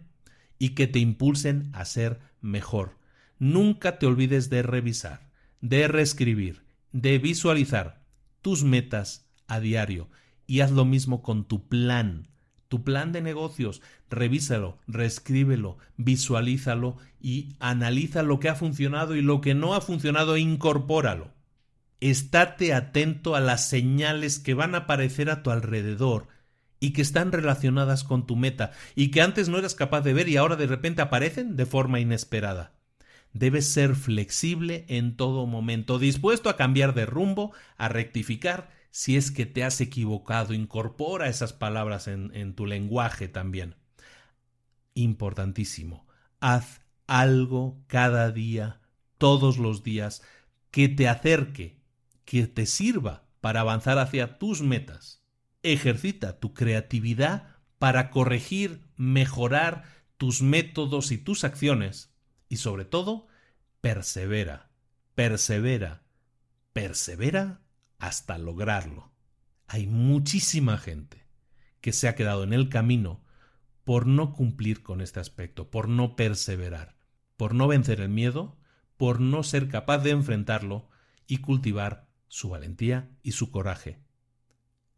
y 0.59 0.70
que 0.70 0.86
te 0.86 0.98
impulsen 0.98 1.70
a 1.72 1.85
ser 1.85 2.20
mejor. 2.40 2.97
Nunca 3.39 3.98
te 3.98 4.06
olvides 4.06 4.51
de 4.51 4.62
revisar, 4.62 5.31
de 5.60 5.89
reescribir, 5.89 6.62
de 6.93 7.18
visualizar 7.18 8.02
tus 8.43 8.64
metas 8.64 9.27
a 9.47 9.60
diario 9.60 10.09
y 10.47 10.60
haz 10.60 10.70
lo 10.70 10.85
mismo 10.85 11.22
con 11.22 11.44
tu 11.44 11.68
plan. 11.68 12.28
Tu 12.68 12.85
plan 12.85 13.12
de 13.12 13.20
negocios, 13.20 13.82
revísalo, 14.10 14.78
reescríbelo, 14.86 15.78
visualízalo 15.97 16.97
y 17.20 17.56
analiza 17.59 18.22
lo 18.22 18.39
que 18.39 18.48
ha 18.48 18.55
funcionado 18.55 19.16
y 19.16 19.22
lo 19.22 19.40
que 19.40 19.55
no 19.55 19.74
ha 19.74 19.81
funcionado 19.81 20.36
e 20.36 20.40
incorpóralo 20.40 21.32
estate 22.01 22.72
atento 22.72 23.36
a 23.36 23.40
las 23.40 23.68
señales 23.68 24.39
que 24.39 24.55
van 24.55 24.74
a 24.74 24.78
aparecer 24.78 25.31
a 25.31 25.43
tu 25.43 25.51
alrededor 25.51 26.28
y 26.81 26.93
que 26.93 27.02
están 27.02 27.31
relacionadas 27.31 28.05
con 28.05 28.27
tu 28.27 28.36
meta 28.36 28.72
y 28.94 29.10
que 29.10 29.20
antes 29.20 29.48
no 29.48 29.59
eras 29.59 29.74
capaz 29.74 30.01
de 30.01 30.14
ver 30.14 30.28
y 30.28 30.36
ahora 30.36 30.56
de 30.56 30.66
repente 30.66 31.02
aparecen 31.02 31.56
de 31.56 31.66
forma 31.66 32.01
inesperada. 32.01 32.72
Debes 33.32 33.66
ser 33.72 33.94
flexible 33.94 34.86
en 34.89 35.16
todo 35.16 35.47
momento, 35.47 35.98
dispuesto 35.98 36.48
a 36.48 36.56
cambiar 36.56 36.94
de 36.94 37.06
rumbo, 37.06 37.52
a 37.77 37.89
rectificar 37.89 38.70
si 38.90 39.16
es 39.16 39.31
que 39.31 39.47
te 39.47 39.62
has 39.62 39.81
equivocado. 39.81 40.52
Incorpora 40.52 41.28
esas 41.28 41.52
palabras 41.52 42.09
en, 42.09 42.35
en 42.35 42.55
tu 42.55 42.66
lenguaje 42.66 43.28
también. 43.28 43.77
Importantísimo. 44.94 46.09
Haz 46.40 46.81
algo 47.06 47.78
cada 47.86 48.32
día, 48.32 48.81
todos 49.18 49.59
los 49.59 49.85
días, 49.85 50.22
que 50.72 50.89
te 50.89 51.06
acerque 51.06 51.80
que 52.31 52.47
te 52.47 52.65
sirva 52.65 53.27
para 53.40 53.59
avanzar 53.62 53.98
hacia 53.98 54.39
tus 54.39 54.62
metas. 54.62 55.20
Ejercita 55.65 56.39
tu 56.39 56.55
creatividad 56.55 57.57
para 57.81 58.11
corregir, 58.11 58.86
mejorar 58.94 59.82
tus 60.16 60.40
métodos 60.40 61.11
y 61.11 61.19
tus 61.19 61.43
acciones. 61.43 62.15
Y 62.48 62.59
sobre 62.59 62.85
todo, 62.85 63.27
persevera, 63.81 64.70
persevera, 65.16 66.05
persevera 66.73 67.62
hasta 67.98 68.39
lograrlo. 68.39 69.11
Hay 69.66 69.89
muchísima 69.89 70.78
gente 70.78 71.27
que 71.81 71.93
se 71.93 72.07
ha 72.07 72.15
quedado 72.15 72.44
en 72.44 72.52
el 72.52 72.69
camino 72.69 73.24
por 73.82 74.07
no 74.07 74.32
cumplir 74.35 74.85
con 74.85 75.01
este 75.01 75.19
aspecto, 75.19 75.69
por 75.69 75.89
no 75.89 76.15
perseverar, 76.15 76.94
por 77.36 77.57
no 77.57 77.66
vencer 77.66 78.01
el 78.01 78.09
miedo, 78.09 78.57
por 78.97 79.20
no 79.20 79.43
ser 79.43 79.66
capaz 79.66 79.98
de 79.98 80.11
enfrentarlo 80.11 80.89
y 81.27 81.39
cultivar 81.39 82.10
su 82.31 82.48
valentía 82.48 83.11
y 83.24 83.32
su 83.32 83.51
coraje. 83.51 83.98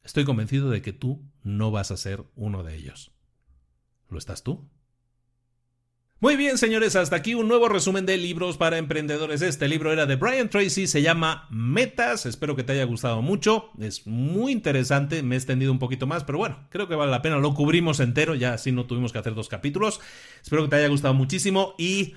Estoy 0.04 0.24
convencido 0.24 0.70
de 0.70 0.82
que 0.82 0.92
tú 0.92 1.24
no 1.42 1.70
vas 1.70 1.90
a 1.90 1.96
ser 1.96 2.24
uno 2.36 2.62
de 2.62 2.76
ellos. 2.76 3.10
¿Lo 4.10 4.18
estás 4.18 4.42
tú? 4.42 4.68
Muy 6.20 6.36
bien, 6.36 6.59
señores, 6.59 6.94
hasta 6.94 7.16
aquí 7.16 7.34
un 7.34 7.48
nuevo 7.48 7.68
resumen 7.68 8.04
de 8.04 8.18
libros 8.18 8.59
para 8.59 8.76
emprendedores. 8.76 9.40
Este 9.40 9.66
libro 9.66 9.92
era 9.92 10.04
de 10.04 10.16
Brian 10.16 10.50
Tracy, 10.50 10.86
se 10.86 11.00
llama 11.00 11.48
Metas. 11.50 12.26
Espero 12.26 12.54
que 12.54 12.64
te 12.64 12.72
haya 12.74 12.84
gustado 12.84 13.22
mucho. 13.22 13.70
Es 13.80 14.06
muy 14.06 14.52
interesante, 14.52 15.22
me 15.22 15.34
he 15.34 15.38
extendido 15.38 15.72
un 15.72 15.78
poquito 15.78 16.06
más, 16.06 16.24
pero 16.24 16.38
bueno, 16.38 16.68
creo 16.68 16.86
que 16.86 16.94
vale 16.94 17.10
la 17.10 17.22
pena. 17.22 17.38
Lo 17.38 17.54
cubrimos 17.54 17.98
entero, 17.98 18.34
ya 18.34 18.52
así 18.52 18.72
no 18.72 18.84
tuvimos 18.84 19.10
que 19.10 19.18
hacer 19.18 19.34
dos 19.34 19.48
capítulos. 19.48 20.00
Espero 20.42 20.64
que 20.64 20.68
te 20.68 20.76
haya 20.76 20.88
gustado 20.88 21.14
muchísimo 21.14 21.74
y 21.78 22.14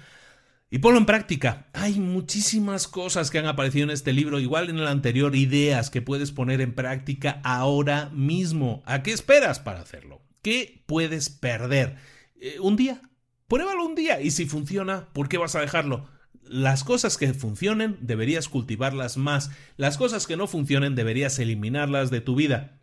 y 0.70 0.80
ponlo 0.80 0.98
en 0.98 1.06
práctica. 1.06 1.68
Hay 1.74 2.00
muchísimas 2.00 2.88
cosas 2.88 3.30
que 3.30 3.40
han 3.40 3.46
aparecido 3.46 3.86
en 3.86 3.92
este 3.92 4.14
libro, 4.14 4.40
igual 4.40 4.70
en 4.70 4.78
el 4.78 4.88
anterior, 4.88 5.36
ideas 5.36 5.90
que 5.90 6.02
puedes 6.02 6.32
poner 6.32 6.62
en 6.62 6.74
práctica 6.74 7.40
ahora 7.44 8.10
mismo. 8.14 8.84
¿A 8.86 9.04
qué 9.04 9.12
esperas 9.12 9.60
para 9.60 9.82
hacerlo? 9.82 10.22
¿Qué 10.42 10.84
puedes 10.86 11.30
perder? 11.30 11.98
Eh, 12.40 12.60
un 12.60 12.76
día. 12.76 13.02
Pruébalo 13.48 13.86
un 13.86 13.96
día 13.96 14.22
y 14.22 14.32
si 14.32 14.48
funciona, 14.48 15.08
¿por 15.14 15.30
qué 15.30 15.38
vas 15.38 15.56
a 15.56 15.62
dejarlo? 15.62 16.10
Las 16.42 16.84
cosas 16.84 17.18
que 17.18 17.34
funcionen 17.34 17.98
deberías 18.02 18.50
cultivarlas 18.50 19.18
más. 19.18 19.52
Las 19.78 19.98
cosas 19.98 20.26
que 20.26 20.36
no 20.36 20.48
funcionen 20.48 20.96
deberías 20.96 21.38
eliminarlas 21.38 22.10
de 22.10 22.22
tu 22.22 22.36
vida 22.36 22.75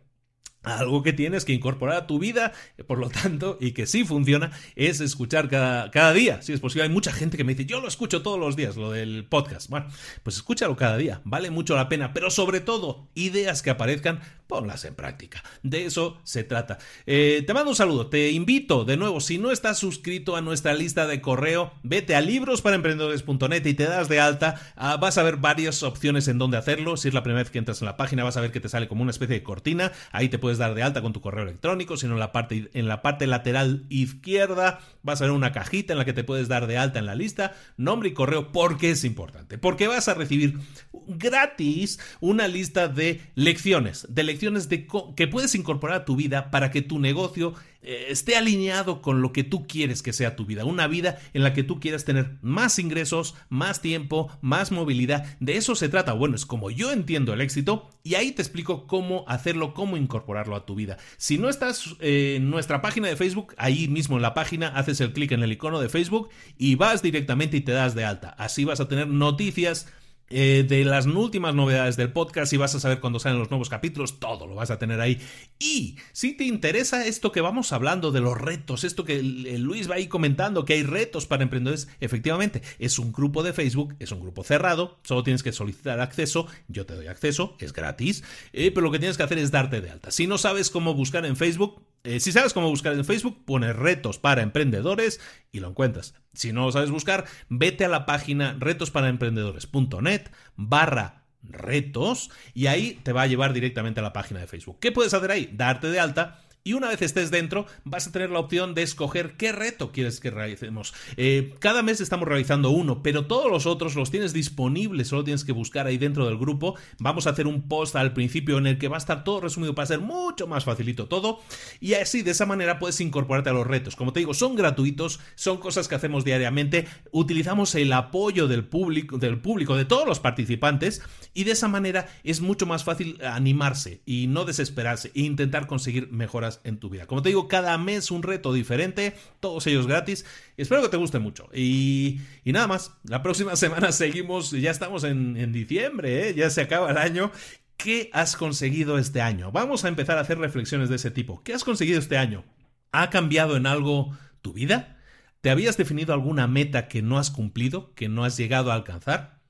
algo 0.63 1.03
que 1.03 1.13
tienes 1.13 1.45
que 1.45 1.53
incorporar 1.53 1.97
a 1.97 2.07
tu 2.07 2.19
vida, 2.19 2.53
por 2.87 2.97
lo 2.97 3.09
tanto, 3.09 3.57
y 3.59 3.71
que 3.71 3.85
sí 3.85 4.03
funciona, 4.03 4.51
es 4.75 4.99
escuchar 4.99 5.49
cada, 5.49 5.91
cada, 5.91 6.13
día. 6.13 6.41
Si 6.41 6.53
es 6.53 6.59
posible, 6.59 6.83
hay 6.83 6.89
mucha 6.89 7.11
gente 7.11 7.37
que 7.37 7.43
me 7.43 7.53
dice, 7.53 7.65
yo 7.65 7.81
lo 7.81 7.87
escucho 7.87 8.21
todos 8.21 8.39
los 8.39 8.55
días, 8.55 8.75
lo 8.75 8.91
del 8.91 9.25
podcast. 9.25 9.69
Bueno, 9.69 9.87
pues 10.23 10.37
escúchalo 10.37 10.75
cada 10.75 10.97
día, 10.97 11.21
vale 11.23 11.51
mucho 11.51 11.75
la 11.75 11.89
pena, 11.89 12.13
pero 12.13 12.29
sobre 12.29 12.59
todo, 12.59 13.07
ideas 13.15 13.61
que 13.61 13.69
aparezcan, 13.69 14.21
ponlas 14.47 14.85
en 14.85 14.95
práctica. 14.95 15.43
De 15.61 15.85
eso 15.85 16.19
se 16.23 16.43
trata. 16.43 16.77
Eh, 17.05 17.43
te 17.45 17.53
mando 17.53 17.71
un 17.71 17.75
saludo, 17.75 18.07
te 18.07 18.31
invito 18.31 18.85
de 18.85 18.97
nuevo, 18.97 19.19
si 19.19 19.37
no 19.37 19.51
estás 19.51 19.79
suscrito 19.79 20.35
a 20.35 20.41
nuestra 20.41 20.73
lista 20.73 21.07
de 21.07 21.21
correo, 21.21 21.73
vete 21.83 22.15
a 22.15 22.21
librosparaemprendedores.net 22.21 23.65
y 23.65 23.73
te 23.73 23.85
das 23.85 24.09
de 24.09 24.19
alta. 24.19 24.59
Ah, 24.75 24.97
vas 24.97 25.17
a 25.17 25.23
ver 25.23 25.37
varias 25.37 25.83
opciones 25.83 26.27
en 26.27 26.37
donde 26.37 26.57
hacerlo. 26.57 26.97
Si 26.97 27.07
es 27.07 27.13
la 27.13 27.23
primera 27.23 27.43
vez 27.43 27.51
que 27.51 27.59
entras 27.59 27.81
en 27.81 27.85
la 27.85 27.97
página, 27.97 28.23
vas 28.23 28.37
a 28.37 28.41
ver 28.41 28.51
que 28.51 28.59
te 28.59 28.69
sale 28.69 28.87
como 28.87 29.01
una 29.01 29.11
especie 29.11 29.35
de 29.35 29.43
cortina. 29.43 29.91
Ahí 30.11 30.29
te 30.29 30.39
puedes 30.39 30.57
dar 30.57 30.75
de 30.75 30.83
alta 30.83 31.01
con 31.01 31.13
tu 31.13 31.21
correo 31.21 31.43
electrónico, 31.43 31.97
sino 31.97 32.13
en 32.13 32.19
la 32.19 32.31
parte, 32.31 32.69
en 32.73 32.87
la 32.87 33.01
parte 33.01 33.27
lateral 33.27 33.85
izquierda 33.89 34.79
vas 35.03 35.21
a 35.21 35.25
ver 35.25 35.33
una 35.33 35.51
cajita 35.51 35.93
en 35.93 35.99
la 35.99 36.05
que 36.05 36.13
te 36.13 36.23
puedes 36.23 36.47
dar 36.47 36.65
de 36.65 36.77
alta 36.77 36.99
en 36.99 37.05
la 37.05 37.15
lista, 37.15 37.53
nombre 37.77 38.09
y 38.09 38.13
correo, 38.13 38.51
porque 38.51 38.91
es 38.91 39.03
importante, 39.03 39.57
porque 39.57 39.87
vas 39.87 40.07
a 40.07 40.13
recibir 40.13 40.59
gratis 41.07 41.99
una 42.21 42.47
lista 42.47 42.87
de 42.87 43.21
lecciones, 43.35 44.07
de 44.09 44.23
lecciones 44.23 44.32
de 44.39 44.87
que 45.15 45.27
puedes 45.27 45.55
incorporar 45.55 46.01
a 46.01 46.05
tu 46.05 46.15
vida 46.15 46.51
para 46.51 46.71
que 46.71 46.81
tu 46.81 46.99
negocio 46.99 47.53
eh, 47.85 48.07
esté 48.09 48.37
alineado 48.37 49.01
con 49.01 49.21
lo 49.21 49.33
que 49.33 49.43
tú 49.43 49.67
quieres 49.67 50.01
que 50.01 50.13
sea 50.13 50.37
tu 50.37 50.45
vida, 50.45 50.63
una 50.63 50.87
vida 50.87 51.19
en 51.33 51.43
la 51.43 51.53
que 51.53 51.63
tú 51.63 51.79
quieras 51.81 52.05
tener 52.05 52.37
más 52.41 52.79
ingresos, 52.79 53.35
más 53.49 53.81
tiempo, 53.81 54.31
más 54.41 54.71
movilidad. 54.71 55.25
De 55.39 55.57
eso 55.57 55.75
se 55.75 55.89
trata. 55.89 56.13
Bueno, 56.13 56.35
es 56.35 56.45
como 56.45 56.71
yo 56.71 56.91
entiendo 56.91 57.33
el 57.33 57.41
éxito 57.41 57.89
y 58.03 58.15
ahí 58.15 58.31
te 58.31 58.41
explico 58.41 58.87
cómo 58.87 59.25
hacerlo, 59.27 59.73
cómo 59.73 59.97
incorporarlo 59.97 60.55
a 60.55 60.65
tu 60.65 60.75
vida. 60.75 60.97
Si 61.17 61.37
no 61.37 61.49
estás 61.49 61.95
eh, 61.99 62.35
en 62.37 62.49
nuestra 62.49 62.81
página 62.81 63.09
de 63.09 63.17
Facebook, 63.17 63.53
ahí 63.57 63.87
mismo 63.87 64.15
en 64.15 64.21
la 64.21 64.33
página 64.33 64.69
haces 64.69 65.01
el 65.01 65.11
clic 65.11 65.31
en 65.33 65.43
el 65.43 65.51
icono 65.51 65.81
de 65.81 65.89
Facebook 65.89 66.29
y 66.57 66.75
vas 66.75 67.01
directamente 67.01 67.57
y 67.57 67.61
te 67.61 67.73
das 67.73 67.95
de 67.95 68.05
alta. 68.05 68.29
Así 68.37 68.63
vas 68.63 68.79
a 68.79 68.87
tener 68.87 69.07
noticias 69.07 69.87
eh, 70.35 70.65
de 70.67 70.83
las 70.83 71.05
últimas 71.05 71.53
novedades 71.53 71.95
del 71.95 72.11
podcast 72.11 72.51
y 72.53 72.57
vas 72.57 72.73
a 72.73 72.79
saber 72.79 72.99
cuándo 72.99 73.19
salen 73.19 73.37
los 73.37 73.51
nuevos 73.51 73.69
capítulos, 73.69 74.19
todo 74.19 74.47
lo 74.47 74.55
vas 74.55 74.71
a 74.71 74.79
tener 74.79 74.99
ahí. 74.99 75.19
Y 75.59 75.97
si 76.11 76.33
te 76.33 76.43
interesa 76.45 77.05
esto 77.05 77.31
que 77.31 77.39
vamos 77.39 77.71
hablando 77.71 78.11
de 78.11 78.19
los 78.19 78.35
retos, 78.35 78.83
esto 78.83 79.05
que 79.05 79.21
Luis 79.21 79.89
va 79.89 79.95
ahí 79.95 80.07
comentando, 80.07 80.65
que 80.65 80.73
hay 80.73 80.81
retos 80.83 81.27
para 81.27 81.43
emprendedores, 81.43 81.87
efectivamente, 81.99 82.63
es 82.79 82.97
un 82.97 83.11
grupo 83.11 83.43
de 83.43 83.53
Facebook, 83.53 83.95
es 83.99 84.11
un 84.11 84.21
grupo 84.21 84.43
cerrado, 84.43 84.97
solo 85.03 85.21
tienes 85.21 85.43
que 85.43 85.51
solicitar 85.51 85.99
acceso, 85.99 86.47
yo 86.67 86.87
te 86.87 86.95
doy 86.95 87.05
acceso, 87.05 87.55
es 87.59 87.71
gratis, 87.71 88.23
eh, 88.53 88.71
pero 88.71 88.85
lo 88.85 88.91
que 88.91 88.99
tienes 88.99 89.17
que 89.17 89.23
hacer 89.23 89.37
es 89.37 89.51
darte 89.51 89.81
de 89.81 89.91
alta. 89.91 90.09
Si 90.09 90.25
no 90.25 90.39
sabes 90.39 90.71
cómo 90.71 90.95
buscar 90.95 91.27
en 91.27 91.37
Facebook, 91.37 91.83
eh, 92.03 92.19
si 92.19 92.31
sabes 92.31 92.53
cómo 92.53 92.69
buscar 92.69 92.93
en 92.93 93.05
Facebook, 93.05 93.45
pones 93.45 93.75
retos 93.75 94.19
para 94.19 94.41
emprendedores 94.41 95.21
y 95.51 95.59
lo 95.59 95.69
encuentras. 95.69 96.15
Si 96.33 96.51
no 96.51 96.65
lo 96.65 96.71
sabes 96.71 96.91
buscar, 96.91 97.25
vete 97.49 97.85
a 97.85 97.89
la 97.89 98.05
página 98.05 98.55
retosparaemprendedores.net 98.59 100.29
barra 100.57 101.23
retos 101.43 102.29
y 102.53 102.67
ahí 102.67 102.99
te 103.03 103.13
va 103.13 103.23
a 103.23 103.27
llevar 103.27 103.53
directamente 103.53 103.99
a 103.99 104.03
la 104.03 104.13
página 104.13 104.39
de 104.39 104.47
Facebook. 104.47 104.79
¿Qué 104.79 104.91
puedes 104.91 105.13
hacer 105.13 105.31
ahí? 105.31 105.49
Darte 105.53 105.87
de 105.87 105.99
alta 105.99 106.42
y 106.65 106.73
una 106.73 106.87
vez 106.87 107.01
estés 107.01 107.29
dentro, 107.29 107.65
vas 107.83 108.07
a 108.07 108.11
tener 108.11 108.29
la 108.29 108.39
opción 108.39 108.73
de 108.73 108.83
escoger 108.83 109.35
qué 109.35 109.51
reto 109.51 109.91
quieres 109.91 110.19
que 110.21 110.31
realicemos. 110.31 110.93
Eh, 111.17 111.53
cada 111.59 111.83
mes 111.83 111.99
estamos 111.99 112.27
realizando 112.27 112.69
uno, 112.69 113.03
pero 113.03 113.25
todos 113.25 113.51
los 113.51 113.65
otros 113.65 113.95
los 113.95 114.11
tienes 114.11 114.31
disponibles, 114.31 115.09
solo 115.09 115.25
tienes 115.25 115.43
que 115.43 115.51
buscar 115.51 115.87
ahí 115.87 115.97
dentro 115.97 116.25
del 116.25 116.37
grupo. 116.37 116.75
Vamos 116.99 117.27
a 117.27 117.31
hacer 117.31 117.47
un 117.47 117.67
post 117.67 117.97
al 117.97 118.13
principio 118.13 118.57
en 118.57 118.67
el 118.67 118.77
que 118.77 118.87
va 118.87 118.95
a 118.95 118.99
estar 118.99 119.25
todo 119.25 119.41
resumido 119.41 119.75
para 119.75 119.87
ser 119.87 119.99
mucho 119.99 120.47
más 120.47 120.63
facilito 120.63 121.07
todo. 121.07 121.39
Y 121.81 121.95
así, 121.95 122.21
de 122.21 122.31
esa 122.31 122.45
manera, 122.45 122.79
puedes 122.79 123.01
incorporarte 123.01 123.49
a 123.49 123.53
los 123.53 123.67
retos. 123.67 123.97
Como 123.97 124.13
te 124.13 124.21
digo, 124.21 124.33
son 124.33 124.55
gratuitos, 124.55 125.19
son 125.35 125.57
cosas 125.57 125.89
que 125.89 125.95
hacemos 125.95 126.23
diariamente. 126.23 126.87
Utilizamos 127.11 127.75
el 127.75 127.91
apoyo 127.91 128.47
del 128.47 128.63
público, 128.63 129.17
del 129.17 129.41
público, 129.41 129.75
de 129.75 129.85
todos 129.85 130.07
los 130.07 130.21
participantes, 130.21 131.01
y 131.33 131.43
de 131.43 131.51
esa 131.51 131.67
manera 131.67 132.07
es 132.23 132.39
mucho 132.39 132.65
más 132.65 132.85
fácil 132.85 133.19
animarse 133.21 134.01
y 134.05 134.27
no 134.27 134.45
desesperarse 134.45 135.11
e 135.13 135.21
intentar 135.21 135.67
conseguir 135.67 136.09
mejoras 136.11 136.52
en 136.63 136.79
tu 136.79 136.89
vida. 136.89 137.05
Como 137.05 137.21
te 137.21 137.29
digo, 137.29 137.47
cada 137.47 137.77
mes 137.77 138.11
un 138.11 138.23
reto 138.23 138.53
diferente, 138.53 139.15
todos 139.39 139.65
ellos 139.67 139.87
gratis. 139.87 140.25
Espero 140.57 140.81
que 140.81 140.89
te 140.89 140.97
guste 140.97 141.19
mucho. 141.19 141.49
Y, 141.53 142.19
nada 142.45 142.67
más, 142.67 142.91
la 143.03 143.23
próxima 143.23 143.55
semana 143.57 143.91
seguimos, 143.91 144.51
ya 144.51 144.71
estamos 144.71 145.03
en, 145.03 145.51
diciembre, 145.51 146.29
¿eh? 146.29 146.33
ya 146.33 146.49
se 146.49 146.61
acaba 146.61 146.91
el 146.91 146.97
año. 146.97 147.31
¿Qué 147.77 148.09
has 148.13 148.35
conseguido 148.35 148.97
este 148.97 149.21
año? 149.21 149.51
Vamos 149.51 149.83
a 149.83 149.89
empezar 149.89 150.17
a 150.17 150.21
hacer 150.21 150.37
reflexiones 150.37 150.89
de 150.89 150.95
ese 150.95 151.11
tipo. 151.11 151.43
¿Qué 151.43 151.53
has 151.53 151.63
conseguido 151.63 151.99
este 151.99 152.17
año? 152.17 152.45
¿Ha 152.91 153.09
cambiado 153.09 153.57
en 153.57 153.65
algo 153.65 154.17
tu 154.41 154.53
vida? 154.53 154.97
¿Te 155.41 155.49
habías 155.49 155.75
definido 155.75 156.13
alguna 156.13 156.47
meta 156.47 156.87
que 156.87 157.01
no 157.01 157.19
has 157.19 157.29
cumplido, 157.29 157.93
que 157.95 158.07
no 158.07 158.23
has 158.23 158.37
llegado 158.37 158.71
a 158.71 158.75
alcanzar? 158.75 159.41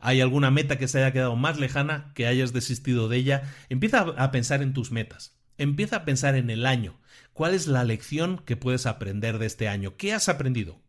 ¿Hay 0.00 0.20
alguna 0.20 0.50
meta 0.50 0.78
que 0.78 0.88
se 0.88 0.98
haya 0.98 1.12
quedado 1.12 1.36
más 1.36 1.60
lejana, 1.60 2.10
que 2.14 2.26
hayas 2.26 2.52
desistido 2.52 3.08
de 3.08 3.18
ella? 3.18 3.42
Empieza 3.68 4.00
a 4.00 4.30
pensar 4.32 4.62
en 4.62 4.72
tus 4.72 4.90
metas. 4.90 5.36
Empieza 5.62 5.94
a 5.94 6.04
pensar 6.04 6.34
en 6.34 6.50
el 6.50 6.66
año. 6.66 6.98
¿Cuál 7.32 7.54
es 7.54 7.68
la 7.68 7.84
lección 7.84 8.42
que 8.44 8.56
puedes 8.56 8.84
aprender 8.84 9.38
de 9.38 9.46
este 9.46 9.68
año? 9.68 9.96
¿Qué 9.96 10.12
has 10.12 10.28
aprendido? 10.28 10.80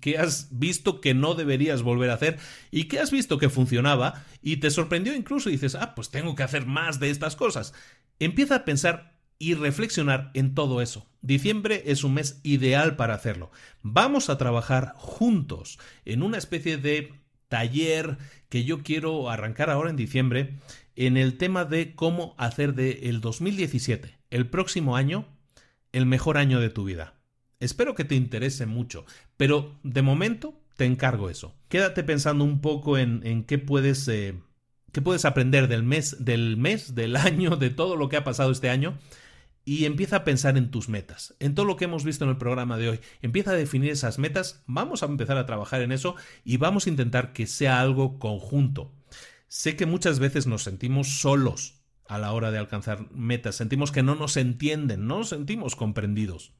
¿Qué 0.00 0.18
has 0.18 0.48
visto 0.50 1.00
que 1.00 1.14
no 1.14 1.34
deberías 1.34 1.82
volver 1.82 2.10
a 2.10 2.14
hacer? 2.14 2.38
¿Y 2.72 2.84
qué 2.84 2.98
has 2.98 3.12
visto 3.12 3.38
que 3.38 3.50
funcionaba? 3.50 4.24
Y 4.42 4.56
te 4.56 4.70
sorprendió 4.70 5.14
incluso 5.14 5.48
y 5.48 5.52
dices, 5.52 5.76
ah, 5.76 5.94
pues 5.94 6.10
tengo 6.10 6.34
que 6.34 6.42
hacer 6.42 6.66
más 6.66 6.98
de 6.98 7.10
estas 7.10 7.36
cosas. 7.36 7.72
Empieza 8.18 8.56
a 8.56 8.64
pensar 8.64 9.16
y 9.38 9.54
reflexionar 9.54 10.32
en 10.34 10.56
todo 10.56 10.82
eso. 10.82 11.06
Diciembre 11.20 11.84
es 11.86 12.02
un 12.02 12.14
mes 12.14 12.40
ideal 12.42 12.96
para 12.96 13.14
hacerlo. 13.14 13.52
Vamos 13.82 14.28
a 14.28 14.38
trabajar 14.38 14.94
juntos 14.96 15.78
en 16.04 16.24
una 16.24 16.38
especie 16.38 16.78
de 16.78 17.12
taller 17.46 18.18
que 18.48 18.64
yo 18.64 18.82
quiero 18.82 19.30
arrancar 19.30 19.70
ahora 19.70 19.90
en 19.90 19.96
diciembre 19.96 20.56
en 20.96 21.16
el 21.16 21.36
tema 21.36 21.64
de 21.64 21.94
cómo 21.94 22.34
hacer 22.38 22.74
de 22.74 23.00
el 23.04 23.20
2017, 23.20 24.15
el 24.30 24.48
próximo 24.48 24.96
año, 24.96 25.26
el 25.92 26.06
mejor 26.06 26.38
año 26.38 26.60
de 26.60 26.70
tu 26.70 26.84
vida. 26.84 27.14
Espero 27.60 27.94
que 27.94 28.04
te 28.04 28.14
interese 28.14 28.66
mucho, 28.66 29.06
pero 29.36 29.78
de 29.82 30.02
momento 30.02 30.60
te 30.76 30.84
encargo 30.84 31.30
eso. 31.30 31.54
Quédate 31.68 32.04
pensando 32.04 32.44
un 32.44 32.60
poco 32.60 32.98
en, 32.98 33.44
qué 33.44 33.58
puedes 33.58 34.06
eh, 34.08 34.34
qué 34.92 35.00
puedes 35.00 35.24
aprender 35.24 35.68
del 35.68 35.82
mes, 35.82 36.24
del 36.24 36.56
mes, 36.56 36.94
del 36.94 37.16
año, 37.16 37.56
de 37.56 37.70
todo 37.70 37.96
lo 37.96 38.08
que 38.08 38.16
ha 38.16 38.24
pasado 38.24 38.50
este 38.50 38.68
año 38.70 38.98
y 39.68 39.84
empieza 39.84 40.16
a 40.16 40.24
pensar 40.24 40.56
en 40.56 40.70
tus 40.70 40.88
metas, 40.88 41.34
en 41.40 41.56
todo 41.56 41.66
lo 41.66 41.76
que 41.76 41.86
hemos 41.86 42.04
visto 42.04 42.24
en 42.24 42.30
el 42.30 42.38
programa 42.38 42.78
de 42.78 42.88
hoy. 42.88 43.00
Empieza 43.20 43.50
a 43.50 43.54
definir 43.54 43.90
esas 43.90 44.18
metas, 44.18 44.62
vamos 44.66 45.02
a 45.02 45.06
empezar 45.06 45.36
a 45.38 45.44
trabajar 45.44 45.82
en 45.82 45.90
eso 45.90 46.14
y 46.44 46.56
vamos 46.56 46.86
a 46.86 46.90
intentar 46.90 47.32
que 47.32 47.48
sea 47.48 47.80
algo 47.80 48.20
conjunto. 48.20 48.94
Sé 49.48 49.74
que 49.74 49.84
muchas 49.84 50.20
veces 50.20 50.46
nos 50.46 50.62
sentimos 50.62 51.20
solos 51.20 51.82
a 52.08 52.18
la 52.18 52.32
hora 52.32 52.50
de 52.50 52.58
alcanzar 52.58 53.10
metas, 53.12 53.56
sentimos 53.56 53.92
que 53.92 54.02
no 54.02 54.14
nos 54.14 54.36
entienden, 54.36 55.06
no 55.06 55.18
nos 55.18 55.30
sentimos 55.30 55.76
comprendidos. 55.76 56.52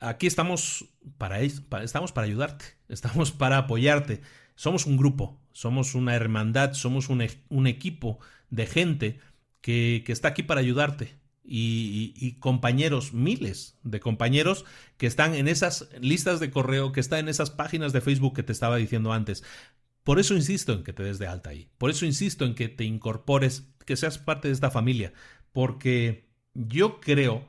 Aquí 0.00 0.26
estamos 0.26 0.86
para, 1.18 1.40
estamos 1.40 2.12
para 2.12 2.26
ayudarte, 2.26 2.64
estamos 2.88 3.32
para 3.32 3.58
apoyarte. 3.58 4.22
Somos 4.54 4.86
un 4.86 4.96
grupo, 4.96 5.40
somos 5.52 5.94
una 5.94 6.14
hermandad, 6.14 6.72
somos 6.72 7.08
un, 7.08 7.20
equipo 7.66 8.18
de 8.50 8.66
gente 8.66 9.20
que, 9.60 10.02
que, 10.04 10.12
está 10.12 10.28
aquí 10.28 10.42
para 10.42 10.60
ayudarte. 10.60 11.18
Y, 11.42 12.14
y, 12.16 12.32
compañeros, 12.38 13.12
miles 13.12 13.76
de 13.82 13.98
compañeros 13.98 14.64
que 14.98 15.06
están 15.06 15.34
en 15.34 15.48
esas 15.48 15.88
listas 16.00 16.38
de 16.38 16.50
correo, 16.50 16.92
que 16.92 17.00
están 17.00 17.20
en 17.20 17.28
esas 17.28 17.50
páginas 17.50 17.92
de 17.92 18.00
Facebook 18.00 18.36
que 18.36 18.42
te 18.42 18.52
estaba 18.52 18.76
diciendo 18.76 19.12
antes. 19.12 19.42
Por 20.10 20.18
eso 20.18 20.34
insisto 20.34 20.72
en 20.72 20.82
que 20.82 20.92
te 20.92 21.04
des 21.04 21.20
de 21.20 21.28
alta 21.28 21.50
ahí. 21.50 21.68
Por 21.78 21.88
eso 21.88 22.04
insisto 22.04 22.44
en 22.44 22.56
que 22.56 22.68
te 22.68 22.82
incorpores, 22.82 23.68
que 23.86 23.94
seas 23.96 24.18
parte 24.18 24.48
de 24.48 24.54
esta 24.54 24.68
familia. 24.68 25.12
Porque 25.52 26.28
yo 26.52 26.98
creo 26.98 27.46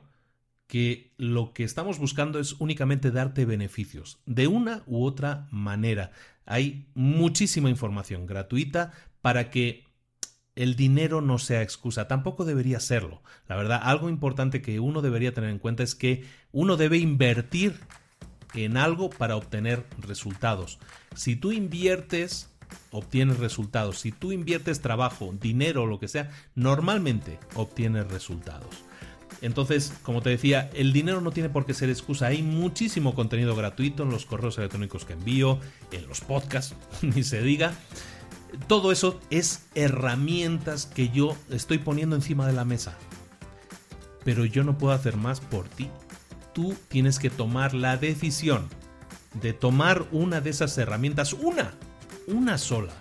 que 0.68 1.12
lo 1.16 1.54
que 1.54 1.64
estamos 1.64 1.98
buscando 1.98 2.38
es 2.38 2.52
únicamente 2.60 3.10
darte 3.10 3.46
beneficios. 3.46 4.20
De 4.26 4.46
una 4.46 4.84
u 4.86 5.04
otra 5.04 5.48
manera. 5.50 6.12
Hay 6.46 6.86
muchísima 6.94 7.68
información 7.68 8.26
gratuita 8.26 8.92
para 9.22 9.50
que 9.50 9.84
el 10.54 10.76
dinero 10.76 11.20
no 11.20 11.38
sea 11.38 11.62
excusa, 11.62 12.06
tampoco 12.06 12.44
debería 12.44 12.78
serlo. 12.78 13.24
La 13.48 13.56
verdad, 13.56 13.80
algo 13.82 14.08
importante 14.08 14.62
que 14.62 14.78
uno 14.78 15.02
debería 15.02 15.34
tener 15.34 15.50
en 15.50 15.58
cuenta 15.58 15.82
es 15.82 15.96
que 15.96 16.26
uno 16.52 16.76
debe 16.76 16.98
invertir 16.98 17.74
en 18.54 18.76
algo 18.76 19.10
para 19.10 19.34
obtener 19.34 19.84
resultados. 19.98 20.78
Si 21.16 21.34
tú 21.34 21.50
inviertes, 21.50 22.51
obtienes 22.90 23.38
resultados. 23.38 23.98
Si 23.98 24.12
tú 24.12 24.32
inviertes 24.32 24.80
trabajo, 24.80 25.34
dinero 25.40 25.86
lo 25.86 25.98
que 25.98 26.08
sea, 26.08 26.30
normalmente 26.54 27.38
obtienes 27.54 28.08
resultados. 28.08 28.84
Entonces, 29.40 29.92
como 30.02 30.22
te 30.22 30.30
decía, 30.30 30.70
el 30.74 30.92
dinero 30.92 31.20
no 31.20 31.32
tiene 31.32 31.48
por 31.48 31.66
qué 31.66 31.74
ser 31.74 31.90
excusa. 31.90 32.26
Hay 32.26 32.42
muchísimo 32.42 33.14
contenido 33.14 33.56
gratuito 33.56 34.04
en 34.04 34.10
los 34.10 34.24
correos 34.24 34.58
electrónicos 34.58 35.04
que 35.04 35.14
envío, 35.14 35.58
en 35.90 36.06
los 36.06 36.20
podcasts, 36.20 36.76
ni 37.02 37.24
se 37.24 37.42
diga. 37.42 37.72
Todo 38.68 38.92
eso 38.92 39.18
es 39.30 39.66
herramientas 39.74 40.86
que 40.86 41.08
yo 41.08 41.36
estoy 41.50 41.78
poniendo 41.78 42.14
encima 42.14 42.46
de 42.46 42.52
la 42.52 42.64
mesa. 42.64 42.96
Pero 44.24 44.44
yo 44.44 44.62
no 44.62 44.78
puedo 44.78 44.94
hacer 44.94 45.16
más 45.16 45.40
por 45.40 45.68
ti 45.68 45.88
tú 46.52 46.74
tienes 46.88 47.18
que 47.18 47.30
tomar 47.30 47.74
la 47.74 47.96
decisión 47.96 48.68
de 49.40 49.52
tomar 49.52 50.06
una 50.12 50.40
de 50.40 50.50
esas 50.50 50.76
herramientas, 50.78 51.32
una, 51.32 51.74
una 52.26 52.58
sola, 52.58 52.92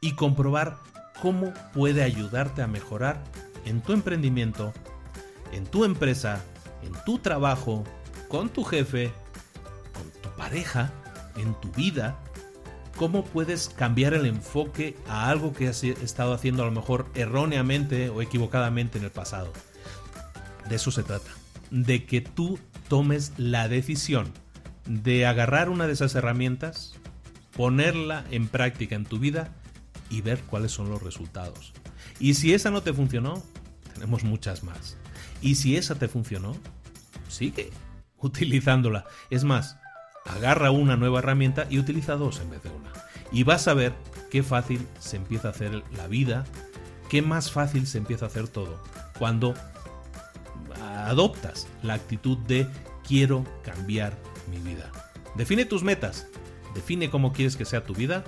y 0.00 0.12
comprobar 0.12 0.78
cómo 1.20 1.52
puede 1.72 2.02
ayudarte 2.02 2.62
a 2.62 2.66
mejorar 2.66 3.22
en 3.64 3.80
tu 3.80 3.92
emprendimiento, 3.92 4.72
en 5.52 5.64
tu 5.64 5.84
empresa, 5.84 6.42
en 6.82 6.92
tu 7.04 7.18
trabajo, 7.18 7.84
con 8.28 8.48
tu 8.48 8.64
jefe, 8.64 9.12
con 9.94 10.10
tu 10.22 10.36
pareja, 10.36 10.92
en 11.36 11.54
tu 11.60 11.70
vida, 11.72 12.18
cómo 12.96 13.24
puedes 13.24 13.68
cambiar 13.68 14.14
el 14.14 14.26
enfoque 14.26 14.96
a 15.08 15.28
algo 15.28 15.52
que 15.52 15.68
has 15.68 15.84
estado 15.84 16.32
haciendo 16.32 16.62
a 16.62 16.66
lo 16.66 16.72
mejor 16.72 17.06
erróneamente 17.14 18.08
o 18.08 18.22
equivocadamente 18.22 18.98
en 18.98 19.04
el 19.04 19.10
pasado. 19.10 19.52
De 20.68 20.76
eso 20.76 20.90
se 20.90 21.02
trata, 21.02 21.30
de 21.70 22.06
que 22.06 22.20
tú 22.20 22.58
tomes 22.88 23.32
la 23.36 23.68
decisión 23.68 24.32
de 24.86 25.26
agarrar 25.26 25.68
una 25.68 25.86
de 25.86 25.92
esas 25.92 26.14
herramientas, 26.14 26.94
ponerla 27.56 28.24
en 28.30 28.48
práctica 28.48 28.94
en 28.94 29.04
tu 29.04 29.18
vida 29.18 29.48
y 30.10 30.20
ver 30.20 30.40
cuáles 30.40 30.72
son 30.72 30.90
los 30.90 31.02
resultados. 31.02 31.72
Y 32.18 32.34
si 32.34 32.54
esa 32.54 32.70
no 32.70 32.82
te 32.82 32.92
funcionó, 32.92 33.42
tenemos 33.94 34.24
muchas 34.24 34.62
más. 34.62 34.96
Y 35.40 35.56
si 35.56 35.76
esa 35.76 35.94
te 35.96 36.08
funcionó, 36.08 36.56
sigue 37.28 37.70
utilizándola. 38.18 39.06
Es 39.30 39.44
más, 39.44 39.78
agarra 40.24 40.70
una 40.70 40.96
nueva 40.96 41.20
herramienta 41.20 41.66
y 41.70 41.78
utiliza 41.78 42.16
dos 42.16 42.40
en 42.40 42.50
vez 42.50 42.62
de 42.62 42.70
una. 42.70 42.90
Y 43.32 43.42
vas 43.42 43.68
a 43.68 43.74
ver 43.74 43.92
qué 44.30 44.42
fácil 44.42 44.86
se 44.98 45.16
empieza 45.16 45.48
a 45.48 45.50
hacer 45.50 45.82
la 45.96 46.06
vida, 46.06 46.44
qué 47.08 47.22
más 47.22 47.50
fácil 47.50 47.86
se 47.86 47.98
empieza 47.98 48.26
a 48.26 48.28
hacer 48.28 48.48
todo 48.48 48.82
cuando 49.18 49.54
adoptas 50.80 51.66
la 51.82 51.94
actitud 51.94 52.38
de 52.38 52.66
quiero 53.06 53.44
cambiar 53.64 54.16
mi 54.50 54.58
vida. 54.58 54.90
Define 55.34 55.64
tus 55.64 55.82
metas, 55.82 56.26
define 56.76 57.10
cómo 57.10 57.32
quieres 57.32 57.56
que 57.56 57.64
sea 57.64 57.84
tu 57.84 57.94
vida 57.94 58.22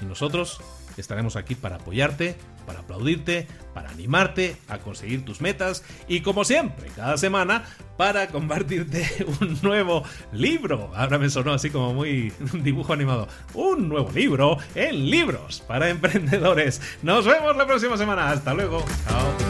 y 0.00 0.06
nosotros 0.06 0.60
estaremos 0.96 1.36
aquí 1.36 1.54
para 1.54 1.76
apoyarte, 1.76 2.36
para 2.66 2.80
aplaudirte, 2.80 3.46
para 3.74 3.90
animarte 3.90 4.56
a 4.68 4.78
conseguir 4.78 5.24
tus 5.24 5.40
metas 5.40 5.84
y 6.08 6.20
como 6.20 6.44
siempre, 6.44 6.88
cada 6.94 7.16
semana, 7.16 7.64
para 7.96 8.28
compartirte 8.28 9.26
un 9.40 9.58
nuevo 9.62 10.04
libro. 10.32 10.90
Ahora 10.94 11.18
me 11.18 11.28
sonó 11.30 11.52
así 11.52 11.70
como 11.70 11.92
muy 11.92 12.32
dibujo 12.62 12.92
animado. 12.92 13.28
Un 13.54 13.88
nuevo 13.88 14.10
libro 14.12 14.58
en 14.74 15.10
libros 15.10 15.62
para 15.66 15.88
emprendedores. 15.90 16.80
Nos 17.02 17.26
vemos 17.26 17.56
la 17.56 17.66
próxima 17.66 17.96
semana. 17.96 18.30
Hasta 18.30 18.54
luego. 18.54 18.84
Chao. 19.08 19.49